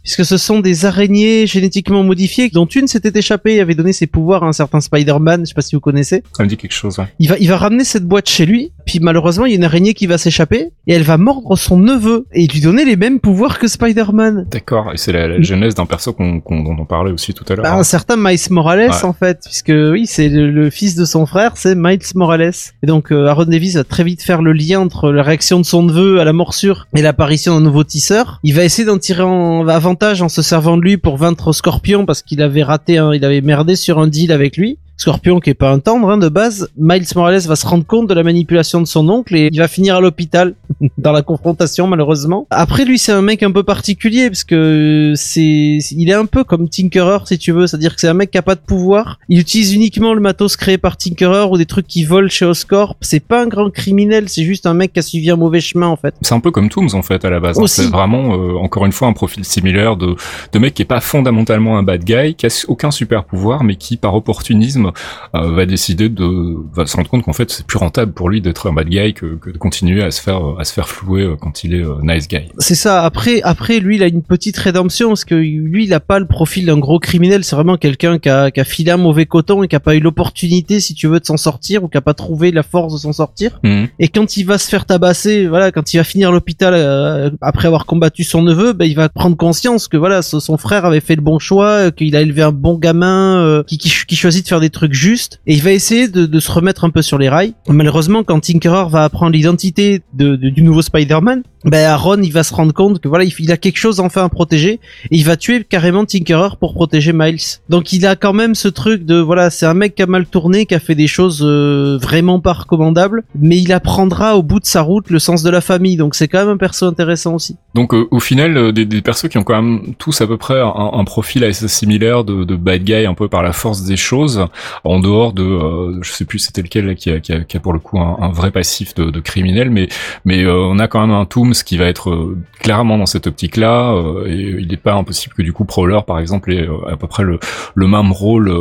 puisque 0.02 0.24
ce 0.24 0.36
sont 0.36 0.60
des 0.60 0.84
araignées 0.84 1.46
génétiquement 1.46 2.02
modifiées 2.04 2.48
dont 2.48 2.66
une 2.66 2.86
s'était 2.86 3.18
échappée 3.18 3.56
et 3.56 3.60
avait 3.60 3.74
donné 3.74 3.92
ses 3.92 4.06
pouvoirs 4.06 4.44
à 4.44 4.48
un 4.48 4.52
certain 4.52 4.80
Spider-Man, 4.80 5.40
je 5.40 5.46
sais 5.46 5.54
pas 5.54 5.62
si 5.62 5.74
vous 5.74 5.80
connaissez. 5.80 6.22
Ça 6.36 6.44
me 6.44 6.48
dit 6.48 6.56
quelque 6.56 6.72
chose. 6.72 6.98
Ouais. 6.98 7.06
Il 7.18 7.28
va, 7.28 7.38
il 7.38 7.48
va 7.48 7.56
ramener 7.56 7.84
cette 7.84 8.04
boîte 8.04 8.28
chez 8.28 8.46
lui, 8.46 8.72
puis 8.84 8.98
malheureusement 9.00 9.46
il 9.46 9.50
y 9.50 9.52
a 9.54 9.56
une 9.56 9.64
araignée 9.64 9.94
qui 9.94 10.06
va 10.06 10.18
s'échapper 10.18 10.70
et 10.86 10.92
elle 10.94 11.02
va 11.02 11.16
mordre 11.18 11.56
son 11.56 11.76
neveu 11.78 12.26
et 12.32 12.46
lui 12.46 12.60
donner 12.60 12.84
les 12.84 12.96
mêmes 12.96 13.20
pouvoirs 13.20 13.58
que 13.58 13.66
Spider-Man. 13.68 14.46
D'accord. 14.50 14.90
Et 14.92 14.96
c'est 14.96 15.12
la, 15.12 15.28
la 15.28 15.40
genèse 15.42 15.74
d'un 15.74 15.86
perso 15.86 16.12
qu'on, 16.12 16.40
qu'on- 16.40 16.62
dont 16.62 16.76
on 16.78 16.84
parlait 16.84 17.12
aussi 17.12 17.34
tout 17.34 17.44
à 17.48 17.54
l'heure. 17.54 17.62
Bah, 17.64 17.74
un 17.74 17.82
certain 17.82 18.16
Miles 18.16 18.38
Morales 18.50 18.90
Ouais. 18.90 19.04
en 19.04 19.12
fait, 19.12 19.40
puisque 19.44 19.72
oui, 19.72 20.06
c'est 20.06 20.28
le, 20.28 20.50
le 20.50 20.70
fils 20.70 20.94
de 20.96 21.04
son 21.04 21.26
frère, 21.26 21.52
c'est 21.56 21.74
Miles 21.76 21.98
Morales. 22.14 22.52
Et 22.82 22.86
donc 22.86 23.12
euh, 23.12 23.26
Aaron 23.26 23.44
Davis 23.44 23.76
va 23.76 23.84
très 23.84 24.04
vite 24.04 24.22
faire 24.22 24.42
le 24.42 24.52
lien 24.52 24.80
entre 24.80 25.10
la 25.12 25.22
réaction 25.22 25.58
de 25.60 25.64
son 25.64 25.82
neveu 25.84 26.20
à 26.20 26.24
la 26.24 26.32
morsure 26.32 26.86
et 26.96 27.02
l'apparition 27.02 27.54
d'un 27.54 27.60
nouveau 27.60 27.84
tisseur. 27.84 28.40
Il 28.42 28.54
va 28.54 28.64
essayer 28.64 28.84
d'en 28.86 28.98
tirer 28.98 29.22
en 29.22 29.66
avantage 29.68 30.22
en 30.22 30.28
se 30.28 30.42
servant 30.42 30.76
de 30.76 30.82
lui 30.82 30.96
pour 30.96 31.16
vaincre 31.16 31.52
Scorpion 31.52 32.06
parce 32.06 32.22
qu'il 32.22 32.42
avait 32.42 32.62
raté, 32.62 32.98
un, 32.98 33.12
il 33.12 33.24
avait 33.24 33.40
merdé 33.40 33.76
sur 33.76 33.98
un 33.98 34.06
deal 34.08 34.32
avec 34.32 34.56
lui. 34.56 34.78
Scorpion 35.02 35.40
qui 35.40 35.50
est 35.50 35.54
pas 35.54 35.72
un 35.72 35.80
tendre 35.80 36.08
hein, 36.10 36.16
de 36.16 36.28
base, 36.28 36.70
Miles 36.76 37.04
Morales 37.16 37.40
va 37.40 37.56
se 37.56 37.66
rendre 37.66 37.84
compte 37.84 38.08
de 38.08 38.14
la 38.14 38.22
manipulation 38.22 38.80
de 38.80 38.86
son 38.86 39.08
oncle 39.08 39.34
et 39.34 39.48
il 39.50 39.58
va 39.58 39.66
finir 39.66 39.96
à 39.96 40.00
l'hôpital 40.00 40.54
dans 40.98 41.12
la 41.12 41.22
confrontation 41.22 41.86
malheureusement. 41.86 42.46
Après 42.50 42.84
lui 42.84 42.98
c'est 42.98 43.12
un 43.12 43.22
mec 43.22 43.42
un 43.42 43.50
peu 43.50 43.62
particulier 43.62 44.28
parce 44.28 44.44
que 44.44 45.12
c'est 45.16 45.78
il 45.90 46.08
est 46.08 46.14
un 46.14 46.26
peu 46.26 46.44
comme 46.44 46.68
Tinkerer 46.68 47.18
si 47.26 47.38
tu 47.38 47.52
veux, 47.52 47.66
c'est-à-dire 47.66 47.94
que 47.94 48.00
c'est 48.00 48.08
un 48.08 48.14
mec 48.14 48.30
qui 48.30 48.38
a 48.38 48.42
pas 48.42 48.54
de 48.54 48.60
pouvoir. 48.60 49.18
Il 49.28 49.38
utilise 49.38 49.74
uniquement 49.74 50.14
le 50.14 50.20
matos 50.20 50.56
créé 50.56 50.78
par 50.78 50.96
Tinkerer 50.96 51.46
ou 51.50 51.56
des 51.56 51.66
trucs 51.66 51.86
qui 51.86 52.04
volent 52.04 52.28
chez 52.28 52.44
Oscorp. 52.44 52.96
C'est 53.00 53.20
pas 53.20 53.42
un 53.42 53.46
grand 53.46 53.70
criminel, 53.70 54.28
c'est 54.28 54.44
juste 54.44 54.66
un 54.66 54.74
mec 54.74 54.92
qui 54.92 54.98
a 54.98 55.02
suivi 55.02 55.30
un 55.30 55.36
mauvais 55.36 55.60
chemin 55.60 55.86
en 55.88 55.96
fait. 55.96 56.14
C'est 56.22 56.34
un 56.34 56.40
peu 56.40 56.50
comme 56.50 56.68
Tooms 56.68 56.90
en 56.94 57.02
fait 57.02 57.24
à 57.24 57.30
la 57.30 57.40
base. 57.40 57.58
hein. 57.58 57.66
C'est 57.66 57.90
vraiment 57.90 58.34
euh, 58.34 58.56
encore 58.56 58.86
une 58.86 58.92
fois 58.92 59.08
un 59.08 59.12
profil 59.12 59.44
similaire 59.44 59.96
de 59.96 60.14
de 60.52 60.58
mec 60.58 60.74
qui 60.74 60.82
est 60.82 60.86
pas 60.86 61.00
fondamentalement 61.00 61.78
un 61.78 61.82
bad 61.82 62.04
guy, 62.04 62.34
qui 62.34 62.46
a 62.46 62.64
aucun 62.68 62.90
super 62.90 63.24
pouvoir, 63.24 63.64
mais 63.64 63.76
qui 63.76 63.96
par 63.96 64.14
opportunisme 64.14 64.92
euh, 65.34 65.52
va 65.54 65.66
décider 65.66 66.08
de 66.08 66.56
va 66.72 66.86
se 66.86 66.96
rendre 66.96 67.08
compte 67.08 67.22
qu'en 67.22 67.32
fait 67.32 67.50
c'est 67.50 67.66
plus 67.66 67.78
rentable 67.78 68.12
pour 68.12 68.28
lui 68.28 68.40
d'être 68.40 68.68
un 68.68 68.72
bad 68.72 68.88
guy 68.88 69.14
que, 69.14 69.36
que 69.36 69.50
de 69.50 69.58
continuer 69.58 70.02
à 70.02 70.10
se 70.10 70.20
faire 70.20 70.40
à 70.58 70.64
se 70.64 70.71
se 70.72 70.76
faire 70.80 70.88
flouer 70.88 71.22
euh, 71.22 71.36
quand 71.38 71.64
il 71.64 71.74
est 71.74 71.84
euh, 71.84 71.96
nice 72.02 72.26
guy. 72.28 72.48
C'est 72.58 72.74
ça. 72.74 73.04
Après, 73.04 73.42
après, 73.42 73.78
lui, 73.78 73.96
il 73.96 74.02
a 74.02 74.06
une 74.06 74.22
petite 74.22 74.56
rédemption 74.56 75.08
parce 75.08 75.26
que 75.26 75.34
lui, 75.34 75.84
il 75.84 75.92
a 75.92 76.00
pas 76.00 76.18
le 76.18 76.26
profil 76.26 76.64
d'un 76.66 76.78
gros 76.78 76.98
criminel. 76.98 77.44
C'est 77.44 77.54
vraiment 77.56 77.76
quelqu'un 77.76 78.18
qui 78.18 78.30
a, 78.30 78.50
qui 78.50 78.60
a 78.60 78.64
filé 78.64 78.90
un 78.90 78.96
mauvais 78.96 79.26
coton 79.26 79.62
et 79.62 79.68
qui 79.68 79.76
a 79.76 79.80
pas 79.80 79.94
eu 79.94 80.00
l'opportunité, 80.00 80.80
si 80.80 80.94
tu 80.94 81.08
veux, 81.08 81.20
de 81.20 81.26
s'en 81.26 81.36
sortir 81.36 81.84
ou 81.84 81.88
qui 81.88 81.98
a 81.98 82.00
pas 82.00 82.14
trouvé 82.14 82.50
la 82.52 82.62
force 82.62 82.94
de 82.94 82.98
s'en 82.98 83.12
sortir. 83.12 83.60
Mhm. 83.62 83.88
Et 83.98 84.08
quand 84.08 84.36
il 84.36 84.44
va 84.44 84.56
se 84.58 84.68
faire 84.68 84.86
tabasser, 84.86 85.46
voilà, 85.46 85.70
quand 85.72 85.92
il 85.92 85.98
va 85.98 86.04
finir 86.04 86.32
l'hôpital 86.32 86.72
euh, 86.74 87.30
après 87.42 87.66
avoir 87.68 87.84
combattu 87.84 88.24
son 88.24 88.42
neveu, 88.42 88.72
ben 88.72 88.86
il 88.86 88.94
va 88.96 89.08
prendre 89.10 89.36
conscience 89.36 89.88
que 89.88 89.96
voilà, 89.98 90.22
son 90.22 90.56
frère 90.56 90.86
avait 90.86 91.00
fait 91.00 91.16
le 91.16 91.22
bon 91.22 91.38
choix, 91.38 91.90
qu'il 91.90 92.16
a 92.16 92.22
élevé 92.22 92.42
un 92.42 92.52
bon 92.52 92.78
gamin, 92.78 93.36
euh, 93.42 93.62
qui, 93.64 93.76
qui, 93.78 93.90
qui 94.06 94.16
choisit 94.16 94.44
de 94.44 94.48
faire 94.48 94.60
des 94.60 94.70
trucs 94.70 94.94
justes, 94.94 95.40
et 95.46 95.54
il 95.54 95.62
va 95.62 95.72
essayer 95.72 96.08
de, 96.08 96.24
de 96.26 96.40
se 96.40 96.50
remettre 96.50 96.84
un 96.84 96.90
peu 96.90 97.02
sur 97.02 97.18
les 97.18 97.28
rails. 97.28 97.54
Malheureusement, 97.68 98.22
quand 98.24 98.40
Tinkerer 98.40 98.86
va 98.88 99.04
apprendre 99.04 99.32
l'identité 99.32 100.02
de, 100.14 100.36
de- 100.36 100.48
du 100.50 100.61
nouveau 100.62 100.82
Spider-Man, 100.82 101.42
ben 101.64 101.84
Aaron 101.86 102.20
il 102.22 102.32
va 102.32 102.42
se 102.42 102.54
rendre 102.54 102.72
compte 102.72 103.00
que 103.00 103.08
voilà, 103.08 103.24
il, 103.24 103.52
a 103.52 103.56
quelque 103.56 103.78
chose 103.78 104.00
enfin 104.00 104.24
à 104.24 104.28
protéger, 104.28 104.72
et 104.74 104.80
il 105.10 105.24
va 105.24 105.36
tuer 105.36 105.64
carrément 105.64 106.04
Tinkerer 106.04 106.56
pour 106.58 106.74
protéger 106.74 107.12
Miles. 107.12 107.60
Donc 107.68 107.92
il 107.92 108.06
a 108.06 108.16
quand 108.16 108.32
même 108.32 108.54
ce 108.54 108.68
truc 108.68 109.04
de 109.04 109.16
voilà, 109.16 109.50
c'est 109.50 109.66
un 109.66 109.74
mec 109.74 109.94
qui 109.94 110.02
a 110.02 110.06
mal 110.06 110.26
tourné, 110.26 110.66
qui 110.66 110.74
a 110.74 110.80
fait 110.80 110.94
des 110.94 111.06
choses 111.06 111.42
euh, 111.42 111.98
vraiment 112.00 112.40
pas 112.40 112.52
recommandables, 112.52 113.24
mais 113.38 113.58
il 113.58 113.72
apprendra 113.72 114.36
au 114.36 114.42
bout 114.42 114.60
de 114.60 114.66
sa 114.66 114.82
route 114.82 115.10
le 115.10 115.18
sens 115.18 115.42
de 115.42 115.50
la 115.50 115.60
famille. 115.60 115.96
Donc 115.96 116.14
c'est 116.14 116.28
quand 116.28 116.38
même 116.38 116.50
un 116.50 116.56
perso 116.56 116.86
intéressant 116.86 117.34
aussi. 117.34 117.56
Donc 117.74 117.94
euh, 117.94 118.06
au 118.10 118.20
final, 118.20 118.56
euh, 118.56 118.72
des, 118.72 118.84
des 118.84 119.02
persos 119.02 119.28
qui 119.28 119.38
ont 119.38 119.44
quand 119.44 119.60
même 119.60 119.94
tous 119.98 120.20
à 120.20 120.26
peu 120.26 120.36
près 120.36 120.60
un, 120.60 120.90
un 120.92 121.04
profil 121.04 121.44
assez 121.44 121.68
similaire 121.68 122.24
de, 122.24 122.44
de 122.44 122.56
bad 122.56 122.82
guy 122.84 123.06
un 123.06 123.14
peu 123.14 123.28
par 123.28 123.42
la 123.42 123.52
force 123.52 123.84
des 123.84 123.96
choses, 123.96 124.46
en 124.84 125.00
dehors 125.00 125.32
de, 125.32 125.42
euh, 125.42 125.98
je 126.02 126.12
sais 126.12 126.24
plus 126.24 126.38
c'était 126.38 126.62
lequel 126.62 126.86
là, 126.86 126.94
qui, 126.94 127.10
a, 127.10 127.20
qui, 127.20 127.32
a, 127.32 127.40
qui 127.40 127.56
a 127.56 127.60
pour 127.60 127.72
le 127.72 127.78
coup 127.78 127.98
un, 127.98 128.16
un 128.20 128.30
vrai 128.30 128.50
passif 128.50 128.94
de, 128.94 129.10
de 129.10 129.20
criminel, 129.20 129.70
mais 129.70 129.88
mais 130.24 130.44
euh, 130.44 130.54
on 130.54 130.78
a 130.78 130.88
quand 130.88 131.00
même 131.00 131.14
un 131.14 131.24
Tooms 131.52 131.64
qui 131.64 131.76
va 131.76 131.86
être 131.86 132.10
euh, 132.10 132.38
clairement 132.60 132.98
dans 132.98 133.06
cette 133.06 133.26
optique-là, 133.26 133.92
euh, 133.92 134.26
et 134.26 134.60
il 134.60 134.68
n'est 134.68 134.76
pas 134.76 134.94
impossible 134.94 135.34
que 135.34 135.42
du 135.42 135.52
coup 135.52 135.64
Prowler 135.64 136.00
par 136.06 136.18
exemple 136.18 136.52
ait 136.52 136.68
euh, 136.68 136.90
à 136.90 136.96
peu 136.96 137.06
près 137.06 137.22
le, 137.22 137.38
le 137.74 137.86
même 137.86 138.12
rôle. 138.12 138.52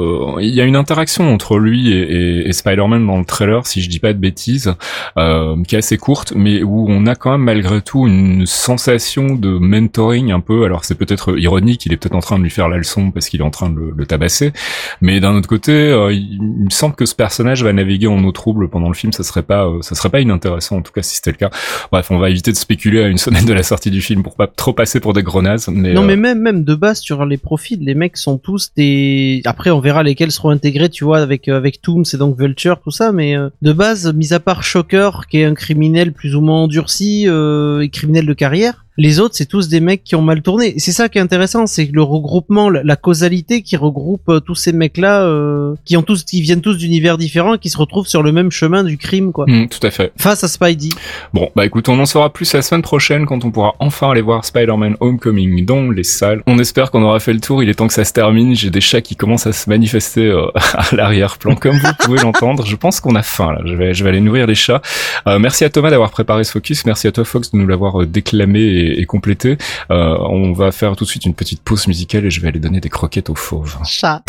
il 0.41 0.53
y 0.53 0.61
a 0.61 0.65
une 0.65 0.75
interaction 0.75 1.31
entre 1.33 1.57
lui 1.57 1.91
et, 1.91 2.01
et, 2.01 2.47
et 2.47 2.53
Spider-Man 2.53 3.05
dans 3.05 3.19
le 3.19 3.25
trailer, 3.25 3.65
si 3.65 3.81
je 3.81 3.89
dis 3.89 3.99
pas 3.99 4.13
de 4.13 4.19
bêtises, 4.19 4.73
euh, 5.17 5.61
qui 5.63 5.75
est 5.75 5.79
assez 5.79 5.97
courte, 5.97 6.33
mais 6.35 6.63
où 6.63 6.85
on 6.89 7.05
a 7.07 7.15
quand 7.15 7.31
même 7.31 7.41
malgré 7.41 7.81
tout 7.81 8.07
une 8.07 8.45
sensation 8.45 9.35
de 9.35 9.49
mentoring 9.49 10.31
un 10.31 10.39
peu. 10.39 10.65
Alors 10.65 10.85
c'est 10.85 10.95
peut-être 10.95 11.37
ironique, 11.37 11.85
il 11.85 11.93
est 11.93 11.97
peut-être 11.97 12.15
en 12.15 12.19
train 12.19 12.37
de 12.37 12.43
lui 12.43 12.49
faire 12.49 12.69
la 12.69 12.77
leçon 12.77 13.11
parce 13.11 13.29
qu'il 13.29 13.41
est 13.41 13.43
en 13.43 13.49
train 13.49 13.69
de 13.69 13.75
le, 13.79 13.93
le 13.95 14.05
tabasser, 14.05 14.53
mais 15.01 15.19
d'un 15.19 15.35
autre 15.35 15.47
côté, 15.47 15.71
euh, 15.71 16.13
il, 16.13 16.39
il 16.61 16.65
me 16.65 16.69
semble 16.69 16.95
que 16.95 17.05
ce 17.05 17.15
personnage 17.15 17.63
va 17.63 17.73
naviguer 17.73 18.07
en 18.07 18.23
eau 18.23 18.31
trouble 18.31 18.69
pendant 18.69 18.87
le 18.87 18.93
film. 18.93 19.11
Ça 19.13 19.23
serait 19.23 19.43
pas, 19.43 19.65
euh, 19.65 19.81
ça 19.81 19.95
serait 19.95 20.09
pas 20.09 20.19
inintéressant 20.19 20.77
en 20.77 20.81
tout 20.81 20.91
cas 20.91 21.01
si 21.01 21.15
c'était 21.15 21.31
le 21.31 21.37
cas. 21.37 21.49
Bref, 21.91 22.11
on 22.11 22.19
va 22.19 22.29
éviter 22.29 22.51
de 22.51 22.57
spéculer 22.57 22.80
à 22.89 23.07
une 23.07 23.17
semaine 23.17 23.45
de 23.45 23.53
la 23.53 23.63
sortie 23.63 23.91
du 23.91 24.01
film 24.01 24.23
pour 24.23 24.35
pas 24.35 24.47
trop 24.47 24.73
passer 24.73 24.99
pour 24.99 25.13
des 25.13 25.23
grenades. 25.23 25.61
Mais, 25.69 25.93
non 25.93 26.03
euh, 26.03 26.05
mais 26.05 26.15
même 26.15 26.39
même 26.39 26.63
de 26.63 26.75
base 26.75 26.99
sur 26.99 27.25
les 27.25 27.37
profils, 27.37 27.79
les 27.83 27.95
mecs 27.95 28.17
sont 28.17 28.37
tous 28.37 28.71
des. 28.75 29.41
Après 29.45 29.69
on 29.69 29.79
verra 29.79 30.03
lesquels 30.03 30.31
seront 30.31 30.49
intégrés, 30.49 30.89
tu 30.89 31.03
vois, 31.03 31.19
avec 31.19 31.47
euh, 31.47 31.57
avec 31.57 31.81
Tooms 31.81 32.03
et 32.13 32.17
donc 32.17 32.37
Vulture 32.37 32.79
tout 32.83 32.91
ça, 32.91 33.11
mais 33.11 33.37
euh, 33.37 33.49
de 33.61 33.73
base, 33.73 34.13
mis 34.13 34.33
à 34.33 34.39
part 34.39 34.63
Shocker 34.63 35.27
qui 35.29 35.39
est 35.39 35.45
un 35.45 35.53
criminel 35.53 36.13
plus 36.13 36.35
ou 36.35 36.41
moins 36.41 36.63
endurci 36.63 37.25
euh, 37.27 37.81
et 37.81 37.89
criminel 37.89 38.25
de 38.25 38.33
carrière. 38.33 38.85
Les 38.97 39.19
autres, 39.19 39.35
c'est 39.35 39.45
tous 39.45 39.69
des 39.69 39.79
mecs 39.79 40.03
qui 40.03 40.15
ont 40.15 40.21
mal 40.21 40.41
tourné. 40.41 40.73
C'est 40.77 40.91
ça 40.91 41.07
qui 41.07 41.17
est 41.17 41.21
intéressant, 41.21 41.65
c'est 41.65 41.89
le 41.91 42.03
regroupement, 42.03 42.69
la, 42.69 42.95
causalité 42.95 43.61
qui 43.61 43.77
regroupe 43.77 44.27
euh, 44.29 44.39
tous 44.39 44.55
ces 44.55 44.73
mecs-là, 44.73 45.23
euh, 45.23 45.75
qui 45.85 45.95
ont 45.97 46.03
tous, 46.03 46.23
qui 46.23 46.41
viennent 46.41 46.61
tous 46.61 46.77
d'univers 46.77 47.17
différents, 47.17 47.55
et 47.55 47.57
qui 47.57 47.69
se 47.69 47.77
retrouvent 47.77 48.07
sur 48.07 48.21
le 48.21 48.31
même 48.31 48.51
chemin 48.51 48.83
du 48.83 48.97
crime, 48.97 49.31
quoi. 49.31 49.45
hmm, 49.47 49.67
tout 49.69 49.85
à 49.85 49.91
fait. 49.91 50.11
Face 50.17 50.43
à 50.43 50.47
Spidey. 50.47 50.89
Bon, 51.33 51.49
bah 51.55 51.65
écoute, 51.65 51.87
on 51.89 51.97
en 51.99 52.05
saura 52.05 52.31
plus 52.31 52.53
la 52.53 52.61
semaine 52.61 52.81
prochaine 52.81 53.25
quand 53.25 53.45
on 53.45 53.51
pourra 53.51 53.75
enfin 53.79 54.11
aller 54.11 54.21
voir 54.21 54.43
Spider-Man 54.43 54.97
Homecoming 54.99 55.65
dans 55.65 55.89
les 55.89 56.03
salles. 56.03 56.43
On 56.45 56.59
espère 56.59 56.91
qu'on 56.91 57.01
aura 57.01 57.19
fait 57.19 57.33
le 57.33 57.39
tour, 57.39 57.63
il 57.63 57.69
est 57.69 57.75
temps 57.75 57.87
que 57.87 57.93
ça 57.93 58.03
se 58.03 58.13
termine. 58.13 58.55
J'ai 58.55 58.69
des 58.69 58.81
chats 58.81 59.01
qui 59.01 59.15
commencent 59.15 59.47
à 59.47 59.53
se 59.53 59.69
manifester 59.69 60.25
euh, 60.25 60.47
à 60.73 60.95
l'arrière-plan, 60.95 61.55
comme 61.55 61.77
vous 61.77 61.93
pouvez 61.99 62.19
l'entendre. 62.23 62.65
Je 62.65 62.75
pense 62.75 62.99
qu'on 62.99 63.15
a 63.15 63.23
faim 63.23 63.53
là, 63.53 63.61
je 63.65 63.73
vais, 63.73 63.93
je 63.93 64.03
vais 64.03 64.09
aller 64.09 64.21
nourrir 64.21 64.47
les 64.47 64.55
chats. 64.55 64.81
Euh, 65.27 65.39
merci 65.39 65.63
à 65.63 65.69
Thomas 65.69 65.89
d'avoir 65.89 66.11
préparé 66.11 66.43
ce 66.43 66.51
focus, 66.51 66.85
merci 66.85 67.07
à 67.07 67.11
toi 67.11 67.23
Fox 67.23 67.51
de 67.51 67.57
nous 67.57 67.67
l'avoir 67.67 68.05
déclamé 68.05 68.59
et, 68.59 68.80
et 68.81 69.05
complété. 69.05 69.57
Euh, 69.89 70.17
on 70.19 70.53
va 70.53 70.71
faire 70.71 70.95
tout 70.95 71.03
de 71.03 71.09
suite 71.09 71.25
une 71.25 71.33
petite 71.33 71.61
pause 71.61 71.87
musicale 71.87 72.25
et 72.25 72.31
je 72.31 72.41
vais 72.41 72.47
aller 72.47 72.59
donner 72.59 72.79
des 72.79 72.89
croquettes 72.89 73.29
aux 73.29 73.35
fauves. 73.35 73.77
Chat. 73.85 74.21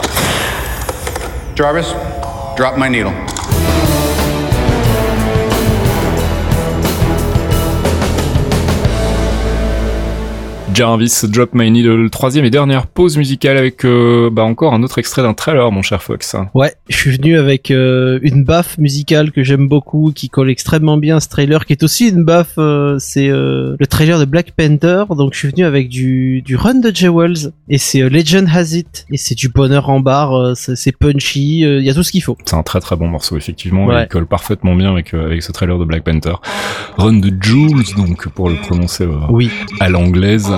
Jarvis, 1.57 1.95
drop 2.57 2.77
my 2.77 2.89
needle. 2.89 3.13
Jarvis, 10.75 11.25
Drop 11.29 11.51
My 11.55 11.71
Needle, 11.71 12.09
troisième 12.11 12.45
et 12.45 12.51
dernière 12.51 12.87
pause 12.87 13.19
musicale 13.19 13.59
avec 13.59 13.85
euh, 13.85 14.31
bah 14.31 14.43
encore 14.43 14.73
un 14.73 14.83
autre 14.83 14.99
extrait 14.99 15.23
d'un 15.23 15.35
trailer, 15.35 15.71
mon 15.71 15.83
cher 15.83 16.03
Fox. 16.03 16.35
Ouais, 16.55 16.73
je 16.89 16.97
suis 16.97 17.11
venu 17.17 17.37
avec 17.37 17.71
euh, 17.71 18.19
une 18.23 18.43
baffe 18.45 18.79
musicale 18.79 19.33
que 19.33 19.43
j'aime 19.43 19.69
beaucoup, 19.69 20.13
qui 20.15 20.31
colle 20.31 20.51
extrêmement 20.51 20.97
bien 20.97 21.17
à 21.17 21.21
ce 21.21 21.29
trailer, 21.29 21.67
qui 21.67 21.75
est 21.75 21.83
aussi 21.83 22.09
une 22.09 22.25
baffe, 22.25 22.55
euh, 22.59 22.97
c'est 22.99 23.29
le 23.29 23.77
trailer 23.89 24.19
de 24.19 24.25
Black 24.25 24.53
Panther, 24.53 25.05
donc 25.11 25.35
je 25.35 25.41
suis 25.41 25.49
venu 25.49 25.65
avec 25.65 25.89
du, 25.89 26.41
du 26.43 26.57
run 26.57 26.77
de 26.77 26.91
Jay 26.95 27.09
Wells, 27.09 27.53
et 27.69 27.79
c'est 27.79 28.09
Legend 28.09 28.49
Has 28.53 28.75
It, 28.75 29.07
et 29.11 29.17
c'est 29.19 29.35
du 29.35 29.49
bonheur 29.49 29.91
en 29.91 30.01
barre, 30.01 30.57
c'est 30.57 30.97
punchy, 30.97 31.61
il 31.61 31.83
y 31.85 31.91
a 31.91 31.95
tout 31.95 32.03
ce 32.03 32.13
qu'il 32.13 32.23
faut. 32.23 32.39
C'est 32.47 32.57
un 32.57 32.63
très 32.63 32.81
très 32.81 32.97
bon 32.97 33.09
morceau, 33.09 33.37
effectivement. 33.37 33.85
Ouais. 33.87 34.05
Il 34.05 34.09
colle 34.09 34.27
parfaitement 34.27 34.75
bien 34.75 34.91
avec, 34.93 35.13
avec 35.13 35.43
ce 35.43 35.53
trailer 35.53 35.79
de 35.79 35.85
Black 35.85 36.03
Panther. 36.05 36.35
Run 36.97 37.15
de 37.19 37.33
Jules, 37.43 37.83
donc, 37.97 38.29
pour 38.29 38.49
le 38.49 38.57
prononcer 38.57 39.07
Oui. 39.29 39.51
à 39.81 39.89
l'anglaise. 39.89 40.51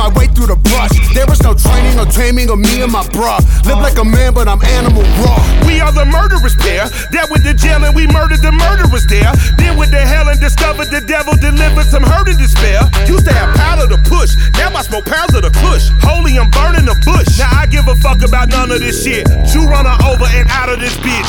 my 0.00 0.08
way 0.16 0.24
through 0.32 0.48
the 0.48 0.56
brush. 0.72 0.96
There 1.12 1.28
was 1.28 1.44
no 1.44 1.52
training 1.52 2.00
or 2.00 2.08
taming 2.08 2.48
of 2.48 2.56
me 2.56 2.80
and 2.80 2.88
my 2.88 3.04
bruh. 3.12 3.44
Live 3.68 3.84
like 3.84 4.00
a 4.00 4.04
man, 4.04 4.32
but 4.32 4.48
I'm 4.48 4.64
animal 4.80 5.04
raw. 5.20 5.36
We 5.68 5.84
are 5.84 5.92
the 5.92 6.08
murderous 6.08 6.56
pair. 6.56 6.88
That 7.12 7.28
with 7.28 7.44
the 7.44 7.52
jail 7.52 7.84
and 7.84 7.92
we 7.92 8.08
murdered 8.08 8.40
the 8.40 8.48
murderers 8.48 9.04
there. 9.12 9.28
Then 9.60 9.76
with 9.76 9.92
the 9.92 10.00
hell 10.00 10.32
and 10.32 10.40
discovered 10.40 10.88
the 10.88 11.04
devil 11.04 11.36
delivered 11.36 11.84
some 11.84 12.00
hurt 12.00 12.32
and 12.32 12.40
despair. 12.40 12.80
Used 13.04 13.28
to 13.28 13.34
have 13.36 13.52
powder 13.60 13.92
to 13.92 14.00
push. 14.08 14.32
Now 14.56 14.72
I 14.72 14.80
smoke 14.80 15.04
pounds 15.04 15.36
of 15.36 15.44
the 15.44 15.52
kush. 15.60 15.92
Holy, 16.00 16.32
I'm 16.40 16.48
burning 16.48 16.88
the 16.88 16.96
bush. 17.04 17.36
Now 17.36 17.52
I 17.52 17.68
give 17.68 17.84
a 17.84 17.96
fuck 18.00 18.24
about 18.24 18.48
none 18.48 18.72
of 18.72 18.80
this 18.80 19.04
shit. 19.04 19.28
You 19.52 19.68
run 19.68 19.84
her 19.84 19.98
over 20.08 20.24
and 20.32 20.48
out 20.48 20.72
of 20.72 20.80
this 20.80 20.96
bitch. 21.04 21.28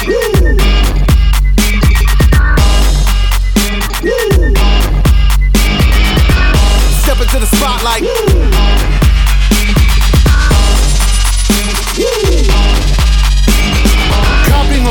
Step 0.00 0.81
spotlight. 7.62 8.31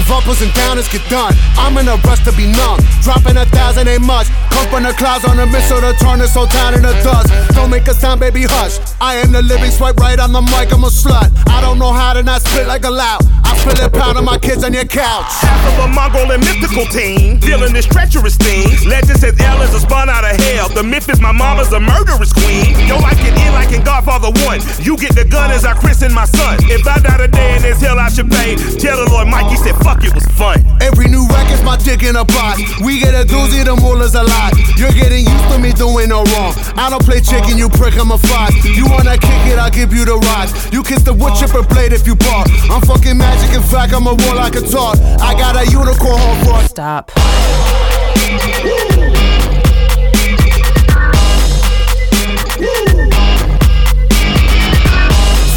Of 0.01 0.11
uppers 0.11 0.41
and 0.41 0.51
downers 0.51 0.89
get 0.91 1.05
done. 1.09 1.33
I'm 1.57 1.77
in 1.77 1.87
a 1.87 1.95
rush 2.07 2.23
to 2.25 2.33
be 2.33 2.49
numb. 2.49 2.79
Dropping 3.01 3.37
a 3.37 3.45
thousand 3.45 3.87
ain't 3.87 4.05
much. 4.05 4.27
Come 4.49 4.67
from 4.69 4.83
the 4.83 4.93
clouds 4.93 5.25
on 5.25 5.37
a 5.39 5.45
missile 5.45 5.81
to 5.81 5.93
turn 6.01 6.19
this 6.19 6.33
whole 6.33 6.47
town 6.47 6.73
into 6.73 6.93
dust. 7.05 7.29
Don't 7.53 7.69
make 7.69 7.87
a 7.87 7.93
sound, 7.93 8.19
baby, 8.19 8.43
hush. 8.43 8.79
I 8.99 9.15
am 9.15 9.31
the 9.31 9.41
living 9.41 9.71
swipe 9.71 9.97
right 9.97 10.19
on 10.19 10.31
the 10.33 10.41
mic, 10.41 10.73
I'm 10.73 10.83
a 10.83 10.89
slut. 10.89 11.29
I 11.47 11.61
don't 11.61 11.77
know 11.77 11.91
how 11.91 12.13
to 12.13 12.23
not 12.23 12.41
spit 12.41 12.67
like 12.67 12.83
a 12.85 12.89
loud. 12.89 13.21
I 13.43 13.57
feel 13.61 13.77
it 13.85 13.93
pounding 13.93 14.25
my 14.25 14.37
kids 14.37 14.63
on 14.63 14.73
your 14.73 14.85
couch. 14.85 15.29
Half 15.43 15.79
of 15.79 15.85
a 15.85 15.87
Mongol 15.93 16.31
and 16.31 16.41
mystical 16.43 16.85
team. 16.85 17.39
Dealing 17.39 17.73
this 17.73 17.85
treacherous 17.85 18.37
thing. 18.37 18.67
Legend 18.87 19.19
says 19.19 19.35
L 19.39 19.61
is 19.61 19.73
a 19.73 19.79
spun 19.79 20.09
out 20.09 20.23
of 20.23 20.35
hell. 20.39 20.69
The 20.69 20.83
myth 20.83 21.09
is 21.09 21.19
my 21.19 21.31
mama's 21.31 21.71
a 21.73 21.79
murderous 21.79 22.33
queen. 22.33 22.73
Yo, 22.87 22.97
I 22.97 23.13
can 23.13 23.35
in 23.35 23.53
like 23.53 23.71
in 23.71 23.83
Godfather 23.83 24.31
1. 24.47 24.61
You 24.81 24.97
get 24.97 25.15
the 25.15 25.25
gun 25.25 25.51
as 25.51 25.65
I 25.65 25.73
christen 25.73 26.13
my 26.13 26.25
son. 26.25 26.57
If 26.71 26.87
I 26.87 26.99
die 26.99 27.17
today 27.17 27.55
in 27.57 27.61
this 27.61 27.81
hell, 27.81 27.99
I 27.99 28.09
should 28.09 28.31
pay. 28.31 28.55
Tell 28.79 29.03
the 29.03 29.11
Lord 29.11 29.27
Mikey 29.27 29.57
said, 29.57 29.75
fuck 29.83 29.90
fuck, 29.91 30.03
it 30.03 30.13
was 30.13 30.25
fun. 30.37 30.63
Every 30.81 31.07
new 31.07 31.27
record's 31.27 31.63
my 31.63 31.77
dick 31.77 32.03
in 32.03 32.15
a 32.15 32.25
pot. 32.25 32.57
We 32.83 32.99
get 32.99 33.13
a 33.13 33.25
doozy, 33.25 33.63
the 33.63 33.75
moolah's 33.75 34.15
a 34.15 34.23
lot. 34.23 34.53
You're 34.77 34.91
getting 34.91 35.25
used 35.25 35.47
to 35.51 35.59
me 35.59 35.73
doing 35.73 36.09
no 36.09 36.23
wrong. 36.35 36.53
I 36.75 36.89
don't 36.89 37.03
play 37.03 37.21
chicken, 37.21 37.57
you 37.57 37.69
prick, 37.69 37.97
I'm 37.97 38.11
a 38.11 38.17
fox. 38.17 38.55
You 38.65 38.85
wanna 38.87 39.17
kick 39.17 39.43
it, 39.51 39.59
I'll 39.59 39.71
give 39.71 39.93
you 39.93 40.05
the 40.05 40.17
rocks. 40.31 40.71
You 40.71 40.83
kiss 40.83 41.03
the 41.03 41.13
wood 41.13 41.35
chipper 41.35 41.63
blade 41.63 41.93
if 41.93 42.07
you 42.07 42.15
bark. 42.15 42.47
I'm 42.69 42.81
fucking 42.81 43.17
magic, 43.17 43.55
in 43.55 43.63
fact, 43.63 43.93
I'm 43.93 44.07
a 44.07 44.13
wall 44.13 44.39
I 44.39 44.49
can 44.49 44.63
talk. 44.69 44.97
I 45.21 45.33
got 45.33 45.55
a 45.55 45.65
unicorn 45.69 46.19
horn 46.45 46.65
Stop. 46.67 47.11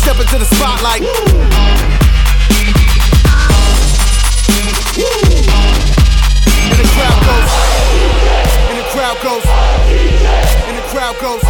Step 0.03 0.21
into 0.21 0.39
the 0.39 0.45
spotlight. 0.45 1.24
And 11.23 11.44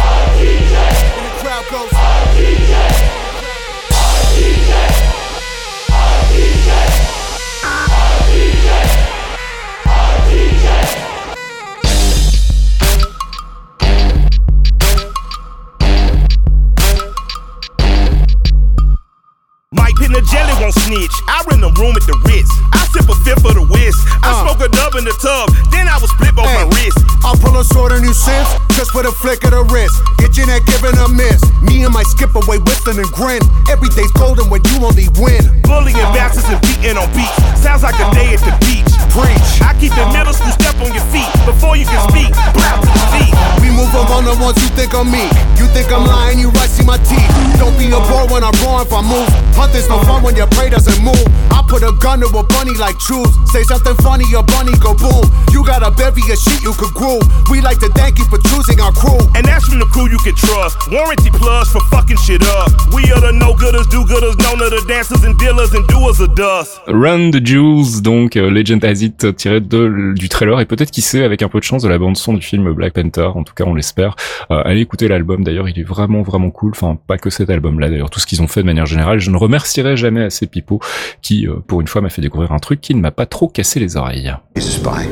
away 32.35 32.59
whistling 32.59 32.99
and 32.99 33.11
grin. 33.11 33.41
Every 33.69 33.89
day's 33.89 34.11
golden 34.13 34.49
when 34.49 34.61
you 34.71 34.83
only 34.85 35.07
win. 35.19 35.43
Bullying 35.63 36.09
bastards 36.15 36.47
and 36.49 36.61
beating 36.61 36.97
on 36.97 37.07
beats. 37.13 37.35
Sounds 37.59 37.83
like 37.83 37.95
a 37.95 38.07
day 38.15 38.33
at 38.33 38.41
the 38.43 38.55
beach. 38.63 38.94
Preach. 39.15 39.63
I 39.63 39.71
keep 39.79 39.95
the 39.95 40.03
middle 40.11 40.35
school 40.35 40.51
step 40.51 40.75
on 40.83 40.91
your 40.91 41.05
feet 41.07 41.27
before 41.47 41.79
you 41.79 41.87
can 41.87 42.01
speak. 42.11 42.35
Blow 42.51 42.75
to 42.83 42.91
the 42.91 43.05
feet. 43.15 43.31
We 43.63 43.71
move 43.71 43.87
them 43.95 44.11
on 44.11 44.27
the 44.27 44.35
ones 44.43 44.59
you 44.59 44.67
think 44.75 44.91
of 44.91 45.07
me. 45.07 45.23
You 45.55 45.71
think 45.71 45.87
I'm 45.87 46.03
lying, 46.03 46.37
you 46.37 46.51
right, 46.51 46.67
see 46.67 46.83
my 46.83 46.99
teeth. 47.07 47.31
Don't 47.55 47.75
be 47.79 47.87
a 47.87 48.01
bore 48.11 48.27
when 48.27 48.43
I'm 48.43 48.55
raw 48.67 48.83
if 48.83 48.91
I 48.91 48.99
move. 48.99 49.31
Hunting's 49.55 49.87
no 49.87 50.03
fun 50.03 50.19
when 50.19 50.35
your 50.35 50.51
prey 50.51 50.67
doesn't 50.69 50.99
move. 50.99 51.23
I 51.47 51.63
put 51.63 51.79
a 51.79 51.95
gun 52.03 52.19
to 52.19 52.27
a 52.27 52.43
bunny 52.43 52.75
like 52.75 52.99
truth. 52.99 53.31
Say 53.55 53.63
something 53.63 53.95
funny, 54.03 54.27
your 54.27 54.43
bunny 54.43 54.75
go 54.83 54.91
boom. 54.91 55.23
You 55.55 55.63
got 55.63 55.79
a 55.79 55.91
bevy 55.95 56.19
of 56.27 56.35
shit 56.35 56.59
you 56.59 56.75
could 56.75 56.91
groove. 56.91 57.23
We 57.47 57.63
like 57.63 57.79
to 57.79 57.89
thank 57.95 58.19
you 58.19 58.27
for 58.27 58.37
choosing 58.51 58.83
our 58.83 58.91
crew. 58.91 59.23
And 59.39 59.47
that's 59.47 59.63
from 59.63 59.79
the 59.79 59.87
crew 59.95 60.11
you 60.11 60.19
can 60.19 60.35
trust. 60.35 60.75
Warranty 60.91 61.31
plus 61.31 61.71
for 61.71 61.79
fucking 61.87 62.19
shit 62.19 62.43
up. 62.59 62.67
We 62.91 63.07
are 63.15 63.23
the 63.23 63.31
no-gooders, 63.31 63.87
do-gooders, 63.87 64.35
known 64.43 64.59
to 64.59 64.67
the 64.75 64.83
dancers 64.91 65.23
and 65.23 65.39
dealers 65.39 65.71
and 65.71 65.87
doers 65.87 66.19
of 66.19 66.35
dust. 66.35 66.83
Run 66.87 67.31
the 67.31 67.39
Jewels, 67.39 68.01
donc 68.01 68.35
euh, 68.35 68.51
Legend 68.51 68.83
Has 68.83 69.04
It 69.05 69.23
euh, 69.23 69.31
tiré 69.31 69.61
de, 69.61 70.13
du 70.15 70.29
trailer 70.29 70.59
et 70.59 70.65
peut-être 70.65 70.91
qui 70.91 71.01
sait 71.01 71.23
avec 71.23 71.41
un 71.41 71.47
peu 71.47 71.59
de 71.59 71.63
chance 71.63 71.83
de 71.83 71.89
la 71.89 71.97
bande 71.97 72.17
son 72.17 72.33
du 72.33 72.41
film 72.41 72.71
Black 72.73 72.93
Panther. 72.93 73.29
En 73.35 73.43
tout 73.43 73.53
cas, 73.53 73.63
on 73.65 73.73
l'espère. 73.73 74.15
Euh, 74.51 74.61
allez 74.65 74.81
écouter 74.81 75.07
l'album. 75.07 75.43
D'ailleurs, 75.43 75.69
il 75.69 75.79
est 75.79 75.83
vraiment 75.83 76.21
vraiment 76.21 76.51
cool. 76.51 76.71
Enfin, 76.71 76.97
pas 77.07 77.17
que 77.17 77.29
cet 77.29 77.49
album-là. 77.49 77.89
D'ailleurs, 77.89 78.09
tout 78.09 78.19
ce 78.19 78.27
qu'ils 78.27 78.41
ont 78.41 78.47
fait 78.47 78.61
de 78.61 78.65
manière 78.65 78.85
générale. 78.85 79.19
Je 79.19 79.31
ne 79.31 79.37
remercierai 79.37 79.95
jamais 79.97 80.23
assez 80.23 80.47
Pipo 80.47 80.79
qui, 81.21 81.47
euh, 81.47 81.55
pour 81.67 81.81
une 81.81 81.87
fois, 81.87 82.01
m'a 82.01 82.09
fait 82.09 82.21
découvrir 82.21 82.51
un 82.51 82.59
truc 82.59 82.81
qui 82.81 82.95
ne 82.95 82.99
m'a 82.99 83.11
pas 83.11 83.25
trop 83.25 83.47
cassé 83.47 83.79
les 83.79 83.97
oreilles. 83.97 84.33
He's 84.55 84.67
a 84.67 84.71
spy. 84.71 85.09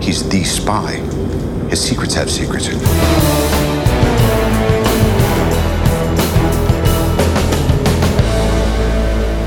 He's 0.00 0.28
the 0.28 0.44
spy. 0.44 1.00
His 1.70 1.76
secrets 1.76 2.16
have 2.16 2.28
secrets. 2.28 2.70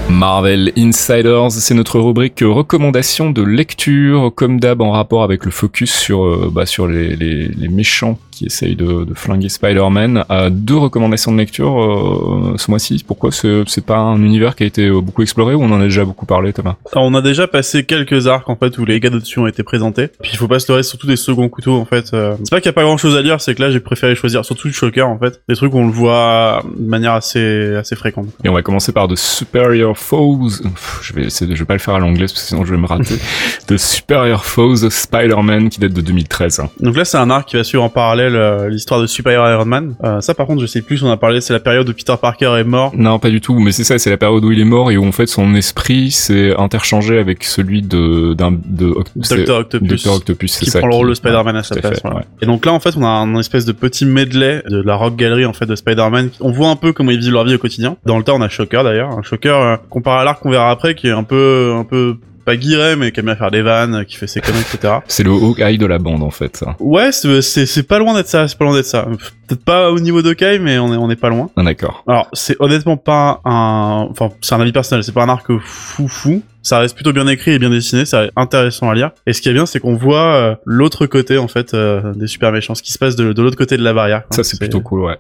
Marvel 0.10 0.72
Insiders, 0.78 1.52
c'est 1.52 1.74
notre 1.74 2.00
rubrique 2.00 2.42
recommandation 2.42 3.30
de 3.30 3.44
lecture, 3.44 4.32
comme 4.34 4.60
d'hab 4.60 4.82
en 4.82 4.92
rapport 4.92 5.24
avec 5.24 5.46
le 5.46 5.52
focus 5.52 5.94
sur 5.94 6.26
euh, 6.26 6.50
bah, 6.52 6.66
sur 6.66 6.88
les, 6.88 7.16
les, 7.16 7.48
les 7.50 7.68
méchants 7.68 8.18
qui 8.32 8.46
essayent 8.46 8.76
de, 8.76 9.04
de 9.04 9.14
flinguer 9.16 9.50
Spider-Man. 9.50 10.24
Euh, 10.30 10.50
deux 10.52 10.78
recommandations 10.78 11.32
de 11.32 11.38
lecture 11.38 11.82
euh, 11.82 12.54
ce 12.58 12.70
mois-ci. 12.70 13.04
Pourquoi 13.06 13.32
c'est 13.32 13.64
c'est 13.68 13.86
pas 13.86 13.98
un 13.98 14.22
univers 14.22 14.56
qui 14.56 14.64
a 14.64 14.66
été 14.68 14.88
euh, 14.88 15.02
beaucoup 15.02 15.24
exploré 15.24 15.56
ou 15.56 15.62
on 15.64 15.72
en 15.72 15.80
a 15.82 15.84
déjà 15.86 16.06
beaucoup 16.06 16.26
parlé, 16.26 16.54
Thomas? 16.54 16.76
Alors, 16.94 17.06
on 17.06 17.14
a 17.16 17.22
déjà 17.22 17.48
passé 17.48 17.84
quelques 17.84 18.28
arcs 18.28 18.50
en 18.50 18.56
fait 18.56 18.78
où 18.78 18.86
les 18.86 19.00
gars 19.00 19.10
dessus 19.10 19.40
ont 19.40 19.48
été 19.48 19.64
présentés. 19.64 20.08
Puis 20.22 20.32
il 20.34 20.38
faut 20.38 20.48
pas 20.48 20.60
se 20.60 20.72
leurrer 20.72 20.84
surtout 20.84 21.08
des 21.08 21.16
seconds 21.16 21.50
couteaux 21.50 21.76
en 21.76 21.86
fait. 21.86 22.12
Euh, 22.14 22.36
C'est 22.44 22.52
pas 22.52 22.62
qu'il 22.62 22.68
y 22.68 22.70
a 22.70 22.74
pas 22.74 22.84
grand 22.84 22.98
chose 22.98 23.16
à 23.16 23.22
lire, 23.22 23.42
c'est 23.42 23.56
que 23.56 23.62
là 23.62 23.72
j'ai 23.72 23.80
préféré 23.80 24.16
choisir 24.16 24.46
surtout 24.46 24.68
le 24.68 24.74
Shocker 24.74 25.08
en 25.08 25.18
fait, 25.18 25.42
des 25.50 25.56
trucs 25.56 25.74
où 25.74 25.78
on 25.80 25.88
le 25.88 25.92
voit 25.94 26.64
de 26.78 26.88
manière 26.88 27.14
assez 27.14 27.76
assez 27.76 27.96
fréquente. 27.96 28.28
Et 28.44 28.50
on 28.50 28.54
va 28.54 28.62
commencer 28.62 28.92
par 28.92 29.08
The 29.08 29.16
Superior 29.16 29.97
Foes. 29.98 30.62
Je 31.02 31.14
vais 31.14 31.24
essayer 31.26 31.50
de, 31.50 31.56
je 31.56 31.60
vais 31.62 31.66
pas 31.66 31.74
le 31.74 31.80
faire 31.80 31.96
à 31.96 32.00
l'anglais 32.00 32.22
parce 32.26 32.34
que 32.34 32.40
sinon 32.40 32.66
je 32.66 32.72
vais 32.72 32.80
me 32.80 32.86
rater. 32.88 33.16
The 33.68 33.78
Superior 33.78 34.46
Foes 34.46 34.90
Spider-Man 34.90 35.70
qui 35.70 35.80
date 35.80 35.94
de 35.94 36.02
2013. 36.02 36.60
hein. 36.60 36.70
Donc 36.80 36.96
là 36.96 37.06
c'est 37.06 37.18
un 37.18 37.30
arc 37.30 37.48
qui 37.50 37.56
va 37.58 37.64
suivre 37.64 37.84
en 37.84 37.90
parallèle 37.90 38.36
euh, 38.36 38.70
l'histoire 38.70 39.02
de 39.02 39.08
Superior 39.08 39.50
Iron 39.50 39.66
Man. 39.66 39.96
Euh, 40.04 40.22
ça 40.22 40.34
par 40.34 40.46
contre 40.48 40.62
je 40.62 40.68
sais 40.68 40.82
plus, 40.82 41.04
on 41.04 41.12
a 41.12 41.18
parlé, 41.18 41.42
c'est 41.42 41.54
la 41.54 41.60
période 41.60 41.88
où 41.90 41.94
Peter 41.94 42.16
Parker 42.22 42.56
est 42.60 42.64
mort. 42.64 42.92
Non, 42.96 43.20
pas 43.20 43.30
du 43.30 43.42
tout. 43.42 43.60
Mais 43.60 43.72
c'est 43.72 43.84
ça, 43.84 43.98
c'est 43.98 44.10
la 44.10 44.18
période 44.18 44.44
où 44.44 44.52
il 44.52 44.60
est 44.60 44.66
mort 44.66 44.92
et 44.92 44.98
où 44.98 45.06
en 45.06 45.12
fait 45.12 45.28
son 45.28 45.54
esprit 45.56 46.12
s'est 46.12 46.56
interchangé 46.58 47.20
avec 47.20 47.44
celui 47.44 47.82
de 47.82 48.34
d'un 48.34 48.52
de 48.52 48.94
Dr 49.16 49.56
Octopus. 49.60 50.04
Dr. 50.04 50.14
Octopus, 50.14 50.58
qui 50.58 50.66
ça. 50.70 50.80
prend 50.80 50.88
le 50.88 50.96
rôle 50.96 51.10
de 51.10 51.14
Spider-Man 51.14 51.56
à 51.56 51.64
sa 51.64 51.76
place. 51.76 52.02
fait, 52.02 52.08
ouais. 52.08 52.22
Et 52.42 52.46
donc 52.46 52.66
là, 52.66 52.74
en 52.74 52.80
fait, 52.80 52.96
on 52.98 53.04
a 53.04 53.08
un 53.08 53.36
espèce 53.40 53.66
de 53.66 53.72
petit 53.72 54.06
medley 54.06 54.64
de 54.70 54.82
la 54.82 54.96
rock 54.96 55.16
gallery 55.16 55.46
en 55.46 55.54
fait 55.54 55.66
de 55.66 55.76
Spider-Man. 55.76 56.30
On 56.42 56.52
voit 56.52 56.70
un 56.70 56.76
peu 56.76 56.94
comment 56.94 57.12
ils 57.12 57.20
vivent 57.20 57.34
leur 57.34 57.46
vie 57.46 57.56
au 57.56 57.58
quotidien. 57.58 57.98
Dans 58.06 58.18
le 58.18 58.24
tas, 58.24 58.34
on 58.34 58.42
a 58.42 58.50
Shocker 58.50 58.84
d'ailleurs, 58.84 59.12
un 59.12 59.22
Shocker 59.24 59.56
euh, 59.56 59.78
comparé 59.90 60.22
à 60.22 60.24
l'arc 60.24 60.42
qu'on 60.42 60.52
verra 60.52 60.72
après, 60.72 60.96
qui 60.96 61.08
est 61.08 61.12
un 61.12 61.24
peu, 61.24 61.74
un 61.76 61.84
peu 61.84 62.18
pas 62.46 62.56
guiré, 62.56 62.96
mais 62.96 63.12
qui 63.12 63.20
aime 63.20 63.26
bien 63.26 63.36
faire 63.36 63.52
des 63.52 63.62
vannes, 63.62 64.06
qui 64.06 64.16
fait 64.16 64.28
ses 64.28 64.40
conneries, 64.40 64.64
etc. 64.74 65.00
C'est 65.08 65.24
le 65.24 65.32
Hawkeye 65.32 65.78
de 65.78 65.86
la 65.86 66.00
bande 66.00 66.24
en 66.24 66.32
fait. 66.32 66.56
ça. 66.56 66.78
Ouais, 66.80 67.12
c'est 67.12 67.88
pas 67.88 68.00
loin 68.00 68.14
d'être 68.14 68.30
ça, 68.30 68.48
c'est 68.48 68.58
pas 68.58 68.64
loin 68.66 68.74
d'être 68.74 68.86
ça. 68.86 69.06
Peut-être 69.48 69.64
pas 69.64 69.92
au 69.92 70.00
niveau 70.00 70.22
de 70.22 70.34
Kai, 70.34 70.60
mais 70.60 70.78
on 70.78 70.94
est, 70.94 70.98
on 70.98 71.10
est 71.10 71.16
pas 71.16 71.30
loin. 71.30 71.50
Ah, 71.56 71.64
d'accord. 71.64 72.04
Alors, 72.08 72.28
c'est 72.34 72.56
honnêtement 72.60 72.98
pas 72.98 73.42
un, 73.46 74.08
enfin, 74.12 74.30
c'est 74.42 74.56
un 74.56 74.60
avis 74.62 74.72
personnel, 74.74 75.04
c'est 75.04 75.14
pas 75.14 75.24
un 75.24 75.30
arc 75.30 75.48
fou 75.60 76.08
fou. 76.08 76.42
Ça 76.64 76.80
reste 76.80 76.96
plutôt 76.96 77.14
bien 77.14 77.28
écrit 77.28 77.52
et 77.52 77.60
bien 77.60 77.70
dessiné, 77.70 78.04
c'est 78.06 78.30
intéressant 78.36 78.90
à 78.90 78.94
lire. 78.96 79.12
Et 79.26 79.32
ce 79.32 79.42
qui 79.42 79.48
est 79.48 79.54
bien, 79.54 79.66
c'est 79.66 79.80
qu'on 79.80 79.96
voit 79.96 80.34
euh, 80.36 80.56
l'autre 80.66 81.06
côté, 81.06 81.38
en 81.38 81.48
fait, 81.48 81.74
euh, 81.74 82.14
des 82.14 82.28
super 82.28 82.52
méchants, 82.52 82.76
ce 82.76 82.84
qui 82.84 82.92
se 82.92 83.00
passe 83.00 83.16
de, 83.16 83.32
de 83.32 83.42
l'autre 83.42 83.58
côté 83.58 83.78
de 83.78 83.84
la 83.84 83.94
barrière. 83.94 84.24
quoi. 84.28 84.36
Ça 84.36 84.44
c'est 84.44 84.60
plutôt 84.60 84.82
cool, 84.82 85.02
ouais. 85.06 85.16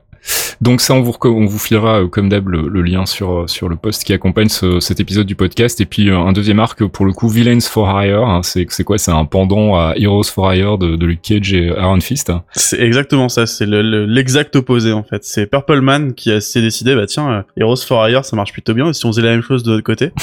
Donc 0.59 0.81
ça, 0.81 0.93
on 0.93 1.01
vous, 1.01 1.13
on 1.23 1.45
vous 1.45 1.59
filera 1.59 2.01
euh, 2.01 2.07
comme 2.07 2.27
d'hab 2.27 2.49
le, 2.49 2.67
le 2.67 2.81
lien 2.81 3.05
sur 3.05 3.47
sur 3.49 3.69
le 3.69 3.75
post 3.77 4.03
qui 4.03 4.11
accompagne 4.11 4.49
ce- 4.49 4.79
cet 4.81 4.99
épisode 4.99 5.25
du 5.27 5.35
podcast. 5.35 5.79
Et 5.79 5.85
puis 5.85 6.09
euh, 6.09 6.17
un 6.17 6.33
deuxième 6.33 6.59
arc 6.59 6.83
pour 6.85 7.05
le 7.05 7.13
coup, 7.13 7.29
Villains 7.29 7.61
for 7.61 7.87
Hire. 8.01 8.23
hein, 8.23 8.41
c'est 8.43 8.65
c'est 8.69 8.83
quoi? 8.83 8.97
C'est 8.97 9.11
un 9.11 9.23
pendant 9.23 9.75
à 9.77 9.93
Heroes 9.95 10.23
for 10.23 10.51
Hire 10.53 10.77
de, 10.79 10.95
de 10.97 11.05
Luke 11.05 11.21
Cage 11.21 11.53
et 11.53 11.67
Iron 11.67 12.01
Fist. 12.01 12.31
C'est 12.53 12.81
exactement 12.81 13.29
ça, 13.29 13.45
c'est 13.45 13.67
le- 13.67 13.83
le- 13.83 14.05
l'exact 14.17 14.55
opposé, 14.55 14.91
en 14.91 15.03
fait. 15.03 15.23
C'est 15.23 15.45
Purple 15.45 15.81
Man 15.81 16.13
qui 16.13 16.41
s'est 16.41 16.61
décidé, 16.61 16.95
bah 16.95 17.05
tiens, 17.05 17.31
euh, 17.31 17.41
Heroes 17.55 17.77
for 17.77 18.07
Hire, 18.07 18.25
ça 18.25 18.35
marche 18.35 18.51
plutôt 18.51 18.73
bien, 18.73 18.89
et 18.89 18.93
si 18.93 19.05
on 19.05 19.09
faisait 19.09 19.21
la 19.21 19.31
même 19.31 19.41
chose 19.41 19.63
de 19.63 19.71
l'autre 19.71 19.83
côté 19.83 20.11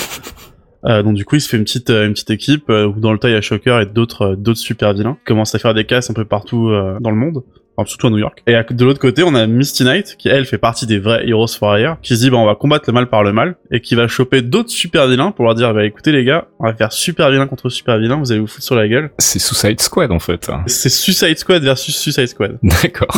Euh, 0.86 1.02
donc 1.02 1.14
du 1.14 1.24
coup, 1.24 1.36
il 1.36 1.40
se 1.40 1.48
fait 1.48 1.56
une 1.56 1.64
petite 1.64 1.90
euh, 1.90 2.06
une 2.06 2.12
petite 2.12 2.30
équipe 2.30 2.68
euh, 2.68 2.86
où 2.86 3.00
dans 3.00 3.12
le 3.12 3.18
tas 3.18 3.28
il 3.28 3.32
y 3.32 3.36
a 3.36 3.40
Shocker 3.40 3.80
et 3.80 3.86
d'autres 3.86 4.34
d'autres 4.34 4.58
super 4.58 4.92
vilains 4.92 5.14
qui 5.14 5.24
commencent 5.24 5.54
à 5.54 5.58
faire 5.58 5.74
des 5.74 5.84
casses 5.84 6.10
un 6.10 6.14
peu 6.14 6.24
partout 6.24 6.70
dans 7.00 7.10
le 7.10 7.16
monde. 7.16 7.42
Enfin, 7.76 7.88
surtout 7.88 8.06
à 8.06 8.10
New 8.10 8.18
York. 8.18 8.42
Et 8.46 8.54
de 8.70 8.84
l'autre 8.84 9.00
côté, 9.00 9.22
on 9.22 9.34
a 9.34 9.46
Misty 9.46 9.84
Knight, 9.84 10.16
qui 10.16 10.28
elle 10.28 10.46
fait 10.46 10.58
partie 10.58 10.86
des 10.86 10.98
vrais 10.98 11.28
Heroes 11.28 11.48
for 11.58 11.76
Hire, 11.76 11.96
qui 12.02 12.16
se 12.16 12.20
dit 12.20 12.30
bah 12.30 12.36
on 12.36 12.46
va 12.46 12.54
combattre 12.54 12.84
le 12.86 12.92
mal 12.92 13.08
par 13.08 13.22
le 13.22 13.32
mal, 13.32 13.56
et 13.70 13.80
qui 13.80 13.94
va 13.94 14.06
choper 14.08 14.42
d'autres 14.42 14.70
super 14.70 15.08
vilains 15.08 15.32
pour 15.32 15.44
leur 15.44 15.54
dire 15.54 15.72
bah 15.74 15.84
écoutez 15.84 16.12
les 16.12 16.24
gars, 16.24 16.46
on 16.60 16.66
va 16.66 16.74
faire 16.74 16.92
super 16.92 17.30
vilain 17.30 17.46
contre 17.46 17.68
super 17.68 17.98
vilain, 17.98 18.16
vous 18.16 18.30
allez 18.30 18.40
vous 18.40 18.46
foutre 18.46 18.64
sur 18.64 18.76
la 18.76 18.88
gueule. 18.88 19.10
C'est 19.18 19.38
Suicide 19.38 19.80
Squad 19.80 20.12
en 20.12 20.20
fait. 20.20 20.50
C'est 20.66 20.88
Suicide 20.88 21.38
Squad 21.38 21.62
versus 21.62 21.96
Suicide 21.96 22.28
Squad. 22.28 22.58
D'accord. 22.62 23.16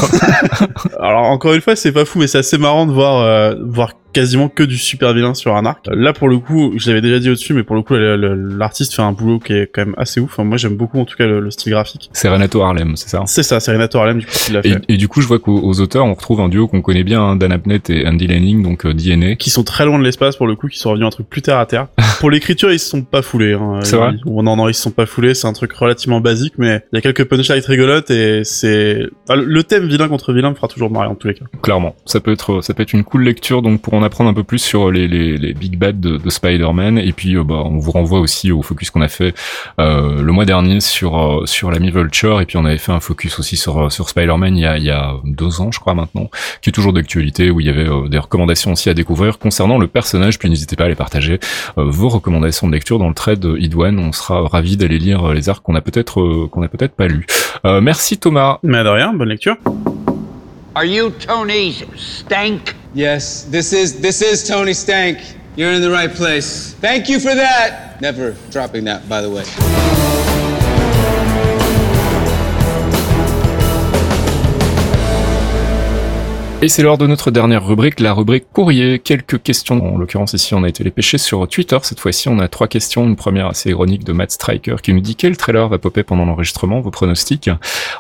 Alors 1.00 1.24
encore 1.24 1.54
une 1.54 1.61
fois, 1.61 1.76
c'est 1.76 1.92
pas 1.92 2.04
fou, 2.04 2.18
mais 2.18 2.26
c'est 2.26 2.38
assez 2.38 2.59
marrant 2.59 2.86
de 2.86 2.92
voir 2.92 3.20
euh, 3.22 3.54
voir 3.62 3.92
quasiment 4.17 4.49
que 4.49 4.62
du 4.62 4.79
super 4.79 5.12
vilain 5.12 5.35
sur 5.35 5.55
un 5.57 5.67
arc. 5.67 5.87
Là 5.93 6.12
pour 6.12 6.29
le 6.29 6.39
coup, 6.39 6.73
je 6.77 6.89
l'avais 6.89 7.01
déjà 7.03 7.19
dit 7.19 7.29
au-dessus, 7.31 7.53
mais 7.55 7.62
pour 7.62 7.77
le 7.77 7.83
coup, 7.83 7.95
l'artiste 7.95 8.95
fait 8.95 9.03
un 9.03 9.12
boulot 9.12 9.39
qui 9.39 9.53
est 9.53 9.71
quand 9.73 9.85
même 9.85 9.95
assez 9.99 10.21
ouf. 10.21 10.31
Enfin, 10.33 10.45
moi, 10.45 10.57
j'aime 10.57 10.77
beaucoup 10.77 10.99
en 11.01 11.05
tout 11.05 11.17
cas 11.17 11.27
le, 11.27 11.41
le 11.41 11.51
style 11.51 11.73
graphique. 11.73 12.11
c'est 12.12 12.29
Renato 12.29 12.61
Harlem, 12.62 12.97
c'est 12.97 13.09
ça 13.09 13.23
C'est 13.27 13.43
ça, 13.43 13.61
c'est 13.61 13.73
Renato 13.73 13.99
Harlem 13.99 14.19
du 14.19 14.27
coup 14.27 14.33
qui 14.33 14.53
l'a 14.53 14.61
et, 14.64 14.71
fait. 14.73 14.83
et 14.89 14.97
du 14.97 15.09
coup, 15.09 15.21
je 15.21 15.27
vois 15.29 15.39
qu'aux 15.39 15.61
aux 15.61 15.81
auteurs, 15.81 16.05
on 16.05 16.14
retrouve 16.14 16.41
un 16.41 16.49
duo 16.49 16.67
qu'on 16.69 16.83
connaît 16.83 17.05
bien, 17.05 17.21
hein, 17.23 17.37
Dan 17.37 17.53
Abnett 17.53 17.91
et 17.91 18.07
Andy 18.07 18.27
Lanning, 18.27 18.62
donc 18.62 18.87
euh, 18.87 18.93
DNA. 18.95 19.37
Qui 19.37 19.51
sont 19.51 19.64
très 19.64 19.85
loin 19.85 19.99
de 19.99 20.05
l'espace 20.05 20.37
pour 20.37 20.47
le 20.47 20.57
coup, 20.57 20.69
qui 20.69 20.79
sont 20.79 20.91
revenus 20.91 21.07
un 21.07 21.11
truc 21.11 21.29
plus 21.29 21.43
terre 21.43 21.59
à 21.59 21.67
terre. 21.67 21.89
pour 22.21 22.31
l'écriture, 22.31 22.73
ils 22.73 22.79
se 22.79 22.89
sont 22.89 23.03
pas 23.03 23.23
foulés. 23.23 23.53
Hein. 23.55 23.81
C'est 23.83 23.97
vrai? 23.97 24.12
Ils- 24.25 24.33
Non, 24.43 24.57
non, 24.57 24.69
ils 24.69 24.75
se 24.75 24.83
sont 24.83 24.91
pas 24.91 25.07
foulés. 25.07 25.35
C'est 25.35 25.47
un 25.47 25.53
truc 25.53 25.73
relativement 25.73 26.21
basique, 26.21 26.55
mais 26.59 26.83
il 26.93 26.97
y 26.97 26.99
a 26.99 27.01
quelques 27.01 27.25
punchlines 27.25 27.62
rigolotes 27.67 28.11
et 28.11 28.43
c'est 28.45 29.01
enfin, 29.29 29.39
le- 29.41 29.45
le 29.47 29.62
thème 29.64 29.87
vilain 29.87 30.09
contre 30.09 30.33
vilain 30.33 30.51
me 30.51 30.55
fera 30.55 30.69
toujours 30.69 30.91
marrer 30.91 31.09
en 31.09 31.14
tous 31.14 31.29
les 31.29 31.35
cas. 31.35 31.45
Clairement, 31.62 31.95
ça 32.07 32.21
peut 32.21 32.33
être 32.33 32.61
ça 32.62 32.75
peut 32.75 32.83
être 32.83 32.93
une 32.93 33.05
cool 33.05 33.25
lecture 33.25 33.62
donc 33.62 33.83
pour 33.83 33.95
en 33.95 34.03
apprendre 34.07 34.30
un 34.30 34.34
peu 34.34 34.44
plus 34.44 34.59
sur 34.59 34.90
les 34.90 35.09
les, 35.09 35.36
les 35.36 35.54
big 35.54 35.78
bad 35.78 36.00
de, 36.00 36.16
de 36.16 36.30
Spider-Man. 36.30 36.98
Et 36.98 37.12
puis 37.12 37.36
euh, 37.36 37.44
bah 37.44 37.62
on 37.64 37.78
vous 37.78 37.90
renvoie 37.92 38.20
aussi 38.20 38.52
au 38.52 38.62
focus 38.62 38.90
qu'on 38.90 39.02
a 39.02 39.09
fait 39.09 39.34
euh, 39.80 40.22
le 40.22 40.32
mois 40.32 40.44
dernier 40.44 40.80
sur 40.80 41.18
euh, 41.18 41.46
sur 41.46 41.70
l'ami 41.70 41.90
Vulture 41.90 42.40
et 42.40 42.46
puis 42.46 42.57
on 42.57 42.64
avait 42.64 42.78
fait 42.78 42.92
un 42.92 43.00
focus 43.00 43.38
aussi 43.38 43.57
sur 43.57 43.92
sur 43.92 44.09
Spider-Man 44.09 44.57
il 44.57 44.62
y 44.62 44.66
a 44.66 44.78
il 44.78 44.84
y 44.84 44.90
a 44.90 45.14
deux 45.24 45.61
ans 45.61 45.70
je 45.70 45.78
crois 45.78 45.94
maintenant 45.94 46.30
qui 46.61 46.70
est 46.70 46.72
toujours 46.72 46.92
d'actualité 46.92 47.50
où 47.50 47.61
il 47.61 47.66
y 47.66 47.70
avait 47.70 47.88
euh, 47.88 48.09
des 48.09 48.18
recommandations 48.18 48.72
aussi 48.72 48.90
à 48.90 48.94
découvrir 48.94 49.38
concernant 49.38 49.78
le 49.78 49.86
personnage. 49.86 50.38
Puis 50.38 50.48
n'hésitez 50.50 50.76
pas 50.76 50.84
à 50.84 50.88
les 50.88 50.94
partager 50.94 51.38
euh, 51.78 51.84
vos 51.86 52.09
recommandations 52.09 52.66
de 52.66 52.72
lecture 52.72 52.98
dans 52.98 53.09
le 53.09 53.14
thread 53.14 53.44
Idwan. 53.59 53.98
On 53.98 54.12
sera 54.12 54.46
ravi 54.48 54.76
d'aller 54.76 54.98
lire 54.98 55.32
les 55.32 55.48
arcs 55.48 55.62
qu'on 55.62 55.74
a 55.74 55.80
peut-être 55.80 56.20
euh, 56.20 56.48
qu'on 56.50 56.62
a 56.62 56.68
peut-être 56.68 56.94
pas 56.94 57.09
lu 57.09 57.26
euh, 57.64 57.80
merci 57.80 58.18
Thomas. 58.18 58.59
Mais 58.62 58.82
de 58.84 58.88
rien, 58.88 59.12
bonne 59.12 59.28
lecture. 59.28 59.57
Are 60.74 60.84
you 60.84 61.11
Tony 61.11 61.84
Stank? 61.96 62.74
Yes, 62.97 63.42
this 63.42 63.74
is 63.74 64.01
this 64.01 64.22
is 64.22 64.49
Tony 64.49 64.72
Stank. 64.72 65.18
You're 65.55 65.72
in 65.72 65.82
the 65.82 65.90
right 65.90 66.11
place. 66.11 66.72
Thank 66.80 67.11
you 67.11 67.20
for 67.20 67.34
that. 67.34 68.01
Never 68.01 68.34
dropping 68.51 68.84
that, 68.84 69.07
by 69.07 69.20
the 69.20 69.28
way. 69.28 70.36
Et 76.67 76.69
c'est 76.69 76.83
l'heure 76.83 76.99
de 76.99 77.07
notre 77.07 77.31
dernière 77.31 77.64
rubrique, 77.64 78.01
la 78.01 78.12
rubrique 78.12 78.47
courrier. 78.53 78.99
Quelques 78.99 79.41
questions. 79.41 79.95
En 79.95 79.99
l'occurrence, 79.99 80.33
ici, 80.33 80.53
on 80.53 80.64
a 80.64 80.69
été 80.69 80.83
les 80.83 80.91
pêcher 80.91 81.17
sur 81.17 81.47
Twitter. 81.47 81.79
Cette 81.83 82.01
fois-ci, 82.01 82.29
on 82.29 82.41
a 82.41 82.49
trois 82.49 82.67
questions. 82.67 83.05
Une 83.05 83.14
première 83.14 83.47
assez 83.47 83.71
ironique 83.71 84.03
de 84.03 84.12
Matt 84.12 84.33
Striker 84.33 84.75
qui 84.83 84.93
nous 84.93 84.99
dit 84.99 85.14
quel 85.14 85.37
trailer 85.37 85.69
va 85.69 85.79
popper 85.79 86.03
pendant 86.03 86.25
l'enregistrement, 86.25 86.81
vos 86.81 86.91
pronostics? 86.91 87.49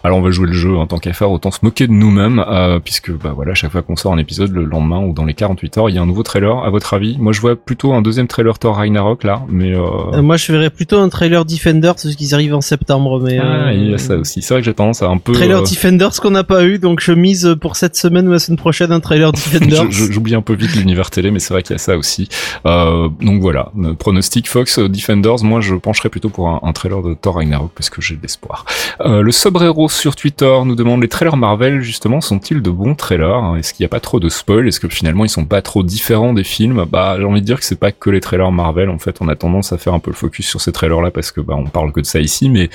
Alors, 0.02 0.18
on 0.18 0.20
va 0.20 0.32
jouer 0.32 0.48
le 0.48 0.52
jeu 0.52 0.76
en 0.76 0.88
tant 0.88 0.98
qu'à 0.98 1.12
faire, 1.12 1.30
autant 1.30 1.52
se 1.52 1.60
moquer 1.62 1.86
de 1.86 1.92
nous-mêmes, 1.92 2.44
euh, 2.48 2.80
puisque, 2.80 3.12
bah 3.12 3.34
voilà, 3.36 3.54
chaque 3.54 3.70
fois 3.70 3.82
qu'on 3.82 3.94
sort 3.94 4.12
un 4.12 4.18
épisode, 4.18 4.50
le 4.50 4.64
lendemain 4.64 4.98
ou 4.98 5.12
dans 5.12 5.24
les 5.24 5.34
48 5.34 5.78
heures, 5.78 5.88
il 5.88 5.94
y 5.94 5.98
a 5.98 6.02
un 6.02 6.06
nouveau 6.06 6.24
trailer. 6.24 6.64
À 6.64 6.70
votre 6.70 6.92
avis? 6.92 7.16
Moi, 7.20 7.32
je 7.32 7.40
vois 7.40 7.54
plutôt 7.54 7.92
un 7.92 8.02
deuxième 8.02 8.26
trailer 8.26 8.58
Thor 8.58 8.74
Ragnarok, 8.74 9.22
là, 9.22 9.42
mais, 9.48 9.76
euh... 9.76 9.84
Euh, 10.12 10.22
moi, 10.22 10.36
je 10.38 10.50
verrais 10.50 10.70
plutôt 10.70 10.98
un 10.98 11.08
trailer 11.08 11.44
Defenders, 11.44 11.94
parce 11.94 12.16
qu'ils 12.16 12.34
arrivent 12.34 12.56
en 12.56 12.60
septembre, 12.60 13.20
mais... 13.20 13.38
Ah, 13.38 13.68
euh, 13.68 13.72
il 13.74 13.92
y 13.92 13.94
a 13.94 13.98
ça 13.98 14.16
aussi. 14.16 14.42
C'est 14.42 14.54
vrai 14.54 14.60
que 14.60 14.64
j'ai 14.64 14.74
tendance 14.74 15.04
à 15.04 15.06
un 15.06 15.18
peu... 15.18 15.34
Trailer 15.34 15.60
euh, 15.60 15.62
Defenders 15.62 16.20
qu'on 16.20 16.32
n'a 16.32 16.42
pas 16.42 16.64
eu, 16.64 16.80
donc 16.80 16.98
je 17.00 17.12
mise 17.12 17.56
pour 17.60 17.76
cette 17.76 17.94
semaine 17.94 18.26
ou 18.26 18.32
la 18.32 18.40
semaine 18.40 18.55
prochaine 18.56 18.92
un 18.92 19.00
trailer 19.00 19.32
Defenders. 19.32 19.90
J'oublie 19.90 20.34
un 20.34 20.42
peu 20.42 20.54
vite 20.54 20.74
l'univers 20.74 21.10
télé, 21.10 21.30
mais 21.30 21.38
c'est 21.38 21.52
vrai 21.54 21.62
qu'il 21.62 21.72
y 21.72 21.76
a 21.76 21.78
ça 21.78 21.96
aussi. 21.96 22.28
Euh, 22.66 23.08
donc 23.20 23.40
voilà, 23.40 23.72
euh, 23.78 23.94
pronostic 23.94 24.48
Fox 24.48 24.78
euh, 24.78 24.88
Defenders. 24.88 25.42
Moi, 25.44 25.60
je 25.60 25.74
pencherais 25.74 26.08
plutôt 26.08 26.28
pour 26.28 26.48
un, 26.48 26.72
trailer 26.72 27.02
de 27.02 27.14
Thor 27.14 27.36
Ragnarok 27.36 27.70
parce 27.74 27.90
que 27.90 28.02
j'ai 28.02 28.16
de 28.16 28.22
l'espoir. 28.22 28.64
Euh, 29.00 29.22
le 29.22 29.32
Sobrero 29.32 29.88
sur 29.88 30.16
Twitter 30.16 30.54
nous 30.64 30.74
demande 30.74 31.02
les 31.02 31.08
trailers 31.08 31.36
Marvel 31.36 31.80
justement 31.80 32.20
sont-ils 32.20 32.60
de 32.60 32.70
bons 32.70 32.94
trailers 32.94 33.34
hein? 33.34 33.56
Est-ce 33.56 33.72
qu'il 33.72 33.84
n'y 33.84 33.86
a 33.86 33.88
pas 33.88 34.00
trop 34.00 34.20
de 34.20 34.28
spoil? 34.28 34.68
Est-ce 34.68 34.80
que 34.80 34.88
finalement 34.88 35.24
ils 35.24 35.30
sont 35.30 35.44
pas 35.44 35.62
trop 35.62 35.82
différents 35.82 36.34
des 36.34 36.44
films? 36.44 36.84
Bah, 36.90 37.16
j'ai 37.18 37.24
envie 37.24 37.40
de 37.40 37.46
dire 37.46 37.58
que 37.58 37.64
c'est 37.64 37.78
pas 37.78 37.92
que 37.92 38.10
les 38.10 38.20
trailers 38.20 38.52
Marvel. 38.52 38.90
En 38.90 38.98
fait, 38.98 39.18
on 39.20 39.28
a 39.28 39.36
tendance 39.36 39.72
à 39.72 39.78
faire 39.78 39.94
un 39.94 39.98
peu 39.98 40.10
le 40.10 40.16
focus 40.16 40.46
sur 40.46 40.60
ces 40.60 40.72
trailers-là 40.72 41.10
parce 41.10 41.32
que 41.32 41.40
bah 41.40 41.54
on 41.56 41.66
parle 41.66 41.92
que 41.92 42.00
de 42.00 42.06
ça 42.06 42.20
ici, 42.20 42.48
mais 42.48 42.70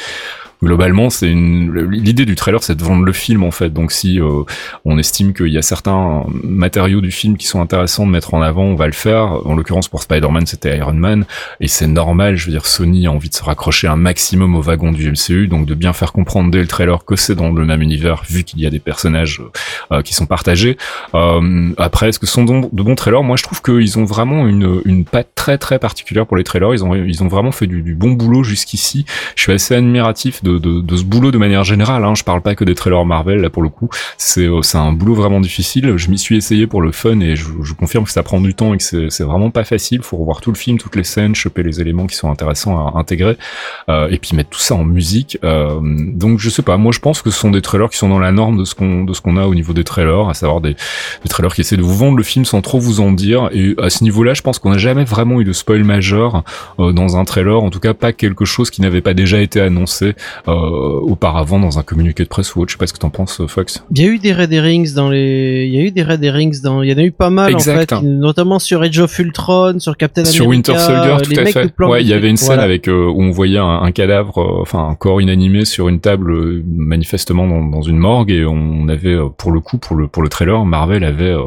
globalement 0.64 1.10
c'est 1.10 1.30
une 1.30 1.74
l'idée 1.90 2.26
du 2.26 2.36
trailer 2.36 2.64
c'est 2.64 2.76
de 2.76 2.84
vendre 2.84 3.04
le 3.04 3.14
film 3.14 3.44
en 3.44 3.52
fait. 3.52 3.72
Donc 3.72 3.92
si 3.92 4.20
euh, 4.20 4.44
on 4.86 4.98
estime 4.98 5.34
qu'il 5.34 5.48
y 5.48 5.58
a 5.58 5.62
certains 5.62 6.26
matériaux 6.44 7.02
du 7.02 7.12
film 7.12 7.38
qui 7.38 7.48
sont 7.48 7.62
intéressants 7.62 8.06
de 8.06 8.12
mettre 8.12 8.34
en 8.34 8.42
avant 8.42 8.64
on 8.64 8.76
va 8.76 8.86
le 8.86 8.94
faire. 8.94 9.48
En 9.48 9.56
l'occurrence 9.56 9.88
pour 9.88 10.04
Spider-Man 10.04 10.46
c'était 10.46 10.78
Iron 10.78 10.94
Man. 10.94 11.26
Et 11.60 11.68
c'est 11.68 11.88
normal 11.88 12.36
je 12.36 12.46
veux 12.46 12.52
dire 12.52 12.66
Sony 12.66 13.08
a 13.08 13.12
envie 13.12 13.30
de 13.30 13.36
se 13.36 13.44
raccrocher 13.44 13.88
un 13.88 13.96
maximum 13.96 14.56
au 14.56 14.62
wagon 14.62 14.92
du 14.92 15.12
MCU 15.12 15.48
donc 15.48 15.66
de 15.66 15.74
bien 15.74 15.94
faire 15.94 16.14
comprendre 16.14 16.52
dès 16.52 16.62
le 16.62 16.68
trailer 16.68 17.06
que 17.06 17.16
c'est 17.16 17.36
dans 17.36 17.52
le 17.52 17.66
même 17.66 17.82
univers 17.82 18.24
vu 18.30 18.44
qu'il 18.44 18.60
y 18.60 18.66
a 18.66 18.70
des 18.70 18.80
personnages 18.80 19.42
euh, 19.92 20.02
qui 20.02 20.14
sont 20.14 20.26
partagés. 20.26 20.78
Euh, 21.16 21.72
après 21.78 22.10
est-ce 22.10 22.20
que 22.20 22.28
ce 22.28 22.34
sont 22.34 22.46
de 22.46 22.84
bons 22.84 22.96
trailers? 22.96 23.24
Moi 23.24 23.38
je 23.38 23.44
trouve 23.44 23.62
qu'ils 23.62 23.98
ont 23.98 24.06
vraiment 24.06 24.48
une, 24.48 24.82
une 24.86 25.06
patte 25.06 25.30
très 25.36 25.58
très 25.58 25.80
particulière 25.80 26.28
pour 26.28 26.38
les 26.38 26.44
trailers. 26.44 26.74
Ils 26.74 26.84
ont 26.84 26.94
ils 26.94 27.24
ont 27.24 27.28
vraiment 27.28 27.52
fait 27.52 27.68
du, 27.68 27.82
du 27.82 27.96
bon 27.96 28.12
boulot 28.12 28.44
jusqu'ici. 28.44 29.06
Je 29.36 29.42
suis 29.42 29.52
assez 29.52 29.76
admiratif 29.76 30.44
de, 30.44 30.51
de, 30.60 30.82
de 30.82 30.96
ce 30.96 31.04
boulot 31.04 31.32
de 31.32 31.38
manière 31.38 31.64
générale. 31.64 32.04
Hein. 32.04 32.16
Je 32.16 32.24
parle 32.24 32.42
pas 32.42 32.56
que 32.56 32.64
des 32.64 32.76
trailers 32.76 33.06
Marvel 33.06 33.40
là 33.40 33.50
pour 33.50 33.64
le 33.64 33.70
coup. 33.70 33.90
C'est 34.18 34.48
euh, 34.48 34.62
c'est 34.62 34.78
un 34.78 34.92
boulot 34.92 35.14
vraiment 35.14 35.40
difficile. 35.40 35.98
Je 35.98 36.10
m'y 36.10 36.18
suis 36.18 36.38
essayé 36.38 36.68
pour 36.68 36.82
le 36.82 36.92
fun 36.92 37.20
et 37.20 37.36
je, 37.36 37.46
je 37.62 37.74
confirme 37.74 38.06
que 38.06 38.12
ça 38.12 38.24
prend 38.24 38.42
du 38.42 38.54
temps 38.54 38.74
et 38.74 38.78
que 38.78 39.10
c'est 39.10 39.24
vraiment 39.24 39.52
pas 39.52 39.64
facile. 39.64 40.02
Faut 40.04 40.18
revoir 40.18 40.42
tout 40.42 40.52
le 40.52 40.58
film, 40.58 40.78
toutes 40.78 40.96
les 40.96 41.04
scènes, 41.04 41.36
choper 41.36 41.64
les 41.64 41.82
éléments 41.82 42.08
qui 42.08 42.16
sont 42.16 42.32
intéressants 42.32 42.78
à 42.78 42.98
intégrer 43.00 43.38
euh, 43.90 44.10
et 44.10 44.18
puis 44.18 44.36
mettre 44.36 44.50
tout 44.50 44.60
ça 44.60 44.76
en 44.76 44.84
musique. 44.84 45.38
Euh, 45.44 45.80
donc 45.82 46.40
je 46.40 46.50
sais 46.50 46.62
pas. 46.64 46.78
Moi 46.78 46.92
je 46.92 47.00
pense 47.00 47.22
que 47.22 47.30
ce 47.30 47.40
sont 47.40 47.52
des 47.52 47.62
trailers 47.62 47.90
qui 47.90 47.98
sont 47.98 48.10
dans 48.10 48.20
la 48.20 48.32
norme 48.32 48.58
de 48.58 48.66
ce 48.66 48.76
qu'on 48.76 49.04
de 49.04 49.14
ce 49.14 49.22
qu'on 49.22 49.38
a 49.38 49.46
au 49.46 49.56
niveau 49.56 49.74
des 49.74 49.84
trailers, 49.84 50.30
à 50.30 50.34
savoir 50.34 50.62
des, 50.62 50.76
des 51.24 51.30
trailers 51.30 51.54
qui 51.54 51.62
essaient 51.62 51.78
de 51.78 51.82
vous 51.82 51.96
vendre 51.96 52.18
le 52.18 52.24
film 52.24 52.46
sans 52.46 52.62
trop 52.62 52.80
vous 52.80 53.00
en 53.00 53.12
dire. 53.12 53.50
Et 53.54 53.76
à 53.78 53.90
ce 53.90 54.04
niveau-là, 54.04 54.34
je 54.34 54.42
pense 54.42 54.60
qu'on 54.60 54.72
n'a 54.72 54.78
jamais 54.78 55.04
vraiment 55.04 55.40
eu 55.42 55.44
de 55.44 55.54
spoil 55.54 55.84
majeur 55.84 56.44
euh, 56.80 56.92
dans 56.92 57.18
un 57.18 57.26
trailer. 57.26 57.62
En 57.62 57.70
tout 57.70 57.80
cas, 57.80 57.94
pas 57.94 58.14
quelque 58.14 58.46
chose 58.46 58.70
qui 58.70 58.82
n'avait 58.82 59.02
pas 59.02 59.14
déjà 59.14 59.42
été 59.42 59.62
annoncé 59.62 60.16
auparavant 60.48 61.60
dans 61.60 61.80
un 61.80 61.84
communiqué 61.84 62.24
de 62.24 62.30
presse 62.30 62.56
ou 62.56 62.62
autre. 62.62 62.70
Je 62.70 62.76
sais 62.76 62.80
pas 62.80 62.88
ce 62.88 62.94
que 62.94 63.00
t'en 63.00 63.10
penses, 63.10 63.42
Fox. 63.48 63.84
Il 63.96 64.02
y 64.02 64.06
a 64.06 64.08
eu 64.08 64.20
des 64.20 64.34
Red 64.34 64.52
Herrings 64.54 64.94
dans 64.94 65.10
les, 65.10 65.66
il 65.68 65.74
y 65.74 65.78
a 65.80 65.82
eu 65.86 65.92
des 65.92 66.04
Red 66.04 66.24
Herrings 66.24 66.62
dans, 66.62 66.82
il 66.82 66.90
y 66.90 66.94
en 66.94 66.98
a 66.98 67.04
eu 67.04 67.12
pas 67.12 67.30
mal 67.30 67.52
Exact. 67.52 67.94
en 67.94 68.02
fait, 68.02 68.08
notamment 68.08 68.60
sur 68.60 68.82
Age 68.82 69.00
of 69.00 69.18
Ultron, 69.20 69.80
sur 69.80 69.98
Captain 69.98 70.26
Sur 70.26 70.46
America. 70.46 70.72
Winter 70.74 70.84
Soldier, 70.86 71.12
euh, 71.14 71.20
tout 71.20 71.32
les 71.32 71.40
à 71.40 71.44
mecs 71.44 71.54
fait. 71.54 71.74
Ouais, 71.84 72.02
il 72.02 72.08
y 72.08 72.14
avait 72.14 72.30
une 72.30 72.38
scène 72.38 72.48
Voilà. 72.48 72.64
avec 72.64 72.88
euh, 72.88 73.06
où 73.08 73.22
on 73.22 73.32
voyait 73.32 73.58
un, 73.60 73.82
un 73.82 73.92
cadavre, 73.92 74.38
euh, 74.40 74.62
enfin 74.62 74.88
un 74.90 74.96
corps 74.96 75.22
inanimé 75.22 75.66
sur 75.66 75.88
une 75.90 76.00
table, 76.00 76.32
euh, 76.32 76.64
manifestement 76.68 77.48
dans, 77.48 77.64
dans 77.66 77.82
une 77.82 77.98
morgue, 77.98 78.32
et 78.32 78.46
on 78.46 78.88
avait 78.88 79.14
euh, 79.14 79.28
pour 79.36 79.52
le 79.52 79.60
coup, 79.60 79.78
pour 79.78 79.96
le 79.96 80.08
pour 80.08 80.24
le 80.24 80.30
trailer, 80.30 80.64
Marvel 80.66 81.04
avait 81.04 81.26
euh, 81.32 81.44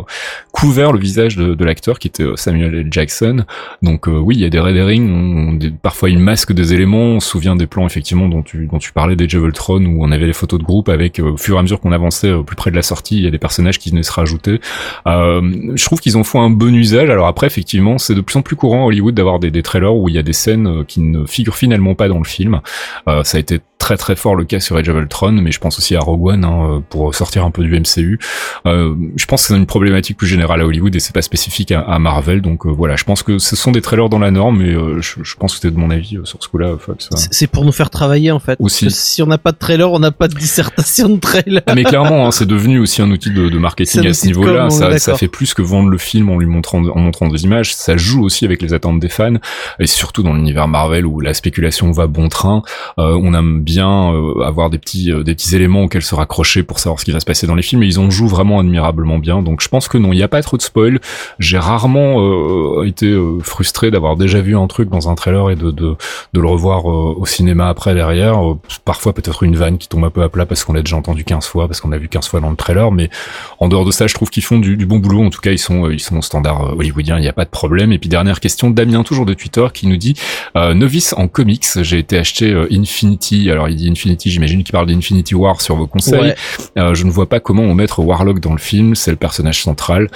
couvert 0.52 0.92
le 0.92 0.98
visage 0.98 1.36
de, 1.36 1.54
de 1.54 1.64
l'acteur 1.64 1.98
qui 1.98 2.08
était 2.08 2.22
euh, 2.22 2.36
Samuel 2.36 2.74
L. 2.74 2.88
Jackson. 2.90 3.44
Donc 3.82 4.08
euh, 4.08 4.12
oui, 4.18 4.34
il 4.36 4.40
y 4.40 4.44
a 4.44 4.50
des 4.50 4.60
red 4.60 4.76
herrings, 4.76 5.08
on- 5.10 5.48
on- 5.48 5.52
des- 5.54 5.70
parfois 5.70 6.10
ils 6.10 6.18
masquent 6.18 6.52
des 6.52 6.74
éléments. 6.74 7.14
On 7.16 7.20
se 7.20 7.28
souvient 7.28 7.56
des 7.56 7.66
plans 7.66 7.86
effectivement 7.86 8.28
dont 8.28 8.42
tu 8.42 8.66
dont 8.66 8.78
tu 8.78 8.83
parlais 8.92 9.16
des 9.16 9.24
of 9.36 9.44
Ultron 9.44 9.84
où 9.84 10.04
on 10.04 10.10
avait 10.10 10.26
les 10.26 10.32
photos 10.32 10.58
de 10.58 10.64
groupe 10.64 10.88
avec 10.88 11.18
euh, 11.18 11.32
au 11.32 11.36
fur 11.36 11.56
et 11.56 11.58
à 11.58 11.62
mesure 11.62 11.80
qu'on 11.80 11.92
avançait 11.92 12.28
euh, 12.28 12.42
plus 12.42 12.56
près 12.56 12.70
de 12.70 12.76
la 12.76 12.82
sortie, 12.82 13.16
il 13.16 13.24
y 13.24 13.26
a 13.26 13.30
des 13.30 13.38
personnages 13.38 13.78
qui 13.78 13.90
venaient 13.90 14.02
se 14.02 14.12
rajouter. 14.12 14.60
Euh, 15.06 15.72
je 15.74 15.84
trouve 15.84 16.00
qu'ils 16.00 16.16
en 16.16 16.24
font 16.24 16.42
un 16.42 16.50
bon 16.50 16.74
usage. 16.74 17.10
Alors 17.10 17.26
après, 17.26 17.46
effectivement, 17.46 17.98
c'est 17.98 18.14
de 18.14 18.20
plus 18.20 18.36
en 18.36 18.42
plus 18.42 18.56
courant 18.56 18.84
à 18.84 18.86
Hollywood 18.86 19.14
d'avoir 19.14 19.38
des, 19.38 19.50
des 19.50 19.62
trailers 19.62 19.94
où 19.94 20.08
il 20.08 20.14
y 20.14 20.18
a 20.18 20.22
des 20.22 20.32
scènes 20.32 20.84
qui 20.86 21.00
ne 21.00 21.26
figurent 21.26 21.56
finalement 21.56 21.94
pas 21.94 22.08
dans 22.08 22.18
le 22.18 22.24
film. 22.24 22.60
Ça 23.06 23.36
a 23.36 23.40
été 23.40 23.60
très 23.84 23.98
très 23.98 24.16
fort 24.16 24.34
le 24.34 24.44
cas 24.44 24.60
sur 24.60 24.78
Age 24.78 24.88
of 24.88 24.96
Ultron, 24.96 25.32
mais 25.32 25.52
je 25.52 25.60
pense 25.60 25.78
aussi 25.78 25.94
à 25.94 26.00
Rogue 26.00 26.28
One 26.28 26.44
hein, 26.44 26.82
pour 26.88 27.14
sortir 27.14 27.44
un 27.44 27.50
peu 27.50 27.62
du 27.62 27.78
MCU. 27.78 28.18
Euh, 28.66 28.94
je 29.14 29.26
pense 29.26 29.42
que 29.42 29.48
c'est 29.48 29.56
une 29.56 29.66
problématique 29.66 30.16
plus 30.16 30.26
générale 30.26 30.62
à 30.62 30.66
Hollywood 30.66 30.96
et 30.96 31.00
c'est 31.00 31.12
pas 31.12 31.20
spécifique 31.20 31.70
à, 31.70 31.98
Marvel. 31.98 32.40
Donc 32.40 32.64
euh, 32.64 32.70
voilà, 32.70 32.96
je 32.96 33.04
pense 33.04 33.22
que 33.22 33.38
ce 33.38 33.56
sont 33.56 33.72
des 33.72 33.82
trailers 33.82 34.08
dans 34.08 34.18
la 34.18 34.30
norme, 34.30 34.62
mais 34.62 34.74
euh, 34.74 35.02
je, 35.02 35.22
je 35.22 35.36
pense 35.36 35.52
que 35.52 35.60
c'était 35.60 35.74
de 35.74 35.78
mon 35.78 35.90
avis 35.90 36.18
sur 36.24 36.42
ce 36.42 36.48
coup-là, 36.48 36.76
Fox. 36.78 37.10
C'est 37.30 37.46
pour 37.46 37.66
nous 37.66 37.72
faire 37.72 37.90
travailler 37.90 38.30
en 38.30 38.38
fait. 38.38 38.58
Aussi. 38.64 38.90
Si 38.90 39.22
on 39.22 39.26
n'a 39.26 39.38
pas 39.38 39.52
de 39.52 39.58
trailer, 39.58 39.90
on 39.92 39.98
n'a 39.98 40.10
pas 40.10 40.28
de 40.28 40.34
dissertation 40.34 41.08
de 41.08 41.20
trailer. 41.20 41.62
Ah, 41.66 41.74
mais 41.74 41.84
clairement, 41.84 42.26
hein, 42.26 42.30
c'est 42.30 42.46
devenu 42.46 42.78
aussi 42.78 43.02
un 43.02 43.10
outil 43.10 43.30
de, 43.30 43.58
marketing 43.58 44.06
à 44.06 44.14
ce 44.14 44.26
niveau-là. 44.26 44.70
ça 44.70 45.14
fait 45.16 45.28
plus 45.28 45.54
que 45.54 45.62
vendre 45.62 45.88
le 45.88 45.98
film 45.98 46.30
en 46.30 46.38
lui 46.38 46.46
montrant, 46.46 46.84
en 46.84 46.98
montrant 46.98 47.28
des 47.28 47.44
images. 47.44 47.74
Ça 47.74 47.96
joue 47.96 48.24
aussi 48.24 48.44
avec 48.44 48.62
les 48.62 48.72
attentes 48.74 49.00
des 49.00 49.08
fans, 49.08 49.34
et 49.78 49.86
surtout 49.86 50.22
dans 50.22 50.34
l'univers 50.34 50.68
Marvel 50.68 51.06
où 51.06 51.20
la 51.20 51.34
spéculation 51.34 51.90
va 51.92 52.06
bon 52.06 52.28
train. 52.28 52.62
Euh, 52.98 53.18
on 53.22 53.34
aime 53.34 53.62
bien 53.62 54.12
euh, 54.12 54.42
avoir 54.42 54.70
des 54.70 54.78
petits, 54.78 55.12
euh, 55.12 55.22
des 55.22 55.34
petits 55.34 55.54
éléments 55.54 55.84
auxquels 55.84 56.02
se 56.02 56.14
raccrocher 56.14 56.62
pour 56.62 56.78
savoir 56.78 57.00
ce 57.00 57.04
qui 57.04 57.12
va 57.12 57.20
se 57.20 57.26
passer 57.26 57.46
dans 57.46 57.54
les 57.54 57.62
films, 57.62 57.82
et 57.82 57.86
ils 57.86 58.00
en 58.00 58.10
jouent 58.10 58.28
vraiment 58.28 58.60
admirablement 58.60 59.18
bien. 59.18 59.42
Donc 59.42 59.60
je 59.60 59.68
pense 59.68 59.88
que 59.88 59.98
non, 59.98 60.12
il 60.12 60.16
n'y 60.16 60.22
a 60.22 60.28
pas 60.28 60.42
trop 60.42 60.56
de 60.56 60.62
spoil. 60.62 61.00
J'ai 61.38 61.58
rarement 61.58 62.20
euh, 62.20 62.84
été 62.84 63.06
euh, 63.06 63.38
frustré 63.40 63.90
d'avoir 63.90 64.16
déjà 64.16 64.40
vu 64.40 64.56
un 64.56 64.66
truc 64.66 64.88
dans 64.88 65.08
un 65.08 65.14
trailer 65.14 65.50
et 65.50 65.56
de, 65.56 65.70
de, 65.70 65.96
de 66.32 66.40
le 66.40 66.46
revoir 66.46 66.88
euh, 66.90 67.14
au 67.16 67.26
cinéma 67.26 67.68
après 67.68 67.94
derrière. 67.94 68.53
Parfois 68.84 69.12
peut-être 69.12 69.42
une 69.42 69.56
vanne 69.56 69.78
qui 69.78 69.88
tombe 69.88 70.04
un 70.04 70.10
peu 70.10 70.22
à 70.22 70.28
plat 70.28 70.46
parce 70.46 70.64
qu'on 70.64 70.72
l'a 70.72 70.82
déjà 70.82 70.96
entendu 70.96 71.24
15 71.24 71.46
fois, 71.46 71.66
parce 71.66 71.80
qu'on 71.80 71.88
l'a 71.88 71.98
vu 71.98 72.08
15 72.08 72.28
fois 72.28 72.40
dans 72.40 72.50
le 72.50 72.56
trailer, 72.56 72.90
mais 72.90 73.10
en 73.58 73.68
dehors 73.68 73.84
de 73.84 73.90
ça, 73.90 74.06
je 74.06 74.14
trouve 74.14 74.30
qu'ils 74.30 74.44
font 74.44 74.58
du, 74.58 74.76
du 74.76 74.86
bon 74.86 74.98
boulot. 74.98 75.24
En 75.24 75.30
tout 75.30 75.40
cas, 75.40 75.50
ils 75.50 75.58
sont, 75.58 75.86
euh, 75.86 75.94
ils 75.94 76.00
sont 76.00 76.16
au 76.16 76.22
standard 76.22 76.66
euh, 76.66 76.74
hollywoodien, 76.76 77.18
il 77.18 77.22
n'y 77.22 77.28
a 77.28 77.32
pas 77.32 77.44
de 77.44 77.50
problème. 77.50 77.92
Et 77.92 77.98
puis 77.98 78.08
dernière 78.08 78.40
question, 78.40 78.70
Damien, 78.70 79.02
toujours 79.02 79.26
de 79.26 79.34
Twitter, 79.34 79.66
qui 79.72 79.86
nous 79.86 79.96
dit 79.96 80.14
euh, 80.56 80.74
novice 80.74 81.14
en 81.16 81.28
comics, 81.28 81.66
j'ai 81.82 81.98
été 81.98 82.18
acheter 82.18 82.50
euh, 82.50 82.68
Infinity. 82.70 83.50
Alors 83.50 83.68
il 83.68 83.76
dit 83.76 83.90
Infinity, 83.90 84.30
j'imagine 84.30 84.62
qu'il 84.62 84.72
parle 84.72 84.86
d'Infinity 84.86 85.34
War 85.34 85.60
sur 85.60 85.76
vos 85.76 85.86
conseils. 85.86 86.20
Ouais. 86.20 86.34
Euh, 86.78 86.94
je 86.94 87.04
ne 87.04 87.10
vois 87.10 87.28
pas 87.28 87.40
comment 87.40 87.62
on 87.62 87.74
mettre 87.74 88.00
Warlock 88.00 88.40
dans 88.40 88.52
le 88.52 88.58
film, 88.58 88.94
c'est 88.94 89.10
le 89.10 89.16
personnage 89.16 89.62
central. 89.62 90.08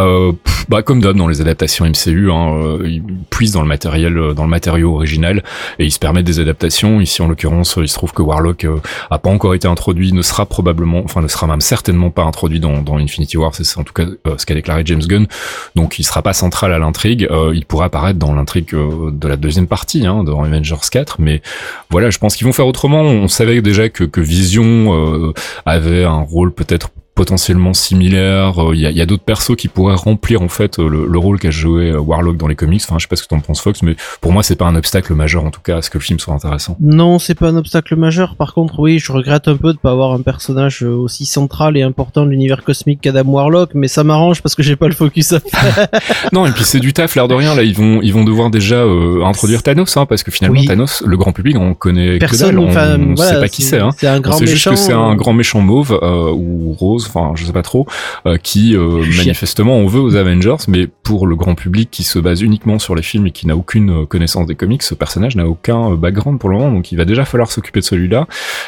Euh, 0.00 0.32
bah 0.70 0.82
comme 0.82 1.00
d'hab 1.00 1.16
dans 1.16 1.26
les 1.26 1.40
adaptations 1.40 1.84
MCU, 1.84 2.30
hein, 2.30 2.54
euh, 2.54 2.88
ils 2.88 3.02
puisent 3.28 3.50
dans 3.50 3.62
le 3.62 3.66
matériel, 3.66 4.16
euh, 4.16 4.34
dans 4.34 4.44
le 4.44 4.48
matériau 4.48 4.94
original 4.94 5.42
et 5.80 5.84
ils 5.84 5.90
se 5.90 5.98
permettent 5.98 6.26
des 6.26 6.38
adaptations. 6.38 7.00
Ici 7.00 7.22
en 7.22 7.26
l'occurrence, 7.26 7.76
il 7.76 7.88
se 7.88 7.94
trouve 7.94 8.12
que 8.12 8.22
Warlock 8.22 8.64
euh, 8.64 8.76
a 9.10 9.18
pas 9.18 9.30
encore 9.30 9.54
été 9.54 9.66
introduit, 9.66 10.12
ne 10.12 10.22
sera 10.22 10.46
probablement, 10.46 11.02
enfin 11.04 11.22
ne 11.22 11.26
sera 11.26 11.48
même 11.48 11.60
certainement 11.60 12.10
pas 12.10 12.22
introduit 12.22 12.60
dans, 12.60 12.84
Infinity 12.98 13.36
War. 13.36 13.52
C'est 13.52 13.78
en 13.78 13.82
tout 13.82 13.92
cas 13.92 14.04
ce 14.36 14.46
qu'a 14.46 14.54
déclaré 14.54 14.82
James 14.84 15.02
Gunn. 15.02 15.26
Donc 15.74 15.98
il 15.98 16.04
sera 16.04 16.22
pas 16.22 16.34
central 16.34 16.72
à 16.72 16.78
l'intrigue. 16.78 17.28
Il 17.52 17.64
pourra 17.66 17.86
apparaître 17.86 18.18
dans 18.18 18.32
l'intrigue 18.32 18.70
de 18.72 19.28
la 19.28 19.36
deuxième 19.36 19.66
partie, 19.66 20.06
hein, 20.06 20.22
dans 20.22 20.42
Avengers 20.42 20.76
4. 20.90 21.16
Mais 21.18 21.42
voilà, 21.90 22.10
je 22.10 22.18
pense 22.18 22.36
qu'ils 22.36 22.46
vont 22.46 22.52
faire 22.52 22.66
autrement. 22.66 23.02
On 23.02 23.28
savait 23.28 23.60
déjà 23.60 23.88
que, 23.88 24.20
Vision 24.20 25.32
avait 25.64 26.04
un 26.04 26.20
rôle 26.20 26.52
peut-être 26.52 26.90
potentiellement 27.20 27.74
similaire. 27.74 28.70
Euh, 28.70 28.74
Il 28.74 28.80
y 28.80 29.00
a, 29.02 29.04
d'autres 29.04 29.24
persos 29.24 29.54
qui 29.54 29.68
pourraient 29.68 29.94
remplir 29.94 30.40
en 30.40 30.48
fait 30.48 30.78
le, 30.78 31.06
le 31.06 31.18
rôle 31.18 31.38
qu'a 31.38 31.50
joué 31.50 31.90
euh, 31.90 32.00
Warlock 32.00 32.38
dans 32.38 32.46
les 32.46 32.54
comics. 32.54 32.80
Enfin, 32.82 32.96
je 32.98 33.02
sais 33.02 33.08
pas 33.08 33.16
ce 33.16 33.24
que 33.24 33.28
t'en 33.28 33.40
penses, 33.40 33.60
Fox, 33.60 33.82
mais 33.82 33.94
pour 34.22 34.32
moi, 34.32 34.42
c'est 34.42 34.56
pas 34.56 34.64
un 34.64 34.74
obstacle 34.74 35.12
majeur 35.12 35.44
en 35.44 35.50
tout 35.50 35.60
cas 35.60 35.76
à 35.76 35.82
ce 35.82 35.90
que 35.90 35.98
le 35.98 36.02
film 36.02 36.18
soit 36.18 36.32
intéressant. 36.32 36.78
Non, 36.80 37.18
c'est 37.18 37.34
pas 37.34 37.48
un 37.48 37.56
obstacle 37.56 37.94
majeur. 37.94 38.36
Par 38.36 38.54
contre, 38.54 38.80
oui, 38.80 38.98
je 38.98 39.12
regrette 39.12 39.48
un 39.48 39.56
peu 39.56 39.74
de 39.74 39.78
pas 39.78 39.90
avoir 39.90 40.12
un 40.14 40.22
personnage 40.22 40.82
aussi 40.82 41.26
central 41.26 41.76
et 41.76 41.82
important 41.82 42.24
de 42.24 42.30
l'univers 42.30 42.64
cosmique 42.64 43.02
qu'Adam 43.02 43.28
Warlock, 43.28 43.72
mais 43.74 43.86
ça 43.88 44.02
m'arrange 44.02 44.40
parce 44.40 44.54
que 44.54 44.62
j'ai 44.62 44.76
pas 44.76 44.88
le 44.88 44.94
focus 44.94 45.34
à 45.34 45.40
faire. 45.40 45.88
non, 46.32 46.46
et 46.46 46.52
puis 46.52 46.64
c'est 46.64 46.80
du 46.80 46.94
taf, 46.94 47.14
l'air 47.16 47.28
de 47.28 47.34
rien. 47.34 47.54
Là, 47.54 47.64
ils 47.64 47.74
vont, 47.76 48.00
ils 48.02 48.14
vont 48.14 48.24
devoir 48.24 48.48
déjà 48.48 48.76
euh, 48.76 49.26
introduire 49.26 49.62
Thanos, 49.62 49.94
hein, 49.98 50.06
parce 50.06 50.22
que 50.22 50.30
finalement, 50.30 50.58
Oui. 50.58 50.66
Thanos, 50.66 51.02
le 51.04 51.18
grand 51.18 51.32
public, 51.32 51.58
on 51.58 51.74
connaît 51.74 52.18
Personne, 52.18 52.56
que 52.56 52.72
dalle. 52.72 52.98
On, 53.00 53.10
on 53.10 53.14
voilà, 53.14 53.34
sait 53.34 53.40
pas 53.40 53.48
qui 53.48 53.60
c'est. 53.60 53.78
Hein. 53.78 53.90
C'est 53.98 54.06
un 54.06 54.16
On 54.16 54.20
grand 54.20 54.38
sait 54.38 54.46
juste 54.46 54.66
méchant. 54.66 54.70
que 54.70 54.76
c'est 54.78 54.94
un 54.94 55.14
grand 55.16 55.34
méchant 55.34 55.60
mauve 55.60 55.98
euh, 56.02 56.30
ou 56.32 56.72
rose, 56.72 57.09
enfin 57.14 57.32
je 57.34 57.44
sais 57.44 57.52
pas 57.52 57.62
trop, 57.62 57.86
euh, 58.26 58.36
qui 58.36 58.76
euh, 58.76 59.04
manifestement 59.16 59.76
on 59.76 59.86
veut 59.86 60.00
aux 60.00 60.16
Avengers, 60.16 60.56
mais 60.68 60.86
pour 61.02 61.26
le 61.26 61.36
grand 61.36 61.54
public 61.54 61.90
qui 61.90 62.04
se 62.04 62.18
base 62.18 62.42
uniquement 62.42 62.78
sur 62.78 62.94
les 62.94 63.02
films 63.02 63.26
et 63.26 63.30
qui 63.30 63.46
n'a 63.46 63.56
aucune 63.56 64.02
euh, 64.02 64.06
connaissance 64.06 64.46
des 64.46 64.54
comics, 64.54 64.82
ce 64.82 64.94
personnage 64.94 65.36
n'a 65.36 65.46
aucun 65.46 65.92
euh, 65.92 65.96
background 65.96 66.38
pour 66.38 66.50
le 66.50 66.58
moment, 66.58 66.72
donc 66.72 66.92
il 66.92 66.96
va 66.96 67.04
déjà 67.04 67.24
falloir 67.24 67.50
s'occuper 67.50 67.80
de 67.80 67.84
celui-là. 67.84 68.26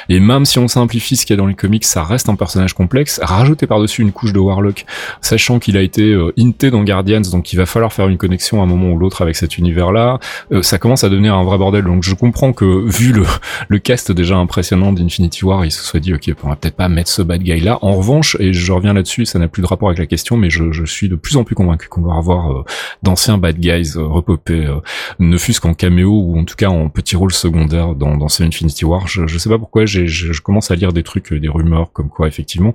Et 0.08 0.20
même 0.20 0.44
si 0.44 0.58
on 0.58 0.68
simplifie 0.68 1.16
ce 1.16 1.26
qu'il 1.26 1.34
y 1.34 1.38
a 1.38 1.40
dans 1.40 1.46
les 1.46 1.54
comics, 1.54 1.84
ça 1.84 2.02
reste 2.02 2.28
un 2.28 2.34
personnage 2.34 2.74
complexe. 2.74 3.20
Rajouter 3.22 3.66
par-dessus 3.66 4.02
une 4.02 4.12
couche 4.12 4.32
de 4.32 4.38
Warlock, 4.38 4.84
sachant 5.20 5.58
qu'il 5.58 5.76
a 5.76 5.82
été 5.82 6.12
euh, 6.12 6.32
hinté 6.38 6.70
dans 6.70 6.82
Guardians, 6.84 7.22
donc 7.30 7.52
il 7.52 7.56
va 7.56 7.66
falloir 7.66 7.92
faire 7.92 8.08
une 8.08 8.18
connexion 8.18 8.60
à 8.60 8.64
un 8.64 8.66
moment 8.66 8.90
ou 8.90 8.98
l'autre 8.98 9.22
avec 9.22 9.36
cet 9.36 9.58
univers-là. 9.58 10.18
Euh, 10.52 10.62
ça 10.62 10.78
commence 10.78 11.04
à 11.04 11.08
devenir 11.08 11.34
un 11.34 11.44
vrai 11.44 11.58
bordel. 11.58 11.84
Donc 11.84 12.02
je 12.02 12.14
comprends 12.14 12.52
que 12.52 12.64
vu 12.64 13.12
le 13.12 13.22
le 13.68 13.78
cast 13.78 14.12
déjà 14.12 14.36
impressionnant 14.36 14.92
d'Infinity 14.92 15.44
War, 15.44 15.64
il 15.64 15.70
se 15.70 15.82
soit 15.82 16.00
dit 16.00 16.14
ok, 16.14 16.30
on 16.42 16.48
va 16.48 16.56
peut-être 16.56 16.76
pas 16.76 16.88
mettre 16.88 17.10
ce 17.10 17.22
bad 17.22 17.42
guy 17.42 17.60
là. 17.60 17.78
En 17.82 17.92
revanche, 17.92 18.31
et 18.40 18.52
je 18.52 18.72
reviens 18.72 18.92
là-dessus, 18.92 19.24
ça 19.26 19.38
n'a 19.38 19.48
plus 19.48 19.62
de 19.62 19.66
rapport 19.66 19.88
avec 19.88 19.98
la 19.98 20.06
question, 20.06 20.36
mais 20.36 20.50
je, 20.50 20.72
je 20.72 20.84
suis 20.84 21.08
de 21.08 21.16
plus 21.16 21.36
en 21.36 21.44
plus 21.44 21.54
convaincu 21.54 21.88
qu'on 21.88 22.02
va 22.02 22.14
avoir 22.16 22.52
euh, 22.52 22.64
d'anciens 23.02 23.38
bad 23.38 23.58
guys 23.58 23.92
euh, 23.96 24.04
repopés, 24.06 24.66
euh, 24.66 24.76
ne 25.18 25.36
fût-ce 25.36 25.60
qu'en 25.60 25.74
caméo 25.74 26.10
ou 26.12 26.38
en 26.38 26.44
tout 26.44 26.56
cas 26.56 26.68
en 26.68 26.88
petit 26.88 27.16
rôle 27.16 27.32
secondaire 27.32 27.94
dans, 27.94 28.16
dans 28.16 28.28
ce 28.28 28.42
Infinity 28.42 28.84
War. 28.84 29.06
Je, 29.08 29.26
je 29.26 29.38
sais 29.38 29.48
pas 29.48 29.58
pourquoi, 29.58 29.86
j'ai, 29.86 30.06
je, 30.06 30.32
je 30.32 30.40
commence 30.40 30.70
à 30.70 30.74
lire 30.74 30.92
des 30.92 31.02
trucs, 31.02 31.32
des 31.32 31.48
rumeurs 31.48 31.92
comme 31.92 32.08
quoi 32.08 32.28
effectivement, 32.28 32.72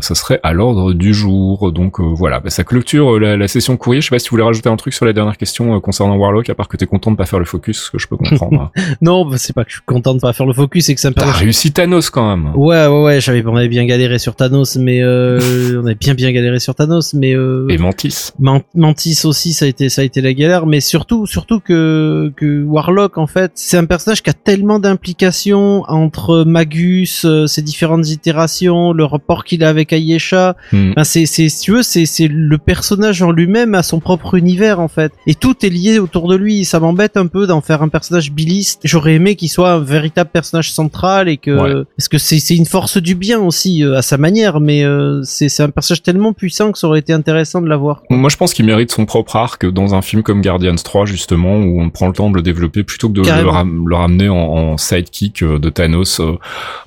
ça 0.00 0.14
serait 0.14 0.40
à 0.42 0.52
l'ordre 0.52 0.92
du 0.92 1.14
jour. 1.14 1.72
Donc 1.72 2.00
voilà, 2.00 2.40
bah, 2.40 2.50
ça 2.50 2.64
clôture 2.64 3.18
la, 3.18 3.36
la 3.36 3.48
session 3.48 3.76
courrier. 3.76 4.00
Je 4.00 4.06
sais 4.08 4.14
pas 4.14 4.18
si 4.18 4.26
tu 4.26 4.30
voulais 4.30 4.42
rajouter 4.44 4.68
un 4.68 4.76
truc 4.76 4.94
sur 4.94 5.06
la 5.06 5.12
dernière 5.12 5.36
question 5.36 5.78
concernant 5.80 6.16
Warlock, 6.16 6.48
à 6.50 6.54
part 6.54 6.68
que 6.68 6.76
t'es 6.76 6.86
content 6.86 7.10
de 7.10 7.16
pas 7.16 7.26
faire 7.26 7.38
le 7.38 7.44
focus, 7.44 7.84
ce 7.84 7.90
que 7.90 7.98
je 7.98 8.06
peux 8.08 8.16
comprendre. 8.16 8.70
Non, 9.02 9.24
bah, 9.28 9.36
c'est 9.38 9.52
pas 9.52 9.64
que 9.64 9.70
je 9.70 9.76
suis 9.76 9.84
content 9.84 10.14
de 10.14 10.20
pas 10.20 10.32
faire 10.32 10.46
le 10.46 10.52
focus, 10.52 10.86
c'est 10.86 10.94
que 10.94 11.00
ça 11.00 11.10
me 11.10 11.14
T'as 11.14 11.22
permet. 11.22 11.38
réussi 11.38 11.72
Thanos 11.72 12.10
quand 12.10 12.28
même. 12.36 12.52
Ouais, 12.56 12.86
ouais, 12.86 13.02
ouais, 13.02 13.20
j'avais, 13.20 13.44
on 13.46 13.56
avait 13.56 13.68
bien 13.68 13.84
galéré 13.84 14.18
sur 14.18 14.34
Thanos, 14.36 14.76
mais 14.76 14.85
euh, 15.02 15.80
on 15.82 15.86
avait 15.86 15.94
bien 15.94 16.14
bien 16.14 16.32
galéré 16.32 16.58
sur 16.60 16.74
Thanos, 16.74 17.14
mais 17.14 17.34
euh, 17.34 17.66
Et 17.68 17.78
Mantis. 17.78 18.30
Man- 18.38 18.62
Mantis 18.74 19.20
aussi, 19.24 19.52
ça 19.52 19.64
a 19.64 19.68
été, 19.68 19.88
ça 19.88 20.02
a 20.02 20.04
été 20.04 20.20
la 20.20 20.32
galère, 20.32 20.66
mais 20.66 20.80
surtout, 20.80 21.26
surtout 21.26 21.60
que, 21.60 22.32
que 22.36 22.62
Warlock, 22.64 23.18
en 23.18 23.26
fait, 23.26 23.52
c'est 23.54 23.76
un 23.76 23.84
personnage 23.84 24.22
qui 24.22 24.30
a 24.30 24.34
tellement 24.34 24.78
d'implications 24.78 25.82
entre 25.88 26.44
Magus, 26.44 27.24
euh, 27.24 27.46
ses 27.46 27.62
différentes 27.62 28.08
itérations, 28.08 28.92
le 28.92 29.04
rapport 29.04 29.44
qu'il 29.44 29.62
a 29.64 29.68
avec 29.68 29.92
Ayesha. 29.92 30.56
Enfin, 30.72 31.04
c'est, 31.04 31.26
c'est, 31.26 31.48
si 31.48 31.60
tu 31.60 31.72
veux, 31.72 31.82
c'est, 31.82 32.06
c'est 32.06 32.28
le 32.28 32.58
personnage 32.58 33.22
en 33.22 33.30
lui-même 33.32 33.74
a 33.74 33.82
son 33.82 34.00
propre 34.00 34.34
univers, 34.34 34.80
en 34.80 34.88
fait. 34.88 35.12
Et 35.26 35.34
tout 35.34 35.64
est 35.64 35.68
lié 35.70 35.98
autour 35.98 36.28
de 36.28 36.36
lui. 36.36 36.64
Ça 36.64 36.80
m'embête 36.80 37.16
un 37.16 37.26
peu 37.26 37.46
d'en 37.46 37.60
faire 37.60 37.82
un 37.82 37.88
personnage 37.88 38.32
biliste. 38.32 38.80
J'aurais 38.84 39.14
aimé 39.14 39.36
qu'il 39.36 39.48
soit 39.48 39.72
un 39.72 39.78
véritable 39.80 40.30
personnage 40.32 40.72
central 40.72 41.28
et 41.28 41.36
que, 41.36 41.50
Ouais. 41.56 41.84
parce 41.96 42.08
que 42.08 42.18
c'est, 42.18 42.38
c'est 42.38 42.56
une 42.56 42.66
force 42.66 42.98
du 42.98 43.14
bien 43.14 43.40
aussi, 43.40 43.82
euh, 43.82 43.96
à 43.96 44.02
sa 44.02 44.18
manière, 44.18 44.60
mais 44.60 44.75
euh, 44.84 45.22
c'est, 45.24 45.60
un 45.60 45.70
personnage 45.70 46.02
tellement 46.02 46.32
puissant 46.32 46.72
que 46.72 46.78
ça 46.78 46.86
aurait 46.86 46.98
été 47.00 47.12
intéressant 47.12 47.60
de 47.60 47.68
l'avoir. 47.68 48.02
Moi, 48.10 48.28
je 48.30 48.36
pense 48.36 48.52
qu'il 48.54 48.64
mérite 48.66 48.90
son 48.92 49.06
propre 49.06 49.36
arc 49.36 49.66
dans 49.66 49.94
un 49.94 50.02
film 50.02 50.22
comme 50.22 50.42
Guardians 50.42 50.74
3, 50.74 51.06
justement, 51.06 51.56
où 51.58 51.80
on 51.80 51.90
prend 51.90 52.06
le 52.08 52.12
temps 52.12 52.30
de 52.30 52.36
le 52.36 52.42
développer 52.42 52.82
plutôt 52.82 53.08
que 53.08 53.14
de 53.14 53.20
le, 53.20 53.26
Carrément. 53.26 53.50
ram- 53.52 53.84
le 53.88 53.94
ramener 53.96 54.28
en, 54.28 54.36
en 54.36 54.76
sidekick 54.76 55.42
euh, 55.42 55.58
de 55.58 55.68
Thanos 55.70 56.20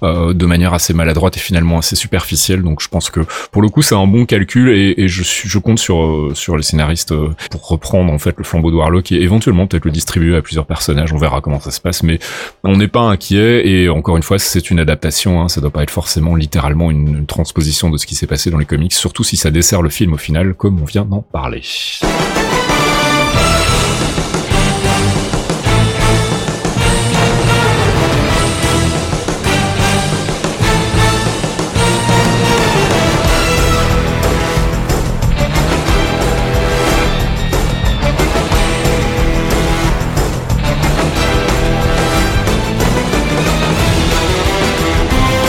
euh, 0.03 0.33
de 0.33 0.45
manière 0.45 0.73
assez 0.73 0.93
maladroite 0.93 1.37
et 1.37 1.39
finalement 1.39 1.77
assez 1.77 1.95
superficielle. 1.95 2.61
Donc, 2.63 2.81
je 2.81 2.87
pense 2.87 3.09
que 3.09 3.21
pour 3.51 3.61
le 3.61 3.69
coup, 3.69 3.81
c'est 3.81 3.95
un 3.95 4.07
bon 4.07 4.25
calcul 4.25 4.69
et, 4.69 4.93
et 4.97 5.07
je, 5.07 5.23
suis, 5.23 5.47
je 5.49 5.57
compte 5.59 5.79
sur 5.79 6.03
euh, 6.03 6.31
sur 6.35 6.57
les 6.57 6.63
scénaristes 6.63 7.13
pour 7.51 7.67
reprendre 7.67 8.11
en 8.11 8.19
fait 8.19 8.35
le 8.37 8.43
flambeau 8.43 8.71
de 8.71 8.75
Warlock 8.75 9.11
et 9.11 9.21
éventuellement 9.21 9.67
peut-être 9.67 9.85
le 9.85 9.91
distribuer 9.91 10.35
à 10.35 10.41
plusieurs 10.41 10.65
personnages. 10.65 11.13
On 11.13 11.17
verra 11.17 11.41
comment 11.41 11.59
ça 11.59 11.71
se 11.71 11.79
passe, 11.81 12.03
mais 12.03 12.19
on 12.63 12.77
n'est 12.77 12.87
pas 12.87 13.01
inquiet 13.01 13.67
et 13.67 13.89
encore 13.89 14.17
une 14.17 14.23
fois, 14.23 14.37
c'est 14.39 14.69
une 14.69 14.79
adaptation. 14.79 15.41
Hein, 15.41 15.47
ça 15.49 15.61
doit 15.61 15.69
pas 15.69 15.83
être 15.83 15.89
forcément 15.91 16.35
littéralement 16.35 16.91
une, 16.91 17.07
une 17.19 17.25
transposition 17.25 17.78
de 17.89 17.97
ce 17.97 18.05
qui 18.05 18.15
s'est 18.15 18.27
passé 18.27 18.51
dans 18.51 18.57
les 18.57 18.65
comics, 18.65 18.91
surtout 18.91 19.23
si 19.23 19.37
ça 19.37 19.51
dessert 19.51 19.81
le 19.81 19.89
film 19.89 20.13
au 20.13 20.17
final, 20.17 20.53
comme 20.55 20.81
on 20.81 20.85
vient 20.85 21.05
d'en 21.05 21.21
parler. 21.21 21.61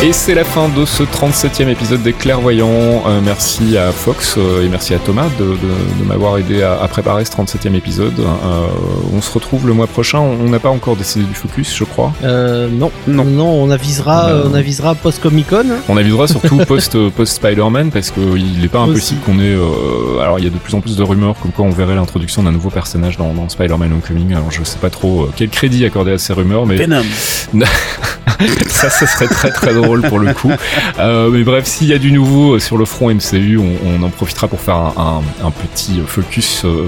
Et 0.03 0.15
c'est 0.15 0.35
la 0.35 0.45
fin 0.45 0.71
de 0.71 0.87
ce 0.87 1.03
37e 1.03 1.69
épisode 1.69 2.03
des 2.03 2.15
Clairvoyants. 2.15 3.03
Euh, 3.07 3.21
merci 3.23 3.77
à 3.77 3.93
Fox 3.93 4.37
euh, 4.39 4.65
et 4.65 4.69
merci 4.71 4.95
à 4.95 4.99
Thomas 4.99 5.27
de, 5.39 5.45
de- 5.45 5.51
de 6.03 6.09
m'avoir 6.09 6.39
aidé 6.39 6.63
à, 6.63 6.81
à 6.83 6.89
préparer 6.89 7.23
ce 7.27 7.31
37e 7.33 7.75
épisode. 7.75 8.19
Euh, 8.19 8.67
on 9.15 9.21
se 9.21 9.31
retrouve 9.31 9.67
le 9.67 9.75
mois 9.75 9.87
prochain. 9.87 10.19
On 10.21 10.49
n'a 10.49 10.59
pas 10.59 10.71
encore 10.71 10.97
décidé 10.97 11.27
du 11.27 11.35
focus, 11.35 11.77
je 11.77 11.85
crois. 11.85 12.15
Euh, 12.25 12.67
non, 12.73 12.91
non, 13.09 13.25
non, 13.27 13.51
on 13.63 13.71
avisera, 13.71 14.31
on 14.51 14.55
avisera 14.55 14.95
post 14.95 15.21
Comic 15.23 15.49
Con. 15.51 15.67
On 15.91 15.99
avisera 15.99 16.27
surtout 16.27 16.57
post 16.67 16.97
post 17.11 17.35
Spider-Man 17.35 17.91
parce 17.91 18.11
qu'il 18.11 18.59
n'est 18.59 18.69
pas 18.69 18.81
impossible 18.81 19.21
qu'on 19.27 19.39
ait. 19.39 19.55
euh, 19.55 20.19
alors 20.23 20.39
il 20.39 20.47
y 20.47 20.49
a 20.49 20.51
de 20.51 20.57
plus 20.57 20.75
en 20.75 20.81
plus 20.81 20.97
de 20.97 21.03
rumeurs 21.03 21.35
comme 21.43 21.51
quoi 21.53 21.67
on 21.67 21.71
verrait 21.71 21.95
l'introduction 21.95 22.43
d'un 22.43 22.53
nouveau 22.53 22.71
personnage 22.71 23.19
dans, 23.19 23.35
dans 23.35 23.51
Spider-Man 23.51 23.93
Homecoming. 23.93 24.33
Alors 24.35 24.51
je 24.51 24.65
sais 24.65 24.79
pas 24.79 24.89
trop 24.89 25.29
quel 25.37 25.51
crédit 25.51 25.85
accorder 25.85 26.13
à 26.13 26.19
ces 26.19 26.33
rumeurs, 26.33 26.65
mais 26.65 26.77
Venom. 26.77 27.03
ça, 28.69 28.89
ça 28.89 29.07
serait 29.07 29.27
très 29.29 29.51
très 29.51 29.75
drôle 29.75 29.90
pour 29.99 30.19
le 30.19 30.33
coup. 30.35 30.51
Euh, 30.99 31.31
mais 31.31 31.45
bref, 31.45 31.65
s'il 31.67 31.87
y 31.89 31.93
a 31.95 31.99
du 31.99 32.13
nouveau 32.13 32.59
sur 32.59 32.77
le 32.77 32.85
front 32.85 33.09
MCU, 33.15 33.59
on, 33.59 33.71
on 33.89 34.03
en 34.03 34.11
profitera 34.11 34.49
pour 34.49 34.61
faire 34.61 34.77
un, 34.77 34.93
un- 35.43 35.47
un 35.47 35.51
petit 35.51 36.01
focus 36.07 36.63
euh, 36.65 36.87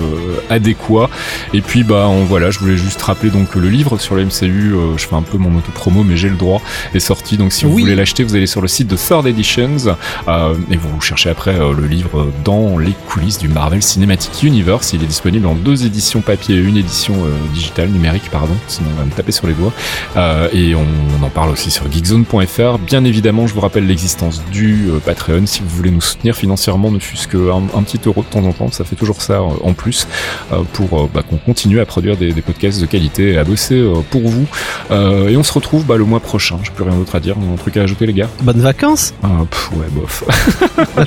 adéquat. 0.50 1.08
Et 1.54 1.60
puis 1.62 1.82
bah 1.82 2.06
on, 2.08 2.24
voilà, 2.24 2.50
je 2.50 2.58
voulais 2.58 2.76
juste 2.76 3.00
rappeler 3.00 3.30
donc 3.30 3.54
le 3.54 3.68
livre 3.68 3.98
sur 3.98 4.14
le 4.14 4.24
MCU, 4.24 4.74
euh, 4.74 4.96
je 4.98 5.06
fais 5.06 5.14
un 5.14 5.22
peu 5.22 5.38
mon 5.38 5.56
auto-promo, 5.56 6.02
mais 6.04 6.16
j'ai 6.16 6.28
le 6.28 6.36
droit, 6.36 6.60
est 6.94 7.00
sorti. 7.00 7.36
Donc 7.36 7.52
si 7.52 7.64
vous 7.64 7.72
Oui. 7.74 7.82
voulez 7.82 7.94
l'acheter, 7.94 8.22
vous 8.24 8.34
allez 8.34 8.46
sur 8.46 8.60
le 8.60 8.68
site 8.68 8.88
de 8.88 8.96
Third 8.96 9.26
Editions 9.26 9.96
euh, 10.28 10.54
et 10.70 10.76
vous 10.76 11.00
cherchez 11.00 11.30
après 11.30 11.54
euh, 11.58 11.72
le 11.74 11.86
livre 11.86 12.30
dans 12.44 12.76
les 12.78 12.92
coulisses 13.08 13.38
du 13.38 13.48
Marvel 13.48 13.82
Cinematic 13.82 14.42
Universe. 14.42 14.92
Il 14.92 15.02
est 15.02 15.06
disponible 15.06 15.46
en 15.46 15.54
deux 15.54 15.86
éditions 15.86 16.20
papier 16.20 16.56
et 16.56 16.60
une 16.60 16.76
édition 16.76 17.14
euh, 17.14 17.28
digitale 17.54 17.88
numérique, 17.88 18.28
pardon. 18.30 18.54
Sinon 18.66 18.88
on 18.94 18.98
va 18.98 19.04
me 19.06 19.10
taper 19.12 19.32
sur 19.32 19.46
les 19.46 19.54
doigts. 19.54 19.72
Euh, 20.16 20.48
et 20.52 20.74
on, 20.74 20.84
on 21.20 21.24
en 21.24 21.30
parle 21.30 21.50
aussi 21.50 21.70
sur 21.70 21.90
geekzone.fr. 21.90 22.78
Bien 22.92 23.04
évidemment, 23.04 23.46
je 23.46 23.54
vous 23.54 23.60
rappelle 23.60 23.86
l'existence 23.86 24.42
du 24.52 24.90
euh, 24.90 24.98
Patreon. 24.98 25.46
Si 25.46 25.62
vous 25.62 25.68
voulez 25.70 25.90
nous 25.90 26.02
soutenir 26.02 26.36
financièrement, 26.36 26.90
ne 26.90 26.98
fût-ce 26.98 27.26
qu'un 27.26 27.62
un 27.74 27.82
petit 27.84 27.98
euro 28.04 28.20
de 28.20 28.26
temps 28.26 28.44
en 28.44 28.52
temps, 28.52 28.70
ça 28.70 28.84
fait 28.84 28.96
toujours 28.96 29.22
ça 29.22 29.36
euh, 29.38 29.48
en 29.62 29.72
plus 29.72 30.06
euh, 30.52 30.58
pour 30.74 31.00
euh, 31.00 31.08
bah, 31.10 31.22
qu'on 31.22 31.38
continue 31.38 31.80
à 31.80 31.86
produire 31.86 32.18
des, 32.18 32.34
des 32.34 32.42
podcasts 32.42 32.82
de 32.82 32.84
qualité 32.84 33.30
et 33.32 33.38
à 33.38 33.44
bosser 33.44 33.76
euh, 33.78 33.94
pour 34.10 34.28
vous. 34.28 34.44
Euh, 34.90 35.28
et 35.30 35.38
on 35.38 35.42
se 35.42 35.54
retrouve 35.54 35.86
bah, 35.86 35.96
le 35.96 36.04
mois 36.04 36.20
prochain. 36.20 36.58
J'ai 36.64 36.70
plus 36.70 36.84
rien 36.84 36.94
d'autre 36.94 37.14
à 37.14 37.20
dire. 37.20 37.34
Un 37.38 37.56
truc 37.56 37.78
à 37.78 37.82
ajouter, 37.82 38.04
les 38.04 38.12
gars? 38.12 38.28
Bonnes 38.42 38.60
vacances. 38.60 39.14
ah, 39.22 39.28
pff, 39.50 39.70
Ouais, 39.72 39.86
bof. 39.90 40.24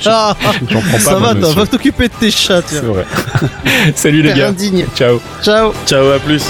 J'en 0.00 0.34
prends 0.80 0.80
pas. 0.90 0.98
ça 0.98 1.14
va, 1.20 1.34
va 1.34 1.66
t'occuper 1.66 2.08
de 2.08 2.14
tes 2.18 2.32
chats. 2.32 2.62
C'est 2.66 2.80
vrai. 2.82 3.04
Salut 3.94 4.22
les 4.22 4.34
gars. 4.34 4.48
indigne. 4.48 4.86
Ciao. 4.96 5.20
Ciao. 5.40 5.72
Ciao, 5.86 6.10
à 6.10 6.18
plus. 6.18 6.42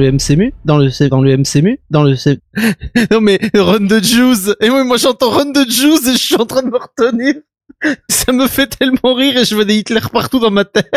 Le 0.00 0.10
MCMU, 0.12 0.52
dans 0.64 0.78
le 0.78 0.90
C- 0.90 1.08
dans 1.08 1.20
le 1.20 1.36
MCMU, 1.36 1.78
dans 1.90 2.02
le 2.02 2.16
C... 2.16 2.40
Non 3.12 3.20
mais 3.20 3.38
run 3.54 3.80
de 3.80 4.00
Juice. 4.02 4.50
Et 4.60 4.68
oui, 4.70 4.82
moi 4.84 4.96
j'entends 4.96 5.30
run 5.30 5.46
de 5.52 5.62
Juice 5.70 6.06
et 6.08 6.12
je 6.14 6.18
suis 6.18 6.34
en 6.36 6.46
train 6.46 6.62
de 6.62 6.68
me 6.70 6.76
retenir. 6.78 7.34
Ça 8.10 8.32
me 8.32 8.46
fait 8.48 8.66
tellement 8.66 9.14
rire 9.14 9.36
et 9.38 9.44
je 9.44 9.54
vois 9.54 9.64
des 9.64 9.76
Hitler 9.76 10.00
partout 10.12 10.40
dans 10.40 10.50
ma 10.50 10.64
tête. 10.64 10.90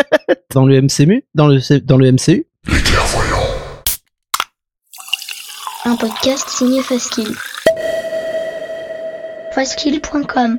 Dans 0.52 0.66
le 0.66 0.80
MCMU, 0.82 1.24
dans 1.34 1.46
le 1.46 1.60
C- 1.60 1.80
dans 1.80 1.96
le 1.96 2.10
MCU. 2.12 2.46
Un 5.84 5.96
podcast 5.96 6.48
signé 6.48 6.82
Faskill. 6.82 7.28
Faskill.com 9.54 10.58